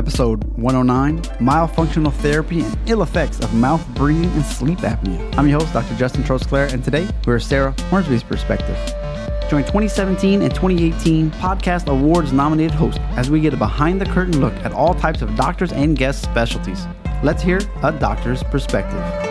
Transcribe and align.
episode 0.00 0.42
109 0.54 1.18
Myofunctional 1.40 2.10
Therapy 2.10 2.62
and 2.62 2.78
Ill 2.86 3.02
Effects 3.02 3.38
of 3.40 3.52
Mouth 3.52 3.86
Breathing 3.88 4.30
and 4.30 4.42
Sleep 4.46 4.78
Apnea. 4.78 5.36
I'm 5.36 5.46
your 5.46 5.60
host, 5.60 5.74
Dr. 5.74 5.94
Justin 5.96 6.22
Trosclair, 6.22 6.72
and 6.72 6.82
today 6.82 7.06
we're 7.26 7.38
Sarah 7.38 7.74
Hornsby's 7.90 8.22
perspective. 8.22 8.78
Join 9.50 9.62
2017 9.64 10.40
and 10.40 10.54
2018 10.54 11.30
Podcast 11.32 11.86
Awards 11.88 12.32
nominated 12.32 12.72
host 12.72 12.98
as 13.18 13.28
we 13.28 13.42
get 13.42 13.52
a 13.52 13.58
behind 13.58 14.00
the 14.00 14.06
curtain 14.06 14.40
look 14.40 14.54
at 14.64 14.72
all 14.72 14.94
types 14.94 15.20
of 15.20 15.36
doctors 15.36 15.70
and 15.70 15.98
guest 15.98 16.22
specialties. 16.22 16.86
Let's 17.22 17.42
hear 17.42 17.60
a 17.82 17.92
doctor's 17.92 18.42
perspective. 18.42 19.29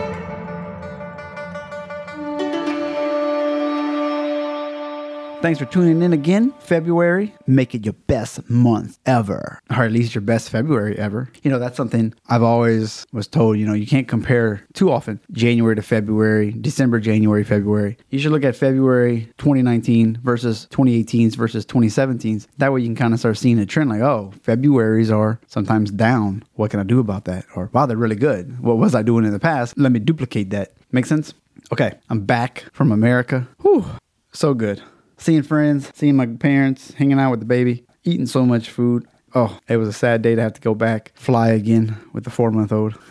Thanks 5.50 5.58
for 5.58 5.66
tuning 5.66 6.00
in 6.00 6.12
again. 6.12 6.54
February, 6.60 7.34
make 7.44 7.74
it 7.74 7.84
your 7.84 7.94
best 8.06 8.48
month 8.48 9.00
ever, 9.04 9.58
or 9.68 9.82
at 9.82 9.90
least 9.90 10.14
your 10.14 10.22
best 10.22 10.48
February 10.48 10.96
ever. 10.96 11.28
You 11.42 11.50
know, 11.50 11.58
that's 11.58 11.76
something 11.76 12.14
I've 12.28 12.44
always 12.44 13.04
was 13.12 13.26
told, 13.26 13.58
you 13.58 13.66
know, 13.66 13.72
you 13.72 13.84
can't 13.84 14.06
compare 14.06 14.64
too 14.74 14.92
often 14.92 15.18
January 15.32 15.74
to 15.74 15.82
February, 15.82 16.52
December, 16.52 17.00
January, 17.00 17.42
February. 17.42 17.96
You 18.10 18.20
should 18.20 18.30
look 18.30 18.44
at 18.44 18.54
February 18.54 19.28
2019 19.38 20.20
versus 20.22 20.68
2018's 20.70 21.34
versus 21.34 21.66
2017's. 21.66 22.46
That 22.58 22.72
way 22.72 22.82
you 22.82 22.86
can 22.86 22.94
kind 22.94 23.12
of 23.12 23.18
start 23.18 23.36
seeing 23.36 23.58
a 23.58 23.66
trend 23.66 23.90
like, 23.90 24.02
oh, 24.02 24.32
February's 24.44 25.10
are 25.10 25.40
sometimes 25.48 25.90
down. 25.90 26.44
What 26.54 26.70
can 26.70 26.78
I 26.78 26.84
do 26.84 27.00
about 27.00 27.24
that? 27.24 27.44
Or 27.56 27.70
wow, 27.72 27.86
they're 27.86 27.96
really 27.96 28.14
good. 28.14 28.60
What 28.60 28.78
was 28.78 28.94
I 28.94 29.02
doing 29.02 29.24
in 29.24 29.32
the 29.32 29.40
past? 29.40 29.76
Let 29.76 29.90
me 29.90 29.98
duplicate 29.98 30.50
that. 30.50 30.74
Make 30.92 31.06
sense? 31.06 31.34
Okay, 31.72 31.94
I'm 32.08 32.20
back 32.20 32.66
from 32.72 32.92
America. 32.92 33.48
Whew, 33.62 33.84
so 34.30 34.54
good 34.54 34.80
seeing 35.20 35.42
friends, 35.42 35.92
seeing 35.94 36.16
my 36.16 36.26
parents, 36.26 36.92
hanging 36.94 37.20
out 37.20 37.30
with 37.30 37.40
the 37.40 37.46
baby, 37.46 37.84
eating 38.04 38.26
so 38.26 38.44
much 38.44 38.70
food. 38.70 39.06
Oh, 39.34 39.58
it 39.68 39.76
was 39.76 39.88
a 39.88 39.92
sad 39.92 40.22
day 40.22 40.34
to 40.34 40.42
have 40.42 40.54
to 40.54 40.60
go 40.60 40.74
back, 40.74 41.12
fly 41.14 41.50
again 41.50 41.96
with 42.12 42.24
the 42.24 42.30
four 42.30 42.50
month 42.50 42.72
old. 42.72 42.98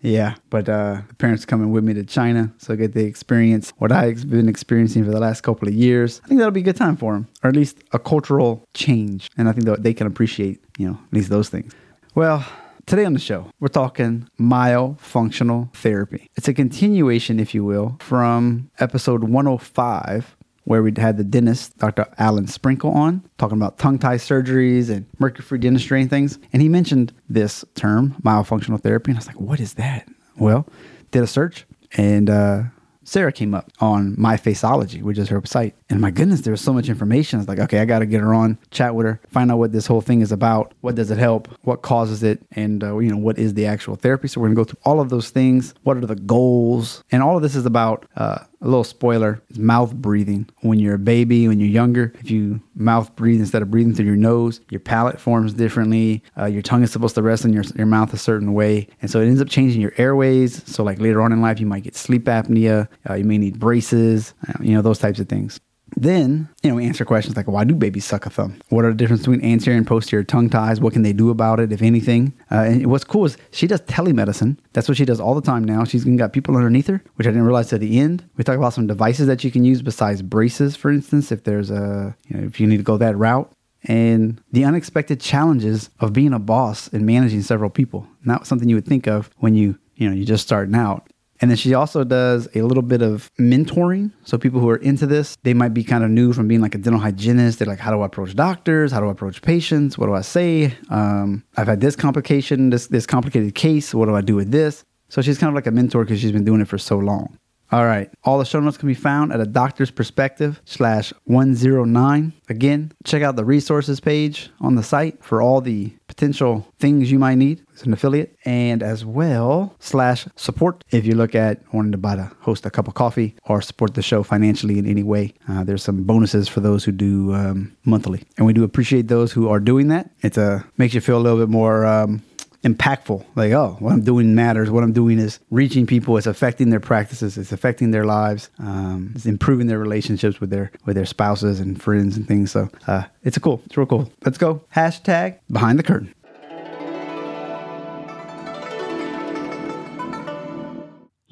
yeah, 0.00 0.36
but 0.48 0.68
uh, 0.68 1.02
the 1.08 1.14
parents 1.14 1.44
coming 1.44 1.72
with 1.72 1.84
me 1.84 1.92
to 1.94 2.04
China, 2.04 2.52
so 2.56 2.72
I 2.72 2.76
get 2.76 2.94
the 2.94 3.04
experience 3.04 3.72
what 3.76 3.92
I've 3.92 4.30
been 4.30 4.48
experiencing 4.48 5.04
for 5.04 5.10
the 5.10 5.20
last 5.20 5.42
couple 5.42 5.68
of 5.68 5.74
years. 5.74 6.22
I 6.24 6.28
think 6.28 6.38
that'll 6.38 6.52
be 6.52 6.60
a 6.60 6.64
good 6.64 6.76
time 6.76 6.96
for 6.96 7.12
them, 7.12 7.28
or 7.42 7.50
at 7.50 7.56
least 7.56 7.78
a 7.92 7.98
cultural 7.98 8.64
change, 8.72 9.30
and 9.36 9.48
I 9.48 9.52
think 9.52 9.66
that 9.66 9.82
they 9.82 9.92
can 9.92 10.06
appreciate, 10.06 10.62
you 10.78 10.86
know, 10.86 10.94
at 10.94 11.12
least 11.12 11.28
those 11.28 11.48
things. 11.48 11.74
Well, 12.14 12.46
Today 12.84 13.04
on 13.04 13.12
the 13.12 13.20
show, 13.20 13.48
we're 13.60 13.68
talking 13.68 14.28
myofunctional 14.40 15.72
therapy. 15.72 16.28
It's 16.34 16.48
a 16.48 16.52
continuation, 16.52 17.38
if 17.38 17.54
you 17.54 17.64
will, 17.64 17.96
from 18.00 18.70
episode 18.80 19.22
105 19.22 20.36
where 20.64 20.82
we 20.82 20.92
had 20.96 21.16
the 21.16 21.24
dentist, 21.24 21.76
Dr. 21.78 22.06
Alan 22.18 22.46
Sprinkle, 22.46 22.92
on 22.92 23.22
talking 23.38 23.56
about 23.56 23.78
tongue 23.78 23.98
tie 23.98 24.16
surgeries 24.16 24.90
and 24.90 25.06
mercury 25.18 25.44
free 25.44 25.58
dentistry 25.58 26.00
and 26.00 26.10
things. 26.10 26.38
And 26.52 26.62
he 26.62 26.68
mentioned 26.68 27.12
this 27.28 27.64
term, 27.74 28.14
myofunctional 28.22 28.80
therapy. 28.80 29.10
And 29.10 29.18
I 29.18 29.20
was 29.20 29.26
like, 29.26 29.40
what 29.40 29.60
is 29.60 29.74
that? 29.74 30.08
Well, 30.36 30.66
did 31.10 31.22
a 31.22 31.26
search 31.26 31.66
and 31.96 32.30
uh, 32.30 32.62
Sarah 33.04 33.32
came 33.32 33.54
up 33.54 33.70
on 33.80 34.14
My 34.16 34.36
Faceology, 34.36 35.02
which 35.02 35.18
is 35.18 35.28
her 35.28 35.42
site. 35.44 35.74
And 35.90 36.00
my 36.00 36.10
goodness, 36.10 36.42
there 36.42 36.52
was 36.52 36.60
so 36.60 36.72
much 36.72 36.88
information. 36.88 37.38
I 37.38 37.40
was 37.40 37.48
like, 37.48 37.58
okay, 37.58 37.80
I 37.80 37.84
got 37.84 37.98
to 37.98 38.06
get 38.06 38.20
her 38.20 38.32
on, 38.32 38.58
chat 38.70 38.94
with 38.94 39.06
her, 39.06 39.20
find 39.28 39.50
out 39.50 39.58
what 39.58 39.72
this 39.72 39.86
whole 39.86 40.00
thing 40.00 40.20
is 40.20 40.32
about. 40.32 40.72
What 40.80 40.94
does 40.94 41.10
it 41.10 41.18
help? 41.18 41.48
What 41.62 41.82
causes 41.82 42.22
it? 42.22 42.40
And, 42.52 42.82
uh, 42.82 42.98
you 42.98 43.10
know, 43.10 43.16
what 43.16 43.38
is 43.38 43.54
the 43.54 43.66
actual 43.66 43.96
therapy? 43.96 44.28
So 44.28 44.40
we're 44.40 44.48
going 44.48 44.56
to 44.56 44.60
go 44.60 44.64
through 44.64 44.80
all 44.84 45.00
of 45.00 45.10
those 45.10 45.30
things. 45.30 45.74
What 45.82 45.96
are 45.96 46.06
the 46.06 46.14
goals? 46.14 47.02
And 47.10 47.22
all 47.22 47.36
of 47.36 47.42
this 47.42 47.56
is 47.56 47.66
about 47.66 48.06
uh, 48.16 48.44
a 48.62 48.66
little 48.66 48.84
spoiler 48.84 49.42
is 49.50 49.58
mouth 49.58 49.92
breathing. 49.94 50.48
When 50.60 50.78
you're 50.78 50.94
a 50.94 50.98
baby, 50.98 51.48
when 51.48 51.58
you're 51.58 51.68
younger, 51.68 52.12
if 52.20 52.30
you 52.30 52.60
mouth 52.74 53.14
breathe 53.16 53.40
instead 53.40 53.60
of 53.60 53.70
breathing 53.70 53.94
through 53.94 54.06
your 54.06 54.16
nose, 54.16 54.60
your 54.70 54.80
palate 54.80 55.20
forms 55.20 55.52
differently. 55.52 56.22
Uh, 56.38 56.46
your 56.46 56.62
tongue 56.62 56.82
is 56.82 56.92
supposed 56.92 57.16
to 57.16 57.22
rest 57.22 57.44
in 57.44 57.52
your, 57.52 57.64
your 57.74 57.86
mouth 57.86 58.14
a 58.14 58.18
certain 58.18 58.54
way. 58.54 58.86
And 59.02 59.10
so 59.10 59.20
it 59.20 59.26
ends 59.26 59.40
up 59.40 59.48
changing 59.48 59.80
your 59.80 59.92
airways. 59.98 60.62
So, 60.72 60.84
like 60.84 61.00
later 61.00 61.20
on 61.20 61.32
in 61.32 61.42
life, 61.42 61.58
you 61.58 61.66
might 61.66 61.82
get 61.82 61.96
sleep 61.96 62.24
apnea, 62.24 62.88
uh, 63.10 63.14
you 63.14 63.24
may 63.24 63.38
need 63.38 63.58
braces, 63.58 64.32
uh, 64.48 64.62
you 64.62 64.74
know, 64.74 64.82
those 64.82 64.98
types 64.98 65.18
of 65.18 65.28
things. 65.28 65.60
Then, 65.96 66.48
you 66.62 66.70
know, 66.70 66.76
we 66.76 66.86
answer 66.86 67.04
questions 67.04 67.36
like, 67.36 67.48
why 67.48 67.64
do 67.64 67.74
babies 67.74 68.04
suck 68.04 68.26
a 68.26 68.30
thumb? 68.30 68.60
What 68.70 68.84
are 68.84 68.88
the 68.88 68.96
difference 68.96 69.22
between 69.22 69.44
anterior 69.44 69.78
and 69.78 69.86
posterior 69.86 70.24
tongue 70.24 70.50
ties? 70.50 70.80
What 70.80 70.92
can 70.92 71.02
they 71.02 71.12
do 71.12 71.30
about 71.30 71.60
it, 71.60 71.72
if 71.72 71.82
anything? 71.82 72.32
Uh, 72.50 72.64
and 72.66 72.86
what's 72.86 73.04
cool 73.04 73.24
is 73.26 73.36
she 73.50 73.66
does 73.66 73.80
telemedicine. 73.82 74.58
That's 74.72 74.88
what 74.88 74.96
she 74.96 75.04
does 75.04 75.20
all 75.20 75.34
the 75.34 75.42
time 75.42 75.64
now. 75.64 75.84
She's 75.84 76.04
got 76.04 76.32
people 76.32 76.56
underneath 76.56 76.86
her, 76.86 77.02
which 77.16 77.26
I 77.26 77.30
didn't 77.30 77.44
realize 77.44 77.72
at 77.72 77.80
the 77.80 77.98
end. 77.98 78.24
We 78.36 78.44
talk 78.44 78.56
about 78.56 78.72
some 78.72 78.86
devices 78.86 79.26
that 79.26 79.44
you 79.44 79.50
can 79.50 79.64
use 79.64 79.82
besides 79.82 80.22
braces, 80.22 80.76
for 80.76 80.90
instance, 80.90 81.30
if 81.30 81.44
there's 81.44 81.70
a, 81.70 82.16
you 82.26 82.36
know, 82.36 82.46
if 82.46 82.58
you 82.58 82.66
need 82.66 82.78
to 82.78 82.82
go 82.82 82.96
that 82.96 83.16
route. 83.16 83.50
And 83.84 84.40
the 84.52 84.64
unexpected 84.64 85.20
challenges 85.20 85.90
of 85.98 86.12
being 86.12 86.32
a 86.32 86.38
boss 86.38 86.88
and 86.88 87.04
managing 87.04 87.42
several 87.42 87.68
people. 87.68 88.06
Not 88.24 88.46
something 88.46 88.68
you 88.68 88.76
would 88.76 88.86
think 88.86 89.08
of 89.08 89.30
when 89.38 89.54
you, 89.56 89.78
you 89.96 90.08
know, 90.08 90.14
you're 90.14 90.24
just 90.24 90.46
starting 90.46 90.74
out. 90.74 91.11
And 91.42 91.50
then 91.50 91.56
she 91.56 91.74
also 91.74 92.04
does 92.04 92.48
a 92.54 92.62
little 92.62 92.84
bit 92.84 93.02
of 93.02 93.28
mentoring. 93.38 94.12
So 94.24 94.38
people 94.38 94.60
who 94.60 94.70
are 94.70 94.76
into 94.76 95.06
this, 95.06 95.36
they 95.42 95.54
might 95.54 95.74
be 95.74 95.82
kind 95.82 96.04
of 96.04 96.10
new 96.10 96.32
from 96.32 96.46
being 96.46 96.60
like 96.60 96.76
a 96.76 96.78
dental 96.78 97.00
hygienist. 97.00 97.58
They're 97.58 97.66
like, 97.66 97.80
how 97.80 97.90
do 97.90 98.00
I 98.00 98.06
approach 98.06 98.36
doctors? 98.36 98.92
How 98.92 99.00
do 99.00 99.08
I 99.08 99.10
approach 99.10 99.42
patients? 99.42 99.98
What 99.98 100.06
do 100.06 100.14
I 100.14 100.20
say? 100.20 100.72
Um, 100.88 101.42
I've 101.56 101.66
had 101.66 101.80
this 101.80 101.96
complication, 101.96 102.70
this 102.70 102.86
this 102.86 103.06
complicated 103.06 103.56
case. 103.56 103.92
What 103.92 104.06
do 104.06 104.14
I 104.14 104.20
do 104.20 104.36
with 104.36 104.52
this? 104.52 104.84
So 105.08 105.20
she's 105.20 105.36
kind 105.36 105.48
of 105.48 105.54
like 105.54 105.66
a 105.66 105.72
mentor 105.72 106.04
because 106.04 106.20
she's 106.20 106.32
been 106.32 106.44
doing 106.44 106.60
it 106.60 106.68
for 106.68 106.78
so 106.78 106.96
long. 106.96 107.36
All 107.72 107.86
right. 107.86 108.10
All 108.24 108.38
the 108.38 108.44
show 108.44 108.60
notes 108.60 108.76
can 108.76 108.86
be 108.86 108.94
found 108.94 109.32
at 109.32 109.40
a 109.40 109.46
doctor's 109.46 109.90
perspective 109.90 110.60
slash 110.66 111.10
109. 111.24 112.32
Again, 112.50 112.92
check 113.02 113.22
out 113.22 113.36
the 113.36 113.46
resources 113.46 113.98
page 113.98 114.50
on 114.60 114.74
the 114.74 114.82
site 114.82 115.24
for 115.24 115.40
all 115.40 115.62
the 115.62 115.90
potential 116.06 116.68
things 116.78 117.10
you 117.10 117.18
might 117.18 117.36
need 117.36 117.64
as 117.74 117.84
an 117.84 117.94
affiliate 117.94 118.36
and 118.44 118.82
as 118.82 119.06
well 119.06 119.74
slash 119.78 120.28
support 120.36 120.84
if 120.90 121.06
you 121.06 121.14
look 121.14 121.34
at 121.34 121.62
wanting 121.72 121.92
to 121.92 121.96
buy 121.96 122.14
to 122.14 122.30
host 122.40 122.66
a 122.66 122.70
cup 122.70 122.88
of 122.88 122.92
coffee 122.92 123.34
or 123.46 123.62
support 123.62 123.94
the 123.94 124.02
show 124.02 124.22
financially 124.22 124.78
in 124.78 124.86
any 124.86 125.02
way. 125.02 125.32
Uh, 125.48 125.64
there's 125.64 125.82
some 125.82 126.02
bonuses 126.02 126.48
for 126.48 126.60
those 126.60 126.84
who 126.84 126.92
do 126.92 127.34
um, 127.34 127.74
monthly. 127.84 128.22
And 128.36 128.46
we 128.46 128.52
do 128.52 128.64
appreciate 128.64 129.08
those 129.08 129.32
who 129.32 129.48
are 129.48 129.60
doing 129.60 129.88
that. 129.88 130.10
It 130.20 130.36
uh, 130.36 130.60
makes 130.76 130.92
you 130.92 131.00
feel 131.00 131.16
a 131.16 131.22
little 131.24 131.38
bit 131.38 131.48
more 131.48 131.86
um, 131.86 132.22
impactful. 132.62 133.24
Like, 133.34 133.52
oh, 133.52 133.76
what 133.80 133.92
I'm 133.92 134.02
doing 134.02 134.34
matters. 134.34 134.70
What 134.70 134.84
I'm 134.84 134.92
doing 134.92 135.18
is 135.18 135.40
reaching 135.50 135.86
people. 135.86 136.16
It's 136.16 136.26
affecting 136.26 136.70
their 136.70 136.80
practices. 136.80 137.36
It's 137.36 137.52
affecting 137.52 137.90
their 137.90 138.04
lives. 138.04 138.50
Um, 138.58 139.12
it's 139.14 139.26
improving 139.26 139.66
their 139.66 139.78
relationships 139.78 140.40
with 140.40 140.50
their 140.50 140.70
with 140.84 140.96
their 140.96 141.06
spouses 141.06 141.60
and 141.60 141.80
friends 141.80 142.16
and 142.16 142.26
things. 142.26 142.52
So 142.52 142.68
uh, 142.86 143.04
it's 143.22 143.36
a 143.36 143.40
cool. 143.40 143.62
It's 143.66 143.76
real 143.76 143.86
cool. 143.86 144.10
Let's 144.24 144.38
go. 144.38 144.62
Hashtag 144.74 145.38
behind 145.50 145.78
the 145.78 145.82
curtain. 145.82 146.14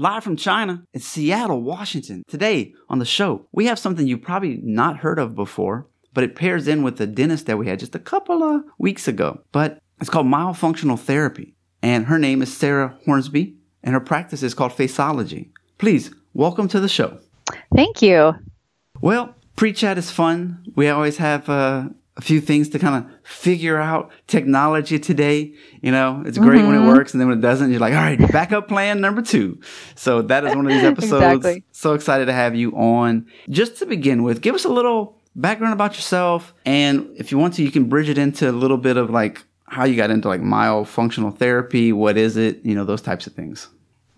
Live 0.01 0.25
from 0.25 0.37
China, 0.37 0.83
it's 0.95 1.05
Seattle, 1.05 1.61
Washington. 1.61 2.23
Today 2.27 2.73
on 2.89 3.01
the 3.01 3.05
show, 3.05 3.47
we 3.53 3.67
have 3.67 3.79
something 3.79 4.07
you've 4.07 4.23
probably 4.23 4.59
not 4.63 4.97
heard 4.97 5.19
of 5.19 5.35
before, 5.35 5.89
but 6.15 6.25
it 6.25 6.35
pairs 6.35 6.67
in 6.67 6.83
with 6.83 6.97
the 6.97 7.07
dentist 7.07 7.45
that 7.45 7.59
we 7.59 7.67
had 7.67 7.81
just 7.81 7.95
a 7.95 7.99
couple 7.99 8.43
of 8.43 8.63
weeks 8.79 9.07
ago. 9.07 9.43
But 9.53 9.83
it's 10.01 10.11
called 10.11 10.27
myofunctional 10.27 10.99
therapy. 10.99 11.55
And 11.83 12.07
her 12.07 12.19
name 12.19 12.43
is 12.43 12.55
Sarah 12.55 12.99
Hornsby, 13.05 13.57
and 13.83 13.95
her 13.95 14.01
practice 14.01 14.43
is 14.43 14.55
called 14.55 14.73
Faceology. 14.73 15.51
Please, 15.79 16.11
welcome 16.35 16.69
to 16.69 16.81
the 16.81 16.89
show. 16.89 17.19
Thank 17.75 18.03
you. 18.03 18.35
Well, 19.01 19.35
pre 19.57 19.73
chat 19.73 19.97
is 19.97 20.11
fun. 20.11 20.63
We 20.77 20.89
always 20.89 21.17
have 21.17 21.49
uh, 21.49 21.89
a 22.17 22.21
few 22.21 22.41
things 22.41 22.69
to 22.71 22.79
kind 22.79 23.03
of 23.03 23.11
figure 23.27 23.79
out 23.79 24.11
technology 24.27 24.99
today. 24.99 25.55
You 25.81 25.91
know, 25.91 26.23
it's 26.27 26.37
great 26.37 26.59
mm-hmm. 26.59 26.67
when 26.67 26.77
it 26.77 26.81
mm-hmm. 26.81 26.89
works, 26.89 27.13
and 27.13 27.21
then 27.21 27.29
when 27.29 27.39
it 27.39 27.43
doesn't, 27.43 27.71
you're 27.71 27.81
like, 27.81 27.95
all 27.95 28.01
right, 28.01 28.19
backup 28.31 28.69
plan 28.69 29.01
number 29.01 29.23
two. 29.23 29.59
So 29.95 30.21
that 30.23 30.45
is 30.45 30.55
one 30.55 30.67
of 30.67 30.73
these 30.73 30.85
episodes. 30.93 31.37
exactly. 31.37 31.65
So 31.73 31.95
excited 31.95 32.27
to 32.27 32.35
have 32.35 32.55
you 32.55 32.73
on. 32.73 33.27
Just 33.49 33.79
to 33.79 33.87
begin 33.87 34.23
with, 34.23 34.43
give 34.43 34.55
us 34.55 34.67
a 34.67 34.71
little 34.71 35.17
background 35.35 35.73
about 35.73 35.95
yourself. 35.95 36.53
And 36.67 37.11
if 37.17 37.33
you 37.33 37.39
want 37.39 37.55
to, 37.55 37.63
you 37.63 37.71
can 37.71 37.89
bridge 37.89 38.11
it 38.11 38.19
into 38.19 38.51
a 38.51 38.53
little 38.53 38.77
bit 38.77 38.97
of 38.97 39.09
like 39.09 39.43
how 39.71 39.85
you 39.85 39.95
got 39.95 40.11
into 40.11 40.27
like 40.27 40.41
myofunctional 40.41 41.35
therapy, 41.35 41.93
what 41.93 42.19
is 42.19 42.37
it, 42.37 42.65
you 42.65 42.75
know, 42.75 42.85
those 42.85 43.03
types 43.03 43.29
of 43.29 43.35
things. 43.35 43.69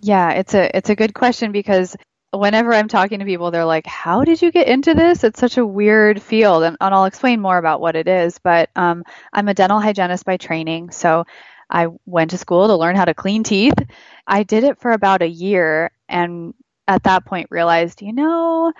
Yeah, 0.00 0.30
it's 0.30 0.54
a 0.54 0.74
it's 0.76 0.88
a 0.88 0.96
good 0.96 1.12
question 1.14 1.52
because 1.52 1.94
whenever 2.32 2.72
I'm 2.72 2.88
talking 2.88 3.18
to 3.18 3.26
people, 3.26 3.50
they're 3.50 3.66
like, 3.66 3.86
"How 3.86 4.24
did 4.24 4.40
you 4.40 4.50
get 4.50 4.66
into 4.66 4.94
this? 4.94 5.22
It's 5.22 5.38
such 5.38 5.58
a 5.58 5.66
weird 5.66 6.22
field," 6.22 6.62
and, 6.62 6.78
and 6.80 6.94
I'll 6.94 7.04
explain 7.04 7.40
more 7.40 7.58
about 7.58 7.82
what 7.82 7.96
it 7.96 8.08
is. 8.08 8.38
But 8.38 8.70
um, 8.74 9.04
I'm 9.32 9.48
a 9.48 9.54
dental 9.54 9.78
hygienist 9.78 10.24
by 10.24 10.38
training, 10.38 10.90
so 10.90 11.24
I 11.70 11.88
went 12.06 12.30
to 12.30 12.38
school 12.38 12.66
to 12.68 12.76
learn 12.76 12.96
how 12.96 13.04
to 13.04 13.14
clean 13.14 13.44
teeth. 13.44 13.78
I 14.26 14.44
did 14.44 14.64
it 14.64 14.80
for 14.80 14.92
about 14.92 15.22
a 15.22 15.28
year, 15.28 15.90
and 16.08 16.54
at 16.88 17.02
that 17.04 17.26
point 17.26 17.48
realized, 17.50 18.00
you 18.00 18.14
know, 18.14 18.72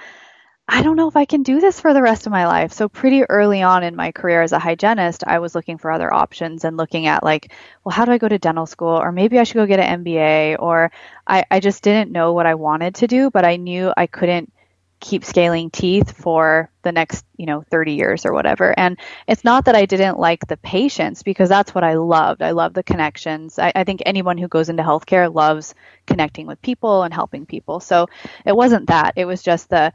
I 0.69 0.83
don't 0.83 0.97
know 0.97 1.09
if 1.09 1.17
I 1.17 1.25
can 1.25 1.43
do 1.43 1.61
this 1.61 1.81
for 1.81 1.93
the 1.93 2.03
rest 2.03 2.27
of 2.27 2.33
my 2.33 2.47
life. 2.47 2.73
So, 2.73 2.89
pretty 2.89 3.25
early 3.25 3.63
on 3.63 3.83
in 3.83 3.97
my 3.97 4.13
career 4.13 4.43
as 4.43 4.53
a 4.53 4.59
hygienist, 4.59 5.25
I 5.27 5.41
was 5.41 5.55
looking 5.55 5.77
for 5.77 5.91
other 5.91 6.13
options 6.13 6.65
and 6.65 6.77
looking 6.77 7.07
at, 7.07 7.25
like, 7.25 7.53
well, 7.85 7.93
how 7.93 8.05
do 8.05 8.13
I 8.13 8.19
go 8.19 8.29
to 8.29 8.39
dental 8.39 8.67
school? 8.67 8.97
Or 8.97 9.13
maybe 9.13 9.39
I 9.39 9.45
should 9.45 9.57
go 9.57 9.67
get 9.67 9.81
an 9.81 10.05
MBA. 10.05 10.57
Or 10.61 10.93
I, 11.27 11.45
I 11.51 11.61
just 11.61 11.83
didn't 11.83 12.13
know 12.13 12.33
what 12.33 12.47
I 12.47 12.55
wanted 12.55 12.95
to 12.97 13.07
do, 13.09 13.31
but 13.31 13.45
I 13.45 13.57
knew 13.57 13.93
I 13.97 14.07
couldn't 14.07 14.53
keep 15.01 15.25
scaling 15.25 15.69
teeth 15.69 16.13
for 16.13 16.71
the 16.83 16.93
next, 16.93 17.27
you 17.37 17.45
know, 17.45 17.63
30 17.69 17.95
years 17.95 18.25
or 18.25 18.33
whatever. 18.33 18.73
And 18.79 18.99
it's 19.27 19.43
not 19.43 19.65
that 19.65 19.75
I 19.75 19.85
didn't 19.85 20.17
like 20.17 20.47
the 20.47 20.57
patients 20.57 21.25
because 21.25 21.49
that's 21.49 21.75
what 21.75 21.83
I 21.83 21.95
loved. 21.95 22.41
I 22.41 22.53
love 22.53 22.73
the 22.73 22.85
connections. 22.85 23.59
I, 23.59 23.73
I, 23.75 23.83
think 23.83 24.03
anyone 24.07 24.39
who 24.39 24.47
goes 24.47 24.69
into 24.69 24.85
healthcare 24.85 25.33
loves 25.33 25.75
connecting 26.07 26.47
with 26.47 26.63
people 26.63 27.03
and 27.03 27.13
helping 27.13 27.47
people. 27.47 27.81
So 27.81 28.07
it 28.47 28.55
wasn't 28.55 28.87
that. 28.87 29.15
It 29.17 29.25
was 29.25 29.43
just 29.43 29.69
the, 29.71 29.93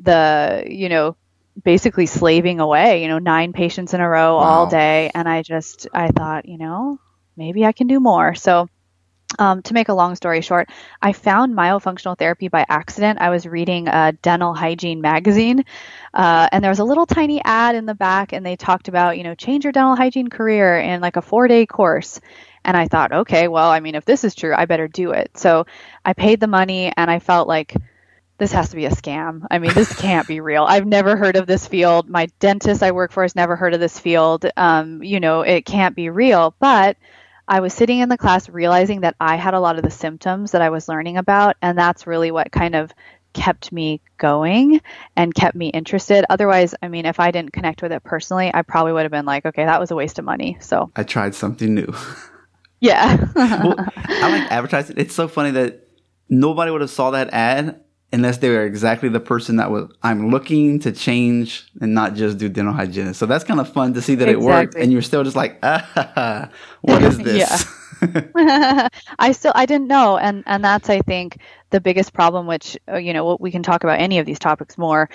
the, 0.00 0.64
you 0.66 0.88
know, 0.88 1.16
basically 1.62 2.06
slaving 2.06 2.60
away, 2.60 3.02
you 3.02 3.08
know, 3.08 3.18
nine 3.18 3.52
patients 3.52 3.94
in 3.94 4.00
a 4.00 4.08
row 4.08 4.36
wow. 4.36 4.42
all 4.42 4.66
day. 4.66 5.10
And 5.14 5.28
I 5.28 5.42
just, 5.42 5.88
I 5.92 6.08
thought, 6.08 6.48
you 6.48 6.58
know, 6.58 7.00
maybe 7.36 7.64
I 7.64 7.72
can 7.72 7.86
do 7.86 8.00
more. 8.00 8.34
So 8.34 8.68
um, 9.38 9.62
to 9.62 9.74
make 9.74 9.88
a 9.88 9.94
long 9.94 10.14
story 10.14 10.40
short, 10.40 10.70
I 11.02 11.12
found 11.12 11.54
myofunctional 11.54 12.18
therapy 12.18 12.48
by 12.48 12.64
accident. 12.68 13.20
I 13.20 13.28
was 13.28 13.46
reading 13.46 13.88
a 13.88 14.12
dental 14.12 14.54
hygiene 14.54 15.02
magazine, 15.02 15.64
uh, 16.14 16.48
and 16.50 16.64
there 16.64 16.70
was 16.70 16.78
a 16.78 16.84
little 16.84 17.04
tiny 17.04 17.42
ad 17.44 17.74
in 17.74 17.84
the 17.84 17.94
back, 17.94 18.32
and 18.32 18.44
they 18.44 18.56
talked 18.56 18.88
about, 18.88 19.18
you 19.18 19.24
know, 19.24 19.34
change 19.34 19.64
your 19.64 19.72
dental 19.72 19.96
hygiene 19.96 20.28
career 20.28 20.78
in 20.78 21.00
like 21.02 21.16
a 21.16 21.22
four 21.22 21.46
day 21.46 21.66
course. 21.66 22.20
And 22.64 22.76
I 22.76 22.88
thought, 22.88 23.12
okay, 23.12 23.48
well, 23.48 23.70
I 23.70 23.80
mean, 23.80 23.94
if 23.94 24.04
this 24.04 24.24
is 24.24 24.34
true, 24.34 24.54
I 24.54 24.64
better 24.64 24.88
do 24.88 25.12
it. 25.12 25.30
So 25.36 25.66
I 26.04 26.14
paid 26.14 26.40
the 26.40 26.46
money, 26.46 26.92
and 26.96 27.10
I 27.10 27.18
felt 27.18 27.48
like 27.48 27.76
this 28.38 28.52
has 28.52 28.70
to 28.70 28.76
be 28.76 28.86
a 28.86 28.90
scam. 28.90 29.44
I 29.50 29.58
mean, 29.58 29.74
this 29.74 29.94
can't 29.94 30.26
be 30.26 30.40
real. 30.40 30.64
I've 30.64 30.86
never 30.86 31.16
heard 31.16 31.36
of 31.36 31.46
this 31.46 31.66
field. 31.66 32.08
My 32.08 32.26
dentist 32.38 32.82
I 32.82 32.92
work 32.92 33.12
for 33.12 33.22
has 33.22 33.34
never 33.34 33.56
heard 33.56 33.74
of 33.74 33.80
this 33.80 33.98
field. 33.98 34.46
Um, 34.56 35.02
you 35.02 35.20
know, 35.20 35.42
it 35.42 35.64
can't 35.64 35.96
be 35.96 36.08
real. 36.08 36.54
But 36.60 36.96
I 37.48 37.60
was 37.60 37.74
sitting 37.74 37.98
in 37.98 38.08
the 38.08 38.16
class 38.16 38.48
realizing 38.48 39.00
that 39.00 39.16
I 39.20 39.36
had 39.36 39.54
a 39.54 39.60
lot 39.60 39.76
of 39.76 39.82
the 39.82 39.90
symptoms 39.90 40.52
that 40.52 40.62
I 40.62 40.70
was 40.70 40.88
learning 40.88 41.16
about, 41.16 41.56
and 41.60 41.76
that's 41.76 42.06
really 42.06 42.30
what 42.30 42.52
kind 42.52 42.76
of 42.76 42.92
kept 43.32 43.72
me 43.72 44.00
going 44.18 44.80
and 45.16 45.34
kept 45.34 45.56
me 45.56 45.68
interested. 45.68 46.24
Otherwise, 46.30 46.74
I 46.80 46.88
mean, 46.88 47.06
if 47.06 47.20
I 47.20 47.30
didn't 47.30 47.52
connect 47.52 47.82
with 47.82 47.92
it 47.92 48.04
personally, 48.04 48.50
I 48.54 48.62
probably 48.62 48.92
would 48.92 49.02
have 49.02 49.12
been 49.12 49.26
like, 49.26 49.46
okay, 49.46 49.64
that 49.64 49.80
was 49.80 49.90
a 49.90 49.96
waste 49.96 50.18
of 50.18 50.24
money. 50.24 50.58
So 50.60 50.90
I 50.94 51.02
tried 51.02 51.34
something 51.34 51.74
new. 51.74 51.92
Yeah. 52.80 53.16
well, 53.34 53.74
I 53.78 54.38
like 54.38 54.52
advertising. 54.52 54.96
It's 54.98 55.14
so 55.14 55.26
funny 55.26 55.50
that 55.52 55.88
nobody 56.28 56.70
would 56.70 56.80
have 56.80 56.90
saw 56.90 57.10
that 57.10 57.30
ad 57.32 57.80
unless 58.12 58.38
they 58.38 58.48
were 58.48 58.64
exactly 58.64 59.08
the 59.08 59.20
person 59.20 59.56
that 59.56 59.70
was 59.70 59.90
I'm 60.02 60.30
looking 60.30 60.78
to 60.80 60.92
change 60.92 61.70
and 61.80 61.94
not 61.94 62.14
just 62.14 62.38
do 62.38 62.48
dental 62.48 62.74
hygienist. 62.74 63.18
So 63.18 63.26
that's 63.26 63.44
kind 63.44 63.60
of 63.60 63.72
fun 63.72 63.94
to 63.94 64.02
see 64.02 64.14
that 64.16 64.28
exactly. 64.28 64.44
it 64.44 64.46
worked 64.46 64.74
and 64.76 64.92
you're 64.92 65.02
still 65.02 65.24
just 65.24 65.36
like, 65.36 65.58
ah, 65.62 66.50
what 66.80 67.02
is 67.02 67.18
this? 67.28 67.66
I 69.18 69.32
still 69.32 69.52
I 69.54 69.66
didn't 69.66 69.88
know 69.88 70.18
and 70.18 70.44
and 70.46 70.64
that's 70.64 70.88
I 70.88 71.00
think 71.00 71.38
the 71.70 71.80
biggest 71.80 72.12
problem 72.12 72.46
which 72.46 72.78
uh, 72.88 72.96
you 72.96 73.12
know 73.12 73.36
we 73.40 73.50
can 73.50 73.62
talk 73.62 73.82
about 73.82 73.98
any 73.98 74.20
of 74.20 74.26
these 74.26 74.38
topics 74.38 74.78
more 74.78 75.10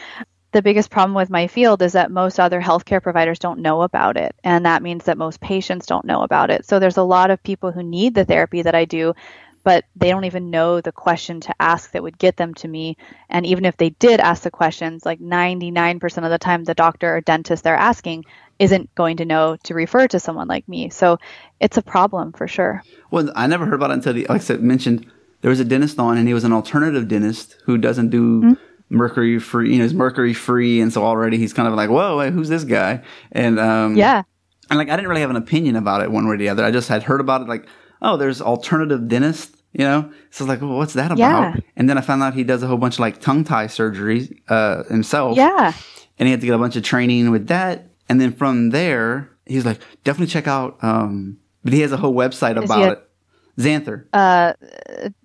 the 0.53 0.61
biggest 0.61 0.91
problem 0.91 1.15
with 1.15 1.29
my 1.29 1.47
field 1.47 1.81
is 1.81 1.93
that 1.93 2.11
most 2.11 2.39
other 2.39 2.61
healthcare 2.61 3.01
providers 3.01 3.39
don't 3.39 3.59
know 3.59 3.81
about 3.81 4.17
it. 4.17 4.35
And 4.43 4.65
that 4.65 4.83
means 4.83 5.05
that 5.05 5.17
most 5.17 5.41
patients 5.41 5.87
don't 5.87 6.05
know 6.05 6.21
about 6.21 6.51
it. 6.51 6.65
So 6.65 6.77
there's 6.77 6.97
a 6.97 7.03
lot 7.03 7.31
of 7.31 7.41
people 7.41 7.71
who 7.71 7.81
need 7.81 8.13
the 8.13 8.23
therapy 8.23 8.61
that 8.61 8.75
I 8.75 8.85
do 8.85 9.15
but 9.63 9.85
they 9.95 10.09
don't 10.09 10.25
even 10.25 10.49
know 10.49 10.81
the 10.81 10.91
question 10.91 11.39
to 11.41 11.55
ask 11.59 11.91
that 11.91 12.03
would 12.03 12.17
get 12.17 12.37
them 12.37 12.53
to 12.55 12.67
me. 12.67 12.97
And 13.29 13.45
even 13.45 13.65
if 13.65 13.77
they 13.77 13.89
did 13.91 14.19
ask 14.19 14.43
the 14.43 14.51
questions, 14.51 15.05
like 15.05 15.19
99% 15.19 16.23
of 16.23 16.29
the 16.29 16.37
time, 16.37 16.63
the 16.63 16.73
doctor 16.73 17.15
or 17.15 17.21
dentist 17.21 17.63
they're 17.63 17.75
asking 17.75 18.25
isn't 18.59 18.93
going 18.95 19.17
to 19.17 19.25
know 19.25 19.57
to 19.63 19.73
refer 19.73 20.07
to 20.07 20.19
someone 20.19 20.47
like 20.47 20.67
me. 20.67 20.89
So 20.89 21.17
it's 21.59 21.77
a 21.77 21.81
problem 21.81 22.33
for 22.33 22.47
sure. 22.47 22.83
Well, 23.11 23.31
I 23.35 23.47
never 23.47 23.65
heard 23.65 23.73
about 23.75 23.91
it 23.91 23.95
until 23.95 24.13
the, 24.13 24.25
like 24.27 24.41
I 24.41 24.43
said, 24.43 24.61
mentioned 24.61 25.09
there 25.41 25.49
was 25.49 25.59
a 25.59 25.65
dentist 25.65 25.99
on 25.99 26.17
and 26.17 26.27
he 26.27 26.33
was 26.33 26.43
an 26.43 26.53
alternative 26.53 27.07
dentist 27.07 27.55
who 27.65 27.77
doesn't 27.77 28.09
do. 28.09 28.41
Mm-hmm 28.41 28.53
mercury 28.89 29.39
free, 29.39 29.71
you 29.71 29.77
know, 29.79 29.83
he's 29.83 29.93
mercury 29.93 30.33
free. 30.33 30.79
And 30.79 30.93
so 30.93 31.03
already 31.03 31.37
he's 31.37 31.51
kind 31.51 31.67
of 31.67 31.73
like, 31.73 31.89
whoa, 31.89 32.29
who's 32.29 32.47
this 32.47 32.63
guy? 32.63 33.01
And, 33.31 33.59
um, 33.59 33.95
yeah. 33.95 34.21
And 34.69 34.77
like, 34.77 34.89
I 34.89 34.95
didn't 34.95 35.09
really 35.09 35.21
have 35.21 35.31
an 35.31 35.35
opinion 35.35 35.75
about 35.75 36.01
it 36.01 36.11
one 36.11 36.27
way 36.27 36.35
or 36.35 36.37
the 36.37 36.49
other. 36.49 36.63
I 36.63 36.69
just 36.69 36.89
had 36.89 37.01
heard 37.01 37.19
about 37.19 37.41
it 37.41 37.47
like, 37.47 37.65
oh, 38.03 38.17
there's 38.17 38.41
alternative 38.41 39.07
dentist, 39.07 39.55
you 39.71 39.85
know? 39.85 40.11
So 40.29 40.43
I 40.43 40.45
was 40.45 40.49
like, 40.49 40.61
well, 40.61 40.77
what's 40.77 40.93
that 40.93 41.11
about? 41.11 41.17
Yeah. 41.17 41.55
And 41.75 41.89
then 41.89 41.97
I 41.97 42.01
found 42.01 42.21
out 42.21 42.33
he 42.33 42.43
does 42.43 42.61
a 42.61 42.67
whole 42.67 42.77
bunch 42.77 42.95
of 42.95 42.99
like 42.99 43.21
tongue 43.21 43.43
tie 43.43 43.67
surgeries 43.67 44.37
uh, 44.49 44.83
himself. 44.83 45.37
Yeah. 45.37 45.73
And 46.19 46.27
he 46.27 46.31
had 46.31 46.41
to 46.41 46.45
get 46.45 46.53
a 46.53 46.59
bunch 46.59 46.75
of 46.75 46.83
training 46.83 47.31
with 47.31 47.47
that. 47.47 47.87
And 48.09 48.21
then 48.21 48.33
from 48.33 48.69
there, 48.69 49.31
he's 49.45 49.65
like, 49.65 49.79
definitely 50.03 50.31
check 50.31 50.47
out, 50.47 50.77
um, 50.83 51.37
but 51.63 51.73
he 51.73 51.79
has 51.79 51.91
a 51.91 51.97
whole 51.97 52.13
website 52.13 52.61
about 52.61 52.91
it. 52.91 53.09
Xanther. 53.57 54.05
Uh, 54.13 54.53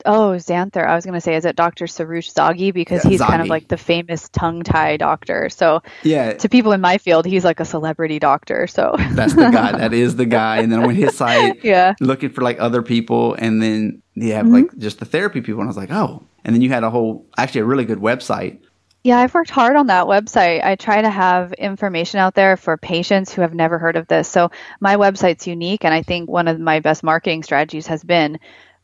oh, 0.04 0.32
Xanther. 0.36 0.86
I 0.86 0.94
was 0.94 1.04
going 1.04 1.14
to 1.14 1.20
say, 1.20 1.34
is 1.34 1.44
it 1.44 1.56
Dr. 1.56 1.86
Soroush 1.86 2.32
Zaghi? 2.32 2.75
Because 2.75 3.04
yeah, 3.04 3.10
he's 3.10 3.20
Zaghi. 3.20 3.26
kind 3.26 3.42
of 3.42 3.48
like 3.48 3.69
the 3.69 3.78
famous 3.78 4.28
tongue 4.28 4.62
tie 4.62 4.96
doctor. 4.98 5.48
So, 5.48 5.82
yeah. 6.02 6.34
To 6.34 6.48
people 6.48 6.72
in 6.72 6.80
my 6.80 6.98
field, 6.98 7.25
he's 7.25 7.44
like 7.44 7.58
a 7.58 7.64
celebrity 7.64 8.19
doctor. 8.19 8.66
So, 8.66 8.94
that's 9.12 9.34
the 9.34 9.48
guy. 9.50 9.72
That 9.78 9.94
is 9.94 10.16
the 10.16 10.26
guy. 10.26 10.58
And 10.58 10.70
then 10.70 10.84
on 10.84 10.94
his 10.94 11.16
site, 11.16 11.64
yeah. 11.64 11.94
looking 12.00 12.30
for 12.30 12.42
like 12.42 12.60
other 12.60 12.82
people. 12.82 13.34
And 13.34 13.62
then 13.62 14.02
you 14.14 14.34
have 14.34 14.44
mm-hmm. 14.44 14.54
like 14.54 14.78
just 14.78 14.98
the 14.98 15.06
therapy 15.06 15.40
people. 15.40 15.60
And 15.60 15.69
I 15.69 15.70
was 15.70 15.76
like, 15.76 15.90
oh. 15.90 16.22
And 16.44 16.54
then 16.54 16.62
you 16.62 16.69
had 16.69 16.84
a 16.84 16.90
whole, 16.90 17.26
actually, 17.36 17.62
a 17.62 17.66
really 17.66 17.84
good 17.84 17.98
website 17.98 18.60
yeah, 19.08 19.20
I've 19.20 19.32
worked 19.32 19.49
hard 19.49 19.75
on 19.75 19.87
that 19.87 20.05
website. 20.05 20.62
I 20.62 20.76
try 20.76 21.00
to 21.00 21.08
have 21.08 21.55
information 21.55 22.20
out 22.20 22.34
there 22.34 22.58
for 22.58 22.76
patients 22.76 23.32
who 23.32 23.40
have 23.40 23.55
never 23.55 23.78
heard 23.78 23.96
of 23.96 24.06
this. 24.06 24.28
So 24.28 24.50
my 24.81 24.96
website's 24.96 25.46
unique, 25.46 25.87
and 25.87 25.94
I 25.94 26.02
think 26.02 26.28
one 26.28 26.46
of 26.46 26.60
my 26.60 26.81
best 26.81 27.02
marketing 27.02 27.43
strategies 27.43 27.87
has 27.87 28.05
been 28.05 28.38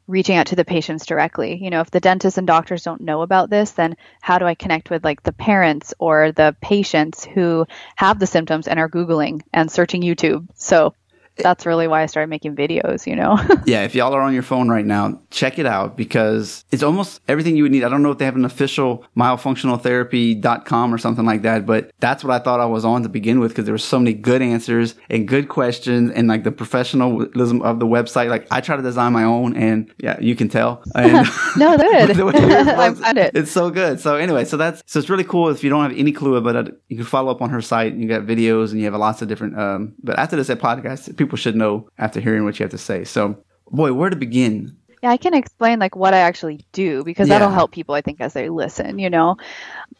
reaching 0.06 0.36
out 0.36 0.46
to 0.46 0.56
the 0.56 0.64
patients 0.64 1.04
directly. 1.04 1.62
You 1.62 1.68
know, 1.68 1.82
if 1.82 1.90
the 1.90 2.00
dentists 2.00 2.38
and 2.38 2.46
doctors 2.46 2.82
don't 2.82 3.02
know 3.02 3.20
about 3.20 3.50
this, 3.50 3.72
then 3.72 3.98
how 4.22 4.38
do 4.38 4.46
I 4.46 4.54
connect 4.54 4.88
with 4.88 5.04
like 5.04 5.22
the 5.22 5.32
parents 5.32 5.92
or 5.98 6.32
the 6.32 6.56
patients 6.58 7.26
who 7.26 7.66
have 7.94 8.18
the 8.18 8.26
symptoms 8.26 8.66
and 8.66 8.80
are 8.80 8.88
Googling 8.88 9.42
and 9.52 9.70
searching 9.70 10.00
YouTube? 10.00 10.48
So 10.54 10.94
that's 11.36 11.66
really 11.66 11.88
why 11.88 12.02
I 12.02 12.06
started 12.06 12.28
making 12.28 12.54
videos, 12.54 13.06
you 13.06 13.16
know? 13.16 13.38
yeah, 13.66 13.84
if 13.84 13.94
y'all 13.94 14.14
are 14.14 14.20
on 14.20 14.32
your 14.32 14.42
phone 14.42 14.68
right 14.68 14.84
now, 14.84 15.20
check 15.30 15.58
it 15.58 15.66
out 15.66 15.96
because 15.96 16.64
it's 16.70 16.82
almost 16.82 17.20
everything 17.28 17.56
you 17.56 17.64
would 17.64 17.72
need. 17.72 17.84
I 17.84 17.88
don't 17.88 18.02
know 18.02 18.10
if 18.10 18.18
they 18.18 18.24
have 18.24 18.36
an 18.36 18.44
official 18.44 19.04
myofunctionaltherapy.com 19.16 20.94
or 20.94 20.98
something 20.98 21.24
like 21.24 21.42
that, 21.42 21.66
but 21.66 21.90
that's 22.00 22.22
what 22.22 22.32
I 22.32 22.42
thought 22.42 22.60
I 22.60 22.66
was 22.66 22.84
on 22.84 23.02
to 23.02 23.08
begin 23.08 23.40
with 23.40 23.52
because 23.52 23.64
there 23.64 23.74
were 23.74 23.78
so 23.78 23.98
many 23.98 24.14
good 24.14 24.42
answers 24.42 24.94
and 25.10 25.26
good 25.26 25.48
questions 25.48 26.10
and 26.12 26.28
like 26.28 26.44
the 26.44 26.52
professionalism 26.52 27.62
of 27.62 27.80
the 27.80 27.86
website. 27.86 28.28
Like 28.28 28.46
I 28.50 28.60
try 28.60 28.76
to 28.76 28.82
design 28.82 29.12
my 29.12 29.24
own 29.24 29.56
and 29.56 29.92
yeah, 29.98 30.18
you 30.20 30.36
can 30.36 30.48
tell. 30.48 30.82
And 31.04 31.28
no, 31.56 31.76
good. 31.76 32.18
I 32.18 32.94
found 32.94 33.18
it. 33.18 33.36
It's 33.36 33.50
so 33.50 33.68
good. 33.70 34.00
So 34.00 34.16
anyway, 34.16 34.44
so 34.46 34.56
that's, 34.56 34.82
so 34.86 34.98
it's 34.98 35.10
really 35.10 35.24
cool 35.24 35.50
if 35.50 35.62
you 35.62 35.68
don't 35.68 35.82
have 35.82 35.96
any 35.98 36.12
clue 36.12 36.36
about 36.36 36.56
it, 36.56 36.80
you 36.88 36.96
can 36.96 37.04
follow 37.04 37.30
up 37.30 37.42
on 37.42 37.50
her 37.50 37.60
site. 37.60 37.92
And 37.92 38.00
you 38.00 38.08
got 38.08 38.22
videos 38.22 38.70
and 38.70 38.78
you 38.78 38.84
have 38.86 38.94
lots 38.94 39.20
of 39.20 39.28
different, 39.28 39.58
um, 39.58 39.94
but 40.02 40.18
after 40.18 40.36
this 40.36 40.48
podcast, 40.48 41.16
people 41.16 41.23
should 41.32 41.56
know 41.56 41.88
after 41.98 42.20
hearing 42.20 42.44
what 42.44 42.58
you 42.58 42.64
have 42.64 42.70
to 42.70 42.78
say. 42.78 43.04
So, 43.04 43.42
boy, 43.70 43.92
where 43.92 44.10
to 44.10 44.16
begin? 44.16 44.76
Yeah, 45.04 45.10
I 45.10 45.18
can 45.18 45.34
explain 45.34 45.80
like 45.80 45.96
what 45.96 46.14
I 46.14 46.20
actually 46.20 46.64
do 46.72 47.04
because 47.04 47.28
yeah. 47.28 47.34
that'll 47.34 47.52
help 47.52 47.72
people 47.72 47.94
I 47.94 48.00
think 48.00 48.22
as 48.22 48.32
they 48.32 48.48
listen, 48.48 48.98
you 48.98 49.10
know. 49.10 49.36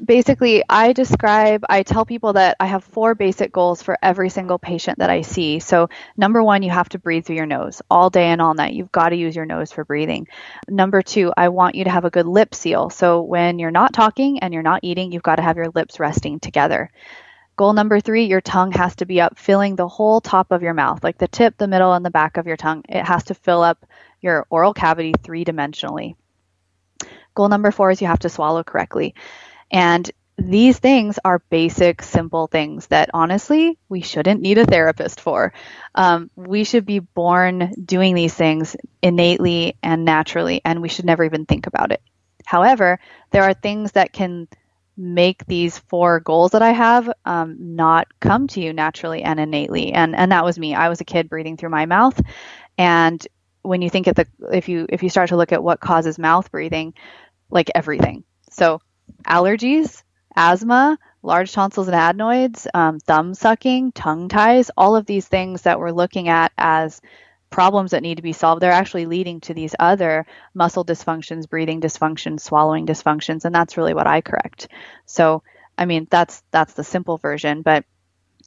Basically, 0.03 0.63
I 0.67 0.95
describe 0.95 1.63
I 1.69 1.83
tell 1.83 2.07
people 2.07 2.33
that 2.33 2.57
I 2.59 2.65
have 2.65 2.85
four 2.85 3.15
basic 3.15 3.53
goals 3.53 3.83
for 3.83 3.99
every 4.03 4.31
single 4.31 4.59
patient 4.59 5.01
that 5.01 5.11
I 5.11 5.21
see. 5.21 5.59
So, 5.59 5.91
number 6.17 6.43
1, 6.43 6.63
you 6.63 6.71
have 6.71 6.89
to 6.89 6.99
breathe 6.99 7.27
through 7.27 7.37
your 7.37 7.45
nose 7.45 7.83
all 7.91 8.09
day 8.09 8.29
and 8.29 8.41
all 8.41 8.55
night. 8.55 8.73
You've 8.73 8.93
got 8.93 9.11
to 9.11 9.17
use 9.17 9.37
your 9.37 9.45
nose 9.45 9.71
for 9.71 9.85
breathing. 9.85 10.27
Number 10.71 11.03
2, 11.03 11.35
I 11.37 11.51
want 11.51 11.75
you 11.75 11.85
to 11.85 11.91
have 11.91 12.07
a 12.07 12.11
good 12.11 12.27
lip 12.27 12.55
seal. 12.55 12.89
So, 12.89 13.21
when 13.21 13.59
you're 13.59 13.71
not 13.71 13.93
talking 13.93 14.39
and 14.39 14.55
you're 14.55 14.63
not 14.63 14.81
eating, 14.85 15.13
you've 15.13 15.23
got 15.23 15.37
to 15.37 15.43
have 15.43 15.59
your 15.59 15.69
lips 15.75 16.01
resting 16.01 16.41
together. 16.41 16.91
Goal 17.57 17.73
number 17.73 18.01
three, 18.01 18.25
your 18.25 18.41
tongue 18.41 18.73
has 18.73 18.97
to 18.97 19.07
be 19.07 19.21
up, 19.21 19.39
filling 19.39 19.77
the 19.77 19.87
whole 19.87 20.21
top 20.21 20.51
of 20.51 20.63
your 20.63 20.75
mouth, 20.75 21.05
like 21.05 21.19
the 21.19 21.29
tip, 21.29 21.57
the 21.57 21.69
middle, 21.69 21.93
and 21.93 22.05
the 22.05 22.11
back 22.11 22.37
of 22.37 22.47
your 22.47 22.57
tongue. 22.57 22.85
It 22.89 23.05
has 23.05 23.25
to 23.25 23.35
fill 23.35 23.63
up 23.63 23.87
your 24.21 24.47
oral 24.51 24.75
cavity 24.75 25.13
three 25.23 25.45
dimensionally. 25.45 26.17
Goal 27.35 27.49
number 27.49 27.71
four 27.71 27.91
is 27.91 28.01
you 28.01 28.09
have 28.09 28.21
to 28.21 28.29
swallow 28.29 28.65
correctly. 28.65 29.15
And 29.71 30.11
these 30.37 30.79
things 30.79 31.19
are 31.25 31.45
basic, 31.49 32.03
simple 32.03 32.49
things 32.49 32.89
that 32.89 33.11
honestly 33.15 33.79
we 33.89 34.01
shouldn't 34.01 34.41
need 34.41 34.59
a 34.59 34.67
therapist 34.67 35.21
for. 35.21 35.53
Um, 35.95 36.31
we 36.35 36.65
should 36.65 36.85
be 36.85 36.99
born 36.99 37.73
doing 37.85 38.17
these 38.17 38.35
things 38.35 38.75
innately 39.01 39.77
and 39.81 40.05
naturally, 40.05 40.61
and 40.65 40.83
we 40.83 40.89
should 40.89 41.05
never 41.05 41.23
even 41.23 41.47
think 41.47 41.69
about 41.69 41.93
it. 41.93 42.03
However, 42.45 42.99
there 43.31 43.45
are 43.45 43.55
things 43.55 43.93
that 43.93 44.13
can 44.13 44.49
make 44.97 45.45
these 45.47 45.79
four 45.79 46.21
goals 46.21 46.53
that 46.53 46.63
I 46.63 46.71
have 46.71 47.11
um, 47.25 47.57
not 47.59 48.07
come 48.21 48.47
to 48.49 48.61
you 48.61 48.73
naturally 48.73 49.23
and 49.23 49.41
innately. 49.41 49.93
And 49.93 50.15
and 50.15 50.33
that 50.33 50.45
was 50.45 50.59
me. 50.59 50.75
I 50.75 50.89
was 50.89 51.01
a 51.01 51.05
kid 51.05 51.29
breathing 51.29 51.57
through 51.57 51.71
my 51.71 51.87
mouth, 51.87 52.21
and 52.79 53.27
when 53.63 53.83
you 53.83 53.91
think 53.91 54.07
of 54.07 54.15
the 54.15 54.27
if 54.53 54.69
you 54.69 54.87
if 54.89 55.03
you 55.03 55.09
start 55.09 55.31
to 55.31 55.37
look 55.37 55.53
at 55.53 55.65
what 55.65 55.81
causes 55.81 56.19
mouth 56.19 56.51
breathing, 56.51 56.95
like 57.51 57.71
everything. 57.75 58.25
So 58.51 58.81
allergies, 59.27 60.03
asthma, 60.37 60.99
large 61.23 61.53
tonsils 61.53 61.89
and 61.89 61.97
adenoids, 61.97 62.67
um, 62.75 63.01
thumb 63.01 63.35
sucking, 63.35 63.93
tongue 63.93 64.29
ties, 64.29 64.71
all 64.77 64.97
of 64.97 65.07
these 65.07 65.27
things 65.27 65.63
that 65.63 65.79
we're 65.79 65.91
looking 65.91 66.29
at 66.29 66.53
as 66.59 67.01
problems 67.55 67.93
that 67.93 68.03
need 68.03 68.17
to 68.17 68.23
be 68.23 68.33
solved, 68.33 68.61
they're 68.61 68.73
actually 68.73 69.07
leading 69.07 69.41
to 69.41 69.55
these 69.55 69.77
other 69.79 70.27
muscle 70.55 70.85
dysfunctions, 70.85 71.49
breathing 71.49 71.81
dysfunctions, 71.81 72.41
swallowing 72.41 72.85
dysfunctions, 72.85 73.45
and 73.45 73.55
that's 73.55 73.77
really 73.77 73.95
what 73.95 74.09
I 74.09 74.23
correct. 74.23 74.67
So, 75.07 75.45
I 75.79 75.85
mean, 75.85 76.09
that's 76.11 76.43
that's 76.51 76.73
the 76.73 76.83
simple 76.83 77.17
version, 77.17 77.63
but 77.63 77.85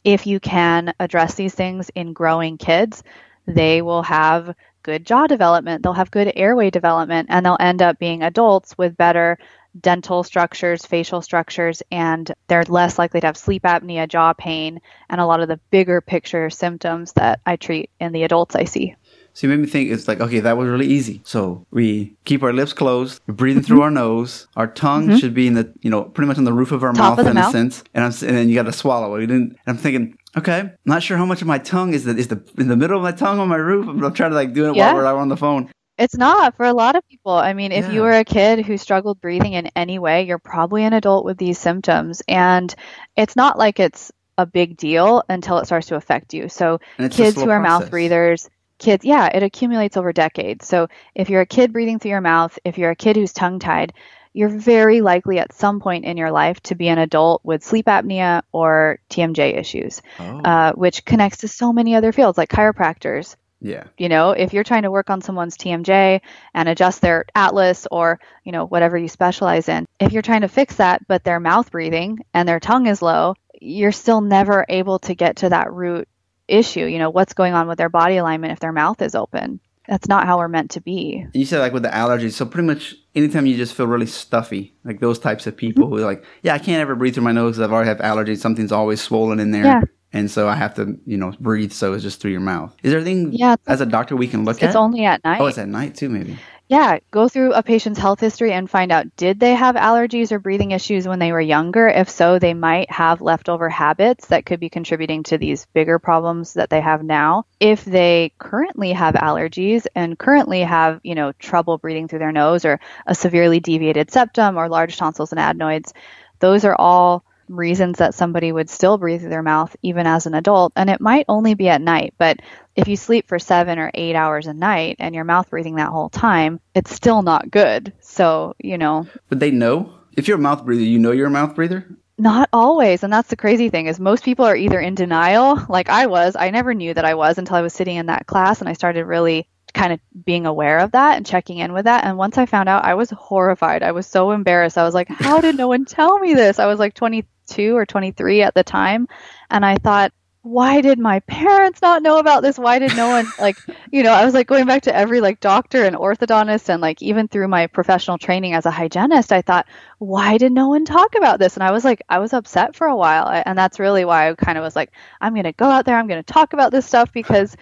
if 0.04 0.28
you 0.28 0.42
can 0.42 0.94
address 1.00 1.36
these 1.36 1.56
things 1.56 1.90
in 1.96 2.12
growing 2.12 2.58
kids, 2.58 3.02
they 3.46 3.82
will 3.82 4.04
have 4.04 4.54
good 4.84 5.06
jaw 5.06 5.26
development, 5.26 5.84
they'll 5.84 5.94
have 5.94 6.12
good 6.12 6.34
airway 6.36 6.70
development, 6.70 7.30
and 7.32 7.46
they'll 7.46 7.58
end 7.62 7.82
up 7.82 7.98
being 8.00 8.24
adults 8.24 8.78
with 8.78 8.98
better 8.98 9.38
dental 9.82 10.24
structures, 10.24 10.86
facial 10.86 11.22
structures, 11.22 11.84
and 11.92 12.32
they're 12.48 12.64
less 12.64 12.98
likely 12.98 13.22
to 13.22 13.28
have 13.28 13.38
sleep 13.38 13.64
apnea, 13.64 14.08
jaw 14.08 14.34
pain, 14.34 14.80
and 15.10 15.22
a 15.22 15.26
lot 15.26 15.40
of 15.40 15.48
the 15.48 15.60
bigger 15.72 16.02
picture 16.02 16.50
symptoms 16.50 17.14
that 17.14 17.40
I 17.46 17.56
treat 17.56 17.90
in 18.00 18.12
the 18.12 18.24
adults 18.24 18.56
I 18.56 18.64
see. 18.66 18.96
So 19.34 19.46
you 19.46 19.52
made 19.52 19.60
me 19.60 19.68
think 19.68 19.92
it's 19.92 20.08
like, 20.08 20.20
okay, 20.20 20.40
that 20.40 20.58
was 20.58 20.68
really 20.68 20.88
easy. 20.88 21.22
So 21.24 21.64
we 21.70 22.16
keep 22.26 22.42
our 22.42 22.54
lips 22.54 22.74
closed, 22.74 23.22
we're 23.28 23.36
breathing 23.36 23.62
mm-hmm. 23.62 23.68
through 23.68 23.84
our 23.84 23.92
nose. 23.92 24.48
Our 24.56 24.66
tongue 24.66 25.10
mm-hmm. 25.10 25.18
should 25.18 25.36
be 25.36 25.46
in 25.46 25.54
the, 25.54 25.72
you 25.82 25.92
know, 25.92 26.06
pretty 26.06 26.28
much 26.28 26.40
on 26.40 26.44
the 26.44 26.54
roof 26.54 26.72
of 26.72 26.84
our 26.84 26.92
Top 26.92 27.18
mouth 27.18 27.20
of 27.20 27.28
in 27.28 27.36
mouth. 27.36 27.50
a 27.50 27.52
sense. 27.52 27.84
And 27.94 28.04
I'm, 28.04 28.12
and 28.28 28.36
then 28.36 28.50
you 28.50 28.56
got 28.56 28.64
to 28.64 28.74
swallow 28.74 29.14
it. 29.14 29.30
And 29.30 29.56
I'm 29.68 29.78
thinking, 29.78 30.18
okay, 30.36 30.62
I'm 30.62 30.72
not 30.86 31.04
sure 31.04 31.18
how 31.18 31.26
much 31.28 31.42
of 31.44 31.48
my 31.48 31.60
tongue 31.60 31.94
is 31.94 32.06
the, 32.06 32.18
is 32.18 32.30
the, 32.30 32.42
in 32.58 32.68
the 32.68 32.76
middle 32.76 32.98
of 32.98 33.04
my 33.04 33.12
tongue 33.12 33.38
on 33.38 33.48
my 33.48 33.58
roof. 33.58 33.88
I'm 33.88 34.00
trying 34.14 34.32
to 34.32 34.36
like 34.36 34.54
do 34.54 34.72
it 34.72 34.76
yeah. 34.76 34.92
while 34.92 35.04
we're 35.04 35.22
on 35.22 35.30
the 35.30 35.38
phone. 35.38 35.70
It's 35.98 36.16
not 36.16 36.56
for 36.56 36.66
a 36.66 36.74
lot 36.74 36.96
of 36.96 37.08
people. 37.08 37.34
I 37.34 37.54
mean, 37.54 37.72
if 37.72 37.86
yeah. 37.86 37.92
you 37.92 38.02
were 38.02 38.12
a 38.12 38.24
kid 38.24 38.66
who 38.66 38.78
struggled 38.78 39.20
breathing 39.20 39.54
in 39.54 39.68
any 39.76 39.98
way, 39.98 40.24
you're 40.24 40.38
probably 40.38 40.84
an 40.84 40.94
adult 40.94 41.26
with 41.26 41.38
these 41.38 41.58
symptoms. 41.58 42.22
And 42.28 42.74
it's 43.16 43.36
not 43.36 43.58
like 43.58 43.80
it's 43.80 44.12
a 44.38 44.46
big 44.46 44.78
deal 44.78 45.24
until 45.28 45.58
it 45.58 45.66
starts 45.66 45.88
to 45.88 45.96
affect 45.96 46.34
you. 46.34 46.50
So, 46.50 46.80
kids 47.10 47.36
who 47.36 47.50
are 47.50 47.60
process. 47.60 47.82
mouth 47.82 47.90
breathers, 47.90 48.50
kids, 48.78 49.04
yeah, 49.04 49.26
it 49.34 49.42
accumulates 49.42 49.98
over 49.98 50.14
decades. 50.14 50.68
So, 50.68 50.88
if 51.16 51.30
you're 51.30 51.42
a 51.42 51.48
kid 51.48 51.74
breathing 51.74 51.98
through 52.00 52.12
your 52.12 52.22
mouth, 52.22 52.58
if 52.64 52.78
you're 52.78 52.92
a 52.92 52.96
kid 52.96 53.16
who's 53.16 53.34
tongue 53.34 53.60
tied, 53.60 53.94
you're 54.34 54.50
very 54.50 55.02
likely 55.02 55.40
at 55.40 55.52
some 55.52 55.80
point 55.80 56.06
in 56.06 56.16
your 56.16 56.30
life 56.30 56.62
to 56.62 56.76
be 56.76 56.88
an 56.90 57.00
adult 57.00 57.42
with 57.44 57.64
sleep 57.64 57.88
apnea 57.88 58.44
or 58.52 59.00
TMJ 59.10 59.58
issues, 59.58 60.04
oh. 60.20 60.42
uh, 60.42 60.74
which 60.74 61.04
connects 61.06 61.40
to 61.40 61.48
so 61.48 61.74
many 61.74 61.96
other 61.96 62.12
fields 62.12 62.38
like 62.38 62.50
chiropractors, 62.50 63.36
yeah. 63.60 63.86
You 63.98 64.10
know, 64.10 64.32
if 64.32 64.54
you're 64.54 64.64
trying 64.64 64.84
to 64.84 64.92
work 64.92 65.10
on 65.10 65.22
someone's 65.22 65.58
TMJ 65.58 66.22
and 66.54 66.70
adjust 66.70 67.02
their 67.02 67.26
atlas 67.34 67.88
or, 67.92 68.20
you 68.44 68.52
know, 68.52 68.66
whatever 68.66 68.98
you 68.98 69.08
specialize 69.08 69.68
in, 69.68 69.86
if 70.00 70.12
you're 70.12 70.22
trying 70.22 70.42
to 70.42 70.48
fix 70.48 70.76
that, 70.76 71.08
but 71.08 71.24
their 71.24 71.40
mouth 71.40 71.72
breathing 71.72 72.20
and 72.34 72.48
their 72.48 72.60
tongue 72.60 72.88
is 72.88 73.02
low, 73.02 73.34
you're 73.60 73.92
still 73.92 74.22
never 74.22 74.66
able 74.70 75.00
to 75.00 75.16
get 75.16 75.38
to 75.38 75.50
that 75.50 75.74
root 75.74 76.08
issue. 76.48 76.86
You 76.86 77.00
know, 77.00 77.10
what's 77.10 77.34
going 77.34 77.54
on 77.54 77.68
with 77.68 77.78
their 77.78 77.90
body 77.90 78.18
alignment 78.18 78.54
if 78.54 78.60
their 78.60 78.72
mouth 78.72 79.02
is 79.02 79.16
open? 79.16 79.60
That's 79.88 80.10
not 80.10 80.28
how 80.28 80.38
we're 80.38 80.50
meant 80.50 80.72
to 80.72 80.82
be. 80.82 81.26
You 81.34 81.46
said 81.46 81.60
like 81.60 81.72
with 81.72 81.84
the 81.84 81.90
allergies. 81.90 82.34
So 82.34 82.46
pretty 82.46 82.68
much 82.68 82.94
anytime 83.16 83.46
you 83.46 83.56
just 83.56 83.74
feel 83.74 83.88
really 83.88 84.06
stuffy, 84.06 84.76
like 84.84 85.00
those 85.00 85.18
types 85.18 85.48
of 85.48 85.56
people 85.56 85.86
mm-hmm. 85.86 85.96
who 85.96 86.02
are 86.02 86.06
like, 86.06 86.26
yeah, 86.44 86.54
I 86.54 86.60
can't 86.60 86.82
ever 86.82 86.94
breathe 86.94 87.14
through 87.16 87.24
my 87.24 87.32
nose 87.32 87.56
because 87.56 87.64
I've 87.66 87.72
already 87.72 87.88
have 87.88 88.00
allergies. 88.00 88.40
Something's 88.40 88.74
always 88.74 89.02
swollen 89.02 89.40
in 89.40 89.52
there. 89.52 89.64
Yeah 89.64 89.82
and 90.14 90.30
so 90.32 90.48
I 90.48 90.56
have 90.56 90.76
to, 90.76 90.98
you 91.06 91.18
know, 91.18 91.34
breathe. 91.40 91.72
So 91.72 91.94
it's 91.94 92.04
just 92.04 92.22
through 92.22 92.32
your 92.32 92.40
mouth. 92.40 92.76
Is 92.84 92.92
there 92.92 93.00
anything, 93.00 93.34
yeah, 93.34 93.56
as 93.68 93.82
a 93.82 93.86
doctor, 93.86 94.16
we 94.16 94.28
can 94.28 94.46
look 94.46 94.58
it's 94.58 94.64
at? 94.64 94.70
It's 94.70 94.76
only 94.76 95.06
at 95.06 95.24
night. 95.24 95.42
Oh, 95.42 95.48
it's 95.48 95.58
at 95.58 95.68
night 95.68 95.96
too, 95.96 96.10
maybe. 96.10 96.38
Yeah, 96.70 97.00
go 97.12 97.30
through 97.30 97.54
a 97.54 97.64
patient's 97.64 97.98
health 97.98 98.20
history 98.20 98.52
and 98.52 98.70
find 98.70 98.92
out 98.92 99.16
did 99.16 99.40
they 99.40 99.56
have 99.56 99.76
allergies 99.76 100.34
or 100.34 100.40
breathing 100.40 100.72
issues 100.72 101.08
when 101.08 101.20
they 101.20 101.32
were 101.32 101.40
younger? 101.40 101.88
If 101.88 102.10
so, 102.10 102.40
they 102.40 102.54
might 102.54 102.92
have 102.92 103.22
leftover 103.22 103.70
habits 103.70 104.28
that 104.28 104.46
could 104.46 104.60
be 104.60 104.70
contributing 104.70 105.24
to 105.24 105.38
these 105.38 105.66
bigger 105.68 105.98
problems 105.98 106.56
that 106.56 106.70
they 106.70 106.82
have 106.82 107.04
now. 107.04 107.46
If 107.62 107.86
they 107.86 108.34
currently 108.38 108.92
have 108.92 109.16
allergies 109.16 109.88
and 109.96 110.20
currently 110.20 110.62
have, 110.62 111.00
you 111.04 111.16
know, 111.16 111.32
trouble 111.40 111.78
breathing 111.78 112.10
through 112.10 112.20
their 112.20 112.34
nose 112.34 112.66
or 112.66 112.82
a 113.06 113.16
severely 113.16 113.62
deviated 113.62 114.12
septum 114.12 114.58
or 114.58 114.68
large 114.68 114.98
tonsils 114.98 115.32
and 115.32 115.40
adenoids, 115.40 115.94
those 116.40 116.66
are 116.66 116.76
all 116.76 117.24
reasons 117.48 118.00
that 118.00 118.14
somebody 118.14 118.52
would 118.52 118.70
still 118.70 118.98
breathe 118.98 119.22
through 119.22 119.30
their 119.30 119.44
mouth 119.44 119.76
even 119.82 120.08
as 120.08 120.26
an 120.26 120.34
adult. 120.34 120.74
And 120.76 120.90
it 120.90 121.02
might 121.02 121.26
only 121.28 121.54
be 121.54 121.70
at 121.70 121.82
night, 121.82 122.14
but 122.18 122.40
if 122.76 122.88
you 122.88 122.96
sleep 122.96 123.28
for 123.28 123.40
seven 123.40 123.80
or 123.80 123.92
eight 123.94 124.16
hours 124.16 124.48
a 124.48 124.54
night 124.54 124.98
and 125.00 125.16
you're 125.16 125.24
mouth 125.24 125.50
breathing 125.50 125.76
that 125.76 125.90
whole 125.90 126.10
time, 126.10 126.60
it's 126.76 126.94
still 126.94 127.22
not 127.22 127.50
good. 127.50 127.94
So, 128.02 128.56
you 128.60 128.78
know. 128.78 129.08
but 129.30 129.40
they 129.40 129.52
know? 129.52 129.94
If 130.16 130.28
you're 130.28 130.38
a 130.38 130.42
mouth 130.42 130.66
breather, 130.66 130.82
you 130.82 131.00
know 131.00 131.12
you're 131.12 131.28
a 131.28 131.32
mouth 131.32 131.56
breather? 131.56 131.86
Not 132.18 132.50
always. 132.52 133.04
And 133.04 133.14
that's 133.14 133.30
the 133.30 133.36
crazy 133.36 133.70
thing 133.70 133.86
is 133.86 134.00
most 134.00 134.24
people 134.24 134.46
are 134.46 134.56
either 134.56 134.80
in 134.80 134.96
denial, 134.96 135.60
like 135.70 135.90
I 135.90 136.08
was. 136.08 136.36
I 136.36 136.50
never 136.50 136.74
knew 136.74 136.94
that 136.94 137.06
I 137.06 137.14
was 137.14 137.38
until 137.38 137.56
I 137.56 137.62
was 137.62 137.74
sitting 137.74 137.98
in 137.98 138.08
that 138.08 138.26
class 138.26 138.60
and 138.60 138.68
I 138.68 138.74
started 138.74 139.06
really 139.06 139.48
kind 139.74 139.94
of 139.94 140.00
being 140.26 140.46
aware 140.46 140.80
of 140.80 140.92
that 140.92 141.18
and 141.18 141.26
checking 141.26 141.60
in 141.60 141.74
with 141.74 141.86
that. 141.86 142.06
And 142.06 142.18
once 142.18 142.38
I 142.38 142.46
found 142.46 142.70
out, 142.70 142.86
I 142.86 142.96
was 142.96 143.10
horrified. 143.10 143.84
I 143.84 143.92
was 143.92 144.08
so 144.08 144.32
embarrassed. 144.32 144.78
I 144.78 144.84
was 144.84 144.94
like, 144.94 145.10
how 145.10 145.42
did 145.42 145.56
no 145.56 145.68
one 145.68 145.86
tell 145.86 146.20
me 146.20 146.34
this? 146.34 146.60
I 146.60 146.66
was 146.66 146.80
like 146.80 146.94
22 146.94 147.76
or 147.76 147.86
23 147.86 148.42
at 148.42 148.54
the 148.54 148.64
time. 148.64 149.08
And 149.50 149.66
I 149.66 149.76
thought, 149.76 150.14
why 150.48 150.80
did 150.80 150.98
my 150.98 151.20
parents 151.22 151.82
not 151.82 152.02
know 152.02 152.20
about 152.20 152.42
this? 152.42 152.58
Why 152.58 152.80
did 152.80 152.96
no 152.96 153.10
one 153.10 153.28
like, 153.40 153.58
you 153.92 154.02
know, 154.04 154.14
I 154.14 154.24
was 154.24 154.34
like 154.34 154.48
going 154.48 154.66
back 154.66 154.84
to 154.84 154.96
every 154.96 155.20
like 155.20 155.42
doctor 155.42 155.84
and 155.84 155.96
orthodontist 155.96 156.70
and 156.70 156.82
like 156.82 157.02
even 157.02 157.28
through 157.28 157.50
my 157.50 157.68
professional 157.68 158.18
training 158.18 158.54
as 158.54 158.66
a 158.66 158.72
hygienist, 158.72 159.34
I 159.34 159.42
thought, 159.42 159.68
why 160.00 160.38
did 160.38 160.54
no 160.54 160.70
one 160.70 160.86
talk 160.86 161.16
about 161.16 161.40
this? 161.40 161.56
And 161.56 161.64
I 161.64 161.72
was 161.72 161.84
like, 161.84 162.02
I 162.08 162.20
was 162.20 162.34
upset 162.34 162.76
for 162.76 162.88
a 162.88 162.96
while. 162.96 163.28
And 163.46 163.58
that's 163.58 163.80
really 163.80 164.06
why 164.06 164.30
I 164.30 164.36
kind 164.36 164.58
of 164.58 164.64
was 164.64 164.76
like, 164.76 164.92
I'm 165.20 165.34
going 165.34 165.44
to 165.44 165.52
go 165.52 165.66
out 165.66 165.86
there, 165.86 165.98
I'm 165.98 166.08
going 166.08 166.24
to 166.24 166.34
talk 166.34 166.54
about 166.54 166.72
this 166.72 166.86
stuff 166.86 167.12
because, 167.12 167.58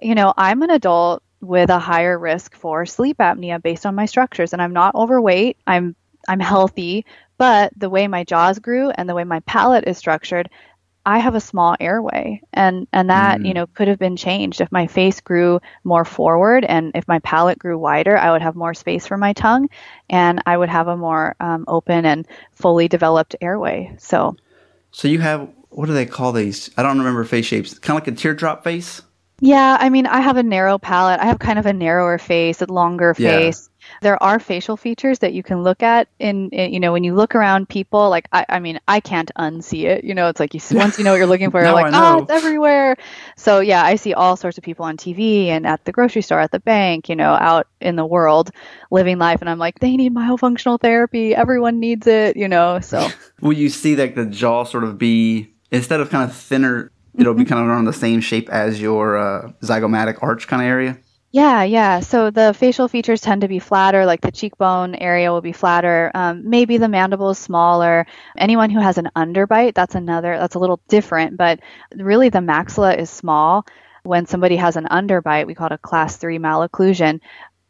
you 0.00 0.14
know, 0.14 0.34
I'm 0.36 0.62
an 0.62 0.70
adult 0.70 1.22
with 1.40 1.70
a 1.70 1.78
higher 1.78 2.18
risk 2.18 2.54
for 2.54 2.86
sleep 2.86 3.18
apnea 3.18 3.62
based 3.62 3.86
on 3.86 3.94
my 3.94 4.06
structures 4.06 4.52
and 4.52 4.62
I'm 4.62 4.72
not 4.72 4.94
overweight. 4.94 5.58
I'm 5.66 5.94
I'm 6.28 6.40
healthy, 6.40 7.04
but 7.38 7.72
the 7.76 7.90
way 7.90 8.08
my 8.08 8.24
jaws 8.24 8.58
grew 8.58 8.90
and 8.90 9.08
the 9.08 9.14
way 9.14 9.24
my 9.24 9.40
palate 9.40 9.86
is 9.86 9.98
structured, 9.98 10.50
I 11.04 11.18
have 11.18 11.36
a 11.36 11.40
small 11.40 11.76
airway 11.78 12.42
and 12.52 12.88
and 12.92 13.10
that, 13.10 13.40
mm. 13.40 13.46
you 13.46 13.54
know, 13.54 13.68
could 13.68 13.86
have 13.86 13.98
been 13.98 14.16
changed 14.16 14.60
if 14.60 14.72
my 14.72 14.88
face 14.88 15.20
grew 15.20 15.60
more 15.84 16.04
forward 16.04 16.64
and 16.64 16.90
if 16.96 17.06
my 17.06 17.20
palate 17.20 17.60
grew 17.60 17.78
wider, 17.78 18.18
I 18.18 18.32
would 18.32 18.42
have 18.42 18.56
more 18.56 18.74
space 18.74 19.06
for 19.06 19.16
my 19.16 19.32
tongue 19.32 19.68
and 20.10 20.42
I 20.46 20.56
would 20.56 20.68
have 20.68 20.88
a 20.88 20.96
more 20.96 21.36
um, 21.38 21.64
open 21.68 22.04
and 22.04 22.26
fully 22.52 22.88
developed 22.88 23.36
airway. 23.40 23.94
So 23.98 24.36
So 24.90 25.06
you 25.06 25.20
have 25.20 25.48
what 25.68 25.86
do 25.86 25.92
they 25.92 26.06
call 26.06 26.32
these? 26.32 26.70
I 26.76 26.82
don't 26.82 26.98
remember 26.98 27.22
face 27.24 27.46
shapes. 27.46 27.78
Kind 27.78 27.98
of 27.98 28.06
like 28.06 28.12
a 28.12 28.16
teardrop 28.16 28.64
face? 28.64 29.02
Yeah, 29.40 29.76
I 29.78 29.90
mean, 29.90 30.06
I 30.06 30.20
have 30.20 30.38
a 30.38 30.42
narrow 30.42 30.78
palate. 30.78 31.20
I 31.20 31.26
have 31.26 31.38
kind 31.38 31.58
of 31.58 31.66
a 31.66 31.72
narrower 31.72 32.16
face, 32.16 32.62
a 32.62 32.66
longer 32.66 33.12
face. 33.12 33.68
There 34.00 34.20
are 34.20 34.40
facial 34.40 34.78
features 34.78 35.18
that 35.18 35.34
you 35.34 35.42
can 35.42 35.62
look 35.62 35.82
at 35.82 36.08
in, 36.18 36.48
in 36.50 36.72
you 36.72 36.80
know, 36.80 36.92
when 36.92 37.04
you 37.04 37.14
look 37.14 37.34
around 37.34 37.68
people, 37.68 38.08
like, 38.08 38.28
I, 38.32 38.46
I 38.48 38.58
mean, 38.60 38.80
I 38.88 39.00
can't 39.00 39.30
unsee 39.38 39.84
it. 39.84 40.04
You 40.04 40.14
know, 40.14 40.28
it's 40.28 40.40
like 40.40 40.54
you 40.54 40.60
once 40.72 40.96
you 40.98 41.04
know 41.04 41.10
what 41.10 41.18
you're 41.18 41.26
looking 41.26 41.50
for, 41.52 41.60
you're 41.60 41.72
like, 41.72 41.92
oh, 41.94 42.22
it's 42.22 42.30
everywhere. 42.30 42.96
So, 43.36 43.60
yeah, 43.60 43.84
I 43.84 43.96
see 43.96 44.14
all 44.14 44.36
sorts 44.36 44.56
of 44.56 44.64
people 44.64 44.86
on 44.86 44.96
TV 44.96 45.48
and 45.48 45.66
at 45.66 45.84
the 45.84 45.92
grocery 45.92 46.22
store, 46.22 46.40
at 46.40 46.50
the 46.50 46.60
bank, 46.60 47.10
you 47.10 47.14
know, 47.14 47.32
out 47.32 47.68
in 47.80 47.96
the 47.96 48.06
world 48.06 48.50
living 48.90 49.18
life. 49.18 49.42
And 49.42 49.50
I'm 49.50 49.58
like, 49.58 49.78
they 49.80 49.96
need 49.96 50.14
myofunctional 50.14 50.80
therapy. 50.80 51.34
Everyone 51.34 51.78
needs 51.78 52.06
it, 52.06 52.38
you 52.38 52.48
know, 52.48 52.80
so. 52.80 53.06
Will 53.42 53.52
you 53.52 53.68
see 53.68 53.96
like 53.96 54.14
the 54.14 54.24
jaw 54.24 54.64
sort 54.64 54.82
of 54.82 54.96
be, 54.96 55.52
instead 55.70 56.00
of 56.00 56.08
kind 56.08 56.28
of 56.28 56.34
thinner, 56.34 56.90
it'll 57.18 57.34
be 57.34 57.42
mm-hmm. 57.42 57.48
kind 57.48 57.62
of 57.62 57.68
around 57.68 57.84
the 57.84 57.92
same 57.92 58.20
shape 58.20 58.48
as 58.48 58.80
your 58.80 59.16
uh, 59.16 59.52
zygomatic 59.62 60.22
arch 60.22 60.46
kind 60.48 60.62
of 60.62 60.68
area? 60.68 60.98
Yeah, 61.32 61.64
yeah. 61.64 62.00
So 62.00 62.30
the 62.30 62.54
facial 62.54 62.88
features 62.88 63.20
tend 63.20 63.42
to 63.42 63.48
be 63.48 63.58
flatter, 63.58 64.06
like 64.06 64.22
the 64.22 64.32
cheekbone 64.32 64.94
area 64.94 65.30
will 65.30 65.42
be 65.42 65.52
flatter. 65.52 66.10
Um, 66.14 66.48
maybe 66.48 66.78
the 66.78 66.88
mandible 66.88 67.28
is 67.28 67.38
smaller. 67.38 68.06
Anyone 68.38 68.70
who 68.70 68.80
has 68.80 68.96
an 68.96 69.10
underbite, 69.14 69.74
that's 69.74 69.94
another, 69.94 70.38
that's 70.38 70.54
a 70.54 70.58
little 70.58 70.80
different, 70.88 71.36
but 71.36 71.60
really 71.94 72.30
the 72.30 72.38
maxilla 72.38 72.96
is 72.96 73.10
small. 73.10 73.66
When 74.02 74.24
somebody 74.24 74.56
has 74.56 74.76
an 74.76 74.86
underbite, 74.90 75.46
we 75.46 75.54
call 75.54 75.66
it 75.66 75.72
a 75.72 75.78
class 75.78 76.16
three 76.16 76.38
malocclusion. 76.38 77.20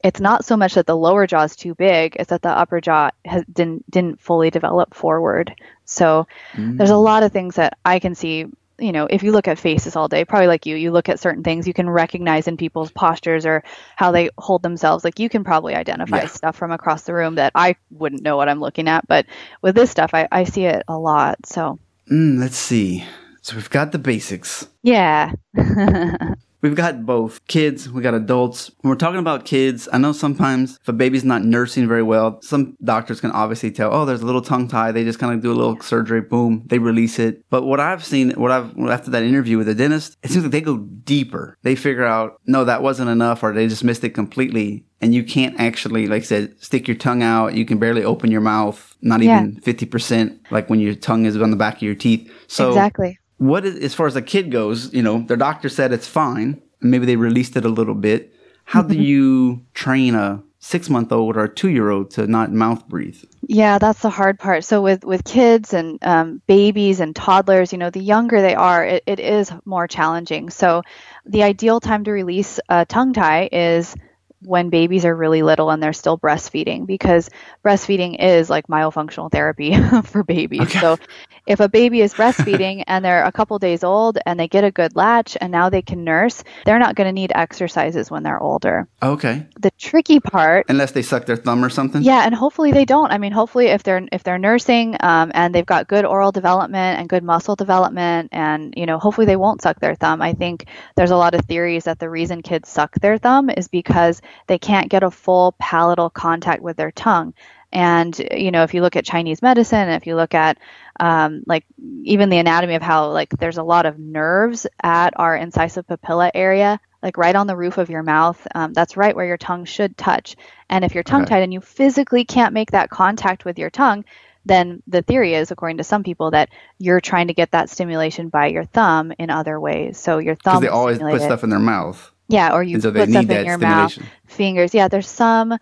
It's 0.05 0.21
not 0.21 0.45
so 0.45 0.57
much 0.57 0.75
that 0.75 0.87
the 0.87 0.97
lower 0.97 1.27
jaw 1.27 1.43
is 1.43 1.57
too 1.57 1.75
big; 1.75 2.15
it's 2.21 2.31
that 2.31 2.43
the 2.43 2.51
upper 2.51 2.81
jaw 2.81 3.11
has, 3.25 3.43
didn't 3.53 3.91
didn't 3.91 4.21
fully 4.21 4.51
develop 4.51 4.95
forward. 4.95 5.53
So 5.87 6.29
mm. 6.53 6.77
there's 6.77 6.91
a 6.91 6.97
lot 6.97 7.25
of 7.25 7.33
things 7.33 7.57
that 7.57 7.79
I 7.85 7.99
can 7.99 8.15
see 8.15 8.47
you 8.79 8.93
know, 8.93 9.07
if 9.09 9.23
you 9.23 9.33
look 9.33 9.49
at 9.49 9.59
faces 9.59 9.97
all 9.97 10.09
day, 10.09 10.25
probably 10.25 10.49
like 10.49 10.67
you, 10.67 10.77
you 10.77 10.91
look 10.91 11.09
at 11.09 11.21
certain 11.21 11.43
things 11.43 11.67
you 11.67 11.75
can 11.75 11.89
recognize 11.89 12.47
in 12.47 12.57
people's 12.57 12.91
postures 12.91 13.47
or 13.47 13.65
how 13.97 14.13
they 14.13 14.31
hold 14.39 14.63
themselves. 14.63 15.05
Like 15.05 15.19
you 15.19 15.29
can 15.29 15.45
probably 15.45 15.75
identify 15.75 16.23
yeah. 16.23 16.27
stuff 16.27 16.57
from 16.57 16.73
across 16.73 17.03
the 17.03 17.15
room 17.15 17.37
that 17.37 17.53
I 17.55 17.77
wouldn't 17.91 18.23
know 18.23 18.37
what 18.37 18.49
I'm 18.49 18.61
looking 18.61 18.89
at. 18.89 19.07
But 19.09 19.27
with 19.63 19.75
this 19.75 19.91
stuff, 19.91 20.11
I, 20.13 20.29
I 20.31 20.45
see 20.45 20.65
it 20.65 20.83
a 20.89 20.99
lot. 20.99 21.47
So 21.47 21.79
mm, 22.11 22.39
let's 22.39 22.57
see. 22.57 23.05
So 23.43 23.57
we've 23.57 23.71
got 23.71 23.93
the 23.93 23.99
basics. 23.99 24.67
Yeah. 24.83 25.33
We've 26.63 26.75
got 26.75 27.05
both 27.05 27.47
kids, 27.47 27.89
we 27.91 28.03
got 28.03 28.15
adults. 28.15 28.71
When 28.81 28.91
we're 28.91 28.97
talking 28.97 29.19
about 29.21 29.45
kids, 29.45 29.89
I 29.93 29.99
know 29.99 30.13
sometimes 30.13 30.79
if 30.81 30.89
a 30.89 30.93
baby's 30.93 31.25
not 31.25 31.45
nursing 31.45 31.87
very 31.87 32.03
well, 32.03 32.41
some 32.43 32.77
doctors 32.83 33.21
can 33.21 33.31
obviously 33.31 33.71
tell, 33.71 33.93
oh, 33.95 34.05
there's 34.05 34.23
a 34.23 34.27
little 34.27 34.43
tongue 34.43 34.67
tie. 34.69 34.91
They 34.93 35.05
just 35.05 35.19
kind 35.19 35.35
of 35.35 35.43
do 35.43 35.53
a 35.53 35.55
little 35.55 35.81
surgery, 35.81 36.23
boom, 36.23 36.63
they 36.67 36.79
release 36.79 37.19
it. 37.19 37.45
But 37.51 37.65
what 37.65 37.79
I've 37.79 38.05
seen, 38.05 38.31
what 38.33 38.51
I've, 38.51 38.77
after 38.79 39.11
that 39.11 39.23
interview 39.23 39.59
with 39.59 39.67
the 39.67 39.75
dentist, 39.75 40.17
it 40.23 40.31
seems 40.31 40.45
like 40.45 40.53
they 40.53 40.61
go 40.61 40.79
deeper. 40.79 41.57
They 41.63 41.77
figure 41.77 42.05
out, 42.05 42.41
no, 42.47 42.65
that 42.65 42.83
wasn't 42.83 43.11
enough, 43.11 43.43
or 43.43 43.53
they 43.53 43.69
just 43.69 43.85
missed 43.85 44.03
it 44.05 44.11
completely. 44.11 44.85
And 45.01 45.15
you 45.15 45.25
can't 45.25 45.61
actually, 45.61 46.07
like 46.07 46.23
I 46.23 46.25
said, 46.25 46.55
stick 46.59 46.89
your 46.89 46.97
tongue 46.97 47.23
out. 47.23 47.55
You 47.55 47.67
can 47.67 47.79
barely 47.79 48.03
open 48.03 48.31
your 48.31 48.41
mouth, 48.41 48.97
not 49.03 49.21
Yeah. 49.21 49.41
even 49.43 49.61
50%, 49.61 50.39
like 50.51 50.71
when 50.71 50.81
your 50.81 50.95
tongue 50.95 51.27
is 51.27 51.37
on 51.41 51.51
the 51.51 51.57
back 51.57 51.77
of 51.77 51.83
your 51.83 51.95
teeth. 51.95 52.31
So, 52.47 52.69
exactly. 52.71 53.19
What 53.39 53.65
is, 53.65 53.77
as 53.77 53.95
far 53.95 54.07
as 54.07 54.17
a 54.17 54.23
kid 54.23 54.51
goes, 54.51 54.93
you 54.93 55.03
know, 55.03 55.23
their 55.27 55.37
doctor 55.37 55.69
said 55.69 55.93
it's 55.93 56.09
fine. 56.09 56.61
Maybe 56.81 57.07
they 57.07 57.17
released 57.17 57.57
it 57.57 57.65
a 57.65 57.69
little 57.69 57.95
bit. 57.95 58.35
How 58.65 58.83
do 58.83 58.95
you 59.01 59.65
train 59.75 60.15
a 60.15 60.43
six 60.59 60.91
month 60.91 61.13
old 61.13 61.37
or 61.37 61.45
a 61.45 61.55
two 61.55 61.69
year 61.69 61.91
old 61.91 62.11
to 62.13 62.27
not 62.27 62.53
mouth 62.53 62.89
breathe? 62.89 63.23
Yeah, 63.43 63.79
that's 63.79 64.01
the 64.01 64.11
hard 64.11 64.39
part. 64.39 64.65
So 64.65 64.83
with 64.83 65.05
with 65.05 65.25
kids 65.25 65.73
and 65.73 65.99
um, 66.03 66.43
babies 66.47 67.01
and 67.01 67.15
toddlers, 67.15 67.73
you 67.73 67.79
know, 67.79 67.91
the 67.91 68.01
younger 68.01 68.41
they 68.41 68.55
are, 68.55 68.85
it, 68.85 69.03
it 69.07 69.21
is 69.21 69.53
more 69.65 69.87
challenging. 69.87 70.51
So 70.51 70.83
the 71.25 71.43
ideal 71.43 71.81
time 71.81 72.05
to 72.05 72.13
release 72.13 72.59
a 72.69 72.85
tongue 72.85 73.13
tie 73.13 73.49
is 73.53 73.95
when 74.43 74.71
babies 74.71 75.05
are 75.05 75.15
really 75.15 75.43
little 75.43 75.71
and 75.71 75.83
they're 75.83 75.93
still 75.93 76.19
breastfeeding 76.19 76.87
because 76.87 77.31
breastfeeding 77.65 78.17
is 78.21 78.51
like 78.51 78.67
myofunctional 78.69 79.31
therapy 79.31 79.77
for 80.05 80.23
babies. 80.23 80.63
Okay. 80.63 80.81
So 80.81 80.99
if 81.47 81.61
a 81.61 81.69
baby 81.69 82.01
is 82.01 82.13
breastfeeding 82.15 82.85
and 82.87 83.05
they're 83.05 83.25
a 83.25 83.33
couple 83.33 83.59
days 83.59 83.85
old 83.85 84.19
and 84.27 84.39
they 84.39 84.49
get 84.49 84.65
a 84.65 84.71
good 84.71 84.97
latch 84.97 85.37
and 85.41 85.53
now 85.53 85.71
they 85.71 85.83
can 85.83 86.05
nurse, 86.05 86.43
they're 86.65 86.79
not 86.79 86.95
going 86.97 87.07
to 87.07 87.13
need 87.13 87.33
exercises 87.35 88.11
when 88.11 88.23
they're 88.23 88.43
older. 88.43 88.89
Okay. 89.03 89.47
The 89.61 89.71
tricky 89.79 90.21
part 90.21 90.67
Unless 90.69 90.93
they 90.93 91.03
suck 91.03 91.27
their 91.27 91.37
thumb 91.37 91.65
or 91.65 91.71
something? 91.71 92.03
yeah, 92.03 92.25
and 92.25 92.35
hopefully 92.35 92.73
they 92.73 92.85
don't. 92.85 93.11
I 93.13 93.19
mean, 93.19 93.33
hopefully 93.33 93.67
if 93.67 93.83
they're 93.83 94.07
if 94.13 94.23
they're 94.23 94.39
nursing 94.39 94.97
um, 95.01 95.31
and 95.35 95.55
they've 95.55 95.67
got 95.67 95.89
good 95.89 96.05
oral 96.05 96.33
development 96.33 96.99
and 96.99 97.09
good 97.09 97.23
muscle 97.23 97.57
development, 97.57 98.31
and 98.33 98.75
you 98.77 98.87
know, 98.87 98.99
hopefully 98.99 99.27
they 99.27 99.37
won't 99.37 99.63
suck 99.63 99.81
their 99.81 99.95
thumb. 99.95 100.21
I 100.23 100.33
think 100.33 100.67
there's 100.97 101.11
a 101.11 101.17
lot 101.17 101.35
of 101.35 101.45
theories 101.45 101.85
that 101.85 101.99
the 101.99 102.11
reason 102.11 102.43
kids 102.43 102.69
suck 102.69 102.95
their 102.97 103.19
thumb 103.19 103.51
is 103.51 103.69
because 103.69 104.21
they 104.47 104.59
can't 104.59 104.91
get 104.91 105.03
a 105.03 105.11
full 105.11 105.55
palatal 105.59 106.11
contact 106.11 106.63
with 106.63 106.77
their 106.77 106.91
tongue. 106.91 107.35
And 107.73 108.19
you 108.33 108.51
know, 108.51 108.63
if 108.63 108.75
you 108.75 108.81
look 108.83 108.97
at 108.97 109.05
Chinese 109.05 109.43
medicine, 109.43 109.89
if 109.91 110.07
you 110.07 110.17
look 110.17 110.35
at 110.35 110.59
um, 111.01 111.43
like 111.47 111.65
even 112.05 112.31
the 112.31 112.39
anatomy 112.39 112.75
of 112.75 112.83
how 112.83 113.11
like 113.11 113.31
there's 113.31 113.59
a 113.59 113.63
lot 113.63 113.87
of 113.87 113.99
nerves 113.99 114.67
at 114.83 115.13
our 115.19 115.37
incisive 115.37 115.87
papilla 115.87 116.31
area, 116.35 116.81
like 117.03 117.19
right 117.19 117.37
on 117.37 117.47
the 117.47 117.57
roof 117.57 117.79
of 117.79 117.91
your 117.91 118.03
mouth. 118.03 118.47
Um, 118.55 118.73
that's 118.73 118.97
right 118.97 119.15
where 119.15 119.27
your 119.27 119.37
tongue 119.37 119.65
should 119.65 119.97
touch. 119.97 120.37
And 120.71 120.85
if 120.85 120.95
you're 120.95 121.05
tongue 121.05 121.25
Okay. 121.25 121.35
tied 121.35 121.43
and 121.43 121.53
you 121.53 121.61
physically 121.61 122.25
can't 122.25 122.55
make 122.55 122.71
that 122.73 122.91
contact 122.91 123.45
with 123.45 123.59
your 123.59 123.71
tongue, 123.71 124.05
then 124.45 124.83
the 124.87 125.03
theory 125.03 125.35
is, 125.35 125.51
according 125.51 125.79
to 125.79 125.85
some 125.85 126.05
people, 126.05 126.31
that 126.31 126.51
you're 126.79 127.01
trying 127.01 127.29
to 127.29 127.35
get 127.35 127.51
that 127.53 127.69
stimulation 127.69 128.29
by 128.29 128.47
your 128.47 128.65
thumb 128.65 129.13
in 129.19 129.29
other 129.31 129.59
ways. 129.61 129.99
So 129.99 130.19
your 130.19 130.37
Because 130.37 130.45
thumb 130.45 130.63
they 130.63 130.69
always 130.69 130.99
put 130.99 131.21
it. 131.23 131.25
stuff 131.25 131.45
in 131.45 131.51
their 131.51 131.59
mouth. 131.59 132.13
Yeah, 132.29 132.53
or 132.55 132.63
you 132.63 132.81
so 132.81 132.91
put 132.93 133.11
stuff 133.11 133.31
in 133.31 133.45
your 133.45 133.59
mouth, 133.59 133.93
fingers. 134.27 134.75
Yeah, 134.75 134.89
there's 134.89 135.09
some 135.09 135.57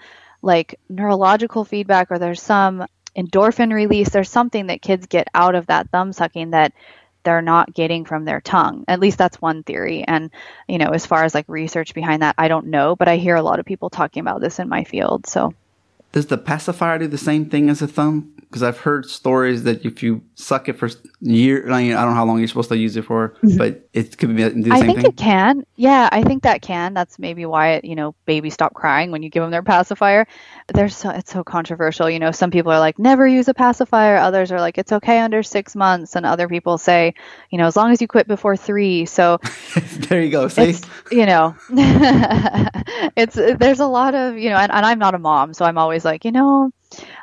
like 0.45 0.79
neurological 0.89 1.65
feedback 1.65 2.11
or 2.11 2.19
there's 2.19 2.43
some 2.43 2.87
endorphin 3.17 3.73
release. 3.73 4.11
There's 4.11 4.31
something 4.31 4.67
that 4.69 4.83
kids 4.83 5.07
get 5.07 5.29
out 5.35 5.55
of 5.55 5.67
that 5.67 5.91
thumb 5.91 6.13
sucking 6.13 6.51
that 6.51 6.73
they're 7.25 7.43
not 7.43 7.75
getting 7.75 8.05
from 8.05 8.25
their 8.25 8.41
tongue. 8.41 8.85
At 8.87 9.01
least 9.01 9.17
that's 9.17 9.41
one 9.41 9.63
theory. 9.63 10.05
And, 10.07 10.31
you 10.69 10.79
know, 10.79 10.91
as 10.91 11.07
far 11.07 11.25
as 11.25 11.35
like 11.35 11.47
research 11.49 11.95
behind 11.95 12.23
that, 12.23 12.35
I 12.37 12.49
don't 12.49 12.67
know, 12.67 12.95
but 12.95 13.09
I 13.09 13.17
hear 13.17 13.35
a 13.35 13.43
lot 13.43 13.59
of 13.59 13.67
people 13.67 13.89
talking 13.89 14.21
about 14.21 14.41
this 14.41 14.59
in 14.59 14.69
my 14.69 14.85
field. 14.85 15.27
So, 15.27 15.55
Does 16.13 16.27
the 16.27 16.39
pacifier 16.39 16.99
do 16.99 17.09
the 17.09 17.19
same 17.19 17.49
thing 17.49 17.71
as 17.71 17.81
a 17.81 17.89
thumb? 17.89 18.34
Because 18.55 18.63
I've 18.63 18.79
heard 18.79 19.05
stories 19.11 19.65
that 19.65 19.85
if 19.85 20.01
you 20.01 20.23
suck 20.37 20.69
it 20.69 20.75
for 20.75 20.89
year, 21.21 21.69
I, 21.73 21.83
mean, 21.83 21.95
I 21.95 22.03
don't 22.03 22.11
know 22.11 22.15
how 22.15 22.25
long 22.25 22.39
you're 22.39 22.47
supposed 22.47 22.69
to 22.69 22.77
use 22.79 22.97
it 22.97 23.05
for, 23.05 23.35
but 23.59 23.89
it 23.93 24.17
could 24.17 24.29
be 24.37 24.45
do 24.45 24.51
the 24.51 24.71
Mm-hmm. 24.71 24.73
I 24.73 24.79
same 24.79 24.87
think 24.87 25.01
thing. 25.01 25.07
it 25.07 25.17
can. 25.17 25.67
Yeah, 25.75 26.09
I 26.13 26.23
think 26.23 26.45
that 26.45 26.63
can. 26.63 26.95
That's 26.95 27.19
maybe 27.19 27.47
why 27.47 27.71
it, 27.73 27.85
you 27.85 27.97
know 27.97 28.15
babies 28.27 28.55
stop 28.55 28.73
crying 28.73 29.11
when 29.11 29.25
you 29.25 29.29
give 29.29 29.43
them 29.43 29.51
their 29.51 29.65
pacifier. 29.65 30.25
There's 30.73 30.95
so 30.97 31.11
it's 31.11 31.33
so 31.33 31.43
controversial. 31.43 32.09
You 32.09 32.21
know, 32.21 32.31
some 32.31 32.53
people 32.53 32.71
are 32.71 32.79
like 32.79 32.97
never 32.97 33.27
use 33.27 33.49
a 33.49 33.55
pacifier. 33.55 34.19
Others 34.19 34.53
are 34.53 34.61
like 34.61 34.79
it's 34.79 34.93
okay 34.93 35.19
under 35.19 35.43
six 35.43 35.75
months, 35.75 36.15
and 36.15 36.25
other 36.25 36.47
people 36.47 36.79
say, 36.79 37.13
you 37.51 37.59
know, 37.59 37.67
as 37.67 37.75
long 37.75 37.91
as 37.91 38.01
you 38.01 38.07
quit 38.07 38.29
before 38.29 38.57
three. 38.57 39.05
So 39.05 39.41
there 40.09 40.23
you 40.23 40.31
go. 40.31 40.47
See, 40.47 40.63
it's 40.63 40.83
you 41.11 41.27
know, 41.27 41.57
it's 43.17 43.35
there's 43.35 43.81
a 43.81 43.87
lot 43.87 44.15
of 44.15 44.39
you 44.39 44.51
know, 44.51 44.57
and, 44.57 44.71
and 44.71 44.87
I'm 44.87 45.01
not 45.01 45.15
a 45.15 45.19
mom, 45.19 45.55
so 45.55 45.65
I'm 45.65 45.77
always 45.77 46.05
like, 46.05 46.25
you 46.25 46.31
know. 46.31 46.71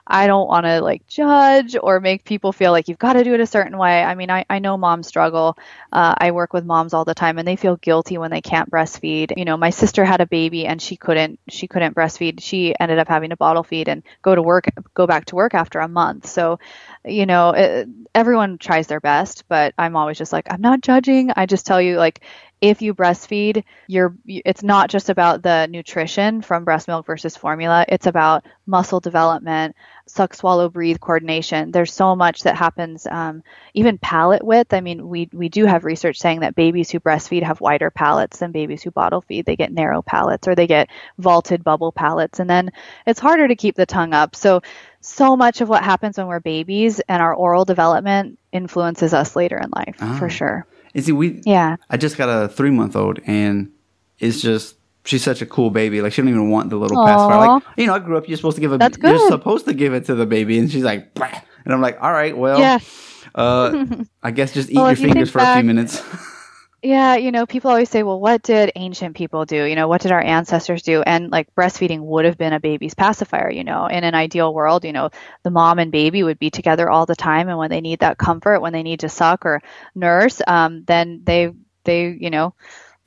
I 0.06 0.28
don't 0.28 0.47
want 0.47 0.65
to 0.65 0.82
like 0.82 1.08
judge 1.08 1.76
or 1.82 2.00
make 2.00 2.26
people 2.26 2.52
feel 2.52 2.71
like 2.71 2.88
you've 2.88 2.97
got 3.00 3.13
to 3.13 3.24
do 3.24 3.34
it 3.34 3.39
a 3.39 3.45
certain 3.45 3.78
way. 3.78 4.04
I 4.04 4.15
mean, 4.15 4.30
I, 4.30 4.45
I 4.50 4.60
know 4.60 4.78
moms 4.78 5.08
struggle. 5.08 5.58
Uh, 5.91 6.13
I 6.17 6.32
work 6.32 6.54
with 6.54 6.65
moms 6.65 6.93
all 6.93 7.06
the 7.06 7.13
time 7.13 7.38
and 7.38 7.47
they 7.47 7.56
feel 7.56 7.76
guilty 7.78 8.17
when 8.17 8.32
they 8.32 8.41
can't 8.41 8.69
breastfeed. 8.69 9.34
You 9.38 9.45
know, 9.45 9.58
my 9.58 9.69
sister 9.69 10.04
had 10.04 10.21
a 10.21 10.26
baby 10.26 10.65
and 10.65 10.82
she 10.82 10.97
couldn't, 10.97 11.39
she 11.50 11.67
couldn't 11.67 11.95
breastfeed. 11.95 12.41
She 12.41 12.76
ended 12.80 13.00
up 13.00 13.08
having 13.08 13.30
to 13.30 13.38
bottle 13.38 13.63
feed 13.63 13.88
and 13.88 14.04
go 14.21 14.36
to 14.36 14.41
work, 14.41 14.65
go 14.93 15.08
back 15.08 15.26
to 15.26 15.36
work 15.36 15.54
after 15.54 15.80
a 15.80 15.88
month. 15.88 16.28
So, 16.28 16.60
you 17.06 17.26
know, 17.26 17.52
it, 17.52 17.88
everyone 18.13 18.58
tries 18.58 18.88
their 18.88 19.00
best, 19.00 19.45
but 19.47 19.74
I'm 19.78 19.95
always 19.95 20.17
just 20.17 20.34
like, 20.34 20.47
I'm 20.52 20.62
not 20.62 20.82
judging. 20.82 21.32
I 21.36 21.45
just 21.45 21.65
tell 21.65 21.82
you 21.82 21.97
like, 21.97 22.21
if 22.62 22.84
you 22.84 22.93
breastfeed, 22.93 23.63
you're 23.88 24.15
it's 24.26 24.62
not 24.62 24.91
just 24.91 25.10
about 25.10 25.41
the 25.41 25.65
nutrition 25.67 26.43
from 26.43 26.63
breast 26.63 26.88
milk 26.88 27.08
versus 27.08 27.36
formula. 27.36 27.84
It's 27.88 28.06
about 28.06 28.45
muscle 28.67 29.00
development, 29.00 29.76
suck, 30.06 30.36
swallow, 30.36 30.69
breathe 30.69 31.00
coordination. 31.00 31.71
There's 31.71 31.91
so 31.91 32.15
much 32.15 32.43
that 32.43 32.56
happens. 32.56 33.08
Um, 33.08 33.41
even 33.74 33.97
palate 33.97 34.43
width. 34.43 34.76
I 34.76 34.82
mean, 34.82 35.10
we 35.10 35.28
we 35.34 35.50
do 35.50 35.65
have 35.65 35.84
research 35.86 36.19
saying 36.19 36.41
that 36.41 36.54
babies 36.56 36.91
who 36.91 37.00
breastfeed 37.00 37.41
have 37.41 37.62
wider 37.62 37.89
palates 37.89 38.38
than 38.38 38.52
babies 38.52 38.84
who 38.84 38.91
bottle 38.91 39.21
feed. 39.21 39.47
They 39.47 39.56
get 39.56 39.74
narrow 39.74 40.04
palates 40.04 40.47
or 40.47 40.54
they 40.54 40.67
get 40.67 40.89
vaulted 41.17 41.63
bubble 41.63 41.91
palates, 41.91 42.39
and 42.39 42.47
then 42.50 42.71
it's 43.08 43.19
harder 43.19 43.47
to 43.47 43.56
keep 43.56 43.76
the 43.76 43.88
tongue 43.88 44.13
up. 44.13 44.36
So 44.36 44.62
so 45.00 45.36
much 45.36 45.62
of 45.62 45.69
what 45.69 45.84
happens 45.84 46.17
when 46.19 46.28
we're 46.28 46.39
babies 46.39 47.00
and 47.10 47.24
our 47.24 47.34
oral 47.34 47.65
development 47.65 48.38
influences 48.52 49.15
us 49.15 49.36
later 49.36 49.58
in 49.58 49.71
life 49.76 49.95
Ah. 50.00 50.15
for 50.19 50.30
sure. 50.30 50.67
And 50.93 51.04
see, 51.04 51.12
we 51.12 51.41
Yeah. 51.45 51.75
I 51.89 51.97
just 51.97 52.17
got 52.17 52.30
a 52.30 52.47
three 52.47 52.71
month 52.71 52.95
old, 52.95 53.19
and 53.25 53.71
it's 54.19 54.41
just 54.41 54.75
she's 55.06 55.23
such 55.23 55.41
a 55.41 55.45
cool 55.45 55.69
baby. 55.71 56.01
Like 56.01 56.13
she 56.13 56.21
don't 56.21 56.30
even 56.30 56.49
want 56.49 56.69
the 56.69 56.77
little 56.77 57.04
pacifier. 57.06 57.38
Like 57.47 57.63
you 57.77 57.88
know, 57.88 57.93
I 57.95 57.99
grew 57.99 58.17
up. 58.17 58.27
You're 58.27 58.38
supposed 58.38 58.56
to 58.58 58.62
give 58.62 58.71
a. 58.73 58.77
That's 58.77 58.97
good. 58.97 59.10
You're 59.19 59.30
supposed 59.30 59.65
to 59.65 59.73
give 59.73 59.93
it 59.93 60.06
to 60.06 60.15
the 60.15 60.25
baby, 60.25 60.58
and 60.60 60.71
she's 60.71 60.84
like, 60.84 61.13
"Bah." 61.13 61.30
and 61.65 61.73
I'm 61.73 61.82
like, 61.82 61.97
all 62.01 62.12
right, 62.12 62.36
well, 62.36 62.60
Yeah. 62.60 62.80
uh, 63.36 63.86
I 64.23 64.32
guess 64.32 64.51
just 64.54 64.69
eat 64.71 64.75
Well, 64.75 64.86
your 64.86 64.93
if 64.93 64.99
you 64.99 65.08
fingers 65.10 65.30
for 65.30 65.39
a 65.39 65.56
few 65.56 65.63
minutes. 65.63 66.01
Yeah, 66.84 67.15
you 67.15 67.32
know, 67.32 67.46
people 67.46 67.70
always 67.70 67.89
say, 67.89 68.02
well, 68.02 68.20
what 68.20 68.41
did 68.41 68.72
ancient 68.76 69.15
people 69.15 69.46
do? 69.46 69.65
You 69.65 69.76
know, 69.76 69.88
what 69.88 70.02
did 70.02 70.12
our 70.12 70.22
ancestors 70.22 70.82
do? 70.82 71.04
And 71.04 71.30
like 71.30 71.54
breastfeeding 71.54 72.00
would 72.02 72.26
have 72.26 72.39
been 72.39 72.54
a 72.54 72.60
baby's 72.60 72.96
pacifier, 72.96 73.52
you 73.52 73.63
know. 73.63 73.86
In 73.86 74.04
an 74.04 74.15
ideal 74.15 74.52
world, 74.52 74.84
you 74.84 74.91
know, 74.91 75.12
the 75.44 75.52
mom 75.52 75.78
and 75.78 75.91
baby 75.91 76.24
would 76.24 76.39
be 76.39 76.50
together 76.50 76.89
all 76.89 77.06
the 77.06 77.15
time 77.15 77.50
and 77.50 77.58
when 77.60 77.70
they 77.70 77.82
need 77.82 78.00
that 78.00 78.17
comfort, 78.17 78.62
when 78.62 78.74
they 78.74 78.82
need 78.82 79.02
to 79.02 79.10
suck 79.10 79.46
or 79.46 79.62
nurse, 79.94 80.41
um, 80.48 80.84
then 80.86 81.22
they 81.24 81.52
they, 81.84 82.08
you 82.10 82.32
know, 82.32 82.56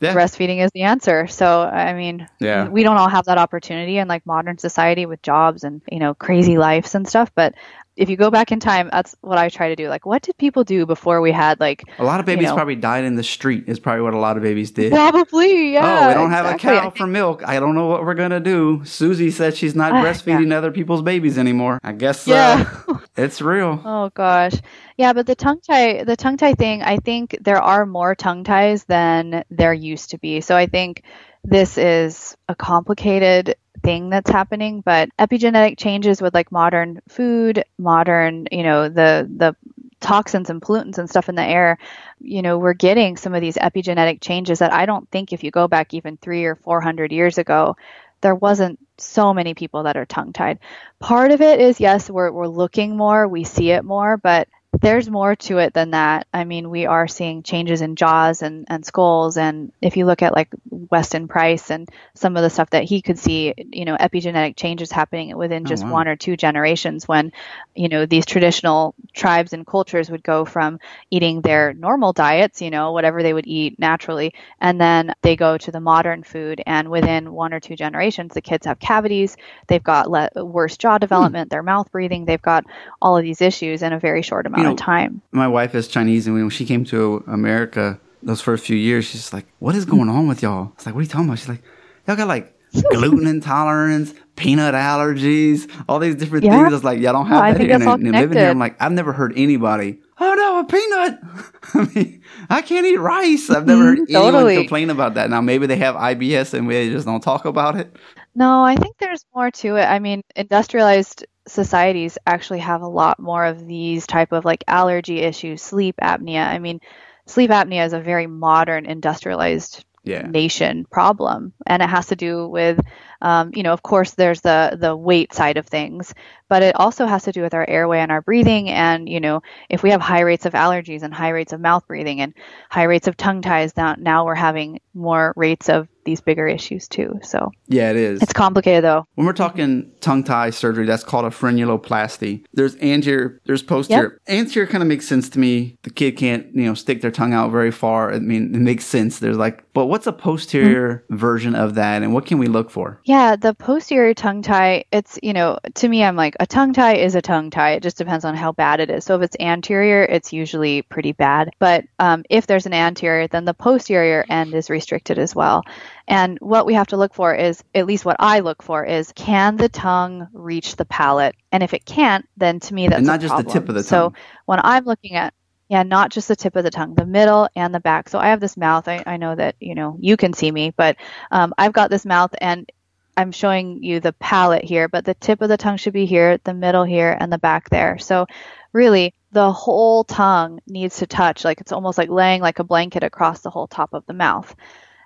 yeah, 0.01 0.15
breastfeeding 0.15 0.65
is 0.65 0.71
the 0.75 0.83
answer. 0.83 1.27
So, 1.27 1.63
I 1.63 1.95
mean, 1.95 2.29
Yeah. 2.41 2.71
we 2.71 2.83
don't 2.83 2.97
all 2.97 3.09
have 3.09 3.27
that 3.27 3.39
opportunity 3.39 3.99
in 3.99 4.09
like 4.09 4.27
modern 4.27 4.59
society 4.59 5.07
with 5.07 5.23
jobs 5.23 5.65
and, 5.65 5.83
you 5.91 5.99
know, 5.99 6.15
crazy 6.15 6.59
lives 6.59 6.95
and 6.95 7.09
stuff, 7.09 7.33
but 7.35 7.55
if 7.97 8.11
you 8.11 8.17
go 8.17 8.31
back 8.31 8.51
in 8.51 8.59
time, 8.59 8.89
that's 8.93 9.15
what 9.21 9.39
I 9.39 9.49
try 9.49 9.69
to 9.69 9.77
do. 9.77 9.89
Like, 9.89 10.05
what 10.05 10.23
did 10.23 10.37
people 10.37 10.65
do 10.65 10.85
before 10.85 11.21
we 11.21 11.31
had 11.31 11.61
like 11.61 11.85
a 11.99 12.05
lot 12.05 12.19
of 12.21 12.27
babies 12.27 12.49
know. 12.49 12.55
probably 12.55 12.75
died 12.75 13.05
in 13.05 13.15
the 13.15 13.23
street. 13.23 13.65
Is 13.69 13.79
probably 13.79 14.03
what 14.03 14.15
a 14.15 14.19
lot 14.19 14.37
of 14.37 14.43
babies 14.43 14.71
did. 14.71 14.93
Probably, 14.93 15.75
yeah. 15.75 16.05
oh, 16.05 16.09
we 16.09 16.15
don't 16.15 16.31
have 16.31 16.47
a 16.47 16.59
cow 16.59 16.91
for 16.91 17.07
milk. 17.07 17.43
I 17.47 17.61
don't 17.61 17.75
know 17.75 17.87
what 17.87 18.05
we're 18.05 18.15
gonna 18.15 18.41
do. 18.41 18.83
Susie 18.85 19.31
said 19.31 19.57
she's 19.57 19.75
not 19.75 19.93
Ah, 19.93 20.03
breastfeeding 20.03 20.53
other 20.53 20.73
people's 20.73 21.03
babies 21.03 21.39
anymore. 21.39 21.79
I 21.85 21.93
guess 21.93 22.27
Yeah. 22.27 22.69
uh, 22.89 22.99
it's 23.17 23.41
real. 23.41 23.81
Oh 23.85 24.11
gosh. 24.15 24.55
Yeah, 24.97 25.13
but 25.13 25.27
the 25.27 25.35
tongue 25.37 25.61
tie 25.61 26.05
the 26.05 26.17
tongue 26.17 26.37
tie 26.37 26.55
thing, 26.55 26.83
I 26.83 26.97
think 26.97 27.37
there 27.41 27.63
are 27.63 27.87
more 27.87 28.15
tongue 28.15 28.45
ties 28.45 28.85
than 28.85 29.45
there 29.51 29.73
used 29.75 30.11
to 30.11 30.19
be. 30.19 30.41
So 30.41 30.57
I 30.57 30.67
think 30.67 31.03
this 31.45 31.79
is 31.79 32.37
a 32.49 32.55
complicated 32.55 33.57
thing 33.83 34.09
that's 34.11 34.31
happening, 34.31 34.81
but 34.81 35.11
epigenetic 35.19 35.79
changes 35.79 36.23
with 36.23 36.35
like 36.35 36.51
modern 36.51 37.01
food, 37.09 37.65
modern, 37.79 38.49
you 38.51 38.63
know, 38.63 38.89
the 38.89 39.29
the 39.37 39.55
toxins 40.01 40.51
and 40.51 40.61
pollutants 40.61 40.99
and 40.99 41.09
stuff 41.09 41.29
in 41.29 41.35
the 41.35 41.43
air, 41.43 41.79
you 42.21 42.43
know, 42.43 42.59
we're 42.59 42.75
getting 42.75 43.17
some 43.17 43.35
of 43.35 43.41
these 43.41 43.57
epigenetic 43.57 44.21
changes 44.21 44.59
that 44.59 44.73
I 44.73 44.87
don't 44.87 45.09
think 45.11 45.33
if 45.33 45.45
you 45.45 45.51
go 45.51 45.69
back 45.69 45.95
even 45.95 46.17
3 46.19 46.45
or 46.45 46.57
400 46.57 47.13
years 47.13 47.39
ago, 47.39 47.77
there 48.21 48.35
wasn't 48.35 48.79
so 48.99 49.35
many 49.35 49.55
people 49.55 49.83
that 49.85 49.97
are 49.97 50.07
tongue 50.07 50.33
tied. 50.33 50.59
Part 50.99 51.31
of 51.31 51.41
it 51.43 51.61
is 51.61 51.81
yes, 51.81 52.09
we're 52.09 52.33
we're 52.33 52.47
looking 52.49 52.97
more, 52.97 53.29
we 53.29 53.45
see 53.45 53.71
it 53.71 53.85
more, 53.85 54.17
but 54.17 54.49
there's 54.81 55.09
more 55.09 55.37
to 55.37 55.59
it 55.59 55.73
than 55.75 55.93
that. 55.93 56.27
I 56.33 56.45
mean, 56.45 56.71
we 56.71 56.87
are 56.87 57.07
seeing 57.07 57.43
changes 57.43 57.81
in 57.81 57.97
jaws 57.97 58.43
and, 58.43 58.67
and 58.69 58.85
skulls. 58.85 59.37
And 59.37 59.73
if 59.81 59.97
you 59.97 60.07
look 60.07 60.23
at 60.23 60.35
like 60.35 60.49
Weston 60.71 61.29
Price 61.29 61.71
and 61.71 61.89
some 62.15 62.37
of 62.37 62.43
the 62.43 62.51
stuff 62.51 62.71
that 62.71 62.85
he 62.85 63.01
could 63.03 63.19
see, 63.19 63.55
you 63.57 63.85
know, 63.85 63.97
epigenetic 63.97 64.57
changes 64.57 64.91
happening 64.91 65.37
within 65.37 65.65
just 65.65 65.85
oh, 65.85 65.87
wow. 65.87 65.93
one 65.93 66.09
or 66.09 66.17
two 66.17 66.37
generations 66.37 67.07
when, 67.07 67.33
you 67.75 67.89
know, 67.89 68.07
these 68.07 68.27
traditional 68.27 68.95
tribes 69.13 69.53
and 69.53 69.67
cultures 69.67 70.11
would 70.11 70.23
go 70.23 70.45
from 70.45 70.81
eating 71.11 71.41
their 71.41 71.73
normal 71.73 72.13
diets, 72.13 72.61
you 72.61 72.71
know, 72.71 72.93
whatever 72.93 73.23
they 73.23 73.33
would 73.33 73.47
eat 73.47 73.79
naturally, 73.79 74.35
and 74.61 74.81
then 74.81 75.15
they 75.23 75.37
go 75.37 75.57
to 75.57 75.71
the 75.71 75.81
modern 75.81 76.23
food. 76.23 76.63
And 76.67 76.91
within 76.91 77.33
one 77.33 77.53
or 77.53 77.61
two 77.61 77.77
generations, 77.77 78.35
the 78.35 78.41
kids 78.41 78.67
have 78.67 78.79
cavities, 78.79 79.37
they've 79.69 79.83
got 79.83 80.11
le- 80.11 80.45
worse 80.45 80.77
jaw 80.77 80.97
hmm. 80.97 81.01
development, 81.01 81.49
hmm. 81.49 81.55
their 81.55 81.63
mouth 81.63 81.91
breathing, 81.93 82.25
they've 82.25 82.41
got 82.43 82.65
all 83.01 83.17
of 83.17 83.23
these 83.23 83.41
issues 83.41 83.83
in 83.83 83.93
a 83.93 84.01
very 84.01 84.23
short 84.23 84.47
amount 84.47 84.64
you 84.65 84.69
know, 84.71 84.75
of 84.75 84.79
time. 84.79 85.23
My 85.33 85.49
wife 85.49 85.75
is 85.75 85.89
Chinese, 85.89 86.27
and 86.27 86.35
when 86.35 86.51
she 86.51 86.65
came 86.65 86.85
to 86.87 87.25
America 87.27 88.01
those 88.23 88.41
first 88.41 88.65
few 88.65 88.77
years, 88.77 89.05
she's 89.05 89.33
like, 89.33 89.47
"What 89.59 89.75
is 89.75 89.85
going 89.85 90.09
on 90.09 90.27
with 90.29 90.43
y'all?" 90.43 90.73
It's 90.75 90.87
like, 90.87 90.95
"What 90.95 91.01
are 91.01 91.05
you 91.05 91.09
talking 91.09 91.27
about?" 91.27 91.39
She's 91.39 91.49
like, 91.49 91.63
"Y'all 92.07 92.17
got 92.17 92.29
like 92.29 92.59
gluten 92.91 93.27
intolerance, 93.27 94.15
peanut 94.37 94.75
allergies, 94.75 95.71
all 95.89 95.99
these 95.99 96.15
different 96.15 96.45
yeah. 96.45 96.63
things." 96.63 96.75
It's 96.75 96.85
like, 96.85 97.01
"Y'all 97.01 97.13
don't 97.13 97.27
have 97.27 97.59
that 97.59 97.61
here." 97.61 97.75
And, 97.75 97.83
and 97.83 98.13
living 98.13 98.39
here, 98.39 98.51
I'm 98.51 98.59
like, 98.59 98.81
I've 98.81 98.93
never 98.93 99.13
heard 99.13 99.33
anybody. 99.37 100.01
Oh 100.19 100.35
no, 100.35 100.61
a 100.61 100.65
peanut! 100.65 101.21
I 101.75 101.95
mean, 101.95 102.23
I 102.49 102.63
can't 102.63 102.87
eat 102.87 102.99
rice. 102.99 103.51
I've 103.51 103.67
never 103.67 103.83
heard 103.83 103.99
mm-hmm. 103.99 104.15
anyone 104.15 104.33
totally. 104.33 104.57
complain 104.57 104.91
about 104.91 105.15
that. 105.15 105.29
Now 105.29 105.41
maybe 105.41 105.67
they 105.67 105.77
have 105.77 105.97
IBS 105.97 106.55
and 106.55 106.67
we 106.67 106.91
just 106.91 107.07
don't 107.07 107.21
talk 107.21 107.45
about 107.45 107.77
it. 107.77 107.95
No, 108.37 108.63
I 108.63 108.77
think 108.77 108.97
there's 108.99 109.25
more 109.35 109.51
to 109.51 109.77
it. 109.77 109.85
I 109.85 109.99
mean, 109.99 110.23
industrialized 110.35 111.25
societies 111.47 112.19
actually 112.27 112.61
have 112.61 112.83
a 112.83 112.89
lot 112.89 113.19
more 113.19 113.45
of 113.45 113.67
these 113.67 114.07
type 114.07 114.33
of 114.33 114.45
like 114.45 114.65
allergy 114.67 115.21
issues, 115.21 115.63
sleep 115.63 115.97
apnea. 116.03 116.47
I 116.47 116.59
mean, 116.59 116.81
sleep 117.27 117.51
apnea 117.51 117.87
is 117.87 117.93
a 117.93 118.01
very 118.01 118.27
modern 118.27 118.87
industrialized 118.87 119.85
yeah. 120.05 120.23
nation 120.23 120.85
problem, 120.91 121.53
and 121.67 121.83
it 121.83 121.89
has 121.89 122.09
to 122.09 122.17
do 122.17 122.47
with, 122.47 122.79
um, 123.23 123.53
you 123.55 123.63
know, 123.63 123.73
of 123.73 123.83
course, 123.83 124.13
there's 124.13 124.43
the 124.43 124.77
the 124.79 124.95
weight 124.95 125.33
side 125.33 125.57
of 125.57 125.67
things, 125.67 126.15
but 126.49 126.63
it 126.63 126.77
also 126.77 127.07
has 127.07 127.25
to 127.25 127.33
do 127.33 127.43
with 127.43 127.55
our 127.55 127.67
airway 127.69 128.01
and 128.01 128.13
our 128.13 128.21
breathing. 128.21 128.69
And 128.69 129.09
you 129.09 129.21
know, 129.21 129.43
if 129.71 129.83
we 129.83 129.91
have 129.91 130.03
high 130.03 130.21
rates 130.21 130.47
of 130.47 130.53
allergies 130.53 131.03
and 131.03 131.13
high 131.13 131.31
rates 131.31 131.53
of 131.53 131.61
mouth 131.61 131.87
breathing 131.87 132.21
and 132.21 132.35
high 132.71 132.85
rates 132.85 133.09
of 133.09 133.17
tongue 133.17 133.41
ties, 133.41 133.77
now 133.77 133.97
now 133.99 134.27
we're 134.27 134.35
having 134.35 134.81
more 134.93 135.33
rates 135.37 135.69
of 135.71 135.89
these 136.05 136.21
bigger 136.21 136.47
issues 136.47 136.89
too. 136.89 137.19
So 137.23 137.51
yeah, 137.69 137.91
it 137.91 137.97
is. 137.97 138.23
It's 138.23 138.33
complicated 138.33 138.85
though. 138.85 139.07
When 139.15 139.27
we're 139.27 139.33
talking 139.33 139.91
tongue 140.01 140.25
tie 140.25 140.51
surgery, 140.51 140.87
that's 140.87 141.05
called 141.05 141.25
a 141.25 141.31
frenuloplasty. 141.31 142.45
There's 142.53 142.77
anterior, 142.77 143.41
there's 143.47 143.63
posterior. 143.63 144.21
Yep. 144.29 144.39
Anterior 144.39 144.67
kind 144.67 144.83
of 144.83 144.89
makes 144.89 145.07
sense 145.07 145.29
to 145.31 145.39
me. 145.39 145.77
The 145.83 145.91
kid 145.91 146.17
can't, 146.17 146.47
you 146.55 146.65
know, 146.65 146.75
stick 146.75 147.01
their 147.01 147.11
tongue 147.11 147.33
out 147.33 147.51
very 147.51 147.71
far. 147.71 148.13
I 148.13 148.19
mean, 148.19 148.55
it 148.55 148.61
makes 148.61 148.85
sense. 148.85 149.19
There's 149.19 149.37
like, 149.37 149.64
but 149.75 149.87
what's 149.87 150.07
a 150.07 150.13
posterior 150.13 151.05
mm-hmm. 151.05 151.17
version 151.17 151.55
of 151.55 151.75
that, 151.75 152.03
and 152.03 152.15
what 152.15 152.27
can 152.27 152.39
we 152.39 152.47
look 152.47 152.71
for? 152.71 153.01
Yeah, 153.05 153.37
the 153.37 153.53
posterior 153.53 154.15
tongue 154.15 154.41
tie. 154.41 154.85
It's 154.93 155.19
you 155.23 155.33
know, 155.33 155.59
to 155.75 155.89
me, 155.89 156.05
I'm 156.05 156.17
like 156.17 156.37
a 156.41 156.47
tongue 156.47 156.73
tie 156.73 156.95
is 156.95 157.17
a 157.17 157.21
tongue 157.21 157.51
tie. 157.51 157.73
It 157.73 157.83
just 157.83 157.99
depends 157.99 158.25
on 158.25 158.37
how 158.37 158.53
bad 158.53 158.81
it 158.81 158.89
is. 158.89 159.05
So 159.05 159.17
if 159.17 159.23
it's 159.23 159.37
anterior, 159.41 160.05
it's 160.05 160.33
usually 160.33 160.83
pretty 160.83 161.13
bad. 161.13 161.51
But 161.59 161.85
um, 161.99 162.25
if 162.31 162.47
there's 162.47 162.67
an 162.67 162.73
anterior, 162.73 163.27
then 163.27 163.45
the 163.45 163.53
posterior 163.53 164.25
end 164.31 164.55
is 164.55 164.71
restricted 164.71 165.19
as 165.19 165.35
well. 165.35 165.65
And 166.07 166.39
what 166.41 166.67
we 166.67 166.75
have 166.75 166.89
to 166.89 166.97
look 166.97 167.15
for 167.15 167.35
is, 167.35 167.65
at 167.75 167.87
least 167.87 168.05
what 168.05 168.17
I 168.21 168.41
look 168.41 168.63
for, 168.63 168.85
is 168.85 169.13
can 169.17 169.57
the 169.57 169.69
tongue 169.69 170.29
reach 170.33 170.77
the 170.77 170.85
palate? 170.85 171.35
And 171.51 171.63
if 171.63 171.75
it 171.75 171.85
can't, 171.85 172.29
then 172.37 172.61
to 172.61 172.75
me 172.75 172.87
that's 172.87 172.99
and 172.99 173.07
not 173.07 173.21
just 173.21 173.33
problem. 173.33 173.47
the 173.47 173.53
tip 173.53 173.69
of 173.69 173.75
the 173.75 173.83
tongue. 173.83 174.13
So 174.13 174.13
when 174.45 174.61
I'm 174.63 174.85
looking 174.85 175.15
at 175.15 175.35
yeah, 175.75 175.83
not 175.83 176.13
just 176.13 176.29
the 176.29 176.37
tip 176.37 176.55
of 176.55 176.63
the 176.63 176.71
tongue, 176.71 176.95
the 176.95 177.05
middle 177.05 177.49
and 177.57 177.75
the 177.75 177.81
back. 177.81 178.09
So 178.09 178.21
I 178.21 178.29
have 178.29 178.39
this 178.39 178.57
mouth. 178.57 178.87
I, 178.87 179.03
I 179.09 179.17
know 179.17 179.35
that 179.35 179.57
you 179.59 179.75
know 179.75 179.97
you 179.99 180.17
can 180.17 180.33
see 180.33 180.53
me, 180.53 180.71
but 180.71 180.97
um, 181.33 181.53
I've 181.59 181.73
got 181.73 181.91
this 181.91 182.07
mouth, 182.07 182.33
and 182.41 182.71
I'm 183.17 183.33
showing 183.33 183.83
you 183.83 183.99
the 183.99 184.13
palate 184.13 184.63
here. 184.63 184.87
But 184.87 185.05
the 185.05 185.15
tip 185.15 185.43
of 185.43 185.49
the 185.49 185.57
tongue 185.57 185.77
should 185.77 185.93
be 185.93 186.07
here, 186.07 186.39
the 186.45 186.55
middle 186.55 186.85
here, 186.85 187.17
and 187.19 187.33
the 187.33 187.39
back 187.39 187.71
there. 187.71 187.99
So 187.99 188.27
really, 188.73 189.15
the 189.33 189.51
whole 189.51 190.05
tongue 190.05 190.61
needs 190.69 190.99
to 190.99 191.09
touch. 191.09 191.45
Like 191.45 191.61
it's 191.61 191.73
almost 191.73 191.99
like 191.99 192.09
laying 192.09 192.41
like 192.41 192.61
a 192.61 192.65
blanket 192.65 193.03
across 193.03 193.41
the 193.41 193.51
whole 193.51 193.67
top 193.67 193.95
of 193.95 194.07
the 194.07 194.15
mouth. 194.15 194.55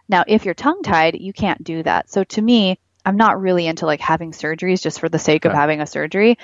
Now, 0.07 0.25
if 0.27 0.45
you're 0.45 0.53
tongue 0.53 0.83
tied, 0.83 1.19
you 1.19 1.33
can't 1.33 1.65
do 1.65 1.83
that. 1.85 2.11
So 2.11 2.25
to 2.25 2.43
me, 2.43 2.79
I'm 3.07 3.17
not 3.17 3.41
really 3.41 3.67
into 3.67 3.87
like 3.87 4.01
having 4.01 4.33
surgeries 4.33 4.83
just 4.83 5.01
for 5.01 5.09
the 5.09 5.19
sake 5.19 5.47
of 5.47 5.53
having 5.53 5.81
a 5.81 5.87
surgery. 5.87 6.37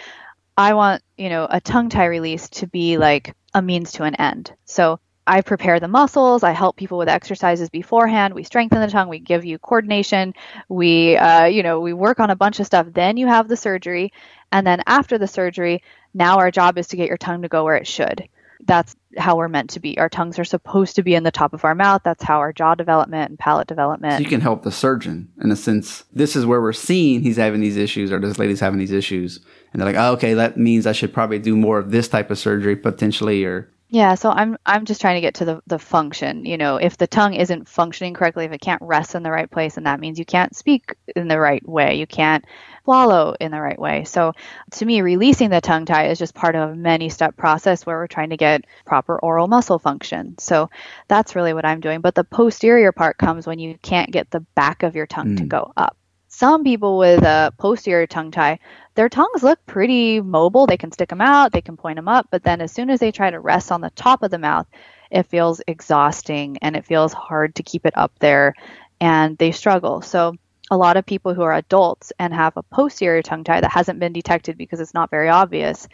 I 0.56 0.74
want, 0.74 1.02
you 1.16 1.28
know, 1.28 1.46
a 1.48 1.60
tongue 1.60 1.88
tie 1.88 2.06
release 2.06 2.48
to 2.50 2.66
be 2.66 2.96
like 2.96 3.34
a 3.54 3.62
means 3.62 3.92
to 3.92 4.04
an 4.04 4.14
end. 4.14 4.52
So 4.64 5.00
I 5.26 5.40
prepare 5.40 5.80
the 5.80 5.88
muscles. 5.88 6.42
I 6.42 6.52
help 6.52 6.76
people 6.76 6.98
with 6.98 7.08
exercises 7.08 7.70
beforehand. 7.70 8.34
We 8.34 8.44
strengthen 8.44 8.80
the 8.80 8.88
tongue. 8.88 9.08
We 9.08 9.18
give 9.18 9.44
you 9.44 9.58
coordination. 9.58 10.34
We, 10.68 11.16
uh, 11.16 11.46
you 11.46 11.62
know, 11.62 11.80
we 11.80 11.92
work 11.92 12.20
on 12.20 12.30
a 12.30 12.36
bunch 12.36 12.60
of 12.60 12.66
stuff. 12.66 12.86
Then 12.92 13.16
you 13.16 13.26
have 13.26 13.48
the 13.48 13.56
surgery, 13.56 14.12
and 14.52 14.66
then 14.66 14.82
after 14.86 15.18
the 15.18 15.26
surgery, 15.26 15.82
now 16.12 16.38
our 16.38 16.50
job 16.50 16.78
is 16.78 16.88
to 16.88 16.96
get 16.96 17.08
your 17.08 17.16
tongue 17.16 17.42
to 17.42 17.48
go 17.48 17.64
where 17.64 17.76
it 17.76 17.86
should 17.86 18.28
that's 18.66 18.96
how 19.16 19.36
we're 19.36 19.48
meant 19.48 19.70
to 19.70 19.80
be. 19.80 19.98
Our 19.98 20.08
tongues 20.08 20.38
are 20.38 20.44
supposed 20.44 20.96
to 20.96 21.02
be 21.02 21.14
in 21.14 21.22
the 21.22 21.30
top 21.30 21.52
of 21.52 21.64
our 21.64 21.74
mouth. 21.74 22.02
That's 22.04 22.22
how 22.22 22.38
our 22.38 22.52
jaw 22.52 22.74
development 22.74 23.30
and 23.30 23.38
palate 23.38 23.68
development. 23.68 24.14
So 24.14 24.20
you 24.20 24.28
can 24.28 24.40
help 24.40 24.62
the 24.62 24.72
surgeon 24.72 25.30
in 25.40 25.50
a 25.50 25.56
sense. 25.56 26.04
This 26.12 26.34
is 26.36 26.46
where 26.46 26.60
we're 26.60 26.72
seeing 26.72 27.22
he's 27.22 27.36
having 27.36 27.60
these 27.60 27.76
issues 27.76 28.10
or 28.10 28.18
this 28.18 28.38
lady's 28.38 28.60
having 28.60 28.78
these 28.78 28.92
issues. 28.92 29.40
And 29.74 29.82
they're 29.82 29.92
like, 29.92 30.00
oh, 30.00 30.12
okay, 30.14 30.34
that 30.34 30.56
means 30.56 30.86
I 30.86 30.92
should 30.92 31.12
probably 31.12 31.40
do 31.40 31.56
more 31.56 31.80
of 31.80 31.90
this 31.90 32.08
type 32.08 32.30
of 32.30 32.38
surgery 32.38 32.76
potentially 32.76 33.44
or 33.44 33.68
yeah, 33.94 34.16
so 34.16 34.30
I'm 34.30 34.56
I'm 34.66 34.86
just 34.86 35.00
trying 35.00 35.16
to 35.16 35.20
get 35.20 35.34
to 35.34 35.44
the 35.44 35.62
the 35.68 35.78
function. 35.78 36.44
You 36.44 36.56
know, 36.56 36.78
if 36.78 36.96
the 36.96 37.06
tongue 37.06 37.34
isn't 37.34 37.68
functioning 37.68 38.14
correctly, 38.14 38.44
if 38.44 38.50
it 38.50 38.60
can't 38.60 38.82
rest 38.82 39.14
in 39.14 39.22
the 39.22 39.30
right 39.30 39.48
place, 39.48 39.76
and 39.76 39.86
that 39.86 40.00
means 40.00 40.18
you 40.18 40.24
can't 40.24 40.56
speak 40.56 40.96
in 41.14 41.28
the 41.28 41.38
right 41.38 41.64
way, 41.68 41.94
you 41.94 42.06
can't 42.06 42.44
swallow 42.82 43.36
in 43.38 43.52
the 43.52 43.60
right 43.60 43.78
way. 43.78 44.02
So 44.02 44.32
to 44.72 44.84
me, 44.84 45.00
releasing 45.00 45.50
the 45.50 45.60
tongue 45.60 45.84
tie 45.84 46.08
is 46.08 46.18
just 46.18 46.34
part 46.34 46.56
of 46.56 46.70
a 46.70 46.74
many 46.74 47.08
step 47.08 47.36
process 47.36 47.86
where 47.86 47.96
we're 47.96 48.08
trying 48.08 48.30
to 48.30 48.36
get 48.36 48.64
proper 48.84 49.16
oral 49.18 49.46
muscle 49.46 49.78
function. 49.78 50.38
So 50.38 50.70
that's 51.06 51.36
really 51.36 51.54
what 51.54 51.64
I'm 51.64 51.80
doing. 51.80 52.00
But 52.00 52.16
the 52.16 52.24
posterior 52.24 52.90
part 52.90 53.16
comes 53.16 53.46
when 53.46 53.60
you 53.60 53.78
can't 53.80 54.10
get 54.10 54.28
the 54.30 54.40
back 54.40 54.82
of 54.82 54.96
your 54.96 55.06
tongue 55.06 55.36
mm. 55.36 55.38
to 55.38 55.44
go 55.44 55.72
up. 55.76 55.96
Some 56.36 56.64
people 56.64 56.98
with 56.98 57.22
a 57.22 57.52
posterior 57.58 58.08
tongue 58.08 58.32
tie 58.32 58.58
their 58.96 59.08
tongues 59.08 59.42
look 59.42 59.64
pretty 59.66 60.20
mobile. 60.20 60.66
They 60.66 60.76
can 60.76 60.92
stick 60.92 61.08
them 61.08 61.20
out, 61.20 61.52
they 61.52 61.60
can 61.60 61.76
point 61.76 61.96
them 61.96 62.08
up, 62.08 62.28
but 62.30 62.42
then 62.42 62.60
as 62.60 62.72
soon 62.72 62.90
as 62.90 63.00
they 63.00 63.12
try 63.12 63.30
to 63.30 63.40
rest 63.40 63.70
on 63.70 63.80
the 63.80 63.90
top 63.90 64.22
of 64.22 64.30
the 64.30 64.38
mouth, 64.38 64.66
it 65.10 65.26
feels 65.26 65.60
exhausting 65.66 66.58
and 66.60 66.76
it 66.76 66.86
feels 66.86 67.12
hard 67.12 67.54
to 67.56 67.62
keep 67.62 67.86
it 67.86 67.96
up 67.96 68.12
there 68.18 68.54
and 69.00 69.38
they 69.38 69.52
struggle. 69.52 70.02
So, 70.02 70.36
a 70.70 70.76
lot 70.76 70.96
of 70.96 71.04
people 71.04 71.34
who 71.34 71.42
are 71.42 71.52
adults 71.52 72.12
and 72.18 72.32
have 72.32 72.56
a 72.56 72.62
posterior 72.62 73.22
tongue 73.22 73.44
tie 73.44 73.60
that 73.60 73.70
hasn't 73.70 74.00
been 74.00 74.14
detected 74.14 74.56
because 74.56 74.80
it's 74.80 74.94
not 74.94 75.10
very 75.10 75.28
obvious, 75.28 75.86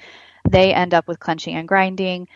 they 0.49 0.73
end 0.73 0.95
up 0.95 1.09
with 1.09 1.19
clenching 1.19 1.57
and 1.57 1.67
grinding, 1.69 2.29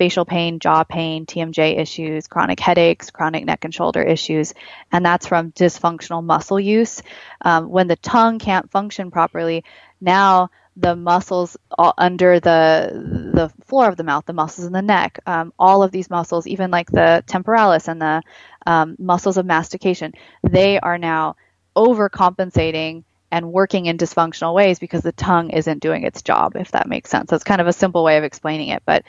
facial 0.00 0.24
pain, 0.24 0.58
jaw 0.60 0.82
pain, 0.82 1.26
TMJ 1.26 1.78
issues, 1.78 2.26
chronic 2.26 2.58
headaches, 2.58 3.10
chronic 3.10 3.44
neck 3.44 3.66
and 3.66 3.74
shoulder 3.74 4.02
issues, 4.02 4.54
and 4.90 5.04
that's 5.04 5.26
from 5.26 5.52
dysfunctional 5.52 6.24
muscle 6.24 6.58
use. 6.58 7.02
Um, 7.42 7.68
when 7.68 7.86
the 7.86 7.96
tongue 7.96 8.38
can't 8.38 8.70
function 8.70 9.10
properly, 9.10 9.62
now 10.00 10.48
the 10.74 10.96
muscles 10.96 11.58
under 11.98 12.40
the 12.40 13.30
the 13.34 13.52
floor 13.66 13.88
of 13.88 13.98
the 13.98 14.04
mouth, 14.04 14.24
the 14.24 14.32
muscles 14.32 14.66
in 14.66 14.72
the 14.72 14.80
neck, 14.80 15.18
um, 15.26 15.52
all 15.58 15.82
of 15.82 15.90
these 15.90 16.08
muscles, 16.08 16.46
even 16.46 16.70
like 16.70 16.90
the 16.90 17.22
temporalis 17.26 17.86
and 17.86 18.00
the 18.00 18.22
um, 18.66 18.96
muscles 18.98 19.36
of 19.36 19.44
mastication, 19.44 20.14
they 20.48 20.80
are 20.80 20.96
now 20.96 21.36
overcompensating 21.76 23.04
and 23.30 23.52
working 23.52 23.86
in 23.86 23.96
dysfunctional 23.96 24.54
ways 24.54 24.78
because 24.78 25.02
the 25.02 25.12
tongue 25.12 25.50
isn't 25.50 25.80
doing 25.80 26.04
its 26.04 26.22
job, 26.22 26.56
if 26.56 26.72
that 26.72 26.88
makes 26.88 27.10
sense. 27.10 27.30
That's 27.30 27.44
kind 27.44 27.60
of 27.60 27.66
a 27.66 27.72
simple 27.72 28.02
way 28.02 28.16
of 28.16 28.24
explaining 28.24 28.68
it, 28.68 28.82
but 28.84 29.04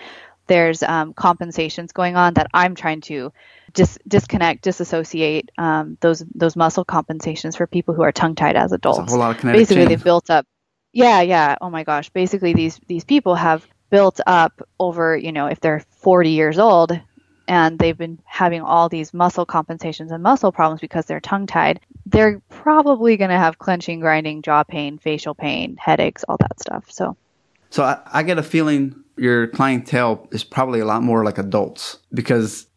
there's 0.52 0.84
um, 0.84 1.14
compensations 1.14 1.92
going 1.94 2.16
on 2.16 2.34
that 2.36 2.48
I'm 2.54 2.76
trying 2.76 3.02
to 3.02 3.32
dis- 3.74 4.00
disconnect, 4.08 4.64
disassociate 4.64 5.50
um, 5.58 5.98
those 6.02 6.24
those 6.36 6.56
muscle 6.56 6.86
compensations 6.86 7.56
for 7.56 7.68
people 7.68 7.94
who 7.94 8.04
are 8.04 8.12
tongue 8.12 8.36
tied 8.36 8.56
as 8.56 8.72
adults. 8.72 9.14
Basically, 9.58 9.86
they've 9.86 10.04
built 10.04 10.30
up 10.30 10.46
yeah, 10.94 11.22
yeah. 11.22 11.56
Oh 11.62 11.70
my 11.70 11.84
gosh. 11.84 12.10
Basically, 12.10 12.54
these 12.54 12.80
these 12.88 13.04
people 13.04 13.36
have 13.36 13.66
built 13.90 14.20
up 14.28 14.62
over, 14.80 15.16
you 15.16 15.32
know, 15.32 15.48
if 15.48 15.60
they're 15.60 15.84
40 16.02 16.30
years 16.30 16.60
old 16.60 16.98
and 17.48 17.78
they've 17.78 17.98
been 17.98 18.20
having 18.26 18.62
all 18.62 18.88
these 18.90 19.14
muscle 19.14 19.46
compensations 19.46 20.12
and 20.12 20.24
muscle 20.24 20.52
problems 20.52 20.80
because 20.80 21.06
they're 21.06 21.20
tongue 21.20 21.48
tied, 21.48 21.82
they're 22.06 22.42
probably 22.50 23.18
going 23.18 23.30
to 23.30 23.38
have 23.38 23.58
clenching, 23.58 24.00
grinding, 24.00 24.42
jaw 24.42 24.64
pain, 24.64 24.98
facial 24.98 25.36
pain, 25.36 25.76
headaches, 25.78 26.24
all 26.28 26.38
that 26.38 26.60
stuff. 26.60 26.90
So, 26.90 27.18
so 27.72 27.84
I, 27.84 28.00
I 28.14 28.24
get 28.24 28.38
a 28.38 28.44
feeling 28.44 28.96
your 29.18 29.48
clientele 29.48 30.28
is 30.32 30.44
probably 30.44 30.80
a 30.80 30.86
lot 30.86 31.02
more 31.04 31.26
like 31.26 31.38
adults 31.38 31.98
because 32.14 32.68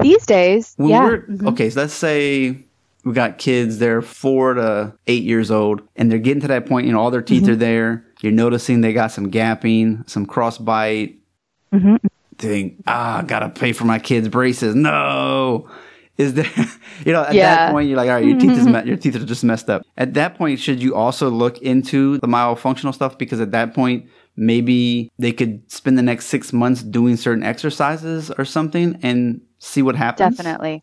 these 0.00 0.26
days, 0.26 0.74
yeah. 0.78 1.10
Mm-hmm. 1.10 1.48
Okay, 1.48 1.70
so 1.70 1.80
let's 1.80 1.94
say 1.94 2.56
we 3.04 3.14
got 3.14 3.38
kids 3.38 3.78
they're 3.78 4.02
four 4.02 4.54
to 4.54 4.92
eight 5.06 5.22
years 5.22 5.50
old 5.50 5.80
and 5.96 6.12
they're 6.12 6.18
getting 6.18 6.42
to 6.42 6.48
that 6.48 6.66
point 6.66 6.86
you 6.86 6.92
know 6.92 7.00
all 7.00 7.10
their 7.10 7.22
teeth 7.22 7.44
mm-hmm. 7.44 7.52
are 7.52 7.56
there 7.56 8.04
you're 8.20 8.30
noticing 8.30 8.82
they 8.82 8.92
got 8.92 9.10
some 9.10 9.30
gapping 9.30 10.06
some 10.06 10.26
cross 10.26 10.58
bite 10.58 11.18
mm-hmm. 11.72 11.96
think, 12.38 12.82
ah, 12.86 13.22
gotta 13.26 13.48
pay 13.48 13.72
for 13.72 13.84
my 13.84 13.98
kids' 13.98 14.28
braces. 14.28 14.74
No. 14.74 15.68
Is 16.18 16.34
there, 16.34 16.50
you 17.06 17.12
know, 17.12 17.22
at 17.22 17.34
Yeah. 17.34 17.54
that 17.54 17.72
point, 17.72 17.88
you're 17.88 17.96
like, 17.96 18.08
all 18.08 18.16
right, 18.16 18.24
your 18.24 18.38
teeth 18.38 18.58
is 18.58 18.66
me- 18.66 18.84
your 18.84 18.96
teeth 18.96 19.16
are 19.16 19.24
just 19.24 19.44
messed 19.44 19.70
up. 19.70 19.82
At 19.96 20.14
that 20.14 20.36
point, 20.36 20.60
should 20.60 20.82
you 20.82 20.94
also 20.94 21.30
look 21.30 21.58
into 21.62 22.18
the 22.18 22.26
myofunctional 22.26 22.94
stuff? 22.94 23.16
Because 23.16 23.40
at 23.40 23.52
that 23.52 23.74
point, 23.74 24.06
maybe 24.40 25.12
they 25.18 25.32
could 25.32 25.70
spend 25.70 25.98
the 25.98 26.02
next 26.02 26.26
six 26.26 26.52
months 26.52 26.82
doing 26.82 27.16
certain 27.16 27.44
exercises 27.44 28.30
or 28.30 28.44
something 28.44 28.98
and 29.02 29.42
see 29.58 29.82
what 29.82 29.94
happens. 29.94 30.36
Definitely. 30.36 30.82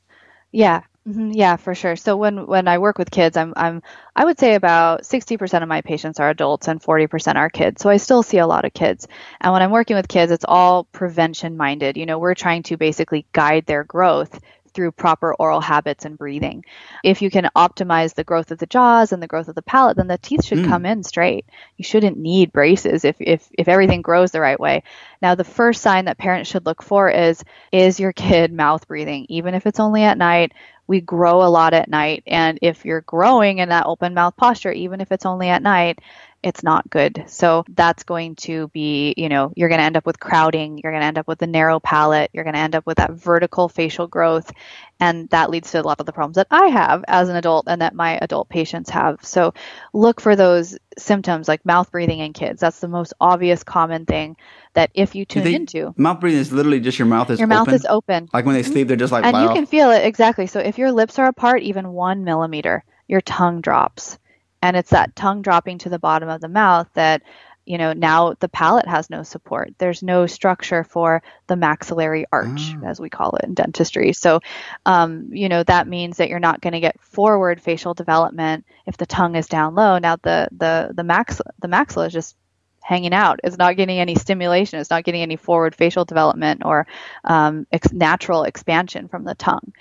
Yeah. 0.52 0.82
Mhm, 1.08 1.32
Yeah, 1.34 1.56
for 1.56 1.74
sure. 1.74 1.96
So 1.96 2.17
when 2.17 2.46
when 2.48 2.67
I 2.67 2.78
work 2.78 2.98
with 2.98 3.10
kids, 3.12 3.38
I'm 3.38 3.54
I'm 3.56 3.82
I 4.15 4.26
would 4.26 4.38
say 4.39 4.56
about 4.56 5.06
60% 5.06 5.63
of 5.63 5.70
my 5.70 5.82
patients 5.82 6.20
are 6.20 6.30
adults 6.30 6.67
and 6.67 6.82
40% 6.82 7.38
are 7.38 7.50
kids. 7.50 7.82
So 7.82 7.89
I 7.89 7.98
still 7.98 8.24
see 8.24 8.39
a 8.39 8.48
lot 8.48 8.65
of 8.65 8.74
kids. 8.74 9.08
And 9.41 9.54
when 9.54 9.62
I'm 9.62 9.72
working 9.72 9.96
with 9.96 10.08
kids, 10.10 10.32
it's 10.32 10.46
all 10.48 10.84
prevention 10.91 11.58
minded. 11.58 11.98
You 11.98 12.06
know, 12.06 12.20
we're 12.20 12.36
trying 12.36 12.63
to 12.63 12.78
basically 12.78 13.26
guide 13.32 13.65
their 13.65 13.86
growth 13.86 14.39
through 14.77 14.91
proper 14.91 15.33
oral 15.33 15.59
habits 15.59 16.05
and 16.05 16.17
breathing. 16.19 16.63
If 17.03 17.21
you 17.23 17.31
can 17.31 17.49
optimize 17.55 18.13
the 18.13 18.23
growth 18.23 18.51
of 18.51 18.59
the 18.59 18.67
jaws 18.67 19.11
and 19.11 19.21
the 19.23 19.27
growth 19.27 19.47
of 19.49 19.55
the 19.55 19.63
palate, 19.63 19.97
then 19.97 20.07
the 20.07 20.19
teeth 20.19 20.45
should 20.45 20.59
Mm. 20.59 20.69
come 20.69 20.85
in 20.85 21.03
straight. 21.03 21.45
You 21.77 21.83
shouldn't 21.83 22.17
need 22.17 22.53
braces 22.53 23.03
if, 23.03 23.17
if 23.19 23.49
if 23.57 23.67
everything 23.67 24.03
grows 24.03 24.31
the 24.31 24.39
right 24.41 24.59
way. 24.59 24.83
Now, 25.21 25.35
the 25.35 25.43
first 25.43 25.81
sign 25.81 26.05
that 26.05 26.19
parents 26.19 26.49
should 26.49 26.67
look 26.67 26.83
for 26.83 27.09
is 27.09 27.43
is 27.71 27.99
your 27.99 28.13
kid 28.13 28.53
mouth 28.53 28.87
breathing, 28.87 29.25
even 29.29 29.55
if 29.55 29.65
it's 29.65 29.79
only 29.79 30.03
at 30.03 30.17
night. 30.17 30.53
We 30.89 31.01
grow 31.01 31.43
a 31.43 31.49
lot 31.49 31.73
at 31.73 31.89
night, 31.89 32.23
and 32.27 32.59
if 32.61 32.85
you're 32.85 33.01
growing 33.01 33.57
in 33.57 33.69
that 33.69 33.87
open 33.87 34.13
mouth 34.13 34.37
posture, 34.37 34.71
even 34.71 35.01
if 35.01 35.11
it's 35.11 35.25
only 35.25 35.49
at 35.49 35.61
night, 35.61 35.99
it's 36.43 36.63
not 36.63 36.89
good. 36.89 37.26
So 37.28 37.65
that's 37.67 38.04
going 38.04 38.36
to 38.36 38.67
be, 38.69 39.13
you 39.17 39.28
know, 39.28 39.52
you're 39.56 39.69
going 39.69 39.80
to 39.80 39.86
end 39.86 39.97
up 39.97 40.06
with 40.06 40.19
crowding, 40.19 40.78
you're 40.78 40.91
going 40.91 41.02
to 41.02 41.08
end 41.08 41.17
up 41.17 41.28
with 41.28 41.41
a 41.41 41.47
narrow 41.47 41.80
palate, 41.80 42.30
you're 42.34 42.43
going 42.43 42.54
to 42.54 42.60
end 42.60 42.76
up 42.76 42.86
with 42.86 42.97
that 42.97 43.12
vertical 43.12 43.67
facial 43.67 44.08
growth, 44.08 44.52
and 45.00 45.30
that 45.30 45.50
leads 45.50 45.71
to 45.71 45.82
a 45.82 45.84
lot 45.84 46.00
of 46.00 46.06
the 46.06 46.13
problems 46.13 46.36
that 46.36 46.47
I 46.52 46.67
have 46.67 47.04
as 47.08 47.30
an 47.30 47.36
adult 47.36 47.65
and 47.67 47.82
that 47.82 47.95
my 47.95 48.19
adult 48.21 48.50
patients 48.50 48.89
have. 48.91 49.23
So 49.23 49.54
look 49.93 50.21
for 50.21 50.36
those 50.36 50.78
symptoms 50.97 51.47
like 51.47 51.65
mouth 51.65 51.91
breathing 51.91 52.19
in 52.19 52.34
kids. 52.34 52.62
That's 52.62 52.80
the 52.80 52.88
most 52.88 53.13
obvious 53.19 53.63
common 53.63 54.06
thing 54.06 54.38
that 54.73 54.91
if 54.93 55.15
you 55.15 55.26
tune 55.26 55.43
they- 55.43 55.56
into, 55.56 55.93
Mouth 55.97 56.19
breathing 56.19 56.39
is 56.39 56.52
literally 56.52 56.80
just 56.80 57.00
your 57.00 57.08
mouth 57.08 57.30
is 57.32 57.39
your 57.39 57.47
mouth 57.47 57.67
open. 57.67 57.73
is 57.73 57.86
open. 57.86 58.30
Like 58.32 58.45
when 58.45 58.54
they 58.54 58.62
mm-hmm. 58.62 58.71
sleep, 58.71 58.88
they're 58.88 58.97
just 58.97 59.12
like, 59.12 59.26
And 59.26 59.36
you 59.38 59.50
can 59.50 59.65
feel 59.65 59.91
it 59.91 60.06
exactly. 60.06 60.47
So 60.47 60.60
if 60.60 60.78
your 60.78 60.91
lips 60.91 61.17
are 61.17 61.28
apart 61.28 61.63
even 61.63 61.89
one 61.89 62.23
millimeter, 62.23 62.84
your 63.08 63.21
tongue 63.21 63.62
drops. 63.62 64.19
And 64.62 64.76
it's 64.76 64.89
that 64.91 65.15
tongue 65.15 65.41
dropping 65.41 65.80
to 65.80 65.89
the 65.89 66.00
bottom 66.00 66.30
of 66.30 66.41
the 66.41 66.48
mouth 66.50 66.88
that, 66.96 67.22
you 67.65 67.78
know, 67.78 67.93
now 67.93 68.34
the 68.39 68.50
palate 68.50 68.88
has 68.88 69.10
no 69.10 69.24
support. 69.24 69.74
There's 69.78 70.02
no 70.02 70.26
structure 70.26 70.84
for 70.84 71.22
the 71.48 71.56
maxillary 71.56 72.26
arch, 72.32 72.74
Ah. 72.76 72.88
as 72.88 73.00
we 73.00 73.10
call 73.10 73.36
it 73.36 73.43
in 73.46 73.54
dentistry. 73.54 74.13
So, 74.13 74.39
um, 74.86 75.30
you 75.32 75.50
know, 75.50 75.63
that 75.63 75.88
means 75.88 76.17
that 76.17 76.30
you're 76.30 76.39
not 76.39 76.62
going 76.62 76.74
to 76.74 76.80
get 76.80 77.00
forward 77.02 77.62
facial 77.62 77.93
development 77.93 78.65
if 78.86 78.98
the 78.98 79.06
tongue 79.06 79.36
is 79.36 79.48
down 79.48 79.76
low. 79.76 79.98
Now 80.00 80.15
the 80.15 80.48
the 80.58 80.91
the 80.93 81.04
max 81.04 81.41
the 81.62 81.67
maxilla 81.67 82.08
is 82.08 82.13
just 82.13 82.36
hanging 82.82 83.13
out. 83.13 83.41
It's 83.43 83.58
not 83.58 83.76
getting 83.76 84.00
any 84.00 84.15
stimulation. 84.15 84.80
It's 84.80 84.89
not 84.89 85.04
getting 85.04 85.22
any 85.22 85.36
forward 85.36 85.76
facial 85.76 86.06
development 86.06 86.62
or 86.63 86.88
um, 87.26 87.67
ex- 87.70 87.91
natural 87.91 88.43
expansion 88.43 89.10
from 89.10 89.26
the 89.26 89.36
tongue. 89.36 89.74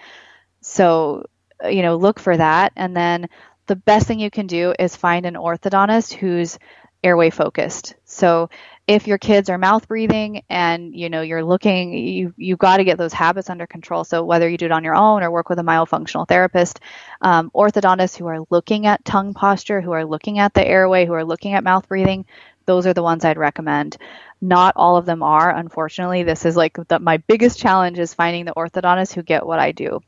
So, 0.61 1.27
you 1.65 1.83
know, 1.83 1.95
look 1.97 2.19
for 2.19 2.37
that. 2.37 2.73
And 2.75 2.97
then 2.97 3.29
the 3.67 3.77
best 3.77 4.07
thing 4.07 4.21
you 4.21 4.31
can 4.31 4.47
do 4.47 4.75
is 4.79 4.97
find 4.97 5.27
an 5.27 5.35
orthodontist 5.35 6.13
who's 6.15 6.59
airway 7.03 7.31
focused. 7.31 7.95
So, 8.05 8.49
if 8.87 9.09
your 9.09 9.19
kids 9.19 9.51
are 9.51 9.59
mouth 9.59 9.89
breathing 9.89 10.43
and 10.49 10.95
you 10.95 11.11
know 11.11 11.21
you're 11.21 11.45
looking 11.45 11.93
you 11.93 12.33
you've 12.37 12.59
got 12.59 12.77
to 12.77 12.85
get 12.85 12.99
those 12.99 13.13
habits 13.13 13.51
under 13.51 13.67
control. 13.67 14.05
So 14.05 14.25
whether 14.25 14.49
you 14.49 14.57
do 14.57 14.67
it 14.67 14.73
on 14.73 14.85
your 14.85 14.95
own 14.95 15.23
or 15.23 15.31
work 15.31 15.49
with 15.49 15.59
a 15.59 15.63
myofunctional 15.63 16.29
therapist 16.29 16.81
um, 17.21 17.51
orthodontists 17.55 18.17
who 18.17 18.27
are 18.27 18.45
looking 18.51 18.87
at 18.87 19.05
tongue 19.05 19.35
posture 19.35 19.81
who 19.81 19.93
are 19.93 20.05
looking 20.05 20.39
at 20.39 20.55
the 20.55 20.67
airway 20.67 21.05
who 21.05 21.15
are 21.15 21.25
looking 21.25 21.55
at 21.55 21.65
mouth 21.65 21.89
breathing 21.89 22.25
those 22.67 22.87
are 22.87 22.95
the 22.95 23.03
ones 23.03 23.25
i'd 23.25 23.39
recommend. 23.39 23.97
Not 24.41 24.75
all 24.77 24.97
of 24.97 25.07
them 25.07 25.23
are 25.23 25.51
unfortunately. 25.51 26.23
This 26.23 26.45
is 26.45 26.57
like 26.57 26.77
the, 26.89 26.99
my 26.99 27.17
biggest 27.17 27.59
challenge 27.59 27.99
is 27.99 28.15
finding 28.15 28.45
the 28.45 28.55
orthodontists 28.55 29.15
who 29.15 29.23
get 29.23 29.47
what 29.47 29.59
i 29.59 29.73
do. 29.73 30.01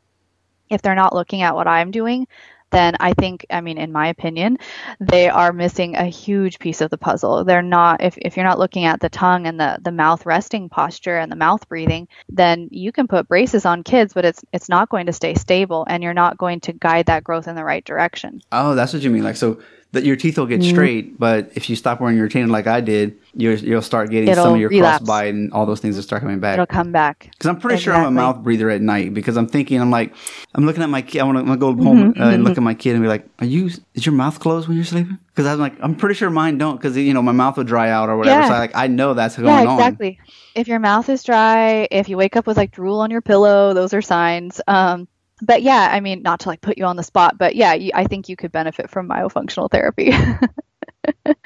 If 0.71 0.83
they're 0.83 0.95
not 0.95 1.15
looking 1.15 1.43
at 1.43 1.55
what 1.55 1.67
i'm 1.67 1.91
doing 1.91 2.29
then 2.71 2.97
I 3.01 3.15
think, 3.15 3.47
I 3.51 3.61
mean, 3.61 3.79
in 3.79 3.93
my 3.93 4.09
opinion, 4.09 4.59
they 5.01 5.29
are 5.29 5.53
missing 5.53 5.97
a 5.97 6.05
huge 6.05 6.59
piece 6.59 6.81
of 6.81 6.91
the 6.91 6.99
puzzle. 6.99 7.45
They're 7.45 7.63
not, 7.63 8.03
if, 8.03 8.17
if 8.19 8.37
you're 8.37 8.47
not 8.47 8.59
looking 8.59 8.85
at 8.85 9.01
the 9.01 9.09
tongue 9.09 9.47
and 9.47 9.59
the, 9.59 9.79
the 9.83 9.93
mouth 9.93 10.27
resting 10.27 10.69
posture 10.69 11.19
and 11.19 11.31
the 11.31 11.37
mouth 11.37 11.69
breathing, 11.69 12.09
then 12.29 12.69
you 12.71 12.93
can 12.93 13.09
put 13.09 13.29
braces 13.29 13.65
on 13.65 13.83
kids, 13.83 14.13
but 14.13 14.25
it's, 14.25 14.45
it's 14.53 14.69
not 14.69 14.89
going 14.89 15.07
to 15.07 15.13
stay 15.13 15.35
stable 15.35 15.87
and 15.89 16.03
you're 16.03 16.15
not 16.15 16.39
going 16.39 16.61
to 16.61 16.73
guide 16.73 17.07
that 17.07 17.25
growth 17.25 17.49
in 17.49 17.57
the 17.57 17.65
right 17.65 17.85
direction. 17.85 18.43
Oh, 18.53 18.75
that's 18.75 18.93
what 18.93 19.03
you 19.03 19.11
mean. 19.11 19.25
Like 19.25 19.37
so 19.37 19.61
that 19.93 20.05
your 20.05 20.17
teeth 20.17 20.37
will 20.37 20.47
get 20.47 20.61
Mm-hmm. 20.61 20.71
straight, 20.71 21.19
but 21.19 21.51
if 21.55 21.71
you 21.71 21.77
stop 21.77 22.01
wearing 22.01 22.17
your 22.17 22.25
retainer 22.25 22.49
like 22.49 22.67
I 22.67 22.81
did, 22.83 23.19
you're, 23.35 23.55
you'll 23.55 23.81
start 23.81 24.11
getting 24.11 24.35
some 24.35 24.41
It'll 24.41 24.55
of 24.55 24.61
your 24.61 24.69
relapse. 24.71 25.03
crossbite 25.05 25.31
and 25.31 25.53
all 25.53 25.65
those 25.65 25.81
things 25.81 25.97
will 25.97 26.03
start 26.03 26.21
coming 26.21 26.41
back. 26.41 26.55
It'll 26.55 26.67
come 26.67 26.93
back. 26.93 27.31
Because 27.33 27.47
I'm 27.47 27.59
pretty 27.59 27.81
sure 27.81 27.95
I'm 27.95 28.05
a 28.05 28.11
mouth 28.11 28.43
breather 28.43 28.69
at 28.69 28.83
night 28.83 29.15
because 29.15 29.37
I'm 29.39 29.47
thinking 29.47 29.81
I'm 29.81 29.91
like 29.91 30.13
I'm 30.55 30.67
looking 30.67 30.83
at 30.83 30.91
my 30.91 31.01
kid. 31.03 31.21
I 31.21 31.25
want 31.25 31.47
to 31.47 31.57
go 31.57 31.75
home 31.75 32.13
Mm-hmm, 32.13 32.23
uh, 32.23 32.31
and 32.31 32.45
look 32.45 32.57
at 32.59 32.63
my 32.63 32.75
kid 32.75 32.95
and 32.95 33.03
be 33.03 33.09
like, 33.09 33.27
"Are 33.39 33.47
you? 33.47 33.71
Is 33.95 34.05
your 34.05 34.15
mouth 34.15 34.39
closed 34.41 34.69
when 34.69 34.77
you're 34.77 34.85
sleeping?" 34.85 35.17
Because 35.29 35.47
I'm 35.47 35.59
like, 35.59 35.75
I'm 35.81 35.95
pretty 35.95 36.17
sure 36.17 36.29
mine 36.31 36.59
don't 36.59 36.77
because 36.77 36.97
you 36.97 37.15
know 37.15 37.23
my 37.23 37.33
mouth 37.33 37.57
will 37.57 37.65
dry 37.65 37.89
out 37.91 38.09
or 38.09 38.17
whatever. 38.19 38.41
Yeah. 38.41 38.49
So 38.49 38.55
I, 38.55 38.59
like 38.59 38.73
I 38.75 38.87
know 38.89 39.15
that's 39.15 39.37
going 39.37 39.47
Yeah, 39.47 39.71
on. 39.71 39.79
exactly. 39.79 40.19
If 40.55 40.69
your 40.69 40.81
mouth 40.81 41.09
is 41.09 41.23
dry, 41.23 41.87
if 41.91 42.09
you 42.09 42.17
wake 42.17 42.37
up 42.37 42.47
with 42.47 42.57
like 42.57 42.73
drool 42.73 43.01
on 43.01 43.11
your 43.11 43.21
pillow, 43.23 43.73
those 43.73 43.95
are 43.95 44.03
signs. 44.03 44.61
Um, 44.67 45.07
but 45.43 45.63
yeah, 45.63 45.89
I 45.93 46.01
mean, 46.01 46.23
not 46.23 46.41
to 46.41 46.49
like 46.49 46.61
put 46.61 46.79
you 46.79 46.85
on 46.85 46.97
the 46.97 47.03
spot, 47.03 47.39
but 47.39 47.55
yeah, 47.57 47.77
I 47.95 48.05
think 48.05 48.29
you 48.29 48.37
could 48.37 48.53
benefit 48.53 48.91
from 48.91 49.09
myofunctional 49.09 49.71
therapy. 49.71 50.13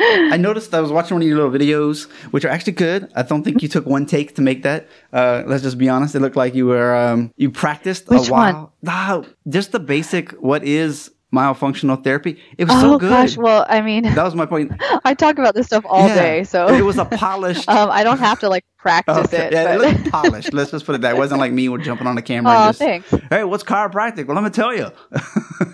I 0.00 0.36
noticed 0.38 0.74
I 0.74 0.80
was 0.80 0.90
watching 0.90 1.14
one 1.14 1.22
of 1.22 1.28
your 1.28 1.36
little 1.36 1.50
videos, 1.52 2.08
which 2.32 2.44
are 2.44 2.48
actually 2.48 2.72
good. 2.72 3.10
I 3.14 3.22
don't 3.22 3.42
think 3.44 3.62
you 3.62 3.68
took 3.68 3.86
one 3.86 4.06
take 4.06 4.34
to 4.36 4.42
make 4.42 4.62
that. 4.64 4.88
Uh, 5.12 5.42
let's 5.46 5.62
just 5.62 5.78
be 5.78 5.88
honest. 5.88 6.14
It 6.14 6.20
looked 6.20 6.36
like 6.36 6.54
you 6.54 6.66
were 6.66 6.94
um, 6.96 7.32
you 7.36 7.50
practiced 7.50 8.08
Which 8.08 8.28
a 8.28 8.32
one? 8.32 8.54
while. 8.54 8.72
Ah, 8.86 9.22
just 9.48 9.72
the 9.72 9.78
basic. 9.80 10.32
What 10.32 10.64
is 10.64 11.10
myofunctional 11.32 12.02
therapy? 12.02 12.40
It 12.58 12.64
was 12.64 12.74
oh 12.76 12.80
so 12.80 12.98
good. 12.98 13.10
gosh, 13.10 13.36
well, 13.36 13.64
I 13.68 13.80
mean, 13.82 14.02
that 14.02 14.22
was 14.24 14.34
my 14.34 14.46
point. 14.46 14.72
I 15.04 15.14
talk 15.14 15.38
about 15.38 15.54
this 15.54 15.66
stuff 15.66 15.84
all 15.88 16.08
Yeah. 16.08 16.14
day, 16.14 16.44
so 16.44 16.68
it 16.68 16.82
was 16.82 16.98
a 16.98 17.04
polished. 17.04 17.68
um, 17.68 17.90
I 17.90 18.02
don't 18.04 18.18
have 18.18 18.40
to 18.40 18.48
like 18.48 18.64
practice 18.82 19.16
Okay, 19.16 19.46
it. 19.46 19.52
Yeah, 19.52 19.74
it 19.74 19.78
but- 19.78 19.96
looked 19.96 20.10
polished. 20.12 20.52
Let's 20.52 20.72
just 20.72 20.84
put 20.84 20.96
it 20.96 21.00
that. 21.02 21.14
It 21.14 21.18
wasn't 21.18 21.40
like 21.40 21.52
me 21.52 21.68
jumping 21.78 22.06
on 22.06 22.16
the 22.16 22.22
camera 22.22 22.52
oh, 22.52 22.56
and 22.56 22.68
just, 22.68 22.78
thanks. 22.78 23.10
hey, 23.30 23.44
what's 23.44 23.62
chiropractic? 23.62 24.26
Well, 24.26 24.34
let 24.34 24.44
me 24.44 24.50
tell 24.50 24.74
you. 24.74 24.90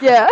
Yeah. 0.00 0.28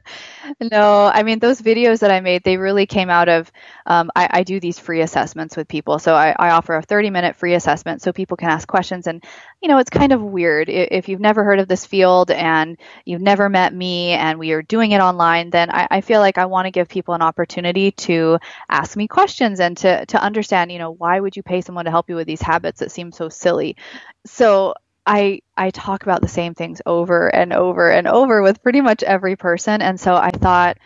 no, 0.60 1.10
I 1.12 1.22
mean, 1.22 1.38
those 1.38 1.60
videos 1.60 2.00
that 2.00 2.10
I 2.10 2.20
made, 2.20 2.44
they 2.44 2.56
really 2.56 2.86
came 2.86 3.10
out 3.10 3.28
of, 3.28 3.50
um, 3.86 4.10
I, 4.14 4.28
I 4.30 4.42
do 4.44 4.60
these 4.60 4.78
free 4.78 5.00
assessments 5.00 5.56
with 5.56 5.68
people. 5.68 5.98
So 5.98 6.14
I, 6.14 6.34
I 6.38 6.50
offer 6.50 6.76
a 6.76 6.82
30 6.82 7.10
minute 7.10 7.36
free 7.36 7.54
assessment 7.54 8.02
so 8.02 8.12
people 8.12 8.36
can 8.36 8.50
ask 8.50 8.68
questions. 8.68 9.06
And, 9.06 9.24
you 9.60 9.68
know, 9.68 9.78
it's 9.78 9.90
kind 9.90 10.12
of 10.12 10.22
weird. 10.22 10.68
If 10.68 11.08
you've 11.08 11.20
never 11.20 11.44
heard 11.44 11.58
of 11.58 11.68
this 11.68 11.86
field 11.86 12.30
and 12.30 12.78
you've 13.04 13.20
never 13.20 13.48
met 13.48 13.74
me 13.74 14.10
and 14.10 14.38
we 14.38 14.52
are 14.52 14.62
doing 14.62 14.92
it 14.92 15.00
online, 15.00 15.50
then 15.50 15.70
I, 15.70 15.88
I 15.90 16.00
feel 16.00 16.20
like 16.20 16.38
I 16.38 16.46
want 16.46 16.66
to 16.66 16.70
give 16.70 16.88
people 16.88 17.14
an 17.14 17.22
opportunity 17.22 17.90
to 17.92 18.38
ask 18.68 18.96
me 18.96 19.08
questions 19.08 19.60
and 19.60 19.76
to, 19.78 20.06
to 20.06 20.22
understand, 20.22 20.70
you 20.70 20.78
know, 20.78 20.92
why 20.92 21.18
would 21.18 21.36
you 21.36 21.42
pay 21.44 21.60
someone 21.60 21.84
to 21.86 21.90
help 21.90 22.08
you 22.08 22.16
with 22.16 22.26
these 22.26 22.42
habits 22.42 22.80
that 22.80 22.90
seem 22.92 23.12
so 23.12 23.28
silly? 23.28 23.76
So 24.26 24.74
I 25.06 25.40
I 25.56 25.70
talk 25.70 26.02
about 26.04 26.22
the 26.22 26.28
same 26.28 26.54
things 26.54 26.80
over 26.86 27.28
and 27.34 27.52
over 27.52 27.90
and 27.90 28.06
over 28.08 28.42
with 28.42 28.62
pretty 28.62 28.80
much 28.80 29.02
every 29.02 29.36
person 29.36 29.82
and 29.82 30.00
so 30.00 30.14
I 30.14 30.30
thought 30.30 30.78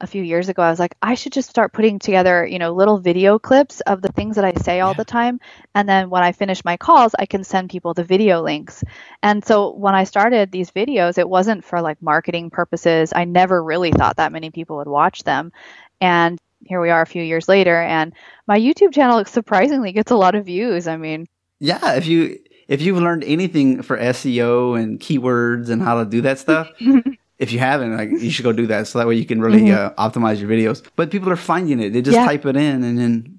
a 0.00 0.06
few 0.06 0.22
years 0.22 0.48
ago 0.50 0.62
I 0.62 0.70
was 0.70 0.78
like 0.78 0.94
I 1.02 1.14
should 1.14 1.32
just 1.32 1.48
start 1.50 1.72
putting 1.72 1.98
together, 1.98 2.44
you 2.46 2.58
know, 2.58 2.72
little 2.72 2.98
video 2.98 3.38
clips 3.38 3.80
of 3.82 4.02
the 4.02 4.12
things 4.12 4.36
that 4.36 4.44
I 4.44 4.52
say 4.54 4.80
all 4.80 4.92
Yeah. 4.92 4.94
the 4.94 5.04
time 5.04 5.40
and 5.74 5.88
then 5.88 6.10
when 6.10 6.22
I 6.22 6.32
finish 6.32 6.64
my 6.64 6.76
calls 6.76 7.14
I 7.18 7.26
can 7.26 7.44
send 7.44 7.70
people 7.70 7.94
the 7.94 8.04
video 8.04 8.42
links. 8.42 8.82
And 9.22 9.44
so 9.44 9.72
when 9.74 9.94
I 9.94 10.04
started 10.04 10.50
these 10.50 10.70
videos 10.70 11.18
it 11.18 11.28
wasn't 11.28 11.64
for 11.64 11.80
like 11.80 12.00
marketing 12.02 12.50
purposes. 12.50 13.12
I 13.14 13.24
never 13.24 13.62
really 13.62 13.92
thought 13.92 14.16
that 14.16 14.32
many 14.32 14.50
people 14.50 14.76
would 14.78 14.88
watch 14.88 15.22
them. 15.24 15.52
And 16.00 16.38
here 16.64 16.80
we 16.80 16.90
are 16.90 17.02
a 17.02 17.06
few 17.06 17.22
years 17.22 17.48
later 17.48 17.80
and 17.80 18.12
my 18.46 18.58
YouTube 18.58 18.92
channel 18.92 19.24
surprisingly 19.26 19.92
gets 19.92 20.10
a 20.10 20.16
lot 20.16 20.34
of 20.34 20.46
views. 20.46 20.86
I 20.88 20.96
mean, 20.96 21.26
yeah, 21.60 21.94
if 21.94 22.06
you 22.06 22.38
if 22.68 22.82
you've 22.82 22.98
learned 22.98 23.22
anything 23.24 23.82
for 23.82 23.96
SEO 23.96 24.80
and 24.80 24.98
keywords 24.98 25.68
and 25.70 25.80
how 25.82 26.02
to 26.02 26.08
do 26.08 26.20
that 26.22 26.38
stuff, 26.38 26.68
if 27.38 27.52
you 27.52 27.58
haven't, 27.58 27.96
like 27.96 28.10
you 28.10 28.30
should 28.30 28.42
go 28.44 28.52
do 28.52 28.66
that 28.66 28.86
so 28.88 28.98
that 28.98 29.06
way 29.06 29.14
you 29.14 29.24
can 29.26 29.40
really 29.40 29.62
Mhm. 29.62 29.74
uh, 29.76 29.92
optimize 30.10 30.40
your 30.40 30.48
videos. 30.48 30.82
But 30.96 31.10
people 31.10 31.30
are 31.30 31.36
finding 31.36 31.80
it; 31.80 31.92
they 31.92 32.02
just 32.02 32.16
Yeah. 32.16 32.24
type 32.26 32.44
it 32.46 32.56
in 32.56 32.82
and 32.82 32.98
then 32.98 33.38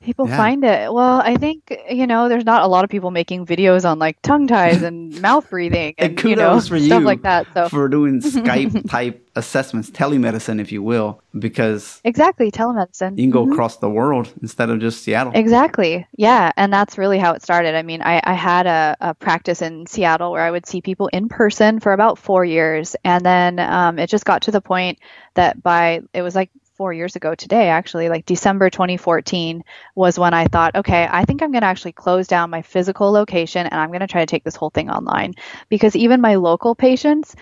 People 0.00 0.28
Yeah. 0.28 0.36
find 0.36 0.62
it. 0.64 0.92
Well, 0.92 1.20
I 1.20 1.34
think, 1.36 1.76
you 1.90 2.06
know, 2.06 2.28
there's 2.28 2.44
not 2.44 2.62
a 2.62 2.68
lot 2.68 2.84
of 2.84 2.90
people 2.90 3.10
making 3.10 3.46
videos 3.46 3.84
on 3.84 3.98
like 3.98 4.16
tongue 4.22 4.46
ties 4.46 4.80
and 4.82 5.20
mouth 5.20 5.50
breathing 5.50 5.94
And 5.98 6.10
and, 6.16 6.24
you 6.30 6.36
know, 6.36 6.50
kudos 6.52 6.68
for 6.68 6.78
stuff 6.78 7.00
you 7.00 7.04
like 7.04 7.22
that. 7.22 7.48
So 7.52 7.68
for 7.68 7.88
doing 7.88 8.20
Skype 8.22 8.88
type 8.90 9.28
assessments, 9.34 9.90
telemedicine, 9.90 10.60
if 10.60 10.70
you 10.70 10.84
will, 10.84 11.20
because 11.36 12.00
exactly, 12.04 12.52
telemedicine. 12.52 13.18
you 13.18 13.24
can 13.24 13.30
go 13.32 13.44
Mhm. 13.44 13.52
across 13.52 13.78
the 13.78 13.90
world 13.90 14.32
instead 14.40 14.70
of 14.70 14.78
just 14.78 15.02
Seattle. 15.02 15.32
Exactly. 15.34 16.06
Yeah. 16.16 16.52
And 16.56 16.72
that's 16.72 16.96
really 16.96 17.18
how 17.18 17.32
it 17.32 17.42
started. 17.42 17.74
I 17.74 17.82
mean, 17.82 18.00
I, 18.00 18.20
I 18.22 18.34
had 18.34 18.66
a, 18.68 18.96
a 19.00 19.14
practice 19.14 19.62
in 19.62 19.86
Seattle 19.86 20.30
where 20.30 20.42
I 20.42 20.50
would 20.52 20.64
see 20.66 20.80
people 20.80 21.08
in 21.08 21.28
person 21.28 21.80
for 21.80 21.92
about 21.92 22.18
four 22.18 22.44
years. 22.44 22.94
And 23.04 23.26
then 23.26 23.58
um, 23.58 23.98
it 23.98 24.08
just 24.08 24.24
got 24.24 24.42
to 24.42 24.52
the 24.52 24.60
point 24.60 25.00
that 25.34 25.60
by, 25.60 26.02
it 26.14 26.22
was 26.22 26.36
like 26.36 26.50
four 26.78 26.92
years 26.92 27.16
ago 27.16 27.34
today, 27.34 27.68
actually, 27.68 28.08
like 28.08 28.24
December 28.24 28.70
2014 28.70 29.64
was 29.96 30.18
when 30.18 30.32
I 30.32 30.46
thought, 30.46 30.76
okay, 30.76 31.08
I 31.10 31.24
think 31.24 31.42
I'm 31.42 31.50
going 31.50 31.62
to 31.62 31.66
actually 31.66 31.92
close 31.92 32.28
down 32.28 32.50
my 32.50 32.62
physical 32.62 33.10
location 33.10 33.66
and 33.66 33.74
I'm 33.74 33.88
going 33.88 34.00
to 34.00 34.06
try 34.06 34.22
to 34.22 34.30
take 34.30 34.44
this 34.44 34.54
whole 34.56 34.70
thing 34.70 34.88
online. 34.88 35.34
Because 35.68 35.96
even 35.96 36.20
my 36.20 36.36
local 36.36 36.76
patients, 36.76 37.34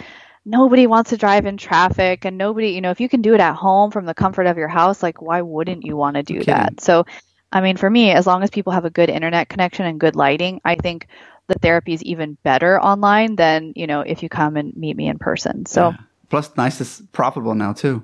nobody 0.47 0.87
wants 0.87 1.11
to 1.11 1.19
drive 1.19 1.45
in 1.45 1.59
traffic 1.59 2.25
and 2.25 2.39
nobody, 2.39 2.71
you 2.71 2.81
know, 2.81 2.91
if 2.91 3.01
you 3.01 3.11
can 3.11 3.21
do 3.21 3.35
it 3.35 3.41
at 3.41 3.55
home 3.55 3.91
from 3.91 4.07
the 4.07 4.15
comfort 4.15 4.47
of 4.47 4.57
your 4.57 4.69
house, 4.69 5.03
like 5.03 5.21
why 5.21 5.43
wouldn't 5.43 5.85
you 5.85 5.97
want 5.97 6.17
to 6.17 6.23
do 6.23 6.39
kidding. 6.39 6.55
that? 6.55 6.81
So, 6.81 7.05
I 7.53 7.61
mean, 7.61 7.77
for 7.77 7.91
me, 7.91 8.13
as 8.13 8.27
long 8.27 8.43
as 8.43 8.49
people 8.49 8.73
have 8.73 8.87
a 8.87 8.91
good 8.91 9.11
internet 9.11 9.51
connection 9.51 9.85
and 9.85 10.01
good 10.01 10.17
lighting, 10.17 10.63
I 10.65 10.77
think 10.77 11.09
the 11.47 11.59
therapy 11.61 11.93
is 11.93 12.03
even 12.03 12.39
better 12.43 12.81
online 12.81 13.37
than, 13.37 13.75
you 13.77 13.87
know, 13.87 14.01
if 14.01 14.23
you 14.23 14.31
come 14.31 14.57
and 14.57 14.75
meet 14.75 14.97
me 14.97 15.09
in 15.09 15.19
person. 15.19 15.67
So, 15.67 15.91
Yeah. 15.91 15.97
Plus, 16.29 16.57
nice 16.57 16.81
is 16.81 17.03
profitable 17.13 17.55
now 17.55 17.73
too. 17.73 18.03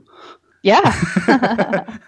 Yeah. 0.62 0.82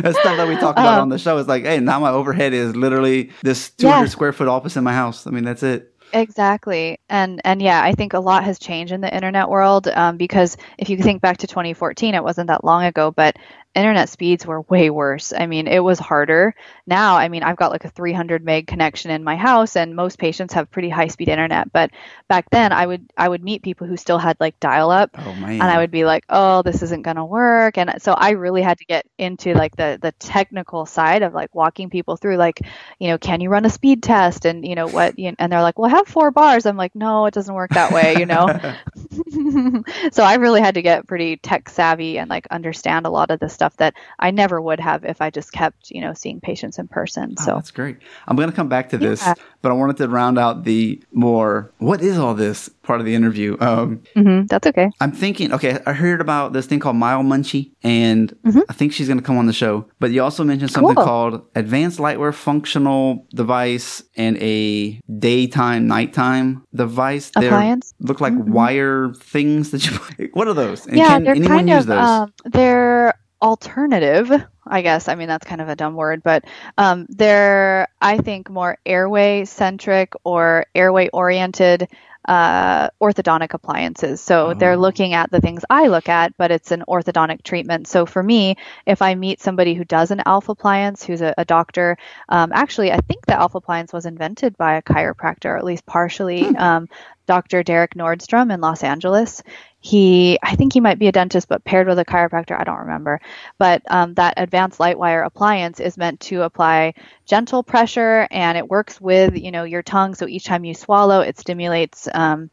That's 0.00 0.18
stuff 0.18 0.36
that 0.36 0.48
we 0.48 0.56
talk 0.56 0.76
about 0.76 0.94
Um, 0.94 1.02
on 1.02 1.08
the 1.10 1.18
show. 1.18 1.38
It's 1.38 1.48
like, 1.48 1.64
hey, 1.64 1.78
now 1.78 2.00
my 2.00 2.10
overhead 2.10 2.52
is 2.52 2.74
literally 2.74 3.30
this 3.42 3.70
200 3.70 4.00
Yeah. 4.02 4.06
square 4.08 4.32
foot 4.32 4.48
office 4.48 4.76
in 4.76 4.82
my 4.84 4.92
house. 4.92 5.26
I 5.26 5.30
mean, 5.30 5.44
that's 5.44 5.62
it. 5.62 5.92
Exactly. 6.12 6.98
And 7.08 7.40
and 7.44 7.60
yeah, 7.60 7.82
I 7.82 7.92
think 7.92 8.12
a 8.12 8.20
lot 8.20 8.44
has 8.44 8.58
changed 8.58 8.92
in 8.92 9.00
the 9.00 9.12
internet 9.14 9.48
world 9.48 9.88
um, 9.88 10.16
because 10.16 10.56
if 10.78 10.88
you 10.88 10.96
think 10.98 11.20
back 11.20 11.36
to 11.38 11.46
2014, 11.46 12.14
it 12.14 12.22
wasn't 12.22 12.46
that 12.48 12.64
long 12.64 12.84
ago, 12.84 13.10
but 13.10 13.36
internet 13.76 14.08
speeds 14.08 14.46
were 14.46 14.62
way 14.62 14.90
worse. 14.90 15.32
I 15.32 15.46
mean, 15.46 15.66
it 15.66 15.80
was 15.80 15.98
harder. 15.98 16.54
Now, 16.86 17.16
I 17.16 17.28
mean, 17.28 17.42
I've 17.42 17.56
got 17.56 17.70
like 17.70 17.84
a 17.84 17.90
300 17.90 18.44
meg 18.44 18.66
connection 18.66 19.10
in 19.10 19.22
my 19.24 19.36
house 19.36 19.76
and 19.76 19.94
most 19.94 20.18
patients 20.18 20.54
have 20.54 20.70
pretty 20.70 20.88
high 20.88 21.08
speed 21.08 21.28
internet, 21.28 21.72
but 21.72 21.90
back 22.28 22.48
then 22.50 22.72
I 22.72 22.86
would 22.86 23.10
I 23.16 23.28
would 23.28 23.44
meet 23.44 23.62
people 23.62 23.86
who 23.86 23.96
still 23.96 24.18
had 24.18 24.36
like 24.40 24.58
dial 24.60 24.90
up 24.90 25.10
Oh 25.18 25.32
and 25.32 25.62
I 25.62 25.78
would 25.78 25.90
be 25.90 26.04
like, 26.04 26.24
"Oh, 26.28 26.62
this 26.62 26.82
isn't 26.82 27.02
going 27.02 27.16
to 27.16 27.24
work." 27.24 27.78
And 27.78 28.00
so 28.02 28.12
I 28.12 28.30
really 28.30 28.62
had 28.62 28.78
to 28.78 28.84
get 28.84 29.06
into 29.18 29.54
like 29.54 29.76
the 29.76 29.98
the 30.00 30.12
technical 30.12 30.86
side 30.86 31.22
of 31.22 31.34
like 31.34 31.54
walking 31.54 31.90
people 31.90 32.16
through 32.16 32.36
like, 32.36 32.60
you 32.98 33.08
know, 33.08 33.18
can 33.18 33.40
you 33.40 33.50
run 33.50 33.64
a 33.64 33.70
speed 33.70 34.02
test 34.02 34.44
and 34.44 34.66
you 34.66 34.74
know 34.74 34.88
what 34.88 35.18
you 35.18 35.34
and 35.38 35.52
they're 35.52 35.62
like, 35.62 35.78
"Well, 35.78 35.90
I 35.90 35.96
have 35.96 36.08
four 36.08 36.30
bars." 36.30 36.66
I'm 36.66 36.76
like, 36.76 36.94
"No, 36.94 37.26
it 37.26 37.34
doesn't 37.34 37.54
work 37.54 37.70
that 37.70 37.92
way," 37.92 38.18
you 38.18 38.26
know. 38.26 38.48
so 40.12 40.22
I 40.24 40.34
really 40.34 40.60
had 40.60 40.74
to 40.74 40.82
get 40.82 41.06
pretty 41.06 41.36
tech 41.38 41.68
savvy 41.68 42.18
and 42.18 42.30
like 42.30 42.46
understand 42.50 43.06
a 43.06 43.10
lot 43.10 43.30
of 43.30 43.40
the 43.40 43.48
stuff 43.48 43.76
that 43.78 43.94
I 44.18 44.30
never 44.30 44.60
would 44.60 44.80
have 44.80 45.04
if 45.04 45.20
I 45.20 45.30
just 45.30 45.52
kept, 45.52 45.90
you 45.90 46.00
know, 46.00 46.14
seeing 46.14 46.40
patients 46.40 46.78
in 46.78 46.88
person. 46.88 47.34
Oh, 47.38 47.44
So 47.44 47.54
that's 47.54 47.70
great. 47.70 47.98
I'm 48.26 48.36
going 48.36 48.50
to 48.50 48.56
come 48.56 48.68
back 48.68 48.88
to 48.90 48.98
this, 48.98 49.20
Yeah. 49.22 49.34
But 49.66 49.72
I 49.72 49.74
wanted 49.74 49.96
to 49.96 50.08
round 50.08 50.38
out 50.38 50.62
the 50.62 51.02
more 51.10 51.72
what 51.78 52.00
is 52.00 52.16
all 52.18 52.34
this 52.34 52.68
part 52.84 53.00
of 53.00 53.06
the 53.06 53.16
interview. 53.16 53.56
Um, 53.58 54.00
mhm, 54.14 54.46
that's 54.46 54.64
okay. 54.68 54.88
I'm 55.00 55.10
thinking, 55.10 55.52
okay, 55.52 55.80
I 55.84 55.92
heard 55.92 56.20
about 56.20 56.52
this 56.52 56.66
thing 56.66 56.78
called 56.78 56.94
Myo 56.94 57.22
Munchee, 57.24 57.72
and 57.82 58.32
I 58.68 58.72
think 58.72 58.92
she's 58.92 59.08
going 59.08 59.18
to 59.18 59.24
come 59.24 59.36
on 59.38 59.46
the 59.46 59.52
show. 59.52 59.88
But 59.98 60.12
you 60.12 60.22
also 60.22 60.44
mentioned 60.44 60.70
something 60.70 60.94
Mm-hmm. 60.94 60.98
Cool. 60.98 61.04
called 61.04 61.42
Advanced 61.56 61.98
Lightwire 61.98 62.32
Functional 62.32 63.26
Device 63.34 64.04
and 64.16 64.36
a 64.38 65.00
daytime, 65.18 65.88
nighttime 65.88 66.62
device. 66.72 67.30
They're- 67.34 67.46
Appliance? 67.48 67.92
Look 67.98 68.20
like 68.20 68.34
wire 68.36 69.12
things 69.14 69.72
that 69.72 69.84
you. 69.84 70.28
What 70.34 70.46
are 70.46 70.54
those? 70.54 70.86
And 70.86 70.96
yeah, 70.96 71.08
can 71.08 71.24
they're 71.24 71.34
anyone 71.34 71.56
kind 71.56 71.68
use 71.70 71.80
of 71.80 71.86
those? 71.88 71.98
um, 71.98 72.32
they're 72.44 73.14
alternative, 73.42 74.30
I 74.66 74.82
guess. 74.82 75.08
I 75.08 75.14
mean, 75.14 75.28
that's 75.28 75.46
kind 75.46 75.60
of 75.60 75.68
a 75.68 75.76
dumb 75.76 75.94
word, 75.94 76.22
but 76.22 76.44
um, 76.76 77.06
they're 77.08 77.88
I 78.00 78.18
think 78.18 78.50
more 78.50 78.78
airway 78.84 79.44
centric 79.44 80.12
or 80.24 80.66
airway 80.74 81.08
oriented 81.12 81.88
uh, 82.28 82.90
orthodontic 83.00 83.54
appliances. 83.54 84.20
So 84.20 84.52
they're 84.54 84.72
Oh. 84.72 84.78
looking 84.78 85.14
at 85.14 85.30
the 85.30 85.40
things 85.40 85.64
I 85.70 85.86
look 85.86 86.08
at, 86.08 86.36
but 86.36 86.50
it's 86.50 86.72
an 86.72 86.82
orthodontic 86.88 87.44
treatment. 87.44 87.86
So 87.86 88.04
for 88.04 88.20
me, 88.20 88.56
if 88.84 89.00
I 89.00 89.14
meet 89.14 89.40
somebody 89.40 89.74
who 89.74 89.84
does 89.84 90.10
an 90.10 90.22
Alpha 90.26 90.50
appliance, 90.50 91.04
who's 91.04 91.20
a, 91.22 91.34
a 91.38 91.44
doctor, 91.44 91.96
um, 92.28 92.50
actually, 92.52 92.90
I 92.90 92.98
think 92.98 93.24
the 93.26 93.38
Alpha 93.38 93.58
appliance 93.58 93.92
was 93.92 94.06
invented 94.06 94.56
by 94.56 94.74
a 94.74 94.82
chiropractor, 94.82 95.50
or 95.50 95.56
at 95.56 95.64
least 95.64 95.86
partially. 95.86 96.44
Um, 96.56 96.88
Dr. 97.26 97.62
Darick 97.64 97.94
Nordstrom 97.96 98.52
in 98.52 98.60
Los 98.60 98.82
Angeles. 98.84 99.42
He, 99.86 100.36
I 100.42 100.56
think 100.56 100.72
he 100.72 100.80
might 100.80 100.98
be 100.98 101.06
a 101.06 101.12
dentist, 101.12 101.46
but 101.48 101.62
paired 101.62 101.86
with 101.86 102.00
a 102.00 102.04
chiropractor, 102.04 102.58
I 102.58 102.64
don't 102.64 102.80
remember. 102.80 103.20
But 103.56 103.82
um, 103.88 104.14
that 104.14 104.34
advanced 104.36 104.80
light 104.80 104.98
wire 104.98 105.22
appliance 105.22 105.78
is 105.78 105.96
meant 105.96 106.18
to 106.22 106.42
apply 106.42 106.94
gentle 107.24 107.62
pressure, 107.62 108.26
and 108.32 108.58
it 108.58 108.68
works 108.68 109.00
with 109.00 109.36
you 109.36 109.52
know 109.52 109.62
your 109.62 109.84
tongue. 109.84 110.16
So 110.16 110.26
each 110.26 110.44
time 110.44 110.64
you 110.64 110.74
swallow, 110.74 111.20
it 111.20 111.38
stimulates 111.38 112.08
um, 112.12 112.50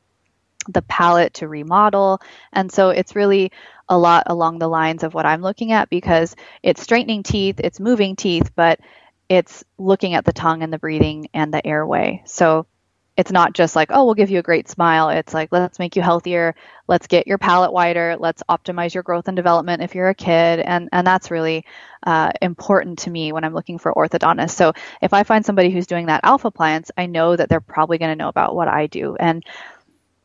the 0.69 0.83
palate 0.83 1.33
to 1.35 1.47
remodel, 1.47 2.21
and 2.51 2.71
so 2.71 2.91
it's 2.91 3.15
really 3.15 3.51
a 3.89 3.97
lot 3.97 4.25
along 4.27 4.59
the 4.59 4.69
lines 4.69 5.01
of 5.01 5.15
what 5.15 5.25
I'm 5.25 5.41
looking 5.41 5.71
at 5.71 5.89
because 5.89 6.35
it's 6.61 6.83
straightening 6.83 7.23
teeth, 7.23 7.59
it's 7.59 7.79
moving 7.79 8.15
teeth, 8.15 8.51
but 8.55 8.79
it's 9.27 9.63
looking 9.79 10.13
at 10.13 10.23
the 10.23 10.33
tongue 10.33 10.61
and 10.61 10.71
the 10.71 10.77
breathing 10.77 11.29
and 11.33 11.51
the 11.51 11.65
airway. 11.65 12.21
So 12.27 12.67
it's 13.15 13.31
not 13.31 13.53
just 13.53 13.75
like, 13.75 13.89
oh, 13.91 14.05
we'll 14.05 14.15
give 14.15 14.31
you 14.31 14.39
a 14.39 14.43
great 14.43 14.67
smile. 14.67 15.09
It's 15.09 15.33
like, 15.33 15.49
let's 15.51 15.77
make 15.77 15.95
you 15.95 16.01
healthier. 16.01 16.55
Let's 16.87 17.07
get 17.07 17.27
your 17.27 17.37
palate 17.37 17.71
wider. 17.71 18.17
Let's 18.19 18.41
optimize 18.49 18.93
your 18.93 19.03
growth 19.03 19.27
and 19.27 19.35
development 19.35 19.83
if 19.83 19.93
you're 19.93 20.09
a 20.09 20.15
kid. 20.15 20.59
And, 20.59 20.89
and 20.91 21.05
that's 21.05 21.29
really 21.29 21.65
uh, 22.05 22.31
important 22.41 22.99
to 22.99 23.11
me 23.11 23.31
when 23.31 23.43
I'm 23.43 23.53
looking 23.53 23.77
for 23.77 23.93
orthodontists. 23.93 24.51
So 24.51 24.73
if 25.01 25.13
I 25.13 25.23
find 25.23 25.45
somebody 25.45 25.69
who's 25.69 25.87
doing 25.87 26.07
that 26.07 26.21
alpha 26.23 26.47
appliance, 26.47 26.89
I 26.97 27.05
know 27.05 27.35
that 27.35 27.49
they're 27.49 27.61
probably 27.61 27.99
going 27.99 28.11
to 28.11 28.21
know 28.21 28.29
about 28.29 28.55
what 28.55 28.67
I 28.67 28.87
do. 28.87 29.15
And 29.15 29.43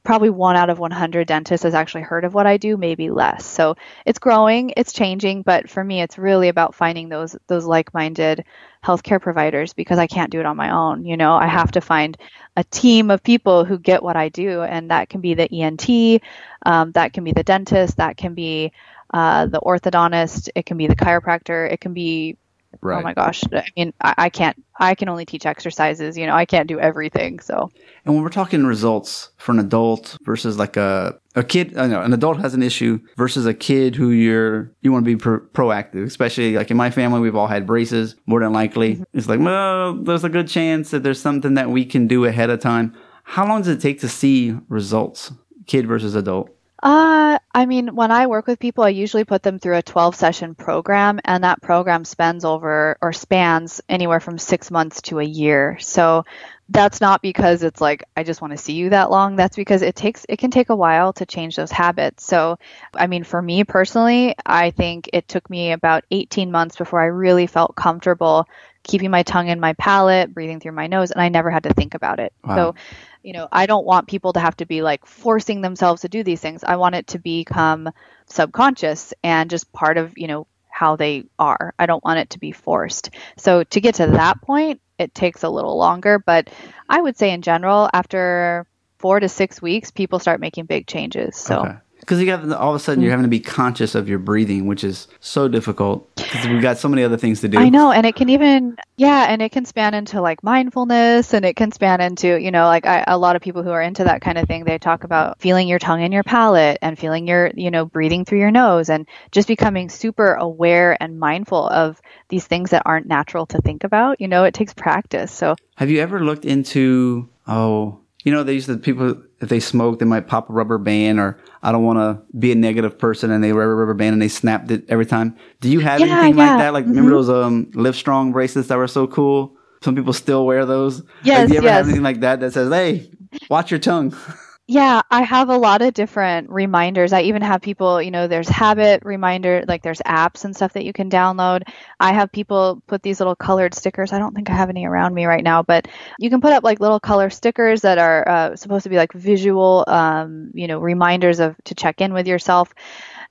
probably 0.03 0.31
one 0.31 0.57
out 0.57 0.71
of 0.71 0.79
100 0.79 1.27
dentists 1.27 1.65
has 1.65 1.75
actually 1.75 2.03
heard 2.03 2.25
of 2.25 2.35
what 2.35 2.47
I 2.47 2.57
do, 2.57 2.77
maybe 2.77 3.11
less. 3.11 3.45
So 3.45 3.77
it's 4.07 4.19
growing, 4.19 4.73
it's 4.77 4.93
changing, 4.93 5.43
but 5.43 5.69
for 5.69 5.83
me, 5.83 6.01
it's 6.01 6.19
really 6.19 6.49
about 6.49 6.75
finding 6.75 7.09
those 7.09 7.37
those 7.47 7.65
like-minded 7.65 8.45
healthcare 8.85 9.21
providers 9.21 9.73
because 9.73 9.99
I 9.99 10.07
can't 10.07 10.31
do 10.31 10.41
it 10.41 10.47
on 10.47 10.57
my 10.57 10.71
own. 10.71 11.05
You 11.05 11.17
know, 11.17 11.35
I 11.35 11.47
have 11.47 11.73
to 11.73 11.81
find 11.81 12.17
a 12.57 12.65
team 12.65 13.11
of 13.11 13.23
people 13.23 13.65
who 13.65 13.79
get 13.79 14.03
what 14.03 14.17
I 14.17 14.29
do, 14.29 14.63
and 14.63 14.91
that 14.91 15.09
can 15.09 15.21
be 15.21 15.35
the 15.35 15.51
ENT, 15.53 16.23
um, 16.65 16.93
that 16.93 17.13
can 17.13 17.25
be 17.25 17.33
the 17.33 17.45
dentist, 17.45 17.97
that 17.99 18.17
can 18.17 18.35
be 18.35 18.73
uh, 19.13 19.47
the 19.47 19.61
orthodontist, 19.61 20.49
it 20.55 20.67
can 20.67 20.77
be 20.77 20.87
the 20.87 20.97
chiropractor, 20.97 21.71
it 21.71 21.81
can 21.81 21.95
be 21.95 22.37
Oh 22.75 22.79
right. 22.83 22.99
oh 22.99 23.03
my 23.03 23.15
gosh, 23.15 23.43
I 23.53 23.65
mean, 23.77 23.93
I, 24.03 24.15
I 24.19 24.29
can't, 24.29 24.63
I 24.79 24.95
can 24.95 25.09
only 25.09 25.25
teach 25.25 25.47
exercises. 25.47 26.19
You 26.19 26.27
know, 26.27 26.35
I 26.35 26.45
can't 26.45 26.69
do 26.69 26.79
everything. 26.79 27.41
So 27.41 27.71
And 28.05 28.15
when 28.15 28.23
we're 28.23 28.31
talking 28.31 28.67
results 28.67 29.31
for 29.39 29.53
an 29.53 29.59
adult 29.59 30.19
versus 30.23 30.59
like 30.59 30.77
a 30.77 31.19
a 31.35 31.43
kid, 31.43 31.79
I 31.79 31.87
know 31.87 32.03
an 32.03 32.13
adult 32.13 32.39
has 32.39 32.55
an 32.55 32.63
issue 32.63 33.01
versus 33.17 33.47
a 33.47 33.55
kid 33.55 33.97
who 33.97 34.11
you're 34.11 34.71
you 34.83 34.93
want 34.93 35.05
to 35.05 35.11
be 35.11 35.17
pro- 35.17 35.41
proactive. 35.41 36.05
Especially 36.05 36.57
like 36.57 36.71
in 36.71 36.77
my 36.77 36.91
family, 36.91 37.21
we've 37.21 37.37
all 37.37 37.47
had 37.47 37.67
braces. 37.67 38.17
More 38.27 38.41
than 38.41 38.53
likely, 38.53 38.95
mm-hmm. 38.95 39.05
it's 39.15 39.29
like 39.29 39.41
well, 39.41 39.95
there's 39.95 40.25
a 40.25 40.29
good 40.29 40.49
chance 40.49 40.91
that 40.91 41.03
there's 41.03 41.21
something 41.21 41.55
that 41.55 41.71
we 41.71 41.85
can 41.85 42.07
do 42.07 42.27
ahead 42.27 42.51
of 42.51 42.61
time. 42.61 42.95
How 43.25 43.47
long 43.47 43.61
does 43.61 43.69
it 43.69 43.81
take 43.81 44.01
to 44.01 44.09
see 44.09 44.57
results, 44.69 45.33
kid 45.67 45.87
versus 45.87 46.15
adult? 46.15 46.51
Uh, 46.81 47.39
I 47.53 47.67
mean, 47.67 47.97
when 47.97 48.13
I 48.13 48.29
work 48.29 48.47
with 48.47 48.61
people, 48.61 48.85
I 48.85 48.91
usually 48.91 49.25
put 49.25 49.43
them 49.43 49.59
through 49.59 49.77
a 49.77 49.83
12 49.83 50.15
session 50.15 50.55
program, 50.55 51.19
and 51.25 51.43
that 51.43 51.61
program 51.61 52.05
spans 52.05 52.45
over 52.45 52.97
or 53.01 53.13
spans 53.13 53.81
anywhere 53.89 54.21
from 54.21 54.39
six 54.39 54.71
months 54.71 55.03
to 55.03 55.19
a 55.19 55.25
year. 55.25 55.77
So 55.81 56.25
that's 56.69 57.01
not 57.01 57.21
because 57.21 57.63
it's 57.63 57.81
like, 57.81 58.05
I 58.17 58.23
just 58.23 58.41
want 58.41 58.53
to 58.53 58.59
see 58.59 58.75
you 58.75 58.91
that 58.91 59.11
long. 59.11 59.35
That's 59.35 59.57
because 59.57 59.83
it 59.83 59.97
takes, 59.97 60.25
it 60.29 60.39
can 60.39 60.51
take 60.51 60.69
a 60.69 60.77
while 60.77 61.13
to 61.15 61.27
change 61.27 61.57
those 61.57 61.73
habits. 61.73 62.25
So, 62.25 62.59
I 62.95 63.07
mean, 63.07 63.25
for 63.25 63.41
me 63.41 63.65
personally, 63.65 64.37
I 64.45 64.71
think 64.71 65.11
it 65.13 65.27
took 65.27 65.49
me 65.51 65.73
about 65.73 66.05
18 66.11 66.53
months 66.53 66.77
before 66.77 67.01
I 67.01 67.07
really 67.07 67.47
felt 67.47 67.75
comfortable 67.75 68.47
keeping 68.85 69.11
my 69.11 69.23
tongue 69.23 69.49
in 69.49 69.61
my 69.61 69.75
palate, 69.75 70.33
breathing 70.33 70.61
through 70.61 70.73
my 70.73 70.87
nose, 70.87 71.11
and 71.11 71.21
I 71.21 71.29
never 71.29 71.51
had 71.51 71.65
to 71.65 71.75
think 71.75 71.95
about 71.95 72.21
it. 72.21 72.33
Wow. 72.45 72.55
So, 72.55 72.75
you 73.23 73.33
know, 73.33 73.49
I 73.51 73.67
don't 73.67 73.87
want 73.87 74.09
people 74.09 74.33
to 74.35 74.41
have 74.41 74.57
to 74.59 74.67
be 74.67 74.83
like 74.83 75.07
forcing 75.07 75.61
themselves 75.61 76.03
to 76.03 76.09
do 76.09 76.23
these 76.23 76.41
things. 76.41 76.65
I 76.65 76.77
want 76.77 76.95
it 76.95 77.09
to 77.09 77.19
become 77.19 77.91
subconscious 78.27 79.13
and 79.23 79.51
just 79.51 79.73
part 79.73 79.99
of, 79.99 80.17
you 80.17 80.29
know, 80.29 80.47
how 80.71 80.97
they 80.97 81.25
are. 81.39 81.75
I 81.79 81.87
don't 81.87 82.05
want 82.05 82.21
it 82.21 82.31
to 82.31 82.39
be 82.39 82.53
forced. 82.53 83.11
So 83.37 83.65
to 83.65 83.81
get 83.81 83.97
to 83.97 84.07
that 84.09 84.41
point, 84.43 84.81
it 84.99 85.15
takes 85.15 85.43
a 85.43 85.49
little 85.49 85.77
longer, 85.77 86.19
but 86.19 86.51
I 86.89 87.01
would 87.01 87.17
say 87.17 87.33
in 87.33 87.43
general, 87.43 87.89
after 87.93 88.67
four 88.99 89.21
to 89.21 89.29
six 89.29 89.61
weeks, 89.63 89.91
people 89.91 90.19
start 90.19 90.41
making 90.41 90.67
big 90.67 90.87
changes. 90.87 91.37
So 91.37 91.63
Okay. 91.63 91.77
Because 92.09 92.23
you 92.23 92.31
have 92.31 92.51
all 92.55 92.71
of 92.71 92.77
a 92.77 92.79
sudden 92.79 93.03
you're 93.03 93.11
mm. 93.11 93.21
having 93.21 93.25
to 93.25 93.29
be 93.29 93.39
conscious 93.39 93.95
of 93.95 94.09
your 94.09 94.19
breathing, 94.19 94.65
which 94.65 94.83
is 94.83 95.09
so 95.21 95.47
difficult 95.47 96.09
because 96.17 96.49
we've 96.49 96.63
got 96.63 96.79
so 96.79 96.89
many 96.89 97.03
other 97.03 97.19
things 97.19 97.43
to 97.43 97.49
do. 97.49 97.59
I 97.59 97.69
know, 97.69 97.93
and 97.93 98.07
it 98.07 98.17
can 98.17 98.31
even 98.31 98.79
yeah, 98.97 99.27
and 99.29 99.43
it 99.43 99.53
can 99.53 99.67
span 99.67 99.93
into 99.93 100.23
like 100.23 100.43
mindfulness, 100.43 101.35
and 101.35 101.45
it 101.45 101.55
can 101.57 101.71
span 101.71 102.01
into 102.01 102.41
you 102.41 102.51
know 102.51 102.65
like 102.65 102.87
I, 102.87 103.05
a 103.07 103.19
lot 103.19 103.37
of 103.37 103.43
people 103.43 103.63
who 103.63 103.69
are 103.73 103.83
into 103.83 104.05
that 104.05 104.23
kind 104.23 104.39
of 104.39 104.49
thing. 104.49 104.65
They 104.65 104.79
talk 104.79 105.05
about 105.05 105.39
feeling 105.39 105.69
your 105.69 105.79
tongue 105.79 106.01
in 106.01 106.11
your 106.11 106.23
palate 106.23 106.79
and 106.81 106.99
feeling 106.99 107.29
your 107.29 107.51
you 107.55 107.71
know 107.71 107.85
breathing 107.85 108.25
through 108.25 108.39
your 108.39 108.51
nose 108.51 108.89
and 108.89 109.07
just 109.31 109.47
becoming 109.47 109.91
super 109.91 110.33
aware 110.33 110.97
and 111.03 111.21
mindful 111.21 111.69
of 111.69 112.01
these 112.31 112.47
things 112.47 112.71
that 112.71 112.85
aren't 112.87 113.07
natural 113.07 113.45
to 113.49 113.61
think 113.61 113.85
about. 113.85 114.19
You 114.19 114.29
know, 114.29 114.45
it 114.45 114.55
takes 114.55 114.73
practice. 114.73 115.31
So 115.31 115.57
have 115.77 115.91
you 115.91 116.01
ever 116.01 116.25
looked 116.25 116.47
into 116.47 117.29
oh 117.47 118.01
you 118.29 118.35
know, 118.35 118.43
they 118.43 118.53
used 118.53 118.67
to 118.67 118.77
people 118.77 119.17
if 119.41 119.49
they 119.49 119.59
smoke, 119.59 120.01
they 120.01 120.05
might 120.05 120.27
pop 120.27 120.51
a 120.51 120.53
rubber 120.53 120.77
band, 120.77 121.19
or 121.19 121.39
I 121.63 121.73
don't 121.73 121.83
want 121.83 121.99
to 121.99 122.23
be 122.39 122.53
a 122.53 122.55
negative 122.55 122.99
person, 122.99 123.31
and 123.31 123.43
they 123.43 123.55
wear 123.55 123.73
a 123.73 123.75
rubber 123.75 123.95
band 123.95 124.13
and 124.13 124.21
they 124.21 124.29
snapped 124.29 124.71
it 124.71 124.85
every 124.91 125.07
time. 125.07 125.35
Do 125.63 125.71
you 125.71 125.81
have 125.81 125.99
yeah, 126.01 126.19
anything 126.19 126.37
yeah. 126.37 126.51
like 126.51 126.59
that? 126.59 126.73
Like, 126.75 126.85
mm-hmm. 126.85 126.91
remember 126.91 127.11
those 127.13 127.31
um 127.31 127.73
Livestrong 127.73 128.33
bracelets 128.33 128.69
that 128.69 128.77
were 128.77 128.87
so 128.87 129.07
cool? 129.07 129.57
Some 129.81 129.97
people 129.97 130.13
still 130.13 130.45
wear 130.45 130.67
those. 130.67 131.03
Yes, 131.23 131.39
like, 131.39 131.49
do 131.49 131.55
you 131.55 131.59
ever 131.61 131.69
yes. 131.69 131.77
have 131.77 131.85
anything 131.87 132.03
like 132.03 132.21
that 132.21 132.41
that 132.41 132.53
says, 132.53 132.71
"Hey, 132.71 133.11
watch 133.49 133.71
your 133.71 133.81
tongue"? 133.81 134.15
Yeah, 134.71 135.01
I 135.11 135.23
have 135.23 135.49
a 135.49 135.57
lot 135.57 135.81
of 135.81 135.95
different 135.95 136.51
reminders. 136.51 137.15
I 137.15 137.23
even 137.23 137.41
have 137.41 137.63
people, 137.63 138.03
you 138.03 138.11
know, 138.11 138.29
there's 138.29 138.51
habit 138.51 139.03
reminder, 139.03 139.65
like 139.67 139.83
there's 139.83 140.01
apps 140.01 140.45
and 140.45 140.55
stuff 140.55 140.75
that 140.75 140.85
you 140.85 140.93
can 140.93 141.09
download. 141.09 141.63
I 141.99 142.13
have 142.13 142.31
people 142.31 142.83
put 142.87 143.03
these 143.03 143.19
little 143.19 143.35
colored 143.35 143.73
stickers. 143.73 144.13
I 144.13 144.19
don't 144.19 144.35
think 144.35 144.51
I 144.51 144.53
have 144.55 144.69
any 144.69 144.85
around 144.87 145.15
me 145.15 145.25
right 145.25 145.43
now, 145.43 145.63
but 145.63 145.89
you 146.19 146.29
can 146.29 146.43
put 146.43 146.53
up 146.53 146.65
like 146.65 146.81
little 146.81 147.01
color 147.01 147.31
stickers 147.31 147.81
that 147.81 147.97
are 147.97 148.29
uh, 148.29 148.57
supposed 148.57 148.83
to 148.83 148.91
be 148.91 148.97
like 148.99 149.15
visual, 149.15 149.85
um, 149.89 150.51
you 150.53 150.67
know, 150.69 150.79
reminders 150.81 151.41
of 151.41 151.57
to 151.65 151.75
check 151.75 152.03
in 152.03 152.13
with 152.13 152.27
yourself. 152.27 152.75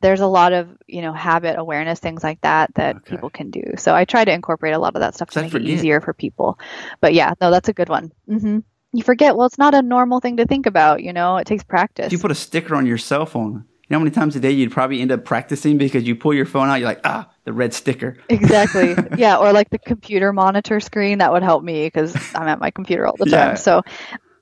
There's 0.02 0.22
a 0.22 0.28
lot 0.28 0.54
of, 0.54 0.76
you 0.88 1.04
know, 1.04 1.14
habit 1.14 1.60
awareness 1.60 2.00
things 2.00 2.24
like 2.24 2.42
that 2.42 2.74
that 2.76 2.98
Okay. 2.98 3.06
people 3.06 3.30
can 3.30 3.52
do. 3.52 3.62
So 3.78 3.94
I 3.94 4.06
try 4.06 4.26
to 4.26 4.34
incorporate 4.34 4.74
a 4.74 4.80
lot 4.80 4.96
of 4.96 5.02
that 5.02 5.14
stuff 5.14 5.30
to 5.32 5.40
I 5.40 5.42
make 5.42 5.50
forget. 5.50 5.56
it 5.56 5.62
easier 5.62 6.02
for 6.02 6.14
people. 6.16 6.58
But 7.00 7.14
yeah, 7.14 7.36
no, 7.40 7.52
that's 7.52 7.70
a 7.70 7.74
good 7.74 7.90
one. 7.90 8.12
hmm 8.28 8.60
You 8.98 9.04
forget, 9.04 9.36
well, 9.38 9.46
it's 9.46 9.60
not 9.60 9.76
a 9.76 9.84
normal 9.84 10.20
thing 10.20 10.38
to 10.38 10.46
think 10.48 10.66
about, 10.66 11.04
you 11.04 11.14
know, 11.14 11.38
it 11.38 11.46
takes 11.46 11.64
practice. 11.64 12.08
If 12.08 12.14
you 12.14 12.18
put 12.18 12.32
a 12.32 12.36
sticker 12.36 12.76
on 12.76 12.88
your 12.88 12.98
cell 12.98 13.28
phone, 13.28 13.52
you 13.54 13.60
know 13.92 14.00
how 14.00 14.04
many 14.04 14.10
times 14.10 14.36
a 14.36 14.40
day 14.40 14.50
you'd 14.50 14.72
probably 14.72 15.02
end 15.02 15.12
up 15.12 15.24
practicing 15.24 15.78
because 15.78 16.08
you 16.08 16.16
pull 16.16 16.34
your 16.34 16.48
phone 16.48 16.68
out, 16.68 16.80
you're 16.80 16.90
like, 16.90 17.02
ah, 17.04 17.30
the 17.44 17.54
red 17.54 17.76
sticker. 17.76 18.18
Exactly. 18.30 18.96
yeah, 19.20 19.38
or 19.38 19.54
like 19.54 19.70
the 19.70 19.78
computer 19.78 20.34
monitor 20.34 20.80
screen 20.80 21.20
that 21.20 21.32
would 21.32 21.44
help 21.44 21.64
me 21.64 21.86
because 21.86 22.16
I'm 22.34 22.48
at 22.48 22.60
my 22.60 22.72
computer 22.72 23.06
all 23.06 23.16
the 23.20 23.26
time. 23.30 23.50
Yeah. 23.50 23.54
So, 23.54 23.84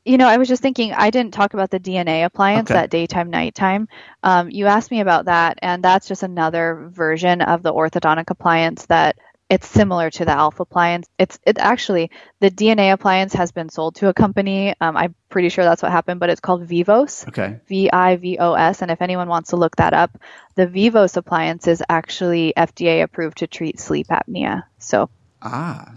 you 0.06 0.18
know, 0.18 0.28
I 0.30 0.38
was 0.38 0.48
just 0.48 0.62
thinking 0.62 0.94
I 0.94 1.10
didn't 1.10 1.34
talk 1.34 1.54
about 1.54 1.70
the 1.70 1.80
DNA 1.82 2.24
appliance, 2.24 2.72
Okay. 2.72 2.80
that 2.80 2.90
daytime 2.90 3.30
nighttime. 3.30 3.90
Um, 4.24 4.50
you 4.50 4.68
asked 4.68 4.90
me 4.90 5.02
about 5.02 5.26
that, 5.26 5.60
and 5.62 5.84
that's 5.84 6.08
just 6.08 6.24
another 6.24 6.88
version 6.94 7.42
of 7.42 7.62
the 7.62 7.74
orthodontic 7.74 8.30
appliance 8.30 8.86
that 8.86 9.18
it's 9.50 9.68
similar 9.68 10.10
to 10.10 10.26
the 10.26 10.32
Alpha 10.32 10.64
appliance. 10.64 11.08
It's 11.20 11.38
it 11.46 11.58
actually 11.60 12.10
the 12.40 12.50
DNA 12.50 12.92
appliance 12.94 13.34
has 13.34 13.52
been 13.52 13.70
sold 13.70 13.96
to 13.96 14.08
a 14.08 14.14
company. 14.14 14.74
Um, 14.82 14.98
I'm 14.98 15.14
pretty 15.30 15.50
sure 15.50 15.64
that's 15.64 15.84
what 15.84 15.92
happened, 15.92 16.20
but 16.20 16.30
it's 16.30 16.42
called 16.42 16.64
Vivos. 16.66 17.28
Okay. 17.28 17.60
V 17.68 17.92
I 17.92 18.16
V 18.16 18.38
O 18.40 18.54
S. 18.54 18.82
And 18.82 18.90
if 18.90 19.02
anyone 19.02 19.28
wants 19.28 19.52
to 19.52 19.56
look 19.58 19.76
that 19.76 19.94
up, 19.94 20.18
the 20.56 20.66
Vivos 20.66 21.16
appliance 21.18 21.68
is 21.68 21.84
actually 21.88 22.54
FDA 22.58 23.04
approved 23.04 23.38
to 23.40 23.48
treat 23.48 23.80
sleep 23.80 24.08
apnea. 24.08 24.64
So, 24.80 25.10
Ah. 25.42 25.94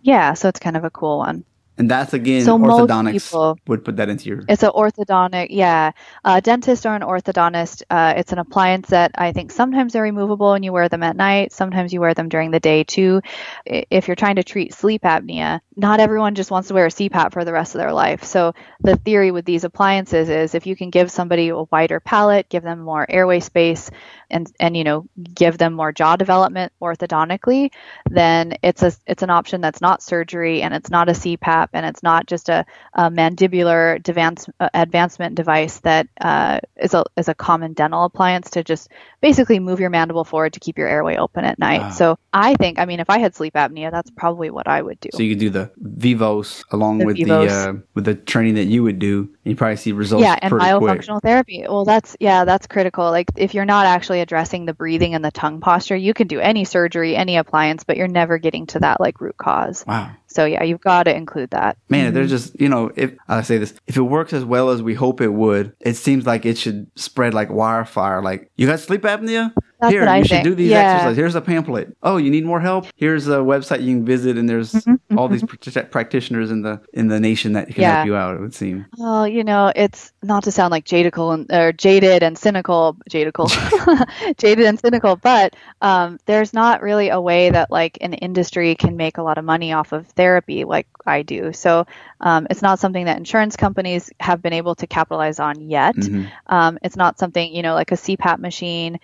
yeah, 0.00 0.32
so 0.34 0.48
it's 0.48 0.60
kind 0.60 0.76
of 0.76 0.84
a 0.84 0.90
cool 0.90 1.18
one. 1.18 1.44
And 1.82 1.90
that's 1.90 2.14
again, 2.14 2.44
So 2.44 2.56
orthodontics 2.56 3.30
people- 3.30 3.58
would 3.66 3.84
put 3.84 3.96
that 3.96 4.08
into 4.08 4.28
your. 4.28 4.44
It's 4.48 4.62
an 4.62 4.70
orthodontic, 4.70 5.48
yeah, 5.50 5.90
a 6.24 6.40
dentist 6.40 6.86
or 6.86 6.94
an 6.94 7.02
orthodontist. 7.02 7.82
Uh, 7.90 8.14
it's 8.16 8.30
an 8.32 8.38
appliance 8.38 8.90
that 8.90 9.10
I 9.16 9.32
think 9.32 9.50
sometimes 9.50 9.92
they're 9.92 10.04
removable 10.04 10.52
and 10.52 10.64
you 10.64 10.72
wear 10.72 10.88
them 10.88 11.02
at 11.02 11.16
night. 11.16 11.52
Sometimes 11.52 11.92
you 11.92 12.00
wear 12.00 12.14
them 12.14 12.28
during 12.28 12.52
the 12.52 12.60
day 12.60 12.84
too. 12.84 13.20
If 13.66 14.06
you're 14.06 14.14
trying 14.14 14.36
to 14.36 14.44
treat 14.44 14.72
sleep 14.74 15.02
apnea, 15.02 15.58
not 15.76 16.00
everyone 16.00 16.34
just 16.34 16.50
wants 16.50 16.68
to 16.68 16.74
wear 16.74 16.86
a 16.86 16.90
CPAP 16.90 17.32
for 17.32 17.44
the 17.44 17.52
rest 17.52 17.74
of 17.74 17.80
their 17.80 17.92
life. 17.92 18.24
So 18.24 18.54
the 18.80 18.96
theory 18.96 19.30
with 19.30 19.44
these 19.44 19.64
appliances 19.64 20.28
is 20.28 20.54
if 20.54 20.66
you 20.66 20.76
can 20.76 20.90
give 20.90 21.10
somebody 21.10 21.48
a 21.48 21.62
wider 21.62 22.00
palate, 22.00 22.48
give 22.48 22.62
them 22.62 22.80
more 22.80 23.06
airway 23.08 23.40
space, 23.40 23.90
and 24.32 24.50
and 24.58 24.76
you 24.76 24.82
know 24.82 25.06
give 25.34 25.58
them 25.58 25.74
more 25.74 25.92
jaw 25.92 26.16
development 26.16 26.72
orthodontically, 26.80 27.70
then 28.10 28.54
it's 28.62 28.82
a 28.82 28.92
it's 29.06 29.22
an 29.22 29.30
option 29.30 29.60
that's 29.60 29.80
not 29.80 30.02
surgery 30.02 30.62
and 30.62 30.74
it's 30.74 30.90
not 30.90 31.08
a 31.08 31.12
CPAP 31.12 31.68
and 31.72 31.86
it's 31.86 32.02
not 32.02 32.26
just 32.26 32.48
a, 32.48 32.64
a 32.94 33.10
mandibular 33.10 33.96
advance, 33.96 34.48
uh, 34.58 34.68
advancement 34.74 35.34
device 35.34 35.78
that 35.80 36.08
uh, 36.20 36.58
is 36.76 36.94
a 36.94 37.04
is 37.16 37.28
a 37.28 37.34
common 37.34 37.74
dental 37.74 38.04
appliance 38.04 38.50
to 38.50 38.64
just 38.64 38.88
basically 39.20 39.60
move 39.60 39.80
your 39.80 39.90
mandible 39.90 40.24
forward 40.24 40.54
to 40.54 40.60
keep 40.60 40.78
your 40.78 40.88
airway 40.88 41.16
open 41.16 41.44
at 41.44 41.58
night. 41.58 41.80
Wow. 41.80 41.90
So 41.90 42.18
I 42.32 42.54
think 42.54 42.78
I 42.78 42.86
mean 42.86 43.00
if 43.00 43.10
I 43.10 43.18
had 43.18 43.34
sleep 43.34 43.54
apnea, 43.54 43.90
that's 43.90 44.10
probably 44.10 44.50
what 44.50 44.66
I 44.66 44.80
would 44.80 44.98
do. 45.00 45.10
So 45.12 45.22
you 45.22 45.34
could 45.34 45.40
do 45.40 45.50
the 45.50 45.61
Vivos 45.76 46.64
along 46.70 46.98
The 46.98 47.06
with 47.06 47.16
Vivos. 47.16 47.50
the 47.50 47.68
uh, 47.70 47.72
with 47.94 48.04
the 48.04 48.14
training 48.14 48.54
that 48.54 48.64
you 48.64 48.82
would 48.82 48.98
do, 48.98 49.28
you 49.44 49.54
probably 49.56 49.76
see 49.76 49.92
results. 49.92 50.22
yeah 50.24 50.38
and 50.42 50.50
pretty 50.50 50.78
quick. 50.78 51.04
therapy 51.22 51.64
well 51.68 51.84
that's 51.84 52.16
yeah 52.20 52.44
that's 52.44 52.66
critical 52.66 53.10
like 53.10 53.28
if 53.36 53.54
you're 53.54 53.64
not 53.64 53.86
actually 53.86 54.20
addressing 54.20 54.66
the 54.66 54.74
breathing 54.74 55.14
and 55.14 55.24
the 55.24 55.30
tongue 55.30 55.60
posture 55.60 55.96
you 55.96 56.14
can 56.14 56.26
do 56.26 56.40
any 56.40 56.64
surgery 56.64 57.14
any 57.16 57.36
appliance 57.36 57.84
but 57.84 57.96
you're 57.96 58.08
never 58.08 58.38
getting 58.38 58.66
to 58.66 58.78
that 58.80 59.00
like 59.00 59.20
root 59.20 59.36
cause 59.36 59.84
Wow. 59.86 60.10
so 60.26 60.44
yeah 60.44 60.62
you've 60.62 60.80
got 60.80 61.04
to 61.04 61.14
include 61.16 61.50
that 61.50 61.76
Man, 61.88 62.06
Mm-hmm. 62.06 62.14
there's 62.14 62.30
just 62.30 62.58
you 62.60 62.68
know, 62.68 62.90
if 62.96 63.14
I 63.28 63.42
say 63.42 63.58
this, 63.58 63.74
if 63.86 63.96
it 63.96 64.02
works 64.02 64.32
as 64.32 64.44
well 64.44 64.70
as 64.70 64.82
we 64.82 64.94
hope 64.94 65.20
it 65.20 65.28
would, 65.32 65.74
it 65.80 65.94
seems 65.94 66.26
like 66.26 66.46
it 66.46 66.56
should 66.58 66.86
spread 66.96 67.34
like 67.34 67.50
wildfire. 67.50 68.22
Like 68.22 68.50
you 68.56 68.66
got 68.66 68.80
sleep 68.80 69.02
apnea? 69.02 69.52
That's 69.82 69.92
Here, 69.92 70.16
you 70.16 70.22
should 70.24 70.30
think. 70.30 70.44
do 70.44 70.54
these 70.54 70.70
Yeah. 70.70 70.78
exercises. 70.94 71.16
Here's 71.18 71.34
a 71.34 71.40
pamphlet. 71.40 71.94
Oh, 72.02 72.16
you 72.16 72.30
need 72.30 72.44
more 72.46 72.60
help? 72.60 72.86
Here's 72.96 73.26
a 73.28 73.38
website 73.38 73.82
you 73.82 73.96
can 73.96 74.04
visit, 74.06 74.38
and 74.38 74.48
there's 74.48 74.72
Mm-hmm, 74.72 75.18
all 75.18 75.28
these 75.28 75.42
prac- 75.44 75.90
practitioners 75.90 76.50
in 76.50 76.62
the 76.62 76.80
in 76.94 77.08
the 77.08 77.20
nation 77.20 77.52
that 77.54 77.66
can 77.68 77.82
Yeah. 77.82 77.94
help 77.96 78.06
you 78.06 78.16
out. 78.16 78.36
It 78.36 78.40
would 78.40 78.54
seem. 78.54 78.86
well 78.96 79.26
you 79.28 79.44
know 79.44 79.72
it's 79.76 80.12
not 80.22 80.44
to 80.44 80.52
sound 80.52 80.70
like 80.70 80.84
jadical 80.86 81.34
and 81.34 81.52
or 81.52 81.72
jaded 81.72 82.22
and 82.22 82.38
cynical 82.38 82.96
jadical 83.10 83.48
jaded 84.38 84.64
and 84.66 84.78
cynical 84.80 85.16
but 85.16 85.54
um, 85.82 86.18
there's 86.26 86.52
not 86.54 86.80
really 86.82 87.08
a 87.10 87.20
way 87.20 87.50
that 87.50 87.70
like 87.70 87.98
an 88.00 88.14
industry 88.14 88.74
can 88.74 88.96
make 88.96 89.18
a 89.18 89.22
lot 89.22 89.36
of 89.38 89.44
money 89.44 89.72
off 89.72 89.92
of 89.92 90.06
therapy 90.08 90.64
like 90.64 90.86
i 91.06 91.22
do 91.22 91.52
so 91.52 91.84
um, 92.20 92.46
it's 92.50 92.62
not 92.62 92.78
something 92.78 93.06
that 93.06 93.16
insurance 93.18 93.56
companies 93.56 94.10
have 94.20 94.40
been 94.40 94.52
able 94.52 94.74
to 94.76 94.86
capitalize 94.86 95.40
on 95.40 95.60
yet 95.60 95.96
Mhm. 95.96 96.30
Um, 96.46 96.78
it's 96.82 96.96
not 96.96 97.18
something 97.18 97.52
you 97.54 97.62
know 97.62 97.74
like 97.74 97.92
a 97.92 97.96
CPAP 97.96 98.38
machine. 98.38 98.98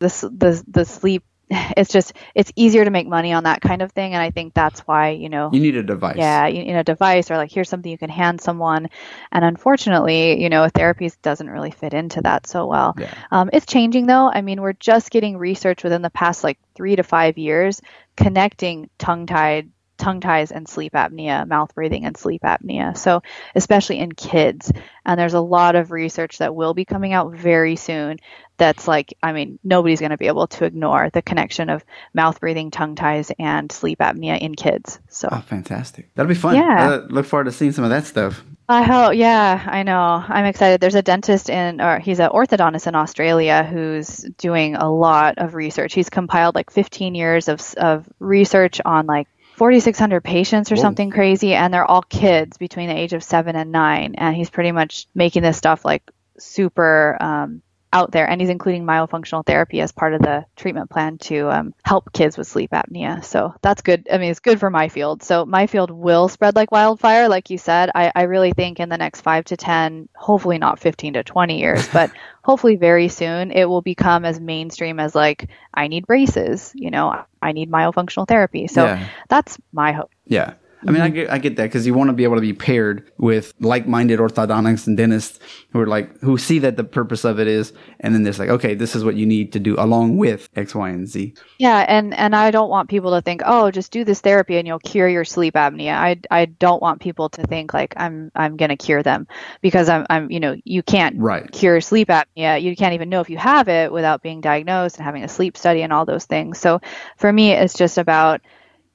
The 0.00 0.08
the 0.32 0.64
the 0.66 0.84
sleep. 0.84 1.24
It's 1.78 1.90
just 1.90 2.12
it's 2.34 2.52
easier 2.56 2.84
to 2.84 2.90
make 2.90 3.06
money 3.06 3.32
on 3.32 3.44
that 3.44 3.60
kind 3.62 3.80
of 3.82 3.92
thing, 3.92 4.12
and 4.12 4.22
I 4.22 4.30
think 4.30 4.52
that's 4.52 4.80
why 4.80 5.10
you 5.10 5.28
know. 5.28 5.50
You 5.52 5.60
need 5.60 5.76
a 5.76 5.82
device. 5.82 6.16
Yeah, 6.18 6.46
you, 6.46 6.62
you 6.62 6.72
know, 6.72 6.82
device 6.82 7.30
or 7.30 7.36
like 7.36 7.50
here's 7.50 7.68
something 7.68 7.90
you 7.90 7.96
can 7.96 8.10
hand 8.10 8.40
someone, 8.40 8.88
and 9.32 9.44
unfortunately, 9.44 10.42
you 10.42 10.50
know, 10.50 10.68
therapy 10.68 11.10
doesn't 11.22 11.48
really 11.48 11.70
fit 11.70 11.94
into 11.94 12.20
that 12.22 12.46
so 12.46 12.66
well. 12.66 12.94
Yeah. 12.98 13.14
Um, 13.30 13.48
it's 13.52 13.66
changing 13.66 14.06
though. 14.06 14.30
I 14.30 14.42
mean, 14.42 14.60
we're 14.60 14.74
just 14.74 15.10
getting 15.10 15.38
research 15.38 15.82
within 15.84 16.02
the 16.02 16.10
past 16.10 16.44
like 16.44 16.58
three 16.74 16.96
to 16.96 17.02
five 17.02 17.38
years 17.38 17.80
connecting 18.16 18.90
tongue 18.98 19.26
tied 19.26 19.70
tongue 19.98 20.20
ties 20.20 20.52
and 20.52 20.68
sleep 20.68 20.92
apnea, 20.92 21.46
mouth 21.46 21.74
breathing 21.74 22.04
and 22.04 22.16
sleep 22.16 22.42
apnea. 22.42 22.96
So 22.96 23.22
especially 23.54 23.98
in 23.98 24.12
kids. 24.12 24.72
And 25.04 25.18
there's 25.18 25.34
a 25.34 25.40
lot 25.40 25.74
of 25.74 25.90
research 25.90 26.38
that 26.38 26.54
will 26.54 26.74
be 26.74 26.84
coming 26.84 27.12
out 27.12 27.32
very 27.32 27.76
soon 27.76 28.18
that's 28.56 28.88
like, 28.88 29.14
I 29.22 29.32
mean, 29.32 29.58
nobody's 29.62 30.00
going 30.00 30.10
to 30.10 30.16
be 30.16 30.26
able 30.26 30.48
to 30.48 30.64
ignore 30.64 31.10
the 31.10 31.22
connection 31.22 31.70
of 31.70 31.84
mouth 32.12 32.40
breathing, 32.40 32.70
tongue 32.70 32.96
ties, 32.96 33.30
and 33.38 33.70
sleep 33.70 34.00
apnea 34.00 34.38
in 34.38 34.54
kids. 34.54 34.98
So 35.08 35.28
Oh, 35.30 35.40
fantastic. 35.40 36.12
That'll 36.14 36.28
be 36.28 36.34
fun. 36.34 36.56
Yeah. 36.56 36.90
Uh, 36.90 37.06
look 37.08 37.26
forward 37.26 37.44
to 37.44 37.52
seeing 37.52 37.72
some 37.72 37.84
of 37.84 37.90
that 37.90 38.04
stuff. 38.04 38.44
I 38.70 38.82
hope, 38.82 39.14
yeah, 39.14 39.64
I 39.66 39.82
know. 39.82 40.22
I'm 40.28 40.44
excited. 40.44 40.78
There's 40.78 40.94
a 40.94 41.00
dentist 41.00 41.48
in, 41.48 41.80
or 41.80 42.00
he's 42.00 42.20
an 42.20 42.28
orthodontist 42.28 42.86
in 42.86 42.94
Australia 42.94 43.64
who's 43.64 44.18
doing 44.36 44.74
a 44.74 44.92
lot 44.92 45.38
of 45.38 45.54
research. 45.54 45.94
He's 45.94 46.10
compiled 46.10 46.54
like 46.54 46.70
15 46.70 47.14
years 47.14 47.48
of 47.48 47.62
of 47.78 48.06
research 48.18 48.82
on 48.84 49.06
like 49.06 49.26
4,600 49.58 50.22
patients 50.22 50.72
or 50.72 50.76
Whoa. 50.76 50.82
something 50.82 51.10
crazy, 51.10 51.54
and 51.54 51.74
they're 51.74 51.84
all 51.84 52.02
kids 52.02 52.56
between 52.56 52.88
the 52.88 52.96
age 52.96 53.12
of 53.12 53.22
seven 53.22 53.56
and 53.56 53.72
nine. 53.72 54.14
And 54.16 54.34
he's 54.34 54.50
pretty 54.50 54.72
much 54.72 55.06
making 55.14 55.42
this 55.42 55.58
stuff 55.58 55.84
like 55.84 56.08
super 56.38 57.16
um, 57.20 57.62
out 57.92 58.12
there, 58.12 58.28
and 58.28 58.40
he's 58.40 58.50
including 58.50 58.84
myofunctional 58.84 59.44
therapy 59.44 59.80
as 59.80 59.92
part 59.92 60.14
of 60.14 60.20
the 60.20 60.44
treatment 60.56 60.90
plan 60.90 61.18
to 61.18 61.50
um, 61.50 61.74
help 61.84 62.12
kids 62.12 62.36
with 62.36 62.46
sleep 62.46 62.70
apnea. 62.72 63.24
So 63.24 63.54
that's 63.62 63.82
good. 63.82 64.08
I 64.12 64.18
mean, 64.18 64.30
it's 64.30 64.40
good 64.40 64.60
for 64.60 64.70
my 64.70 64.88
field. 64.88 65.22
So 65.22 65.46
my 65.46 65.66
field 65.66 65.90
will 65.90 66.28
spread 66.28 66.54
like 66.54 66.70
wildfire, 66.70 67.28
like 67.28 67.50
you 67.50 67.58
said. 67.58 67.90
I, 67.94 68.12
I 68.14 68.22
really 68.22 68.52
think 68.52 68.78
in 68.80 68.88
the 68.88 68.98
next 68.98 69.22
five 69.22 69.44
to 69.46 69.56
10, 69.56 70.08
hopefully 70.14 70.58
not 70.58 70.78
15 70.80 71.14
to 71.14 71.24
20 71.24 71.58
years, 71.58 71.88
but 71.92 72.10
hopefully 72.42 72.76
very 72.76 73.08
soon, 73.08 73.50
it 73.52 73.64
will 73.64 73.82
become 73.82 74.24
as 74.24 74.38
mainstream 74.38 75.00
as 75.00 75.14
like, 75.14 75.48
I 75.72 75.88
need 75.88 76.06
braces, 76.06 76.72
you 76.74 76.90
know, 76.90 77.24
I 77.40 77.52
need 77.52 77.70
myofunctional 77.70 78.28
therapy. 78.28 78.66
So 78.66 78.84
Yeah. 78.84 79.08
that's 79.28 79.58
my 79.72 79.92
hope. 79.92 80.10
Yeah. 80.26 80.54
I 80.86 80.90
mean, 80.90 81.02
I 81.02 81.06
mm-hmm. 81.06 81.14
get, 81.14 81.30
I 81.30 81.38
get 81.38 81.56
that 81.56 81.64
because 81.64 81.86
you 81.86 81.94
want 81.94 82.08
to 82.08 82.14
be 82.14 82.24
able 82.24 82.36
to 82.36 82.40
be 82.40 82.52
paired 82.52 83.10
with 83.18 83.52
like-minded 83.58 84.20
orthodontists 84.20 84.86
and 84.86 84.96
dentists 84.96 85.40
who 85.72 85.80
are 85.80 85.86
like 85.86 86.18
who 86.20 86.38
see 86.38 86.60
that 86.60 86.76
the 86.76 86.84
purpose 86.84 87.24
of 87.24 87.40
it 87.40 87.48
is, 87.48 87.72
and 88.00 88.14
then 88.14 88.22
there's 88.22 88.38
like, 88.38 88.48
okay, 88.48 88.74
this 88.74 88.94
is 88.94 89.04
what 89.04 89.16
you 89.16 89.26
need 89.26 89.52
to 89.52 89.58
do 89.58 89.74
along 89.78 90.16
with 90.16 90.48
X, 90.54 90.74
Y, 90.74 90.88
and 90.88 91.08
Z. 91.08 91.34
Yeah, 91.58 91.84
and 91.88 92.14
and 92.14 92.36
I 92.36 92.50
don't 92.50 92.70
want 92.70 92.88
people 92.88 93.10
to 93.12 93.20
think, 93.20 93.42
oh, 93.44 93.70
just 93.70 93.90
do 93.90 94.04
this 94.04 94.20
therapy 94.20 94.56
and 94.56 94.66
you'll 94.68 94.78
cure 94.78 95.08
your 95.08 95.24
sleep 95.24 95.54
apnea. 95.54 95.94
I 95.94 96.20
I 96.30 96.44
don't 96.44 96.80
want 96.80 97.00
people 97.00 97.28
to 97.30 97.42
think 97.42 97.74
like 97.74 97.94
I'm 97.96 98.30
I'm 98.36 98.56
gonna 98.56 98.76
cure 98.76 99.02
them 99.02 99.26
because 99.60 99.88
I'm 99.88 100.06
I'm 100.10 100.30
you 100.30 100.40
know 100.40 100.56
you 100.64 100.82
can't 100.82 101.18
Right. 101.18 101.50
cure 101.50 101.80
sleep 101.80 102.08
apnea. 102.08 102.62
You 102.62 102.76
can't 102.76 102.94
even 102.94 103.08
know 103.08 103.20
if 103.20 103.30
you 103.30 103.38
have 103.38 103.68
it 103.68 103.90
without 103.90 104.22
being 104.22 104.40
diagnosed 104.40 104.96
and 104.96 105.04
having 105.04 105.24
a 105.24 105.28
sleep 105.28 105.56
study 105.56 105.82
and 105.82 105.92
all 105.92 106.04
those 106.04 106.26
things. 106.26 106.58
So 106.58 106.80
for 107.16 107.32
me, 107.32 107.52
it's 107.52 107.74
just 107.74 107.98
about 107.98 108.40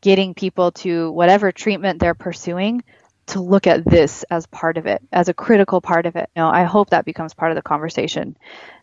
getting 0.04 0.34
people 0.34 0.74
to 0.74 1.10
whatever 1.12 1.54
treatment 1.54 1.98
they're 2.00 2.14
pursuing 2.14 2.84
to 3.26 3.40
look 3.40 3.68
at 3.68 3.86
this 3.86 4.24
as 4.30 4.46
part 4.48 4.78
of 4.78 4.86
it, 4.86 5.02
as 5.14 5.30
a 5.30 5.34
critical 5.34 5.80
part 5.80 6.06
of 6.06 6.18
it. 6.18 6.30
You 6.36 6.42
know, 6.42 6.50
I 6.50 6.64
hope 6.64 6.90
that 6.90 7.06
becomes 7.06 7.34
part 7.34 7.54
of 7.54 7.56
the 7.56 7.62
conversation 7.62 8.36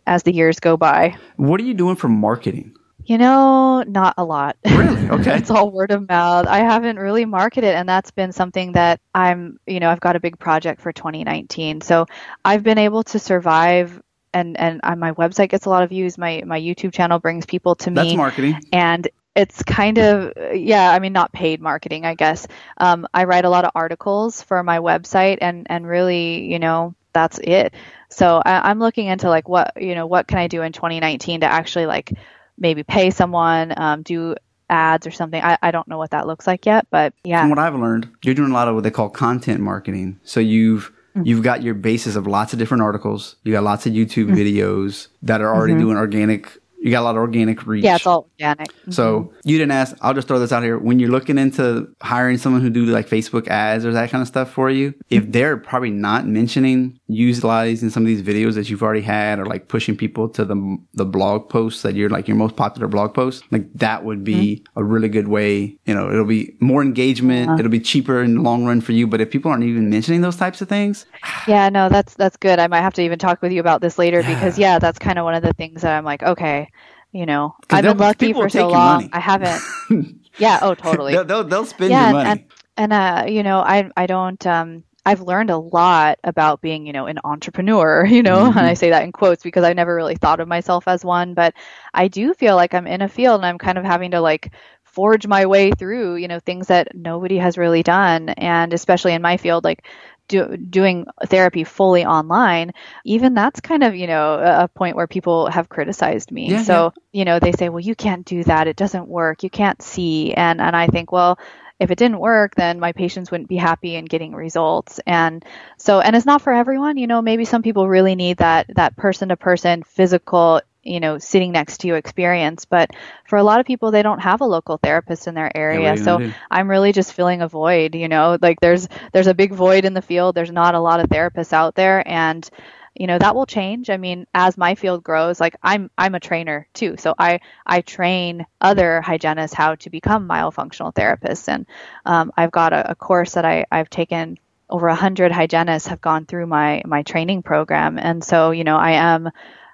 as 0.07 0.23
the 0.23 0.33
years 0.33 0.61
go 0.61 0.79
by. 0.79 1.15
What 1.37 1.61
are 1.61 1.65
you 1.65 1.75
doing 1.75 1.97
for 1.97 2.09
marketing? 2.09 2.75
You 3.05 3.19
know, 3.19 3.83
not 3.83 4.15
a 4.17 4.25
lot. 4.25 4.57
Really? 4.65 4.99
Okay. 5.11 5.37
it's 5.37 5.51
all 5.51 5.71
word 5.71 5.91
of 5.91 6.09
mouth. 6.09 6.47
I 6.47 6.61
haven't 6.61 6.97
really 6.97 7.27
marketed, 7.27 7.75
and 7.75 7.87
that's 7.87 8.13
been 8.13 8.33
something 8.33 8.73
that 8.73 9.01
I'm, 9.15 9.59
you 9.67 9.81
know, 9.81 9.91
I've 9.91 10.01
got 10.01 10.17
a 10.17 10.21
big 10.21 10.39
project 10.39 10.81
for 10.81 10.93
2019. 10.93 11.81
So 11.83 12.07
I've 12.45 12.63
been 12.63 12.79
able 12.79 13.03
to 13.05 13.19
survive, 13.19 14.01
and 14.33 14.59
and 14.59 14.81
my 14.99 15.13
website 15.13 15.51
gets 15.51 15.67
a 15.67 15.69
lot 15.69 15.83
of 15.83 15.91
views. 15.91 16.17
My 16.17 16.45
my 16.47 16.61
YouTube 16.61 16.93
channel 16.95 17.19
brings 17.19 17.45
people 17.45 17.75
to 17.77 17.91
me. 17.91 17.95
That's 17.97 18.15
marketing. 18.15 18.61
and 18.73 19.09
it's 19.37 19.63
kind 19.63 19.99
of 19.99 20.33
yeah. 20.55 20.91
I 20.91 20.99
mean, 20.99 21.13
not 21.13 21.33
paid 21.33 21.61
marketing, 21.61 22.05
I 22.05 22.15
guess. 22.15 22.47
Um, 22.79 23.07
I 23.15 23.25
write 23.25 23.45
a 23.45 23.51
lot 23.51 23.65
of 23.65 23.71
articles 23.75 24.43
for 24.43 24.63
my 24.63 24.79
website, 24.79 25.39
and 25.41 25.67
and 25.71 25.87
really, 25.87 26.51
you 26.51 26.59
know, 26.59 26.95
that's 27.13 27.39
it. 27.39 27.75
So 28.09 28.43
I, 28.45 28.71
I'm 28.71 28.79
looking 28.81 29.07
into 29.07 29.29
like 29.29 29.49
what 29.49 29.81
you 29.81 29.95
know 29.95 30.07
what 30.07 30.27
can 30.27 30.39
I 30.39 30.49
do 30.49 30.63
in 30.63 30.73
2019 30.73 31.41
to 31.41 31.47
actually 31.47 31.87
like 31.87 32.13
maybe 32.59 32.83
pay 32.83 33.11
someone, 33.11 33.73
um, 33.77 34.03
do 34.03 34.35
ads 34.69 35.07
or 35.07 35.11
something. 35.11 35.43
I, 35.43 35.59
I 35.63 35.71
don't 35.71 35.89
know 35.89 35.99
what 35.99 36.11
that 36.11 36.27
looks 36.27 36.47
like 36.47 36.67
yet, 36.67 36.87
but 36.91 37.15
yeah. 37.25 37.41
From 37.43 37.51
what 37.51 37.59
I've 37.59 37.75
learned, 37.75 38.09
you're 38.23 38.35
doing 38.35 38.51
a 38.51 38.55
lot 38.55 38.69
of 38.69 38.75
what 38.75 38.85
they 38.85 38.91
call 38.91 39.09
content 39.11 39.61
marketing. 39.61 40.21
So 40.25 40.41
you've 40.41 40.93
Mm-hmm. 41.17 41.27
you've 41.27 41.43
got 41.43 41.65
your 41.65 41.75
basis 41.75 42.15
of 42.15 42.29
lots 42.29 42.53
of 42.53 42.61
different 42.61 42.85
articles. 42.85 43.35
You 43.43 43.51
got 43.53 43.65
lots 43.65 43.85
of 43.85 43.93
YouTube 43.93 44.27
Mm-hmm. 44.27 44.35
videos 44.37 45.09
that 45.23 45.41
are 45.41 45.53
already 45.53 45.75
doing 45.77 45.97
organic. 45.97 46.60
You 46.83 46.91
got 46.91 47.01
a 47.01 47.05
lot 47.05 47.11
of 47.11 47.19
organic 47.19 47.67
reach. 47.67 47.85
yeah, 47.85 47.97
it's 47.97 48.07
all 48.07 48.31
organic. 48.39 48.73
So 48.89 49.21
mm-hmm. 49.21 49.37
you 49.45 49.59
didn't 49.59 49.73
ask. 49.73 49.97
I'll 50.01 50.15
just 50.15 50.29
throw 50.29 50.39
this 50.39 50.51
out 50.51 50.63
here. 50.63 50.79
When 50.79 50.99
you're 50.99 51.11
looking 51.11 51.37
into 51.37 51.95
hiring 52.01 52.39
someone 52.39 52.63
who 52.63 52.71
do 52.71 52.87
like 52.87 53.07
Facebook 53.07 53.49
ads 53.49 53.85
or 53.85 53.93
that 53.93 54.11
kind 54.11 54.23
of 54.23 54.29
stuff 54.29 54.51
for 54.51 54.71
you, 54.71 54.95
if 55.11 55.31
they're 55.31 55.59
probably 55.59 55.91
not 55.91 56.27
mentioning 56.27 56.99
utilizing 57.07 57.91
some 57.91 58.05
of 58.05 58.07
these 58.07 58.23
videos 58.23 58.55
that 58.55 58.71
you've 58.71 58.83
already 58.83 59.03
had 59.03 59.39
or 59.39 59.45
like 59.45 59.69
pushing 59.69 59.97
people 59.97 60.29
to 60.31 60.45
the 60.45 60.79
the 60.95 61.05
blog 61.05 61.51
posts 61.51 61.83
that 61.83 61.95
you're 61.95 62.09
like 62.09 62.27
your 62.27 62.37
most 62.37 62.57
popular 62.57 62.89
blog 62.89 63.13
posts, 63.13 63.43
like 63.51 63.71
that 63.75 64.05
would 64.05 64.25
be 64.25 64.57
mm-hmm. 64.57 64.81
a 64.81 64.85
really 64.85 65.09
good 65.09 65.29
way. 65.29 65.77
You 65.85 65.95
know, 65.95 66.11
it'll 66.11 66.25
be 66.25 66.57
more 66.61 66.83
engagement. 66.83 67.51
Uh-huh. 67.51 67.59
It'll 67.59 67.71
be 67.71 67.81
cheaper 67.81 68.23
in 68.23 68.37
the 68.37 68.43
long 68.43 68.65
run 68.65 68.81
for 68.81 68.93
you. 68.93 69.07
But 69.07 69.21
if 69.21 69.31
people 69.31 69.51
aren't 69.51 69.65
even 69.65 69.91
mentioning 69.91 70.23
those 70.23 70.37
types 70.37 70.63
of 70.63 70.69
things, 70.69 71.05
Yeah, 71.47 71.69
no, 71.69 71.89
that's 71.89 72.15
that's 72.15 72.37
good. 72.37 72.59
I 72.59 72.67
might 72.67 72.81
have 72.83 72.95
to 72.95 73.03
even 73.03 73.19
talk 73.19 73.43
with 73.43 73.53
you 73.53 73.61
about 73.61 73.81
this 73.81 73.99
later 73.99 74.23
because 74.23 74.59
yeah, 74.59 74.79
that's 74.79 74.99
kind 74.99 75.19
of 75.19 75.25
one 75.25 75.35
of 75.35 75.43
the 75.43 75.53
things 75.53 75.83
that 75.83 75.97
I'm 75.97 76.05
like, 76.05 76.23
okay, 76.23 76.70
you 77.13 77.27
know, 77.27 77.57
I've 77.71 77.85
been 77.85 77.99
lucky 77.99 78.33
for 78.33 78.49
so 78.49 78.69
long. 78.69 79.09
I 79.13 79.21
haven't. 79.21 79.63
yeah. 80.39 80.59
Oh, 80.63 80.75
totally. 80.75 81.13
they'll, 81.13 81.25
they'll, 81.25 81.45
they'll 81.45 81.65
spend 81.67 81.91
yeah, 81.91 82.05
your 82.05 82.13
money. 82.13 82.31
and 82.31 82.45
and 82.77 82.93
uh, 82.93 83.25
you 83.29 83.43
know, 83.43 83.61
I 83.61 83.91
I 83.97 84.07
don't 84.07 84.45
um. 84.47 84.85
I've 85.07 85.23
learned 85.23 85.49
a 85.49 85.57
lot 85.57 86.19
about 86.25 86.61
being, 86.61 86.87
you 86.87 86.93
know, 86.93 87.07
an 87.07 87.19
entrepreneur, 87.25 88.05
you 88.09 88.23
know, 88.23 88.51
Mm-hmm. 88.51 88.59
and 88.59 88.67
I 88.67 88.75
say 88.75 88.91
that 88.91 89.03
in 89.03 89.13
quotes 89.13 89.43
because 89.43 89.65
I 89.65 89.73
never 89.73 89.95
really 89.95 90.15
thought 90.15 90.41
of 90.41 90.47
myself 90.47 90.87
as 90.87 91.03
one, 91.07 91.33
but 91.33 91.55
I 91.95 92.09
do 92.09 92.35
feel 92.35 92.55
like 92.55 92.75
I'm 92.75 92.87
in 92.87 93.01
a 93.01 93.09
field 93.09 93.37
and 93.41 93.47
I'm 93.47 93.57
kind 93.57 93.79
of 93.79 93.85
having 93.85 94.11
to 94.11 94.21
like 94.21 94.53
forge 94.85 95.27
my 95.27 95.47
way 95.47 95.71
through, 95.73 96.17
you 96.17 96.29
know, 96.29 96.39
things 96.39 96.67
that 96.67 96.95
nobody 96.95 97.39
has 97.39 97.57
really 97.57 97.83
done. 97.83 98.29
And 98.29 98.75
especially 98.75 99.15
in 99.15 99.23
my 99.23 99.39
field, 99.39 99.65
like 99.65 99.87
do, 100.31 100.57
doing 100.57 101.07
therapy 101.27 101.65
fully 101.65 102.07
online, 102.07 102.73
even 103.05 103.35
that's 103.35 103.61
kind 103.61 103.83
of, 103.83 103.95
you 103.95 104.07
know, 104.07 104.35
a, 104.35 104.65
a 104.65 104.69
point 104.69 104.97
where 104.97 105.07
people 105.07 105.51
have 105.51 105.69
criticized 105.69 106.31
me. 106.31 106.53
Yeah, 106.53 106.63
so, 106.63 106.95
you 107.13 107.25
know, 107.25 107.39
they 107.39 107.53
say, 107.53 107.69
well, 107.69 107.81
you 107.81 107.95
can't 107.95 108.25
do 108.25 108.45
that. 108.45 108.69
It 108.69 108.77
doesn't 108.77 109.09
work. 109.09 109.43
You 109.43 109.51
can't 109.51 109.83
see. 109.83 110.33
And, 110.33 110.61
and 110.61 110.75
I 110.75 110.87
think, 110.87 111.13
well, 111.13 111.39
if 111.81 111.91
it 111.91 111.99
didn't 111.99 112.21
work, 112.21 112.55
then 112.55 112.79
my 112.79 112.93
patients 112.93 113.31
wouldn't 113.31 113.49
be 113.49 113.57
happy 113.57 113.97
in 113.97 114.05
getting 114.05 114.35
results. 114.35 115.01
And 115.07 115.45
so, 115.79 116.01
and 116.01 116.15
it's 116.15 116.27
not 116.27 116.43
for 116.43 116.53
everyone, 116.53 116.97
you 116.97 117.07
know, 117.07 117.23
maybe 117.23 117.45
some 117.45 117.63
people 117.63 117.89
really 117.89 118.15
need 118.15 118.37
that, 118.37 118.67
that 118.77 118.97
person 118.97 119.31
to 119.31 119.37
person 119.37 119.83
physical, 119.83 120.61
you 120.83 121.01
know, 121.01 121.19
sitting 121.19 121.53
next 121.53 121.79
to 121.79 121.89
you 121.89 121.95
experience. 121.95 122.65
But 122.65 122.91
for 123.27 123.37
a 123.37 123.43
lot 123.43 123.61
of 123.61 123.67
people, 123.67 123.91
they 123.91 124.03
don't 124.03 124.21
have 124.21 124.41
a 124.41 124.47
local 124.47 124.79
therapist 124.79 125.27
in 125.27 125.35
their 125.35 125.55
area. 125.57 125.91
are 125.91 125.97
you 125.97 126.05
so 126.05 126.19
do? 126.19 126.33
I'm 126.51 126.69
really 126.69 126.93
just 126.93 127.13
filling 127.13 127.43
a 127.43 127.49
void, 127.49 127.95
you 127.95 128.09
know, 128.09 128.39
like 128.41 128.61
there's, 128.61 128.89
there's 129.13 129.27
a 129.27 129.35
big 129.35 129.53
void 129.53 129.85
in 129.85 129.95
the 129.95 130.03
field. 130.03 130.35
There's 130.35 130.53
not 130.53 130.75
a 130.75 130.81
lot 130.81 131.01
of 131.01 131.09
therapists 131.09 131.53
out 131.53 131.75
there. 131.75 132.07
And, 132.07 132.49
you 132.95 133.07
know 133.07 133.19
that 133.19 133.35
will 133.35 133.47
change 133.47 133.89
i 133.89 133.97
mean 133.97 134.27
as 134.35 134.59
my 134.59 134.75
field 134.75 135.05
grows 135.05 135.41
like 135.41 135.55
i'm 135.63 135.91
i'm 135.97 136.15
a 136.15 136.21
trainer 136.21 136.67
too 136.75 136.97
so 136.99 137.15
i 137.19 137.39
i 137.65 137.81
train 137.81 138.45
other 138.61 139.01
hygienists 139.01 139.55
how 139.55 139.77
to 139.77 139.91
become 139.91 140.29
myofunctional 140.29 140.93
therapists 140.93 141.49
and 141.49 141.67
um, 142.05 142.33
i've 142.37 142.51
got 142.51 142.73
a, 142.73 142.91
a 142.91 142.95
course 142.95 143.35
that 143.35 143.45
i 143.45 143.65
i've 143.71 143.89
taken 143.89 144.37
over 144.69 144.89
a 144.89 144.95
hundred 144.95 145.33
hygienists 145.33 145.87
have 145.87 146.01
gone 146.01 146.27
through 146.27 146.47
my 146.47 146.83
my 146.85 147.03
training 147.03 147.43
program 147.43 147.99
and 147.99 148.25
so 148.25 148.51
you 148.51 148.65
know 148.65 148.77
i 148.77 148.93
am 148.93 149.31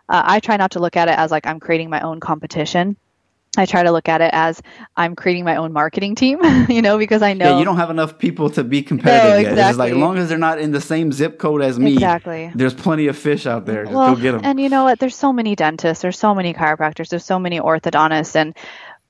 uh, 0.09 0.23
i 0.25 0.41
try 0.41 0.57
not 0.57 0.73
to 0.73 0.81
look 0.81 0.97
at 0.97 1.09
it 1.09 1.19
as 1.19 1.31
like 1.31 1.47
i'm 1.47 1.61
creating 1.61 1.91
my 1.91 2.01
own 2.01 2.21
competition 2.21 2.97
I 3.59 3.67
try 3.67 3.83
to 3.83 3.91
look 3.91 4.09
at 4.09 4.21
it 4.21 4.31
as 4.33 4.61
I'm 4.97 5.17
creating 5.17 5.45
my 5.45 5.57
own 5.57 5.73
marketing 5.73 6.15
team, 6.15 6.39
you 6.69 6.83
know, 6.83 6.99
because 6.99 7.23
I 7.23 7.33
know 7.33 7.53
Yeah, 7.53 7.59
you 7.59 7.65
don't 7.65 7.77
have 7.77 7.91
enough 7.91 8.19
people 8.19 8.51
to 8.51 8.65
be 8.65 8.83
competitive 8.83 9.41
yet. 9.57 9.71
It's 9.71 9.79
like 9.79 9.93
as 9.93 9.97
long 9.97 10.19
as 10.19 10.29
they're 10.29 10.39
not 10.39 10.59
in 10.61 10.73
the 10.73 10.81
same 10.81 11.13
zip 11.13 11.39
code 11.39 11.63
as 11.63 11.79
me, 11.79 11.95
Exactly. 11.95 12.51
there's 12.55 12.75
plenty 12.75 13.07
of 13.07 13.17
fish 13.17 13.47
out 13.47 13.67
there. 13.67 13.85
Just 13.85 13.95
well, 13.95 14.15
go 14.15 14.21
get 14.21 14.33
them. 14.33 14.41
And 14.45 14.61
you 14.61 14.69
know 14.69 14.85
what? 14.85 14.99
There's 14.99 15.17
so 15.17 15.33
many 15.33 15.57
dentists, 15.57 16.03
there's 16.03 16.19
so 16.19 16.35
many 16.35 16.55
chiropractors, 16.55 17.09
there's 17.09 17.25
so 17.25 17.39
many 17.39 17.61
orthodontists, 17.61 18.37
and 18.37 18.57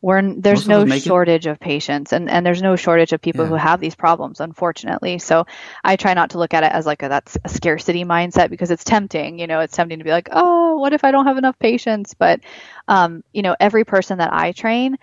we're 0.02 0.22
there's 0.40 0.66
no 0.68 0.84
make 0.84 1.06
it. 1.06 1.08
shortage 1.08 1.46
of 1.46 1.58
patients, 1.60 2.12
and 2.12 2.30
and 2.30 2.44
there's 2.46 2.62
no 2.62 2.76
shortage 2.76 3.12
of 3.12 3.20
people 3.20 3.44
Yeah. 3.44 3.50
who 3.50 3.54
have 3.54 3.80
these 3.80 3.94
problems, 3.96 4.40
unfortunately. 4.40 5.18
So 5.18 5.46
I 5.84 5.96
try 5.96 6.14
not 6.14 6.30
to 6.30 6.38
look 6.38 6.54
at 6.54 6.64
it 6.64 6.72
as 6.72 6.86
like 6.86 7.02
a 7.02 7.08
that's 7.08 7.38
a 7.44 7.48
scarcity 7.48 8.04
mindset 8.04 8.50
because 8.50 8.70
it's 8.70 8.84
tempting. 8.84 9.38
You 9.38 9.46
know, 9.46 9.60
it's 9.60 9.76
tempting 9.76 9.98
to 9.98 10.04
be 10.04 10.10
like, 10.10 10.28
oh, 10.32 10.78
what 10.78 10.92
if 10.92 11.04
I 11.04 11.10
don't 11.10 11.26
have 11.26 11.38
enough 11.38 11.58
patients? 11.58 12.14
But 12.14 12.40
um, 12.88 13.24
you 13.32 13.42
know, 13.42 13.56
every 13.58 13.84
person 13.84 14.18
that 14.18 14.32
I 14.32 14.52
train 14.52 14.96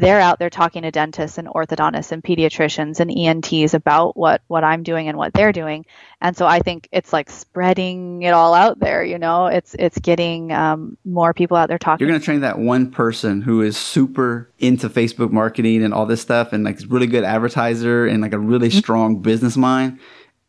they're 0.00 0.20
out 0.20 0.38
there 0.38 0.48
talking 0.48 0.82
to 0.82 0.90
dentists 0.90 1.36
and 1.36 1.46
orthodontists 1.46 2.12
and 2.12 2.24
pediatricians 2.24 2.98
and 2.98 3.10
ENTs 3.10 3.74
about 3.74 4.16
what 4.16 4.40
what 4.48 4.64
I'm 4.64 4.82
doing 4.82 5.08
and 5.08 5.18
what 5.18 5.34
they're 5.34 5.52
doing. 5.52 5.84
And 6.20 6.36
so 6.36 6.46
I 6.46 6.60
think 6.60 6.88
it's 6.92 7.12
like 7.12 7.28
spreading 7.28 8.22
it 8.22 8.30
all 8.30 8.54
out 8.54 8.78
there. 8.80 9.04
You 9.04 9.18
know, 9.18 9.46
it's 9.46 9.74
it's 9.78 9.98
getting 9.98 10.50
um, 10.52 10.96
more 11.04 11.34
people 11.34 11.56
out 11.56 11.68
there 11.68 11.78
talking. 11.78 12.04
You're 12.06 12.10
going 12.12 12.20
to 12.20 12.24
train 12.24 12.40
that 12.40 12.58
one 12.58 12.90
person 12.90 13.42
who 13.42 13.60
is 13.60 13.76
super 13.76 14.50
into 14.58 14.88
Facebook 14.88 15.30
marketing 15.30 15.82
and 15.82 15.92
all 15.92 16.06
this 16.06 16.22
stuff 16.22 16.52
and 16.52 16.64
like 16.64 16.80
really 16.88 17.06
good 17.06 17.24
advertiser 17.24 18.06
and 18.06 18.22
like 18.22 18.32
a 18.32 18.38
really 18.38 18.68
Mm-hmm. 18.68 18.78
strong 18.78 19.20
business 19.20 19.56
mind. 19.56 19.98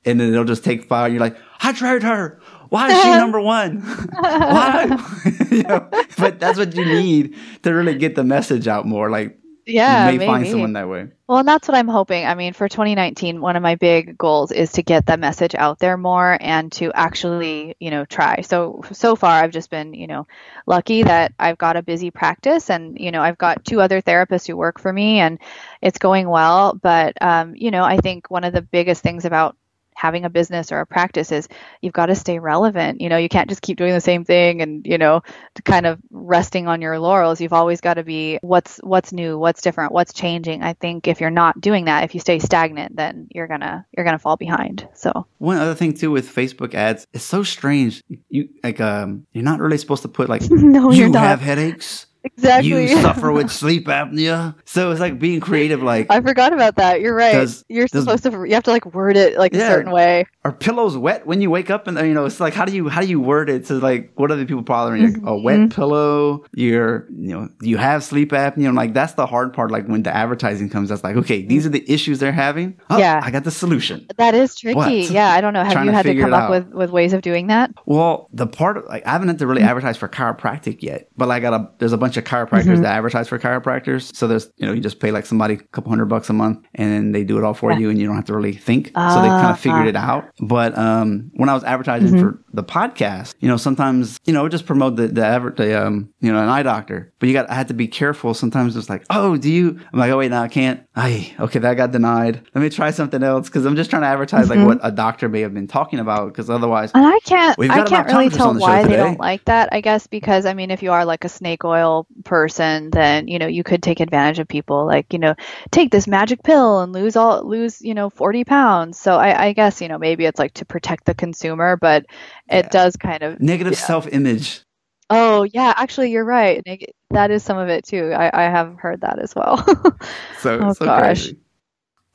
And 0.06 0.20
then 0.20 0.32
it'll 0.34 0.44
just 0.46 0.64
take 0.64 0.84
fire. 0.86 1.06
And 1.06 1.14
you're 1.16 1.22
like, 1.22 1.38
I 1.62 1.72
tried 1.74 2.04
her. 2.04 2.40
Why 2.74 2.92
is 2.92 3.04
she 3.04 3.10
number 3.12 3.40
one? 3.40 3.82
Why? 3.82 4.86
you 5.52 5.62
know, 5.62 5.88
but 6.18 6.40
that's 6.40 6.58
what 6.58 6.76
you 6.76 6.84
need 6.84 7.36
to 7.62 7.72
really 7.72 7.94
get 8.00 8.16
the 8.16 8.24
message 8.24 8.68
out 8.68 8.88
more. 8.88 9.12
Like, 9.12 9.38
yeah, 9.68 10.10
you 10.10 10.18
may 10.18 10.26
find 10.26 10.42
maybe. 10.42 10.54
someone 10.54 10.74
that 10.74 10.90
way. 10.90 11.10
Well, 11.28 11.38
and 11.38 11.48
that's 11.48 11.68
what 11.68 11.78
I'm 11.78 11.88
hoping. 11.88 12.26
I 12.26 12.34
mean, 12.34 12.54
for 12.54 12.68
2019, 12.68 13.42
one 13.42 13.56
of 13.56 13.62
my 13.62 13.76
big 13.76 14.18
goals 14.18 14.52
is 14.52 14.72
to 14.72 14.82
get 14.82 15.06
that 15.06 15.20
message 15.20 15.54
out 15.54 15.78
there 15.78 15.98
more 15.98 16.36
and 16.42 16.72
to 16.72 16.92
actually, 16.94 17.76
you 17.80 17.92
know, 17.92 18.06
try. 18.06 18.42
So, 18.42 18.82
so 18.92 19.16
far, 19.16 19.44
I've 19.44 19.52
just 19.52 19.70
been, 19.70 19.94
you 19.94 20.08
know, 20.08 20.26
lucky 20.66 21.04
that 21.04 21.32
I've 21.38 21.60
got 21.60 21.78
a 21.78 21.84
busy 21.84 22.10
practice 22.10 22.72
and, 22.72 22.98
you 23.00 23.12
know, 23.12 23.22
I've 23.22 23.38
got 23.38 23.64
two 23.64 23.82
other 23.82 24.02
therapists 24.02 24.48
who 24.48 24.58
work 24.58 24.80
for 24.80 24.92
me 24.92 25.20
and 25.20 25.38
it's 25.80 26.00
going 26.00 26.28
well. 26.28 26.74
But, 26.74 27.22
um, 27.22 27.54
you 27.56 27.70
know, 27.70 27.84
I 27.84 27.98
think 27.98 28.32
one 28.32 28.44
of 28.44 28.52
the 28.54 28.64
biggest 28.64 29.04
things 29.04 29.26
about 29.26 29.56
having 29.96 30.26
a 30.26 30.30
business 30.30 30.72
or 30.72 30.80
a 30.80 30.86
practice 30.86 31.32
is 31.32 31.48
you've 31.82 31.94
got 31.94 32.08
to 32.08 32.16
stay 32.16 32.40
relevant. 32.40 33.02
You 33.02 33.10
know, 33.10 33.18
you 33.18 33.30
can't 33.30 33.50
just 33.50 33.62
keep 33.62 33.78
doing 33.78 33.94
the 33.94 34.02
same 34.02 34.24
thing 34.26 34.62
and, 34.62 34.86
you 34.86 34.98
know, 34.98 35.22
kind 35.66 35.86
of 35.86 36.00
resting 36.12 36.68
on 36.68 36.82
your 36.82 37.00
laurels. 37.00 37.40
You've 37.42 37.54
always 37.54 37.82
got 37.82 37.96
to 37.96 38.04
be 38.04 38.40
what's 38.42 38.78
what's 38.78 39.12
new, 39.14 39.38
what's 39.38 39.62
different, 39.62 39.92
what's 39.92 40.14
changing. 40.14 40.64
I 40.64 40.74
think 40.74 41.08
if 41.08 41.22
you're 41.22 41.30
not 41.30 41.60
doing 41.62 41.86
that, 41.86 42.04
if 42.04 42.14
you 42.14 42.20
stay 42.20 42.40
stagnant, 42.40 42.96
then 42.96 43.28
you're 43.34 43.48
going 43.48 43.62
to 43.62 43.86
you're 43.96 44.06
going 44.06 44.16
to 44.16 44.20
fall 44.20 44.38
behind. 44.38 44.88
So, 44.94 45.26
One 45.38 45.58
other 45.58 45.76
thing 45.76 45.94
too 45.94 46.12
with 46.12 46.34
Facebook 46.34 46.74
ads, 46.74 47.06
it's 47.14 47.24
so 47.24 47.44
strange. 47.44 48.04
You 48.30 48.50
like 48.64 48.80
um, 48.82 49.26
you're 49.34 49.44
not 49.44 49.60
really 49.60 49.78
supposed 49.78 50.02
to 50.04 50.08
put 50.10 50.30
like 50.30 50.42
No, 50.50 50.92
you 50.92 51.02
you're 51.02 51.10
not. 51.10 51.24
have 51.24 51.42
headaches. 51.42 52.08
Exactly. 52.24 52.90
You 52.90 53.02
suffer 53.02 53.32
with 53.32 53.52
sleep 53.52 53.88
apnea. 53.88 54.56
So 54.66 54.92
it's 54.92 55.00
like 55.00 55.20
being 55.20 55.40
creative. 55.40 55.82
Like 55.84 56.08
I 56.10 56.22
forgot 56.22 56.54
about 56.54 56.76
that. 56.78 57.02
You're 57.02 57.16
right. 57.16 57.34
Does- 57.34 57.64
You're 57.70 57.88
does- 57.88 58.04
supposed 58.04 58.24
to. 58.24 58.32
You 58.48 58.54
have 58.56 58.64
to 58.64 58.72
like 58.72 58.86
word 58.94 59.18
it 59.18 59.38
like 59.38 59.54
Yeah. 59.54 59.68
a 59.68 59.68
certain 59.72 59.92
way. 59.92 60.26
are 60.46 60.52
pillows 60.52 60.98
wet 60.98 61.26
when 61.26 61.42
you 61.42 61.50
wake 61.50 61.70
up? 61.70 61.88
And 61.88 61.98
you 62.00 62.14
know, 62.14 62.26
it's 62.26 62.40
like 62.40 62.54
how 62.54 62.66
do 62.66 62.74
you 62.76 62.90
how 62.90 63.02
do 63.02 63.08
you 63.08 63.20
word 63.20 63.50
it 63.50 63.66
to 63.68 63.76
like 63.76 64.12
what 64.16 64.32
are 64.32 64.36
the 64.36 64.46
people 64.46 64.62
bothering? 64.62 65.02
you? 65.02 65.08
Like 65.10 65.18
a 65.18 65.20
Mm-hmm. 65.22 65.44
wet 65.44 65.70
pillow. 65.72 66.44
You're 66.54 67.08
you 67.12 67.30
know 67.34 67.50
you 67.62 67.78
have 67.78 68.04
sleep 68.04 68.32
apnea. 68.32 68.68
And 68.68 68.76
like 68.76 68.94
that's 68.94 69.14
the 69.14 69.26
hard 69.26 69.54
part. 69.54 69.72
Like 69.72 69.88
when 69.88 70.04
the 70.04 70.16
advertising 70.16 70.70
comes, 70.70 70.90
that's 70.90 71.04
like 71.04 71.16
okay, 71.18 71.42
these 71.46 71.66
are 71.66 71.70
the 71.70 71.84
issues 71.92 72.20
they're 72.20 72.32
having. 72.32 72.78
Oh, 72.90 72.98
Yeah. 72.98 73.22
I 73.24 73.32
got 73.32 73.44
the 73.44 73.52
solution. 73.52 74.06
That 74.18 74.36
is 74.36 74.56
tricky. 74.56 74.76
What? 74.76 74.92
Yeah, 74.92 75.30
I 75.32 75.42
don't 75.42 75.54
know. 75.54 75.64
Have 75.64 75.84
you 75.86 75.92
had 75.92 76.04
to 76.04 76.10
figure 76.10 76.24
come 76.24 76.34
up 76.34 76.44
out. 76.44 76.50
with 76.50 76.68
with 76.74 76.90
ways 76.92 77.14
of 77.14 77.22
doing 77.22 77.48
that? 77.48 77.72
Well, 77.86 78.30
the 78.34 78.48
part 78.48 78.78
of, 78.78 78.86
like 78.86 79.06
I 79.08 79.12
haven't 79.12 79.28
had 79.30 79.40
to 79.40 79.48
really 79.48 79.62
Mm-hmm. 79.62 79.70
advertise 79.70 79.98
for 79.98 80.08
chiropractic 80.10 80.82
yet, 80.82 81.08
but 81.16 81.28
like 81.28 81.44
I 81.44 81.50
got 81.50 81.54
a 81.60 81.70
there's 81.80 81.94
a 81.94 81.98
bunch 81.98 82.13
of 82.18 82.24
chiropractors 82.24 82.82
that 82.82 82.96
advertise 82.98 83.28
for 83.28 83.38
chiropractors. 83.40 84.14
So 84.16 84.28
there's 84.28 84.50
you 84.58 84.66
know 84.66 84.74
you 84.74 84.82
just 84.82 85.00
pay 85.00 85.12
like 85.12 85.26
somebody 85.26 85.56
a 85.56 85.58
couple 85.58 85.90
hundred 85.90 86.06
bucks 86.06 86.30
a 86.30 86.34
month, 86.34 86.66
and 86.76 86.92
then 86.92 87.12
they 87.12 87.24
do 87.24 87.38
it 87.38 87.44
all 87.44 87.54
for 87.54 87.72
Yeah. 87.72 87.80
you, 87.80 87.90
and 87.90 88.00
you 88.00 88.06
don't 88.08 88.16
have 88.16 88.26
to 88.26 88.36
really 88.36 88.54
think. 88.54 88.88
so 88.88 88.92
they 89.22 89.28
kind 89.28 89.48
Ah, 89.48 89.52
of 89.54 89.60
figured 89.60 89.86
ah. 89.86 89.90
it 89.90 89.96
out. 89.96 90.26
But 90.42 90.78
um, 90.78 91.32
when 91.36 91.50
I 91.50 91.54
was 91.54 91.64
advertising 91.64 92.10
Mm-hmm. 92.10 92.20
for 92.20 92.43
the 92.54 92.64
podcast, 92.64 93.34
you 93.40 93.48
know 93.48 93.58
sometimes 93.58 94.20
you 94.26 94.34
know 94.34 94.48
just 94.48 94.66
promote 94.66 94.96
the 94.96 95.08
the, 95.08 95.26
adver- 95.26 95.54
the 95.58 95.86
um 95.86 96.14
you 96.20 96.32
know 96.32 96.42
an 96.42 96.50
eye 96.50 96.64
doctor, 96.64 97.12
but 97.20 97.28
you 97.28 97.34
got 97.34 97.50
I 97.50 97.56
had 97.56 97.68
to 97.70 97.74
be 97.74 97.88
careful. 97.88 98.34
Sometimes 98.34 98.76
it's 98.76 98.90
like 98.90 99.04
oh 99.10 99.36
do 99.38 99.52
you? 99.52 99.80
I'm 99.92 100.00
like 100.00 100.12
oh 100.12 100.18
wait 100.20 100.30
no 100.32 100.42
I 100.42 100.48
can't. 100.48 100.82
I 100.96 101.36
okay 101.40 101.60
that 101.60 101.74
got 101.76 101.92
denied. 101.92 102.42
Let 102.54 102.62
me 102.62 102.70
try 102.70 102.92
something 102.92 103.24
else 103.24 103.48
because 103.50 103.66
I'm 103.66 103.76
just 103.76 103.90
trying 103.90 104.04
to 104.04 104.08
advertise 104.08 104.44
Mm-hmm. 104.50 104.60
like 104.68 104.68
what 104.68 104.80
a 104.84 104.92
doctor 104.92 105.30
may 105.30 105.42
have 105.42 105.54
been 105.54 105.68
talking 105.68 106.00
about 106.00 106.28
because 106.28 106.50
otherwise. 106.50 106.92
And 106.94 107.06
I 107.06 107.20
can't, 107.20 107.58
I 107.60 107.84
can't 107.84 108.08
really 108.08 108.30
tell 108.30 108.54
the 108.54 108.60
why 108.60 108.84
they 108.84 108.96
don't 108.98 109.20
like 109.20 109.46
that. 109.46 109.70
I 109.72 109.82
guess 109.82 110.06
because 110.08 110.46
I 110.46 110.54
mean, 110.54 110.70
if 110.70 110.84
you 110.84 110.92
are 110.92 111.06
like 111.06 111.24
a 111.24 111.30
snake 111.30 111.64
oil 111.64 112.06
person, 112.26 112.90
then 112.92 113.28
you 113.28 113.40
know 113.40 113.48
you 113.48 113.64
could 113.64 113.82
take 113.82 114.00
advantage 114.00 114.40
of 114.40 114.48
people. 114.48 114.86
Like 114.86 115.14
you 115.14 115.20
know, 115.20 115.36
take 115.72 115.92
this 115.92 116.08
magic 116.08 116.44
pill 116.44 116.82
and 116.82 116.92
lose 116.94 117.16
all 117.16 117.48
lose 117.48 117.82
you 117.82 117.94
know 117.94 118.10
forty 118.10 118.44
pounds. 118.44 119.00
So 119.00 119.16
I, 119.16 119.48
I 119.48 119.54
guess 119.54 119.82
you 119.82 119.88
know 119.88 119.98
maybe 119.98 120.26
it's 120.26 120.40
like 120.40 120.54
to 120.56 120.66
protect 120.66 121.06
the 121.06 121.14
consumer, 121.16 121.78
but 121.78 122.06
it 122.50 122.66
Yeah. 122.66 122.70
does 122.70 122.96
kind 122.96 123.24
of. 123.24 123.40
Negative 123.40 123.74
Yeah. 123.74 123.80
self 123.80 124.08
image. 124.12 124.62
Oh 125.10 125.44
yeah, 125.44 125.74
actually 125.78 126.12
you're 126.12 126.26
right. 126.26 126.62
Neg- 126.66 126.92
That 127.12 127.30
is 127.32 127.44
some 127.44 127.58
of 127.58 127.70
it 127.70 127.84
too. 127.86 128.14
I, 128.16 128.46
I 128.46 128.50
have 128.50 128.76
heard 128.78 129.02
that 129.02 129.20
as 129.20 129.36
well. 129.36 129.64
So, 130.40 130.60
Oh, 130.62 130.74
so 130.74 130.86
gosh. 130.86 131.02
crazy. 131.24 131.38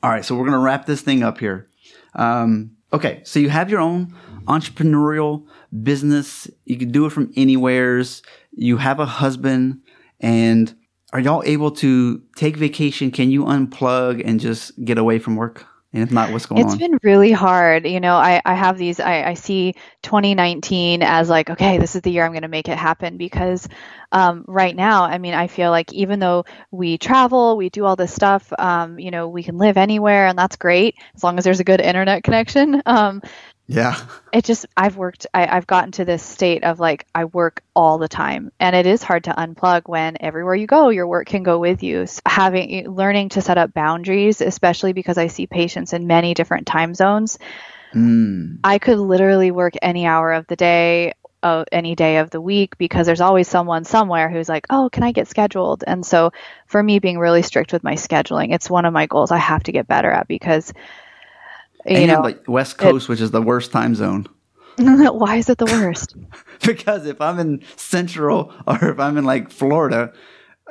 All 0.03 0.09
right, 0.11 0.23
so 0.23 0.35
we're 0.35 0.45
gonna 0.45 0.59
wrap 0.59 0.85
this 0.85 1.01
thing 1.01 1.23
up 1.23 1.39
here. 1.39 1.67
Um, 2.15 2.71
okay, 2.93 3.21
so 3.25 3.39
you 3.39 3.49
have 3.49 3.69
your 3.69 3.79
own 3.79 4.13
entrepreneurial 4.47 5.45
business. 5.83 6.47
You 6.65 6.77
can 6.77 6.91
do 6.91 7.05
it 7.05 7.11
from 7.11 7.31
anywheres. 7.35 8.21
You 8.51 8.77
have 8.77 8.99
a 8.99 9.05
husband, 9.05 9.81
and 10.19 10.73
are 11.13 11.19
y'all 11.19 11.43
able 11.45 11.71
to 11.71 12.21
take 12.35 12.55
vacation? 12.57 13.11
Can 13.11 13.31
you 13.31 13.45
unplug 13.45 14.21
and 14.25 14.39
just 14.39 14.71
get 14.85 14.97
away 14.97 15.17
from 15.19 15.35
work? 15.35 15.65
And 15.91 16.11
not, 16.11 16.31
what's 16.31 16.45
going 16.45 16.61
It's 16.61 16.67
on? 16.67 16.73
It's 16.73 16.79
been 16.79 16.99
really 17.01 17.31
hard. 17.31 17.87
You 17.87 17.99
know, 17.99 18.15
I, 18.15 18.41
I 18.45 18.53
have 18.53 18.77
these, 18.77 18.99
I, 18.99 19.23
I 19.23 19.33
see 19.33 19.73
2019 20.03 21.01
as 21.01 21.29
like, 21.29 21.49
okay, 21.49 21.79
this 21.79 21.95
is 21.95 22.03
the 22.03 22.11
year 22.11 22.23
I'm 22.23 22.31
going 22.31 22.43
to 22.43 22.47
make 22.47 22.69
it 22.69 22.77
happen 22.77 23.17
because 23.17 23.67
um, 24.11 24.45
right 24.47 24.75
now, 24.75 25.03
I 25.03 25.17
mean, 25.17 25.33
I 25.33 25.47
feel 25.47 25.71
like 25.71 25.91
even 25.93 26.19
though 26.19 26.45
we 26.69 26.99
travel, 26.99 27.57
we 27.57 27.69
do 27.69 27.85
all 27.85 27.95
this 27.95 28.13
stuff, 28.13 28.53
um, 28.59 28.99
you 28.99 29.09
know, 29.09 29.29
we 29.29 29.41
can 29.41 29.57
live 29.57 29.77
anywhere 29.77 30.27
and 30.27 30.37
that's 30.37 30.57
great 30.57 30.95
as 31.15 31.23
long 31.23 31.39
as 31.39 31.43
there's 31.43 31.59
a 31.59 31.63
good 31.65 31.81
internet 31.81 32.23
connection. 32.23 32.81
Um, 32.89 33.21
yeah, 33.71 34.03
it 34.33 34.45
just 34.45 34.65
I've 34.75 34.97
worked 34.97 35.27
I, 35.31 35.45
I've 35.45 35.67
gotten 35.67 35.91
to 35.91 36.05
this 36.05 36.23
state 36.23 36.63
of 36.63 36.79
like 36.79 37.05
I 37.13 37.25
work 37.25 37.61
all 37.75 37.99
the 37.99 38.07
time. 38.07 38.51
And 38.59 38.75
it 38.75 38.87
is 38.87 39.03
hard 39.03 39.25
to 39.25 39.31
unplug 39.31 39.83
when 39.85 40.17
everywhere 40.19 40.55
you 40.55 40.65
go 40.65 40.89
your 40.89 41.05
work 41.05 41.27
can 41.27 41.43
go 41.43 41.59
with 41.59 41.83
you. 41.83 42.07
So 42.07 42.19
having 42.25 42.89
learning 42.89 43.29
to 43.29 43.43
set 43.43 43.59
up 43.59 43.71
boundaries 43.71 44.41
especially 44.41 44.93
because 44.93 45.19
I 45.19 45.27
see 45.27 45.45
patients 45.45 45.93
in 45.93 46.07
many 46.07 46.33
different 46.33 46.65
time 46.65 46.95
zones. 46.95 47.37
Mm, 47.93 48.57
I 48.63 48.79
could 48.79 48.97
literally 48.97 49.51
work 49.51 49.75
any 49.83 50.07
hour 50.07 50.33
of 50.33 50.47
the 50.47 50.55
day 50.55 51.13
uh, 51.43 51.63
any 51.71 51.93
day 51.95 52.17
of 52.17 52.31
the 52.31 52.41
week 52.41 52.75
because 52.79 53.05
there's 53.05 53.21
always 53.21 53.47
someone 53.47 53.83
somewhere 53.83 54.31
who's 54.31 54.49
like 54.49 54.65
oh 54.71 54.89
can 54.91 55.03
I 55.03 55.11
get 55.11 55.27
scheduled? 55.27 55.83
And 55.85 56.03
so 56.03 56.31
for 56.65 56.81
me 56.81 56.97
being 56.97 57.19
really 57.19 57.43
strict 57.43 57.71
with 57.71 57.83
my 57.83 57.93
scheduling 57.93 58.51
it's 58.51 58.67
one 58.67 58.85
of 58.85 58.93
my 58.93 59.05
goals 59.05 59.29
I 59.29 59.37
have 59.37 59.61
to 59.65 59.71
get 59.71 59.87
better 59.87 60.09
at 60.09 60.27
because 60.27 60.73
you 61.85 61.97
and 61.97 62.11
know 62.11 62.21
like 62.21 62.47
West 62.47 62.77
Coast, 62.77 63.09
which 63.09 63.21
is 63.21 63.31
the 63.31 63.41
worst 63.41 63.71
time 63.71 63.95
zone. 63.95 64.27
why 64.77 65.35
is 65.35 65.49
it 65.49 65.57
the 65.57 65.65
worst 65.65 66.15
because 66.65 67.05
if 67.05 67.19
I'm 67.19 67.37
in 67.39 67.61
Central 67.75 68.53
or 68.65 68.91
if 68.91 68.99
I'm 68.99 69.17
in 69.17 69.25
like 69.25 69.51
Florida, 69.51 70.13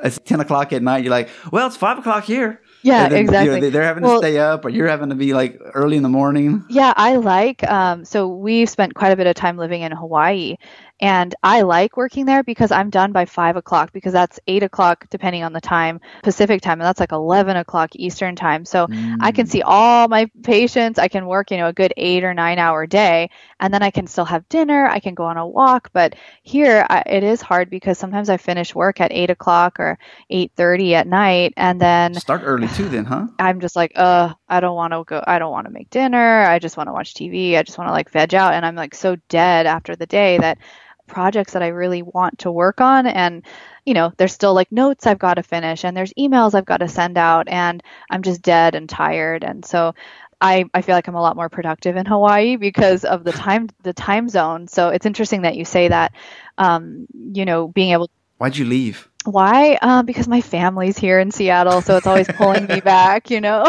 it's 0.03 0.19
ten 0.25 0.39
o'clock 0.39 0.73
at 0.73 0.81
night. 0.81 1.03
You're 1.03 1.11
like, 1.11 1.29
well, 1.51 1.67
it's 1.67 1.77
five 1.77 1.99
o'clock 1.99 2.23
here. 2.23 2.61
Yeah, 2.81 3.09
then, 3.09 3.11
you 3.11 3.15
know, 3.15 3.21
exactly. 3.39 3.59
they- 3.59 3.69
they're 3.71 3.83
having 3.83 4.03
to 4.03 4.17
stay 4.19 4.37
up, 4.39 4.63
or 4.63 4.69
you're 4.69 4.87
having 4.87 5.09
to 5.09 5.15
be 5.15 5.33
like 5.33 5.59
early 5.73 5.97
in 5.97 6.03
the 6.03 6.09
morning. 6.09 6.63
Yeah, 6.69 6.93
I 6.95 7.17
like. 7.17 7.63
Um, 7.69 8.05
so 8.05 8.27
we've 8.29 8.69
spent 8.69 8.95
quite 8.95 9.11
a 9.11 9.17
bit 9.17 9.27
of 9.27 9.35
time 9.35 9.57
living 9.57 9.81
in 9.81 9.91
Hawaii, 9.91 10.55
and 10.99 11.33
I 11.43 11.61
like 11.61 11.95
working 11.97 12.25
there 12.25 12.43
because 12.43 12.71
I'm 12.71 12.89
done 12.89 13.11
by 13.11 13.25
five 13.25 13.55
o'clock 13.55 13.93
because 13.93 14.13
that's 14.13 14.39
eight 14.47 14.63
o'clock 14.63 15.05
depending 15.09 15.43
on 15.43 15.53
the 15.53 15.61
time 15.61 16.01
Pacific 16.23 16.61
time, 16.61 16.79
and 16.79 16.85
that's 16.85 16.99
like 16.99 17.11
eleven 17.11 17.57
o'clock 17.57 17.91
Eastern 17.95 18.35
time. 18.35 18.65
So 18.65 18.87
I 19.21 19.31
can 19.31 19.47
see 19.47 19.61
all 19.61 20.07
my 20.07 20.29
patients. 20.43 20.99
I 20.99 21.07
can 21.07 21.25
work, 21.25 21.51
you 21.51 21.57
know, 21.57 21.67
a 21.67 21.73
good 21.73 21.93
eight 21.97 22.23
or 22.23 22.33
nine 22.33 22.59
hour 22.59 22.85
day, 22.85 23.29
and 23.59 23.73
then 23.73 23.81
I 23.81 23.91
can 23.91 24.07
still 24.07 24.25
have 24.25 24.47
dinner. 24.49 24.87
I 24.87 24.99
can 24.99 25.13
go 25.13 25.25
on 25.25 25.37
a 25.37 25.47
walk. 25.47 25.89
But 25.93 26.15
here 26.43 26.85
I, 26.89 27.03
it 27.05 27.23
is 27.23 27.41
hard 27.41 27.69
because 27.69 27.97
sometimes 27.97 28.29
I 28.29 28.37
finish 28.37 28.75
work 28.75 28.99
at 28.99 29.11
eight 29.11 29.29
o'clock 29.29 29.79
or 29.79 29.97
eight 30.29 30.51
thirty 30.55 30.95
at 30.95 31.07
night, 31.07 31.53
and 31.57 31.79
then 31.79 32.15
Start 32.15 32.41
early 32.43 32.67
too, 32.75 32.89
then, 32.89 33.05
huh? 33.05 33.27
I'm 33.39 33.61
just 33.61 33.75
like, 33.75 33.93
uh, 33.95 34.33
I 34.47 34.59
don't 34.59 34.75
want 34.75 34.93
to 34.93 35.03
go. 35.05 35.23
I 35.25 35.39
don't 35.39 35.51
want 35.51 35.67
to 35.67 35.73
make 35.73 35.89
dinner. 35.89 36.41
I 36.41 36.59
just 36.59 36.77
want 36.77 36.87
to 36.87 36.93
watch 36.93 37.13
TV. 37.13 37.55
I 37.57 37.63
just 37.63 37.77
want 37.77 37.87
to 37.87 37.93
like 37.93 38.09
veg 38.11 38.35
out. 38.35 38.53
And 38.53 38.65
I'm 38.65 38.75
like 38.75 38.95
so 38.95 39.15
dead 39.29 39.65
after 39.65 39.95
the 39.95 40.05
day 40.05 40.37
that 40.39 40.57
projects 41.09 41.53
that 41.53 41.63
I 41.63 41.67
really 41.67 42.01
want 42.01 42.39
to 42.39 42.51
work 42.51 42.79
on 42.81 43.07
and 43.07 43.43
you 43.85 43.95
know, 43.95 44.13
there's 44.17 44.33
still 44.33 44.53
like 44.53 44.71
notes 44.71 45.07
I've 45.07 45.17
got 45.17 45.35
to 45.35 45.43
finish 45.43 45.83
and 45.83 45.97
there's 45.97 46.13
emails 46.13 46.53
I've 46.53 46.65
got 46.65 46.77
to 46.77 46.87
send 46.87 47.17
out 47.17 47.47
and 47.47 47.81
I'm 48.09 48.21
just 48.21 48.43
dead 48.43 48.75
and 48.75 48.87
tired. 48.87 49.43
And 49.43 49.65
so 49.65 49.95
I, 50.39 50.65
I 50.75 50.83
feel 50.83 50.95
like 50.95 51.07
I'm 51.07 51.15
a 51.15 51.21
lot 51.21 51.35
more 51.35 51.49
productive 51.49 51.95
in 51.95 52.05
Hawaii 52.05 52.55
because 52.55 53.03
of 53.03 53.23
the 53.23 53.31
time 53.31 53.67
the 53.81 53.93
time 53.93 54.29
zone. 54.29 54.67
So 54.67 54.89
it's 54.89 55.07
interesting 55.07 55.41
that 55.41 55.55
you 55.55 55.65
say 55.65 55.87
that. 55.87 56.13
Um, 56.57 57.07
you 57.13 57.45
know, 57.45 57.67
being 57.67 57.93
able 57.93 58.11
Why'd 58.37 58.57
you 58.57 58.65
leave? 58.65 59.08
Why? 59.25 59.77
Um, 59.81 60.05
because 60.05 60.27
my 60.27 60.39
family's 60.39 60.97
here 60.97 61.19
in 61.19 61.31
Seattle, 61.31 61.81
so 61.81 61.97
it's 61.97 62.07
always 62.07 62.27
pulling 62.27 62.65
me 62.67 62.79
back, 62.83 63.29
you 63.29 63.41
know. 63.41 63.65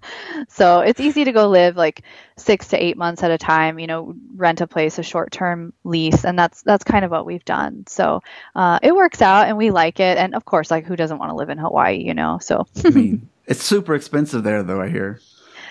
so 0.48 0.80
it's 0.80 1.00
easy 1.00 1.24
to 1.24 1.32
go 1.32 1.48
live 1.48 1.76
like 1.76 2.02
six 2.36 2.68
to 2.68 2.82
eight 2.82 2.98
months 2.98 3.22
at 3.22 3.30
a 3.30 3.38
time, 3.38 3.78
you 3.78 3.86
know, 3.86 4.14
rent 4.36 4.60
a 4.60 4.66
place, 4.66 4.98
a 4.98 5.02
short-term 5.02 5.72
lease, 5.84 6.24
and 6.24 6.38
that's 6.38 6.62
that's 6.62 6.84
kind 6.84 7.04
of 7.04 7.10
what 7.10 7.24
we've 7.24 7.44
done. 7.44 7.84
So 7.86 8.22
uh, 8.54 8.78
it 8.82 8.94
works 8.94 9.22
out, 9.22 9.48
and 9.48 9.56
we 9.56 9.70
like 9.70 10.00
it. 10.00 10.18
And 10.18 10.34
of 10.34 10.44
course, 10.44 10.70
like 10.70 10.84
who 10.84 10.96
doesn't 10.96 11.18
want 11.18 11.30
to 11.30 11.36
live 11.36 11.48
in 11.48 11.58
Hawaii, 11.58 11.96
you 12.04 12.12
know? 12.12 12.38
So 12.40 12.66
I 12.84 12.90
mean, 12.90 13.28
it's 13.46 13.62
super 13.62 13.94
expensive 13.94 14.42
there, 14.44 14.62
though. 14.62 14.82
I 14.82 14.88
hear. 14.88 15.20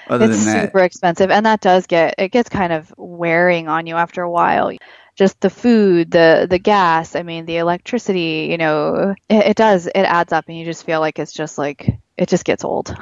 Other 0.08 0.26
it's 0.26 0.38
than 0.38 0.46
that, 0.46 0.66
super 0.66 0.80
expensive, 0.80 1.30
and 1.30 1.46
that 1.46 1.62
does 1.62 1.86
get 1.86 2.16
it 2.18 2.30
gets 2.30 2.50
kind 2.50 2.74
of 2.74 2.92
wearing 2.98 3.68
on 3.68 3.86
you 3.86 3.96
after 3.96 4.24
a 4.24 4.30
while. 4.30 4.72
Just 5.20 5.42
the 5.42 5.50
food, 5.50 6.12
the 6.12 6.48
the 6.50 6.60
gas, 6.60 7.14
I 7.14 7.24
mean, 7.24 7.46
the 7.46 7.58
electricity, 7.58 8.48
you 8.50 8.58
know, 8.58 9.14
it, 9.28 9.48
it 9.48 9.58
does 9.58 9.86
it 9.86 9.98
adds 9.98 10.32
up, 10.32 10.46
and 10.48 10.58
you 10.58 10.64
just 10.64 10.86
feel 10.86 11.02
like 11.02 11.20
it's 11.20 11.34
just 11.34 11.58
like 11.58 12.00
it 12.16 12.30
just 12.30 12.46
gets 12.46 12.64
old. 12.64 12.96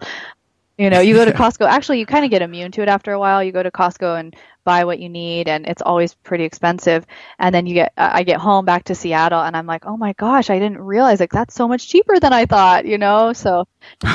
you 0.78 0.88
know, 0.88 1.00
you 1.00 1.14
go 1.14 1.26
to 1.26 1.32
Costco. 1.32 1.66
Actually, 1.66 1.98
you 1.98 2.06
kind 2.06 2.24
of 2.24 2.30
get 2.30 2.40
immune 2.40 2.72
to 2.72 2.80
it 2.80 2.88
after 2.88 3.12
a 3.12 3.18
while. 3.18 3.44
You 3.44 3.52
go 3.52 3.62
to 3.62 3.70
Costco 3.70 4.18
and 4.18 4.34
buy 4.64 4.86
what 4.86 4.98
you 4.98 5.10
need, 5.10 5.46
and 5.46 5.66
it's 5.66 5.82
always 5.82 6.14
pretty 6.14 6.44
expensive. 6.44 7.04
And 7.38 7.54
then 7.54 7.66
you 7.66 7.74
get, 7.74 7.92
I 7.98 8.22
get 8.22 8.40
home 8.40 8.64
back 8.64 8.84
to 8.84 8.94
Seattle, 8.94 9.42
and 9.42 9.54
I'm 9.54 9.66
like, 9.66 9.84
oh 9.84 9.98
my 9.98 10.14
gosh, 10.14 10.48
I 10.48 10.58
didn't 10.58 10.80
realize 10.80 11.20
like 11.20 11.32
that's 11.32 11.54
so 11.54 11.68
much 11.68 11.86
cheaper 11.86 12.18
than 12.18 12.32
I 12.32 12.46
thought. 12.46 12.86
You 12.86 12.96
know, 12.96 13.34
so 13.34 13.68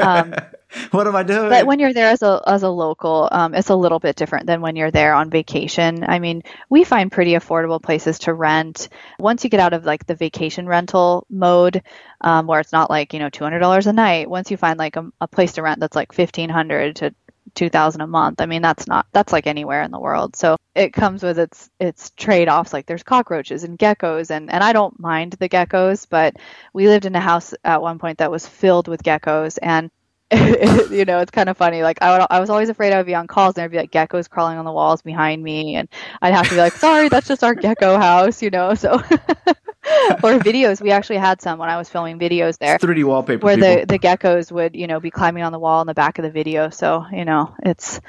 um, 0.00 0.34
what 0.90 1.06
am 1.06 1.16
I 1.16 1.22
doing? 1.22 1.48
but 1.48 1.66
when 1.66 1.78
you're 1.78 1.92
there 1.92 2.08
as 2.08 2.22
a 2.22 2.40
as 2.46 2.62
a 2.62 2.68
local, 2.68 3.28
um, 3.30 3.54
it's 3.54 3.70
a 3.70 3.74
little 3.74 3.98
bit 3.98 4.16
different 4.16 4.46
than 4.46 4.60
when 4.60 4.76
you're 4.76 4.90
there 4.90 5.14
on 5.14 5.30
vacation. 5.30 6.04
I 6.06 6.18
mean, 6.18 6.42
we 6.68 6.84
find 6.84 7.10
pretty 7.10 7.32
affordable 7.32 7.82
places 7.82 8.20
to 8.20 8.34
rent. 8.34 8.88
Once 9.18 9.44
you 9.44 9.50
get 9.50 9.60
out 9.60 9.72
of 9.72 9.84
like 9.84 10.06
the 10.06 10.14
vacation 10.14 10.66
rental 10.66 11.26
mode, 11.28 11.82
um, 12.20 12.46
where 12.46 12.60
it's 12.60 12.72
not 12.72 12.90
like 12.90 13.12
you 13.12 13.18
know 13.18 13.30
two 13.30 13.44
hundred 13.44 13.60
dollars 13.60 13.86
a 13.86 13.92
night. 13.92 14.30
Once 14.30 14.50
you 14.50 14.56
find 14.56 14.78
like 14.78 14.96
a, 14.96 15.10
a 15.20 15.28
place 15.28 15.52
to 15.52 15.62
rent 15.62 15.80
that's 15.80 15.96
like 15.96 16.12
fifteen 16.12 16.50
hundred 16.50 16.96
to 16.96 17.14
two 17.54 17.68
thousand 17.68 18.00
a 18.00 18.06
month. 18.06 18.40
I 18.40 18.46
mean, 18.46 18.62
that's 18.62 18.86
not 18.86 19.06
that's 19.12 19.32
like 19.32 19.46
anywhere 19.46 19.82
in 19.82 19.90
the 19.90 19.98
world. 19.98 20.36
So 20.36 20.56
it 20.74 20.92
comes 20.92 21.22
with 21.22 21.38
its 21.38 21.70
its 21.80 22.10
trade 22.10 22.48
offs. 22.48 22.72
Like 22.72 22.86
there's 22.86 23.02
cockroaches 23.02 23.64
and 23.64 23.78
geckos, 23.78 24.30
and 24.30 24.50
and 24.50 24.62
I 24.62 24.72
don't 24.72 24.98
mind 25.00 25.32
the 25.34 25.48
geckos, 25.48 26.06
but 26.08 26.36
we 26.72 26.88
lived 26.88 27.06
in 27.06 27.14
a 27.14 27.20
house 27.20 27.54
at 27.64 27.82
one 27.82 27.98
point 27.98 28.18
that 28.18 28.30
was 28.30 28.46
filled 28.46 28.88
with 28.88 29.02
geckos 29.02 29.58
and 29.60 29.90
you 30.90 31.04
know, 31.04 31.18
it's 31.18 31.30
kind 31.30 31.48
of 31.48 31.56
funny. 31.56 31.82
Like 31.82 31.98
I, 32.02 32.16
would, 32.16 32.26
I 32.30 32.40
was 32.40 32.50
always 32.50 32.68
afraid 32.68 32.92
I 32.92 32.98
would 32.98 33.06
be 33.06 33.14
on 33.14 33.26
calls 33.26 33.54
and 33.54 33.56
there'd 33.56 33.70
be 33.70 33.78
like 33.78 33.90
geckos 33.90 34.28
crawling 34.28 34.58
on 34.58 34.64
the 34.64 34.72
walls 34.72 35.02
behind 35.02 35.42
me, 35.42 35.76
and 35.76 35.88
I'd 36.22 36.34
have 36.34 36.48
to 36.48 36.54
be 36.54 36.56
like, 36.56 36.74
"Sorry, 36.74 37.08
that's 37.08 37.26
just 37.26 37.42
our 37.42 37.54
gecko 37.54 37.98
house," 37.98 38.42
you 38.42 38.50
know. 38.50 38.74
So 38.74 38.92
or 40.22 40.38
videos. 40.38 40.80
We 40.80 40.90
actually 40.90 41.18
had 41.18 41.40
some 41.40 41.58
when 41.58 41.68
I 41.68 41.76
was 41.76 41.88
filming 41.88 42.18
videos 42.18 42.58
there. 42.58 42.78
3D 42.78 43.04
wallpaper. 43.04 43.44
Where 43.44 43.56
people. 43.56 43.76
the, 43.80 43.86
the 43.86 43.98
geckos 43.98 44.52
would, 44.52 44.74
you 44.76 44.86
know, 44.86 45.00
be 45.00 45.10
climbing 45.10 45.42
on 45.42 45.52
the 45.52 45.58
wall 45.58 45.80
in 45.80 45.86
the 45.86 45.94
back 45.94 46.18
of 46.18 46.22
the 46.22 46.30
video. 46.30 46.70
So, 46.70 47.06
you 47.12 47.24
know, 47.24 47.54
it's 47.64 48.00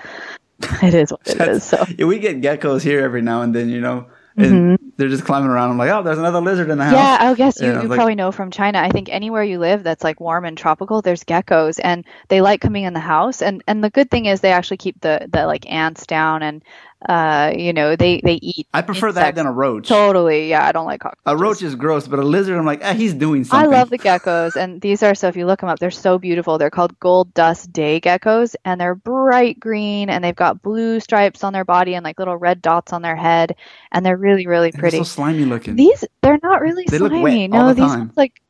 it 0.84 0.94
is 0.94 1.12
what 1.12 1.28
it 1.28 1.42
is. 1.42 1.64
So 1.64 1.84
yeah, 1.98 2.06
we 2.06 2.20
get 2.20 2.42
geckos 2.42 2.82
here 2.82 3.02
every 3.02 3.22
now 3.22 3.42
and 3.42 3.54
then, 3.56 3.70
you 3.70 3.82
know. 3.82 4.08
And 4.38 4.80
mm-hmm. 4.80 4.90
they're 4.96 5.10
just 5.10 5.26
climbing 5.26 5.50
around. 5.50 5.72
I'm 5.72 5.78
like, 5.78 5.90
oh, 5.90 6.04
there's 6.04 6.18
another 6.18 6.40
lizard 6.40 6.70
in 6.70 6.78
the 6.78 6.86
house. 6.86 6.94
Yeah, 6.94 7.18
I 7.20 7.34
guess 7.34 7.60
you, 7.60 7.68
you 7.68 7.88
like, 7.88 7.98
probably 7.98 8.16
know 8.16 8.32
from 8.32 8.50
China. 8.50 8.80
I 8.80 8.90
think 8.90 9.10
anywhere 9.10 9.44
you 9.44 9.60
live 9.60 9.84
that's 9.84 10.04
like 10.04 10.20
warm 10.22 10.46
and 10.46 10.58
tropical, 10.58 11.02
there's 11.02 11.24
geckos, 11.24 11.80
and 11.84 12.06
they 12.30 12.42
like 12.42 12.62
coming 12.62 12.84
in 12.84 12.94
the 12.94 13.00
house. 13.00 13.42
And 13.42 13.64
and 13.68 13.84
the 13.84 13.90
good 13.90 14.10
thing 14.10 14.26
is 14.26 14.40
they 14.40 14.54
actually 14.54 14.78
keep 14.78 15.02
the 15.02 15.28
the 15.30 15.46
like 15.46 15.70
ants 15.70 16.06
down, 16.06 16.44
and 16.44 16.64
uh, 17.08 17.52
you 17.56 17.74
know, 17.74 17.96
they 17.96 18.22
they 18.24 18.36
eat. 18.36 18.68
I 18.74 18.82
prefer 18.82 19.08
insects. 19.08 19.26
that 19.26 19.36
than 19.36 19.48
a 19.48 19.52
roach. 19.52 19.88
Totally, 19.88 20.50
yeah. 20.50 20.66
I 20.66 20.72
don't 20.72 20.86
like 20.86 21.02
cockroaches. 21.02 21.24
A 21.26 21.36
roach 21.36 21.62
is 21.64 21.76
gross, 21.76 22.08
but 22.08 22.20
a 22.20 22.24
lizard, 22.24 22.58
I'm 22.58 22.66
like, 22.66 22.84
eh, 22.84 22.94
he's 22.94 23.14
doing 23.14 23.44
something. 23.44 23.68
I 23.68 23.76
love 23.76 23.90
the 23.90 23.98
geckos, 23.98 24.56
and 24.56 24.80
these 24.82 25.02
are 25.02 25.16
so. 25.16 25.28
If 25.28 25.36
you 25.36 25.46
look 25.46 25.62
them 25.62 25.70
up, 25.70 25.80
they're 25.80 25.90
so 25.92 26.20
beautiful. 26.20 26.58
They're 26.58 26.70
called 26.70 27.00
gold 27.00 27.34
dust 27.34 27.74
day 27.74 28.00
geckos, 28.00 28.56
and 28.66 28.80
they're 28.80 28.96
bright 28.96 29.60
green, 29.60 30.10
and 30.10 30.24
they've 30.24 30.36
got 30.36 30.62
blue 30.62 31.00
stripes 31.00 31.44
on 31.44 31.54
their 31.54 31.66
body 31.66 31.96
and 31.96 32.04
like 32.04 32.20
little 32.20 32.38
red 32.38 32.62
dots 32.62 32.94
on 32.94 33.02
their 33.02 33.16
head, 33.16 33.56
and 33.92 34.06
they're 34.06 34.18
really 34.18 34.46
really 34.46 34.72
pretty. 34.72 34.98
so 34.98 35.04
slimy 35.04 35.46
looking. 35.46 35.76
These 35.76 36.06
they're 36.22 36.40
not 36.44 36.62
really 36.62 36.86
they 36.88 36.98
slimy. 36.98 37.16
Look 37.16 37.24
wet 37.24 37.50
no, 37.50 37.62
all 37.62 37.68
the 37.70 37.74
these 37.82 37.92
time. 37.92 38.08
look 38.08 38.18
like 38.18 38.42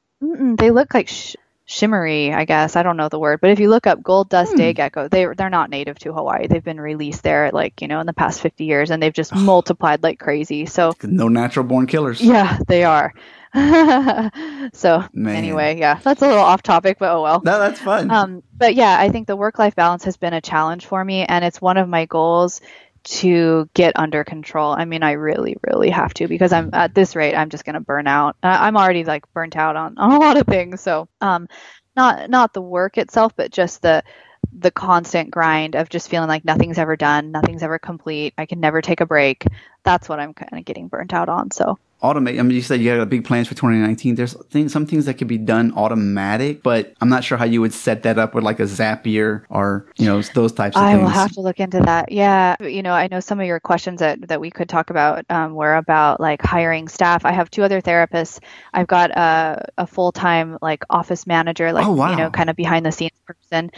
they 0.60 0.72
look 0.72 0.94
like. 0.94 1.08
Sh- 1.08 1.36
shimmery, 1.72 2.34
I 2.34 2.46
guess. 2.46 2.76
I 2.76 2.84
don't 2.84 2.98
know 2.98 3.10
the 3.10 3.20
word, 3.20 3.40
but 3.42 3.50
if 3.50 3.60
you 3.60 3.70
look 3.70 3.88
up 3.88 4.04
gold 4.04 4.30
dust 4.30 4.52
Hmm. 4.52 4.58
day 4.58 4.74
gecko, 4.74 5.08
they 5.08 5.26
they're 5.38 5.50
not 5.50 5.70
native 5.70 5.98
to 6.00 6.14
Hawaii. 6.14 6.48
They've 6.48 6.64
been 6.64 6.80
released 6.80 7.24
there 7.24 7.50
like, 7.52 7.82
you 7.82 7.88
know, 7.88 8.00
in 8.00 8.06
the 8.08 8.14
past 8.14 8.42
50 8.42 8.66
years 8.66 8.92
and 8.92 9.02
they've 9.02 9.14
just 9.14 9.34
multiplied 9.34 10.04
like 10.04 10.20
crazy. 10.20 10.66
So 10.66 10.94
No 11.04 11.28
natural 11.30 11.66
born 11.66 11.88
killers. 11.88 12.22
yeah, 12.22 12.58
they 12.68 12.84
are. 12.84 13.14
so 14.74 15.04
Man. 15.14 15.36
anyway, 15.36 15.78
yeah, 15.78 15.96
that's 16.04 16.22
a 16.22 16.28
little 16.28 16.44
off 16.44 16.62
topic, 16.64 16.98
but 17.00 17.12
oh 17.12 17.22
well. 17.22 17.42
No, 17.44 17.60
that's 17.60 17.80
fun. 17.80 18.10
Um, 18.12 18.44
but 18.58 18.76
yeah, 18.76 18.96
I 18.98 19.10
think 19.10 19.28
the 19.28 19.36
work 19.36 19.60
life 19.60 19.76
balance 19.76 20.06
has 20.06 20.18
been 20.18 20.34
a 20.34 20.42
challenge 20.42 20.86
for 20.86 21.04
me, 21.04 21.26
and 21.26 21.44
it's 21.44 21.62
one 21.62 21.78
of 21.78 21.90
my 21.90 22.06
goals 22.06 22.62
to 23.04 23.70
get 23.74 23.98
under 23.98 24.24
control. 24.24 24.72
I 24.72 24.86
mean, 24.86 25.04
I 25.04 25.14
really, 25.14 25.58
really 25.64 25.90
have 25.90 26.14
to 26.16 26.28
because 26.28 26.54
I'm 26.54 26.70
at 26.74 26.94
this 26.94 27.16
rate, 27.16 27.36
I'm 27.36 27.50
just 27.50 27.66
going 27.66 27.74
to 27.76 27.80
burn 27.80 28.08
out. 28.08 28.36
Uh, 28.44 28.58
I'm 28.60 28.78
already 28.78 29.04
like 29.04 29.32
burnt 29.34 29.56
out 29.56 29.76
on, 29.76 29.96
on 29.98 30.12
a 30.12 30.20
lot 30.20 30.38
of 30.38 30.48
things. 30.48 30.82
So, 30.82 31.08
um, 31.20 31.48
not 31.96 32.30
not 32.30 32.54
the 32.54 32.62
work 32.62 32.98
itself, 32.98 33.34
but 33.36 33.52
just 33.52 33.82
the 33.82 34.04
the 34.54 34.72
constant 34.72 35.32
grind 35.32 35.76
of 35.76 35.90
just 35.90 36.10
feeling 36.10 36.28
like 36.28 36.46
nothing's 36.46 36.78
ever 36.78 36.96
done, 36.96 37.32
nothing's 37.32 37.64
ever 37.64 37.80
complete. 37.80 38.34
I 38.38 38.46
can 38.46 38.60
never 38.60 38.82
take 38.82 39.02
a 39.02 39.06
break. 39.06 39.46
That's 39.84 40.10
what 40.10 40.20
I'm 40.20 40.34
kind 40.34 40.58
of 40.58 40.66
getting 40.66 40.88
burnt 40.88 41.14
out 41.14 41.30
on. 41.30 41.52
So 41.52 41.78
automate. 42.04 42.40
I 42.40 42.44
mean, 42.44 42.52
you 42.52 42.62
said 42.62 42.82
you 42.82 42.96
got 42.96 43.10
big 43.10 43.26
plans 43.26 43.48
for 43.48 43.56
2019. 43.56 44.16
There's 44.16 44.34
things, 44.50 44.72
some 44.74 44.86
things 44.86 45.06
that 45.06 45.16
could 45.16 45.28
be 45.28 45.38
done 45.38 45.74
automatic, 45.76 46.64
but 46.64 46.94
I'm 47.02 47.10
not 47.10 47.24
sure 47.24 47.38
how 47.38 47.46
you 47.46 47.62
would 47.62 47.74
set 47.74 48.04
that 48.04 48.18
up 48.20 48.34
with 48.36 48.44
like 48.44 48.60
a 48.60 48.64
Zapier 48.64 49.44
or 49.50 49.88
you 49.98 50.06
know 50.06 50.22
those 50.34 50.54
types 50.54 50.80
of 50.80 50.86
I 50.86 50.92
things. 50.92 51.02
I 51.02 51.04
will 51.04 51.10
have 51.10 51.32
to 51.34 51.42
look 51.42 51.60
into 51.60 51.82
that. 51.82 52.12
Yeah, 52.14 52.56
you 52.62 52.82
know, 52.82 52.94
I 52.94 53.08
know 53.08 53.20
some 53.20 53.42
of 53.42 53.46
your 53.46 53.60
questions 53.60 54.00
that 54.00 54.28
that 54.30 54.40
we 54.40 54.50
could 54.50 54.70
talk 54.70 54.90
about 54.90 55.26
um, 55.30 55.54
were 55.54 55.76
about 55.76 56.20
like 56.22 56.42
hiring 56.42 56.88
staff. 56.88 57.26
I 57.26 57.34
have 57.34 57.52
two 57.52 57.64
other 57.64 57.82
therapists. 57.82 58.40
I've 58.74 58.88
got 58.88 59.12
a, 59.12 59.66
a 59.78 59.86
full 59.86 60.14
time 60.14 60.58
like 60.62 60.84
office 60.90 61.28
manager, 61.28 61.74
like 61.74 61.88
Oh, 61.88 61.92
wow. 61.92 62.10
you 62.10 62.16
know, 62.16 62.30
kind 62.32 62.50
of 62.50 62.56
behind 62.56 62.86
the 62.86 62.92
scenes 62.94 63.12
person, 63.26 63.70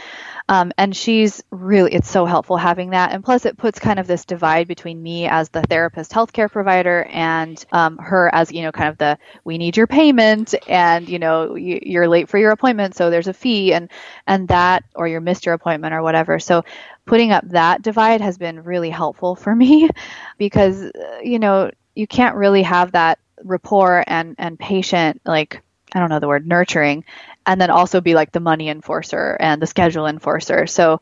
um, 0.48 0.72
and 0.76 0.94
she's 0.94 1.42
really 1.50 1.94
it's 1.94 2.10
so 2.10 2.26
helpful 2.26 2.56
having 2.56 2.90
that. 2.90 3.12
And 3.12 3.24
plus, 3.24 3.46
it 3.46 3.56
puts 3.56 3.78
kind 3.78 3.98
of 3.98 4.06
this 4.06 4.26
divide 4.26 4.68
between 4.68 5.02
me 5.02 5.26
as 5.26 5.48
the 5.48 5.62
therapist 5.62 6.12
healthcare 6.12 6.50
provider 6.50 7.04
and 7.10 7.64
um, 7.72 7.96
her 7.96 8.30
as 8.34 8.52
you 8.52 8.62
know, 8.62 8.72
kind 8.72 8.90
of 8.90 8.98
the 8.98 9.18
we 9.44 9.56
need 9.56 9.76
your 9.76 9.86
payment, 9.86 10.54
and 10.68 11.08
you 11.08 11.18
know, 11.18 11.54
you, 11.54 11.80
you're 11.82 12.08
late 12.08 12.28
for 12.28 12.38
your 12.38 12.50
appointment, 12.50 12.94
so 12.94 13.08
there's 13.08 13.28
a 13.28 13.32
fee, 13.32 13.72
and 13.72 13.90
and 14.26 14.48
that 14.48 14.84
or 14.94 15.08
you 15.08 15.20
missed 15.20 15.46
your 15.46 15.54
appointment 15.54 15.94
or 15.94 16.02
whatever. 16.02 16.38
So 16.38 16.64
putting 17.06 17.32
up 17.32 17.48
that 17.48 17.82
divide 17.82 18.20
has 18.20 18.36
been 18.36 18.64
really 18.64 18.90
helpful 18.90 19.36
for 19.36 19.54
me 19.54 19.88
because 20.38 20.82
uh, 20.82 21.18
you 21.22 21.38
know 21.38 21.70
you 21.94 22.06
can't 22.06 22.36
really 22.36 22.62
have 22.62 22.92
that 22.92 23.18
rapport 23.42 24.04
and 24.06 24.34
and 24.38 24.58
patient 24.58 25.20
like 25.24 25.62
I 25.94 26.00
don't 26.00 26.10
know 26.10 26.20
the 26.20 26.28
word 26.28 26.46
nurturing 26.46 27.04
and 27.46 27.60
then 27.60 27.70
also 27.70 28.00
be 28.00 28.14
like 28.14 28.32
the 28.32 28.40
money 28.40 28.68
enforcer 28.68 29.36
and 29.38 29.62
the 29.62 29.66
schedule 29.66 30.06
enforcer. 30.06 30.66
So 30.66 31.00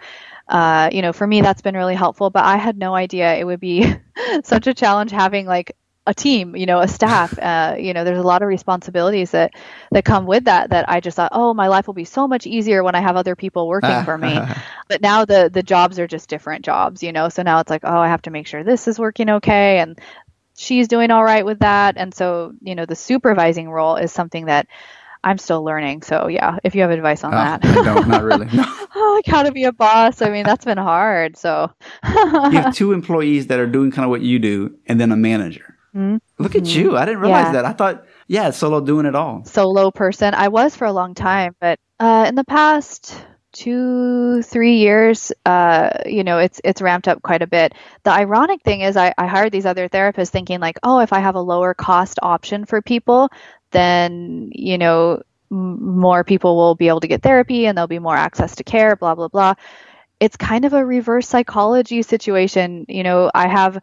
uh, 0.49 0.91
you 0.93 1.03
know, 1.03 1.13
for 1.13 1.27
me 1.27 1.41
that's 1.41 1.63
been 1.63 1.77
really 1.77 1.95
helpful, 1.95 2.31
but 2.31 2.45
I 2.45 2.57
had 2.57 2.77
no 2.77 2.95
idea 2.95 3.35
it 3.35 3.45
would 3.45 3.61
be 3.61 3.95
such 4.45 4.67
a 4.67 4.75
challenge 4.75 5.11
having 5.11 5.47
like 5.47 5.77
a 6.07 6.13
team, 6.13 6.57
you 6.57 6.67
know, 6.67 6.81
a 6.81 6.89
staff. 6.89 7.39
Uh, 7.43 7.75
you 7.77 7.93
know, 7.93 8.05
there's 8.05 8.19
a 8.19 8.23
lot 8.23 8.41
of 8.43 8.49
responsibilities 8.49 9.33
that 9.33 9.53
that 9.91 10.05
come 10.05 10.27
with 10.27 10.45
that. 10.45 10.71
That 10.71 10.89
I 10.89 11.01
just 11.01 11.17
thought, 11.17 11.33
oh, 11.35 11.55
my 11.55 11.67
life 11.67 11.87
will 11.87 11.95
be 11.95 12.05
so 12.05 12.29
much 12.29 12.47
easier 12.47 12.85
when 12.85 12.95
I 12.95 13.01
have 13.01 13.17
other 13.17 13.35
people 13.35 13.67
working 13.67 14.05
for 14.05 14.17
me. 14.17 14.39
But 14.89 15.01
now 15.01 15.25
the 15.25 15.51
the 15.53 15.63
jobs 15.63 15.99
are 15.99 16.07
just 16.07 16.29
different 16.29 16.65
jobs, 16.65 17.03
you 17.03 17.13
know. 17.13 17.29
So 17.31 17.43
now 17.43 17.59
it's 17.61 17.71
like, 17.71 17.83
oh, 17.85 17.99
I 17.99 18.09
have 18.09 18.23
to 18.23 18.31
make 18.31 18.47
sure 18.47 18.63
this 18.63 18.87
is 18.87 18.99
working 18.99 19.29
okay, 19.31 19.79
and 19.79 19.99
she's 20.63 20.89
doing 20.89 21.11
all 21.11 21.25
right 21.25 21.45
with 21.45 21.59
that. 21.61 21.97
And 21.97 22.15
so, 22.15 22.53
you 22.63 22.75
know, 22.75 22.87
the 22.87 22.95
supervising 22.97 23.69
role 23.69 23.97
is 23.97 24.13
something 24.13 24.47
that 24.47 24.67
I'm 25.25 25.39
still 25.39 25.63
learning. 25.65 26.03
So 26.03 26.29
yeah, 26.29 26.59
if 26.65 26.75
you 26.75 26.83
have 26.83 26.91
advice 26.91 27.23
on 27.25 27.33
Oh, 27.33 27.37
that, 27.37 27.65
I 27.65 27.75
don't, 27.85 28.09
not 28.09 28.23
really. 28.23 28.47
No. 28.53 28.65
oh, 28.95 29.13
like 29.17 29.27
how 29.27 29.43
to 29.45 29.53
be 29.53 29.65
a 29.65 29.73
boss. 29.73 30.23
I 30.23 30.31
mean, 30.31 30.45
that's 30.45 30.65
been 30.65 30.79
hard. 30.79 31.37
So 31.37 31.71
You 32.05 32.51
have 32.59 32.75
two 32.81 32.93
employees 32.93 33.47
that 33.49 33.59
are 33.61 33.67
doing 33.67 33.91
kind 33.91 34.05
of 34.05 34.11
what 34.11 34.23
you 34.23 34.39
do, 34.39 34.77
and 34.87 35.01
then 35.01 35.13
a 35.13 35.17
manager. 35.17 35.77
Mhm. 35.95 36.21
Look 36.39 36.57
at 36.57 36.67
you! 36.75 36.97
I 36.97 37.05
didn't 37.05 37.21
realize 37.21 37.47
Yeah. 37.47 37.53
that. 37.53 37.65
I 37.67 37.73
thought, 37.73 38.05
yeah, 38.27 38.51
solo 38.51 38.81
doing 38.81 39.05
it 39.07 39.15
all. 39.15 39.45
solo 39.45 39.91
person. 39.91 40.33
I 40.35 40.49
was 40.49 40.75
for 40.75 40.87
a 40.87 40.93
long 40.93 41.15
time, 41.15 41.55
but 41.61 41.79
uh, 42.01 42.25
in 42.29 42.35
the 42.35 42.45
past 42.45 43.15
two, 43.53 44.43
three 44.43 44.77
years, 44.77 45.33
uh, 45.47 45.91
you 46.07 46.25
know, 46.25 46.39
it's 46.39 46.61
it's 46.65 46.83
ramped 46.83 47.09
up 47.09 47.23
quite 47.23 47.43
a 47.43 47.47
bit. 47.47 47.75
The 48.05 48.11
ironic 48.13 48.63
thing 48.63 48.81
is, 48.83 48.97
I, 48.97 49.15
I 49.19 49.27
hired 49.27 49.53
these 49.53 49.67
other 49.67 49.89
therapists 49.89 50.31
thinking 50.31 50.61
like, 50.61 50.79
oh, 50.83 51.01
if 51.01 51.13
I 51.13 51.21
have 51.21 51.35
a 51.35 51.41
lower 51.41 51.75
cost 51.75 52.19
option 52.23 52.65
for 52.65 52.83
people, 52.83 53.29
then 53.71 54.51
you 54.53 54.79
know, 54.79 55.23
m- 55.51 55.99
more 55.99 56.25
people 56.25 56.57
will 56.57 56.75
be 56.75 56.89
able 56.89 57.01
to 57.01 57.09
get 57.09 57.23
therapy 57.23 57.67
and 57.67 57.77
there'll 57.77 57.89
be 57.89 57.99
more 57.99 58.17
access 58.17 58.57
to 58.57 58.65
care. 58.65 58.97
Blah 58.97 59.15
blah 59.15 59.29
blah. 59.29 59.55
It's 60.21 60.37
kind 60.37 60.65
of 60.65 60.73
a 60.73 60.85
reverse 60.85 61.29
psychology 61.29 62.03
situation. 62.03 62.87
You 62.89 63.03
know, 63.03 63.31
I 63.35 63.49
have 63.49 63.79